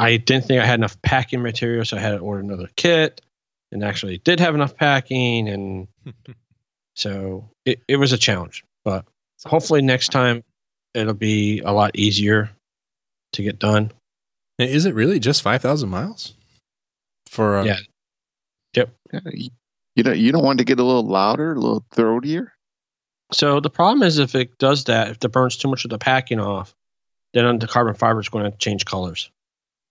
I 0.00 0.16
didn't 0.16 0.46
think 0.46 0.60
I 0.60 0.66
had 0.66 0.80
enough 0.80 1.00
packing 1.02 1.42
material, 1.42 1.84
so 1.84 1.96
I 1.96 2.00
had 2.00 2.10
to 2.10 2.18
order 2.18 2.40
another 2.40 2.68
kit, 2.76 3.20
and 3.70 3.84
actually 3.84 4.18
did 4.18 4.40
have 4.40 4.56
enough 4.56 4.76
packing, 4.76 5.48
and 5.48 5.88
so 6.96 7.48
it, 7.64 7.80
it 7.86 7.96
was 7.96 8.12
a 8.12 8.18
challenge. 8.18 8.64
But 8.84 9.04
hopefully 9.46 9.82
next 9.82 10.08
time 10.08 10.42
it'll 10.94 11.14
be 11.14 11.60
a 11.60 11.72
lot 11.72 11.96
easier 11.96 12.50
to 13.38 13.42
get 13.44 13.58
done. 13.58 13.92
Is 14.58 14.84
it 14.84 14.94
really 14.94 15.18
just 15.20 15.42
5,000 15.42 15.88
miles? 15.88 16.34
For 17.28 17.58
uh, 17.58 17.64
Yeah. 17.64 17.76
yep. 18.74 18.90
you- 19.32 19.50
know, 20.04 20.12
you 20.12 20.30
don't 20.32 20.44
want 20.44 20.58
to 20.58 20.64
get 20.64 20.78
a 20.78 20.84
little 20.84 21.06
louder, 21.06 21.52
a 21.52 21.58
little 21.58 21.84
throatier? 21.92 22.48
So 23.32 23.60
the 23.60 23.70
problem 23.70 24.02
is 24.02 24.18
if 24.18 24.34
it 24.34 24.56
does 24.58 24.84
that, 24.84 25.10
if 25.10 25.24
it 25.24 25.28
burns 25.32 25.56
too 25.56 25.68
much 25.68 25.84
of 25.84 25.90
the 25.90 25.98
packing 25.98 26.40
off, 26.40 26.74
then 27.34 27.58
the 27.58 27.66
carbon 27.66 27.94
fiber 27.94 28.20
is 28.20 28.28
going 28.28 28.50
to 28.50 28.56
change 28.58 28.84
colors. 28.84 29.30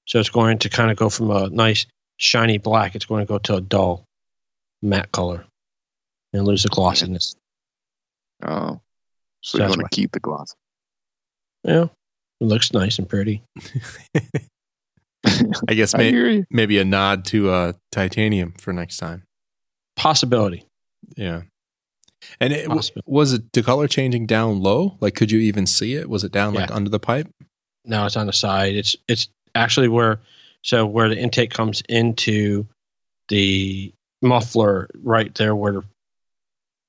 So 0.06 0.20
it's 0.20 0.30
going 0.30 0.60
to 0.60 0.70
kind 0.70 0.92
of 0.92 0.98
go 0.98 1.10
from 1.10 1.30
a 1.32 1.50
nice 1.50 1.86
shiny 2.18 2.58
black, 2.58 2.96
it's 2.96 3.06
going 3.06 3.26
to 3.26 3.30
go 3.30 3.38
to 3.40 3.56
a 3.56 3.62
dull 3.62 4.06
matte 4.82 5.12
color 5.12 5.46
and 6.34 6.46
lose 6.46 6.64
the 6.64 6.70
glossiness. 6.70 7.36
Oh, 8.44 8.80
so 9.42 9.58
That's 9.58 9.68
you 9.68 9.70
want 9.72 9.84
why. 9.84 9.90
to 9.90 9.96
keep 9.96 10.12
the 10.14 10.20
gloss? 10.20 10.56
Yeah, 11.64 11.88
it 12.40 12.46
looks 12.46 12.74
nice 12.74 13.00
and 13.00 13.08
pretty. 13.08 13.44
I 15.68 15.74
guess 15.74 15.94
I 15.94 16.00
may, 16.00 16.12
hear 16.12 16.46
maybe 16.50 16.78
a 16.80 16.86
nod 16.86 17.26
to 17.26 17.50
uh, 17.50 17.74
titanium 17.92 18.54
for 18.60 18.74
next 18.74 18.98
time. 18.98 19.24
Possibility. 19.96 20.66
Yeah. 21.16 21.44
And 22.40 22.54
it, 22.54 22.68
Possible. 22.68 23.02
was 23.06 23.34
it 23.34 23.52
the 23.54 23.64
color 23.64 23.88
changing 23.88 24.26
down 24.26 24.62
low? 24.62 24.98
Like, 25.00 25.16
could 25.16 25.32
you 25.32 25.40
even 25.40 25.66
see 25.66 25.96
it? 25.96 26.10
Was 26.10 26.24
it 26.24 26.32
down 26.32 26.54
like 26.54 26.72
under 26.72 26.90
the 26.90 27.00
pipe? 27.00 27.30
No, 27.86 28.06
it's 28.06 28.18
on 28.18 28.28
the 28.28 28.34
side. 28.34 28.76
It's 28.76 28.96
it's 29.08 29.30
actually 29.56 29.88
where 29.88 30.20
so 30.64 30.86
where 30.86 31.10
the 31.10 31.18
intake 31.18 31.52
comes 31.52 31.82
into 31.88 32.68
the 33.30 33.94
muffler 34.22 34.90
right 35.04 35.34
there 35.36 35.56
where 35.56 35.74
the 35.74 35.84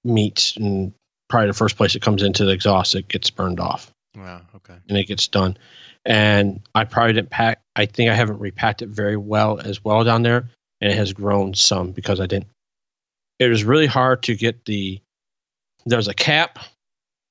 meets 0.05 0.57
and 0.57 0.93
probably 1.29 1.49
the 1.49 1.55
first 1.55 1.77
place 1.77 1.95
it 1.95 2.03
comes 2.03 2.23
into 2.23 2.45
the 2.45 2.53
exhaust 2.53 2.95
it 2.95 3.07
gets 3.09 3.31
burned 3.31 3.61
off 3.61 3.93
Wow. 4.19 4.43
Okay. 4.57 4.75
and 4.89 4.99
it 4.99 5.07
gets 5.07 5.29
done. 5.29 5.57
And 6.05 6.61
I 6.75 6.85
probably 6.85 7.13
didn't 7.13 7.31
pack 7.31 7.61
I 7.77 7.87
think 7.87 8.11
I 8.11 8.15
haven't 8.15 8.39
repacked 8.41 8.83
it 8.83 8.89
very 8.89 9.17
well 9.17 9.59
as 9.59 9.85
well 9.85 10.05
down 10.05 10.23
there 10.23 10.49
and 10.81 10.91
it 10.93 10.97
has 10.97 11.13
grown 11.13 11.55
some 11.55 11.93
because 11.93 12.21
I 12.21 12.27
didn't 12.27 12.49
it 13.39 13.49
was 13.49 13.65
really 13.65 13.87
hard 13.87 14.23
to 14.25 14.35
get 14.35 14.65
the 14.65 15.01
there's 15.87 16.09
a 16.09 16.15
cap 16.15 16.59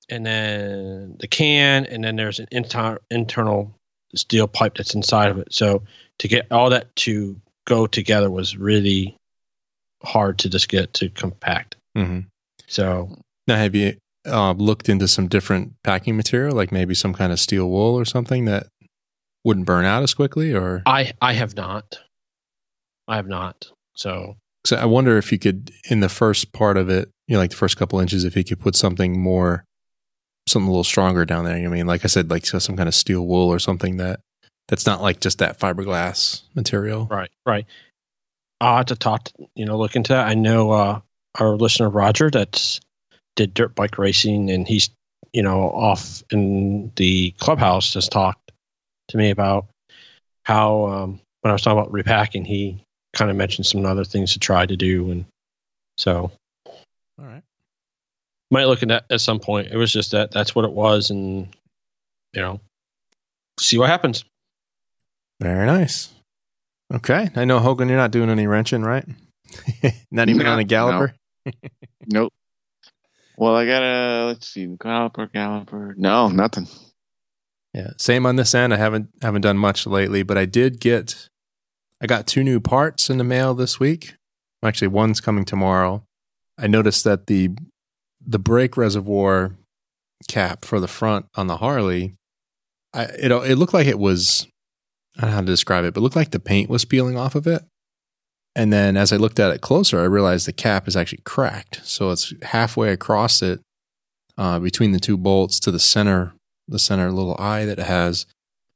and 0.09 0.26
then 0.26 1.18
the 1.19 1.27
can 1.27 1.85
and 1.85 2.03
then 2.03 2.15
there's 2.15 2.39
an 2.39 2.47
inter- 2.51 2.99
internal 3.11 3.73
steel 4.15 4.47
pipe 4.47 4.76
that's 4.77 4.95
inside 4.95 5.31
of 5.31 5.38
it 5.38 5.53
so 5.53 5.84
to 6.19 6.27
get 6.27 6.47
all 6.51 6.69
that 6.69 6.95
to 6.95 7.39
go 7.65 7.88
together 7.88 8.31
was 8.31 8.55
really 8.55 9.18
hard 10.03 10.39
to 10.39 10.49
just 10.49 10.69
get 10.69 10.93
to 10.93 11.09
compact 11.09 11.76
hmm 11.95 12.19
so 12.68 13.09
Now, 13.47 13.57
have 13.57 13.76
you 13.76 13.97
uh, 14.28 14.52
looked 14.54 14.90
into 14.90 15.08
some 15.08 15.28
different 15.28 15.74
packing 15.84 16.16
material, 16.16 16.56
like 16.56 16.72
maybe 16.72 16.94
some 16.94 17.14
kind 17.14 17.32
of 17.32 17.40
steel 17.40 17.70
wool 17.70 17.95
or 17.95 18.06
something 18.06 18.45
that 18.45 18.68
wouldn't 19.44 19.66
burn 19.66 19.86
out 19.86 20.04
as 20.04 20.14
quickly? 20.14 20.54
Or 20.54 20.84
i 20.86 21.14
i 21.22 21.34
have 21.34 21.56
not 21.56 21.99
i 23.08 23.16
have 23.16 23.28
not 23.28 23.72
so 23.95 24.36
so 24.68 24.76
I 24.76 24.84
wonder 24.84 25.18
if 25.18 25.32
you 25.32 25.40
could, 25.40 25.72
in 25.90 26.02
the 26.02 26.10
first 26.10 26.52
part 26.52 26.76
of 26.76 26.90
it, 26.90 27.10
you 27.26 27.36
know, 27.36 27.40
like 27.40 27.52
the 27.52 27.56
first 27.56 27.78
couple 27.78 28.02
inches, 28.02 28.26
if 28.26 28.36
you 28.36 28.44
could 28.44 28.60
put 28.60 28.76
something 28.76 29.18
more, 29.18 29.64
something 30.45 30.68
a 30.68 30.72
little 30.72 30.84
stronger 30.84 31.24
down 31.24 31.45
there. 31.45 31.56
I 31.56 31.68
mean, 31.70 31.88
like 31.88 32.04
I 32.04 32.10
said, 32.10 32.30
like 32.30 32.45
so 32.45 32.60
some 32.60 32.76
kind 32.76 32.90
of 32.90 32.94
steel 32.94 33.26
wool 33.26 33.48
or 33.48 33.60
something 33.60 33.95
that 33.98 34.20
that's 34.68 34.86
not 34.86 35.02
like 35.02 35.22
just 35.22 35.40
that 35.40 35.58
fiberglass 35.58 36.41
material. 36.54 37.08
Right, 37.10 37.32
right. 37.45 37.66
I'll 38.60 38.78
have 38.78 38.88
to 38.88 38.98
talk, 38.98 39.30
you 39.56 39.66
know, 39.66 39.78
look 39.78 39.95
into 39.95 40.12
that. 40.12 40.28
I 40.28 40.34
know 40.34 40.72
uh, 40.72 40.99
our 41.40 41.56
listener 41.56 41.90
Roger 41.90 42.30
that's 42.30 42.82
did 43.38 43.53
dirt 43.53 43.73
bike 43.76 43.97
racing, 43.97 44.51
and 44.51 44.68
he's 44.68 44.89
you 45.31 45.41
know 45.41 45.69
off 45.72 46.22
in 46.31 46.91
the 46.97 47.31
clubhouse 47.39 47.93
has 47.93 48.09
talked 48.09 48.51
to 49.07 49.18
me 49.18 49.30
about 49.30 49.68
how 50.43 50.85
um, 50.88 51.22
when 51.41 51.51
I 51.51 51.53
was 51.53 51.61
talking 51.61 51.80
about 51.80 51.93
repacking, 51.93 52.43
he 52.43 52.84
kind 53.14 53.31
of 53.31 53.38
mentioned 53.38 53.65
some 53.65 53.85
other 53.85 54.03
things 54.03 54.34
to 54.34 54.39
try 54.39 54.65
to 54.65 54.76
do, 54.76 55.09
and 55.11 55.26
so 55.97 56.31
All 56.65 57.26
right. 57.26 57.43
might 58.51 58.65
look 58.65 58.84
at 58.84 58.89
that 58.89 59.05
at 59.09 59.22
some 59.22 59.39
point. 59.39 59.69
It 59.72 59.77
was 59.77 59.93
just 59.93 60.11
that 60.11 60.31
that's 60.31 60.53
what 60.53 60.65
it 60.65 60.72
was, 60.73 61.09
and 61.09 61.47
you 62.34 62.41
know, 62.41 62.59
see 63.59 63.77
what 63.77 63.89
happens. 63.89 64.26
Very 65.39 65.65
nice. 65.65 66.09
Okay. 66.93 67.30
I 67.35 67.45
know 67.45 67.59
Hogan, 67.59 67.89
you're 67.89 67.97
not 67.97 68.11
doing 68.11 68.30
any 68.30 68.47
wrenching, 68.47 68.81
right? 68.81 69.05
not 70.11 70.30
even 70.30 70.45
No, 70.45 70.53
on 70.53 70.59
a 70.59 70.64
galloper. 70.64 71.14
Nope. 72.07 72.34
Well, 73.38 73.55
I 73.55 73.65
got 73.65 73.84
a 73.84 74.26
let's 74.26 74.47
see, 74.47 74.65
galloper, 74.65 75.27
galloper. 75.27 75.93
No, 75.95 76.27
nothing. 76.27 76.68
Yeah, 77.73 77.91
same 77.97 78.26
on 78.26 78.35
this 78.35 78.55
end. 78.55 78.73
I 78.73 78.77
haven't 78.77 79.09
haven't 79.22 79.41
done 79.41 79.57
much 79.57 79.85
lately, 79.85 80.23
but 80.23 80.38
I 80.38 80.45
did 80.45 80.80
get 80.80 81.30
I 82.01 82.07
got 82.07 82.26
two 82.26 82.43
new 82.43 82.59
parts 82.59 83.09
in 83.09 83.19
the 83.19 83.23
mail 83.23 83.53
this 83.53 83.80
week. 83.80 84.15
Actually, 84.64 84.88
one's 84.88 85.22
coming 85.22 85.45
tomorrow. 85.45 86.03
I 86.57 86.65
noticed 86.65 87.03
that 87.03 87.27
the 87.27 87.51
the 88.26 88.39
brake 88.39 88.76
reservoir 88.76 89.55
cap 90.27 90.65
for 90.65 90.80
the 90.80 90.88
front 90.88 91.27
on 91.35 91.45
the 91.45 91.57
Harley, 91.57 92.15
I 92.93 93.03
it 93.03 93.31
it 93.31 93.57
looked 93.57 93.76
like 93.76 93.88
it 93.88 93.99
was 93.99 94.47
I 95.15 95.22
don't 95.22 95.30
know 95.30 95.35
how 95.35 95.41
to 95.41 95.47
describe 95.47 95.85
it, 95.85 95.93
but 95.93 95.99
it 95.99 96.03
looked 96.03 96.15
like 96.15 96.31
the 96.31 96.39
paint 96.39 96.72
was 96.72 96.85
peeling 96.85 97.18
off 97.18 97.35
of 97.35 97.45
it. 97.45 97.61
And 98.57 98.73
then 98.73 98.97
as 98.97 99.13
I 99.13 99.17
looked 99.17 99.39
at 99.39 99.53
it 99.53 99.61
closer, 99.61 99.99
I 99.99 100.05
realized 100.05 100.47
the 100.47 100.51
cap 100.51 100.88
is 100.88 100.97
actually 100.97 101.21
cracked. 101.23 101.79
So 101.84 102.09
it's 102.09 102.34
halfway 102.41 102.91
across 102.91 103.43
it, 103.43 103.61
uh, 104.35 104.57
between 104.57 104.93
the 104.93 104.99
two 104.99 105.15
bolts 105.15 105.59
to 105.61 105.71
the 105.71 105.79
center 105.79 106.34
the 106.67 106.79
center 106.79 107.11
little 107.11 107.35
eye 107.39 107.65
that 107.65 107.79
it 107.79 107.85
has, 107.85 108.25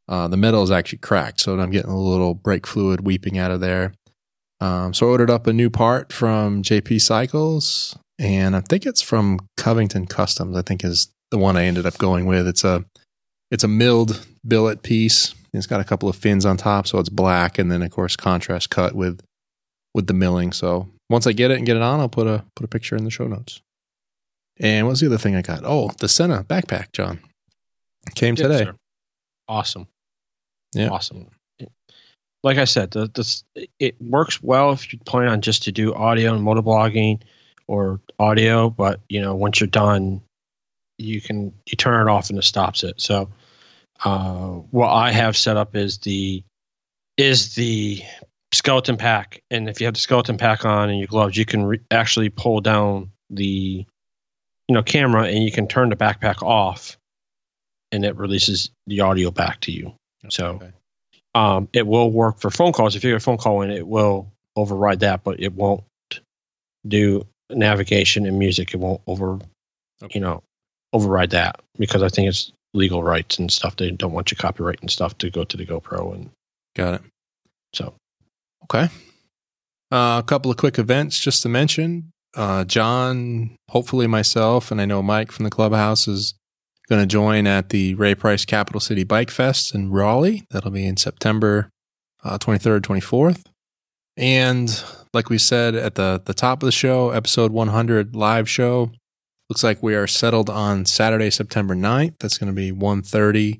uh, 0.07 0.27
the 0.27 0.37
metal 0.37 0.63
is 0.63 0.71
actually 0.71 0.99
cracked. 0.99 1.41
So 1.41 1.59
I'm 1.59 1.71
getting 1.71 1.91
a 1.91 1.99
little 1.99 2.33
brake 2.33 2.65
fluid 2.65 3.01
weeping 3.01 3.37
out 3.37 3.51
of 3.51 3.59
there. 3.59 3.93
Um, 4.59 4.93
so 4.93 5.07
I 5.07 5.09
ordered 5.09 5.29
up 5.29 5.47
a 5.47 5.53
new 5.53 5.69
part 5.69 6.13
from 6.13 6.63
JP 6.63 7.01
Cycles, 7.01 7.97
and 8.19 8.55
I 8.55 8.61
think 8.61 8.85
it's 8.85 9.01
from 9.01 9.39
Covington 9.57 10.05
Customs. 10.05 10.55
I 10.55 10.61
think 10.61 10.83
is 10.83 11.09
the 11.31 11.37
one 11.37 11.57
I 11.57 11.65
ended 11.65 11.85
up 11.85 11.97
going 11.97 12.27
with. 12.27 12.47
It's 12.47 12.63
a 12.63 12.85
it's 13.49 13.63
a 13.63 13.67
milled 13.67 14.25
billet 14.47 14.83
piece. 14.83 15.33
It's 15.51 15.67
got 15.67 15.81
a 15.81 15.83
couple 15.83 16.07
of 16.07 16.15
fins 16.15 16.45
on 16.45 16.57
top, 16.57 16.87
so 16.87 16.99
it's 16.99 17.09
black, 17.09 17.57
and 17.57 17.71
then 17.71 17.81
of 17.81 17.89
course 17.89 18.15
contrast 18.15 18.69
cut 18.69 18.93
with 18.93 19.19
with 19.93 20.07
the 20.07 20.13
milling. 20.13 20.51
So 20.53 20.87
once 21.09 21.27
I 21.27 21.33
get 21.33 21.51
it 21.51 21.57
and 21.57 21.65
get 21.65 21.75
it 21.75 21.81
on, 21.81 21.99
I'll 21.99 22.09
put 22.09 22.27
a 22.27 22.43
put 22.55 22.65
a 22.65 22.67
picture 22.67 22.95
in 22.95 23.03
the 23.03 23.09
show 23.11 23.27
notes. 23.27 23.61
And 24.59 24.87
what's 24.87 24.99
the 24.99 25.07
other 25.07 25.17
thing 25.17 25.35
I 25.35 25.41
got? 25.41 25.61
Oh, 25.63 25.89
the 25.99 26.07
Sena 26.07 26.43
backpack, 26.43 26.91
John. 26.93 27.19
Came 28.15 28.35
Yes, 28.35 28.47
today. 28.47 28.65
sir. 28.65 28.75
Awesome. 29.47 29.87
Yeah. 30.73 30.89
Awesome. 30.89 31.27
Like 32.43 32.57
I 32.57 32.65
said, 32.65 32.91
the, 32.91 33.07
this 33.13 33.43
it 33.79 33.95
works 34.01 34.41
well 34.41 34.71
if 34.71 34.91
you 34.91 34.99
plan 34.99 35.27
on 35.27 35.41
just 35.41 35.63
to 35.63 35.71
do 35.71 35.93
audio 35.93 36.33
and 36.33 36.45
motovlogging 36.45 37.21
or 37.67 37.99
audio, 38.17 38.69
but 38.69 38.99
you 39.09 39.21
know 39.21 39.35
once 39.35 39.59
you're 39.59 39.67
done, 39.67 40.21
you 40.97 41.21
can 41.21 41.53
you 41.67 41.75
turn 41.77 42.07
it 42.07 42.11
off 42.11 42.29
and 42.29 42.39
it 42.39 42.43
stops 42.43 42.83
it. 42.83 42.99
So 42.99 43.29
uh, 44.03 44.47
what 44.71 44.89
I 44.89 45.11
have 45.11 45.37
set 45.37 45.55
up 45.55 45.75
is 45.75 45.99
the 45.99 46.43
is 47.17 47.53
the 47.53 48.01
skeleton 48.53 48.97
pack, 48.97 49.41
and 49.49 49.69
if 49.69 49.79
you 49.79 49.85
have 49.87 49.93
the 49.93 49.99
skeleton 49.99 50.37
pack 50.37 50.65
on 50.65 50.89
and 50.89 50.97
your 50.99 51.07
gloves, 51.07 51.37
you 51.37 51.45
can 51.45 51.63
re- 51.63 51.79
actually 51.91 52.29
pull 52.29 52.61
down 52.61 53.11
the 53.29 53.85
you 54.67 54.75
know 54.75 54.83
camera 54.83 55.23
and 55.23 55.43
you 55.43 55.51
can 55.51 55.67
turn 55.67 55.89
the 55.89 55.95
backpack 55.95 56.41
off 56.43 56.97
and 57.91 58.05
it 58.05 58.15
releases 58.15 58.69
the 58.87 59.01
audio 59.01 59.31
back 59.31 59.59
to 59.61 59.71
you. 59.71 59.93
So 60.29 60.47
Okay. 60.55 60.71
um, 61.35 61.67
it 61.73 61.85
will 61.87 62.09
work 62.11 62.39
for 62.39 62.49
phone 62.49 62.71
calls. 62.71 62.95
If 62.95 63.03
you 63.03 63.11
get 63.11 63.17
a 63.17 63.19
phone 63.19 63.37
call 63.37 63.61
in, 63.63 63.71
it 63.71 63.85
will 63.87 64.31
override 64.55 65.01
that, 65.01 65.23
but 65.23 65.39
it 65.41 65.53
won't 65.53 65.83
do 66.87 67.25
navigation 67.49 68.25
and 68.25 68.39
music. 68.39 68.73
It 68.73 68.77
won't 68.77 69.01
over, 69.07 69.39
Okay. 70.03 70.11
you 70.15 70.21
know, 70.21 70.41
override 70.93 71.31
that 71.31 71.61
because 71.77 72.01
I 72.03 72.09
think 72.09 72.27
it's 72.29 72.51
legal 72.73 73.03
rights 73.03 73.39
and 73.39 73.51
stuff. 73.51 73.75
They 73.75 73.91
don't 73.91 74.13
want 74.13 74.31
your 74.31 74.37
copyright 74.37 74.79
and 74.81 74.89
stuff 74.89 75.17
to 75.19 75.29
go 75.29 75.43
to 75.43 75.57
the 75.57 75.65
GoPro, 75.65 76.13
and 76.15 76.29
Got 76.75 76.95
it. 76.95 77.01
so 77.73 77.93
Okay. 78.63 78.89
Uh, 79.91 80.19
a 80.19 80.23
couple 80.25 80.49
of 80.49 80.57
quick 80.57 80.79
events 80.79 81.19
just 81.19 81.41
to 81.43 81.49
mention. 81.49 82.11
Uh, 82.35 82.63
John, 82.63 83.55
hopefully 83.69 84.07
myself, 84.07 84.71
and 84.71 84.79
I 84.79 84.85
know 84.85 85.01
Mike 85.01 85.31
from 85.31 85.43
the 85.43 85.49
clubhouse 85.49 86.07
is 86.07 86.33
going 86.87 87.01
to 87.01 87.07
join 87.07 87.45
at 87.47 87.69
the 87.69 87.95
Ray 87.95 88.15
Price 88.15 88.45
Capital 88.45 88.79
City 88.79 89.03
Bike 89.03 89.29
Fest 89.29 89.75
in 89.75 89.91
Raleigh. 89.91 90.45
That'll 90.51 90.71
be 90.71 90.85
in 90.85 90.97
September 90.97 91.69
uh, 92.23 92.37
23rd, 92.37 92.81
24th. 92.81 93.43
And 94.17 94.83
like 95.13 95.29
we 95.29 95.37
said 95.37 95.75
at 95.75 95.95
the, 95.95 96.21
the 96.23 96.33
top 96.33 96.61
of 96.61 96.67
the 96.67 96.71
show, 96.71 97.09
episode 97.09 97.51
100 97.51 98.15
live 98.15 98.49
show, 98.49 98.91
looks 99.49 99.63
like 99.63 99.83
we 99.83 99.95
are 99.95 100.07
settled 100.07 100.49
on 100.49 100.85
Saturday, 100.85 101.29
September 101.29 101.75
9th. 101.75 102.15
That's 102.19 102.37
going 102.37 102.53
to 102.53 102.55
be 102.55 102.71
1.30 102.71 103.59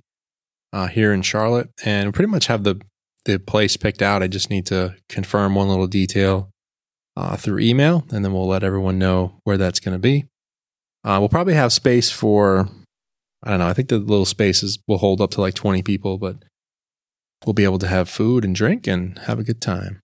uh, 0.71 0.87
here 0.87 1.13
in 1.13 1.21
Charlotte. 1.21 1.69
And 1.83 2.07
we 2.07 2.11
pretty 2.11 2.31
much 2.31 2.47
have 2.47 2.63
the 2.63 2.81
the 3.25 3.39
place 3.39 3.77
picked 3.77 4.01
out. 4.01 4.23
I 4.23 4.27
just 4.27 4.49
need 4.49 4.65
to 4.67 4.95
confirm 5.09 5.55
one 5.55 5.67
little 5.67 5.87
detail 5.87 6.49
uh, 7.15 7.35
through 7.35 7.59
email, 7.59 8.05
and 8.11 8.23
then 8.23 8.33
we'll 8.33 8.47
let 8.47 8.63
everyone 8.63 8.97
know 8.97 9.39
where 9.43 9.57
that's 9.57 9.79
going 9.79 9.95
to 9.95 9.99
be. 9.99 10.25
Uh, 11.03 11.17
we'll 11.19 11.29
probably 11.29 11.55
have 11.55 11.73
space 11.73 12.11
for, 12.11 12.69
I 13.43 13.51
don't 13.51 13.59
know, 13.59 13.67
I 13.67 13.73
think 13.73 13.89
the 13.89 13.97
little 13.97 14.25
spaces 14.25 14.79
will 14.87 14.99
hold 14.99 15.19
up 15.19 15.31
to 15.31 15.41
like 15.41 15.55
20 15.55 15.81
people, 15.81 16.17
but 16.17 16.37
we'll 17.45 17.53
be 17.53 17.63
able 17.63 17.79
to 17.79 17.87
have 17.87 18.09
food 18.09 18.45
and 18.45 18.55
drink 18.55 18.87
and 18.87 19.17
have 19.19 19.39
a 19.39 19.43
good 19.43 19.61
time. 19.61 19.99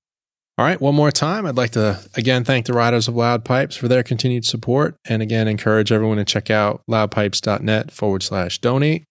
All 0.60 0.66
right, 0.66 0.82
one 0.82 0.96
more 0.96 1.12
time, 1.12 1.46
I'd 1.46 1.56
like 1.56 1.72
to 1.72 2.00
again 2.16 2.44
thank 2.44 2.66
the 2.66 2.74
Riders 2.74 3.08
of 3.08 3.16
Loud 3.16 3.46
Pipes 3.46 3.76
for 3.76 3.88
their 3.88 4.02
continued 4.02 4.44
support, 4.44 4.96
and 5.06 5.22
again 5.22 5.48
encourage 5.48 5.92
everyone 5.92 6.18
to 6.18 6.26
check 6.26 6.50
out 6.50 6.82
loudpipes.net 6.90 7.92
forward 7.92 8.24
slash 8.24 8.58
donate. 8.58 9.06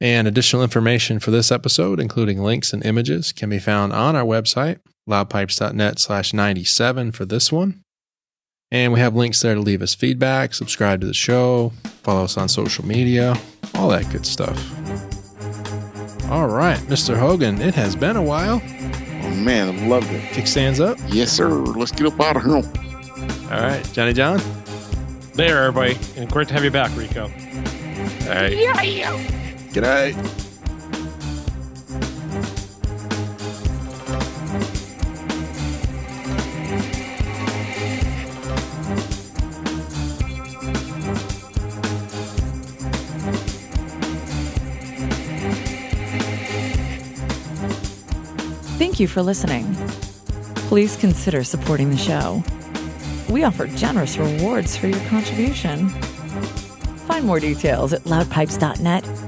And 0.00 0.28
additional 0.28 0.62
information 0.62 1.18
for 1.18 1.30
this 1.32 1.50
episode, 1.50 1.98
including 1.98 2.42
links 2.42 2.72
and 2.72 2.84
images, 2.84 3.32
can 3.32 3.50
be 3.50 3.58
found 3.58 3.92
on 3.92 4.14
our 4.14 4.24
website, 4.24 4.78
loudpipes.net 5.08 5.98
slash 5.98 6.32
97 6.32 7.10
for 7.12 7.24
this 7.24 7.50
one. 7.50 7.82
And 8.70 8.92
we 8.92 9.00
have 9.00 9.16
links 9.16 9.40
there 9.40 9.54
to 9.54 9.60
leave 9.60 9.82
us 9.82 9.94
feedback, 9.94 10.54
subscribe 10.54 11.00
to 11.00 11.06
the 11.06 11.14
show, 11.14 11.72
follow 12.02 12.24
us 12.24 12.36
on 12.36 12.48
social 12.48 12.84
media, 12.86 13.34
all 13.74 13.88
that 13.88 14.08
good 14.12 14.26
stuff. 14.26 14.56
All 16.30 16.46
right, 16.48 16.78
Mr. 16.80 17.18
Hogan, 17.18 17.60
it 17.62 17.74
has 17.74 17.96
been 17.96 18.16
a 18.16 18.22
while. 18.22 18.60
Oh 19.22 19.34
man, 19.34 19.70
I 19.78 19.86
loved 19.88 20.10
it. 20.12 20.20
Kickstands 20.32 20.78
up. 20.78 20.98
Yes, 21.08 21.32
sir. 21.32 21.48
Let's 21.48 21.90
get 21.92 22.06
up 22.06 22.20
out 22.20 22.36
of 22.36 22.44
here. 22.44 22.56
All 23.50 23.62
right, 23.62 23.82
Johnny 23.94 24.12
John. 24.12 24.38
there, 25.34 25.64
everybody, 25.64 25.96
and 26.20 26.30
great 26.30 26.48
to 26.48 26.54
have 26.54 26.62
you 26.64 26.70
back, 26.70 26.94
Rico. 26.96 27.22
All 27.24 28.28
right. 28.28 29.47
Good 29.72 29.82
night. 29.82 30.14
Thank 48.78 48.98
you 49.00 49.06
for 49.06 49.22
listening. 49.22 49.74
Please 50.68 50.96
consider 50.96 51.44
supporting 51.44 51.90
the 51.90 51.96
show. 51.96 52.42
We 53.28 53.44
offer 53.44 53.66
generous 53.66 54.16
rewards 54.16 54.76
for 54.76 54.88
your 54.88 55.00
contribution. 55.06 55.88
Find 57.06 57.26
more 57.26 57.38
details 57.38 57.92
at 57.92 58.02
loudpipes.net 58.04 59.27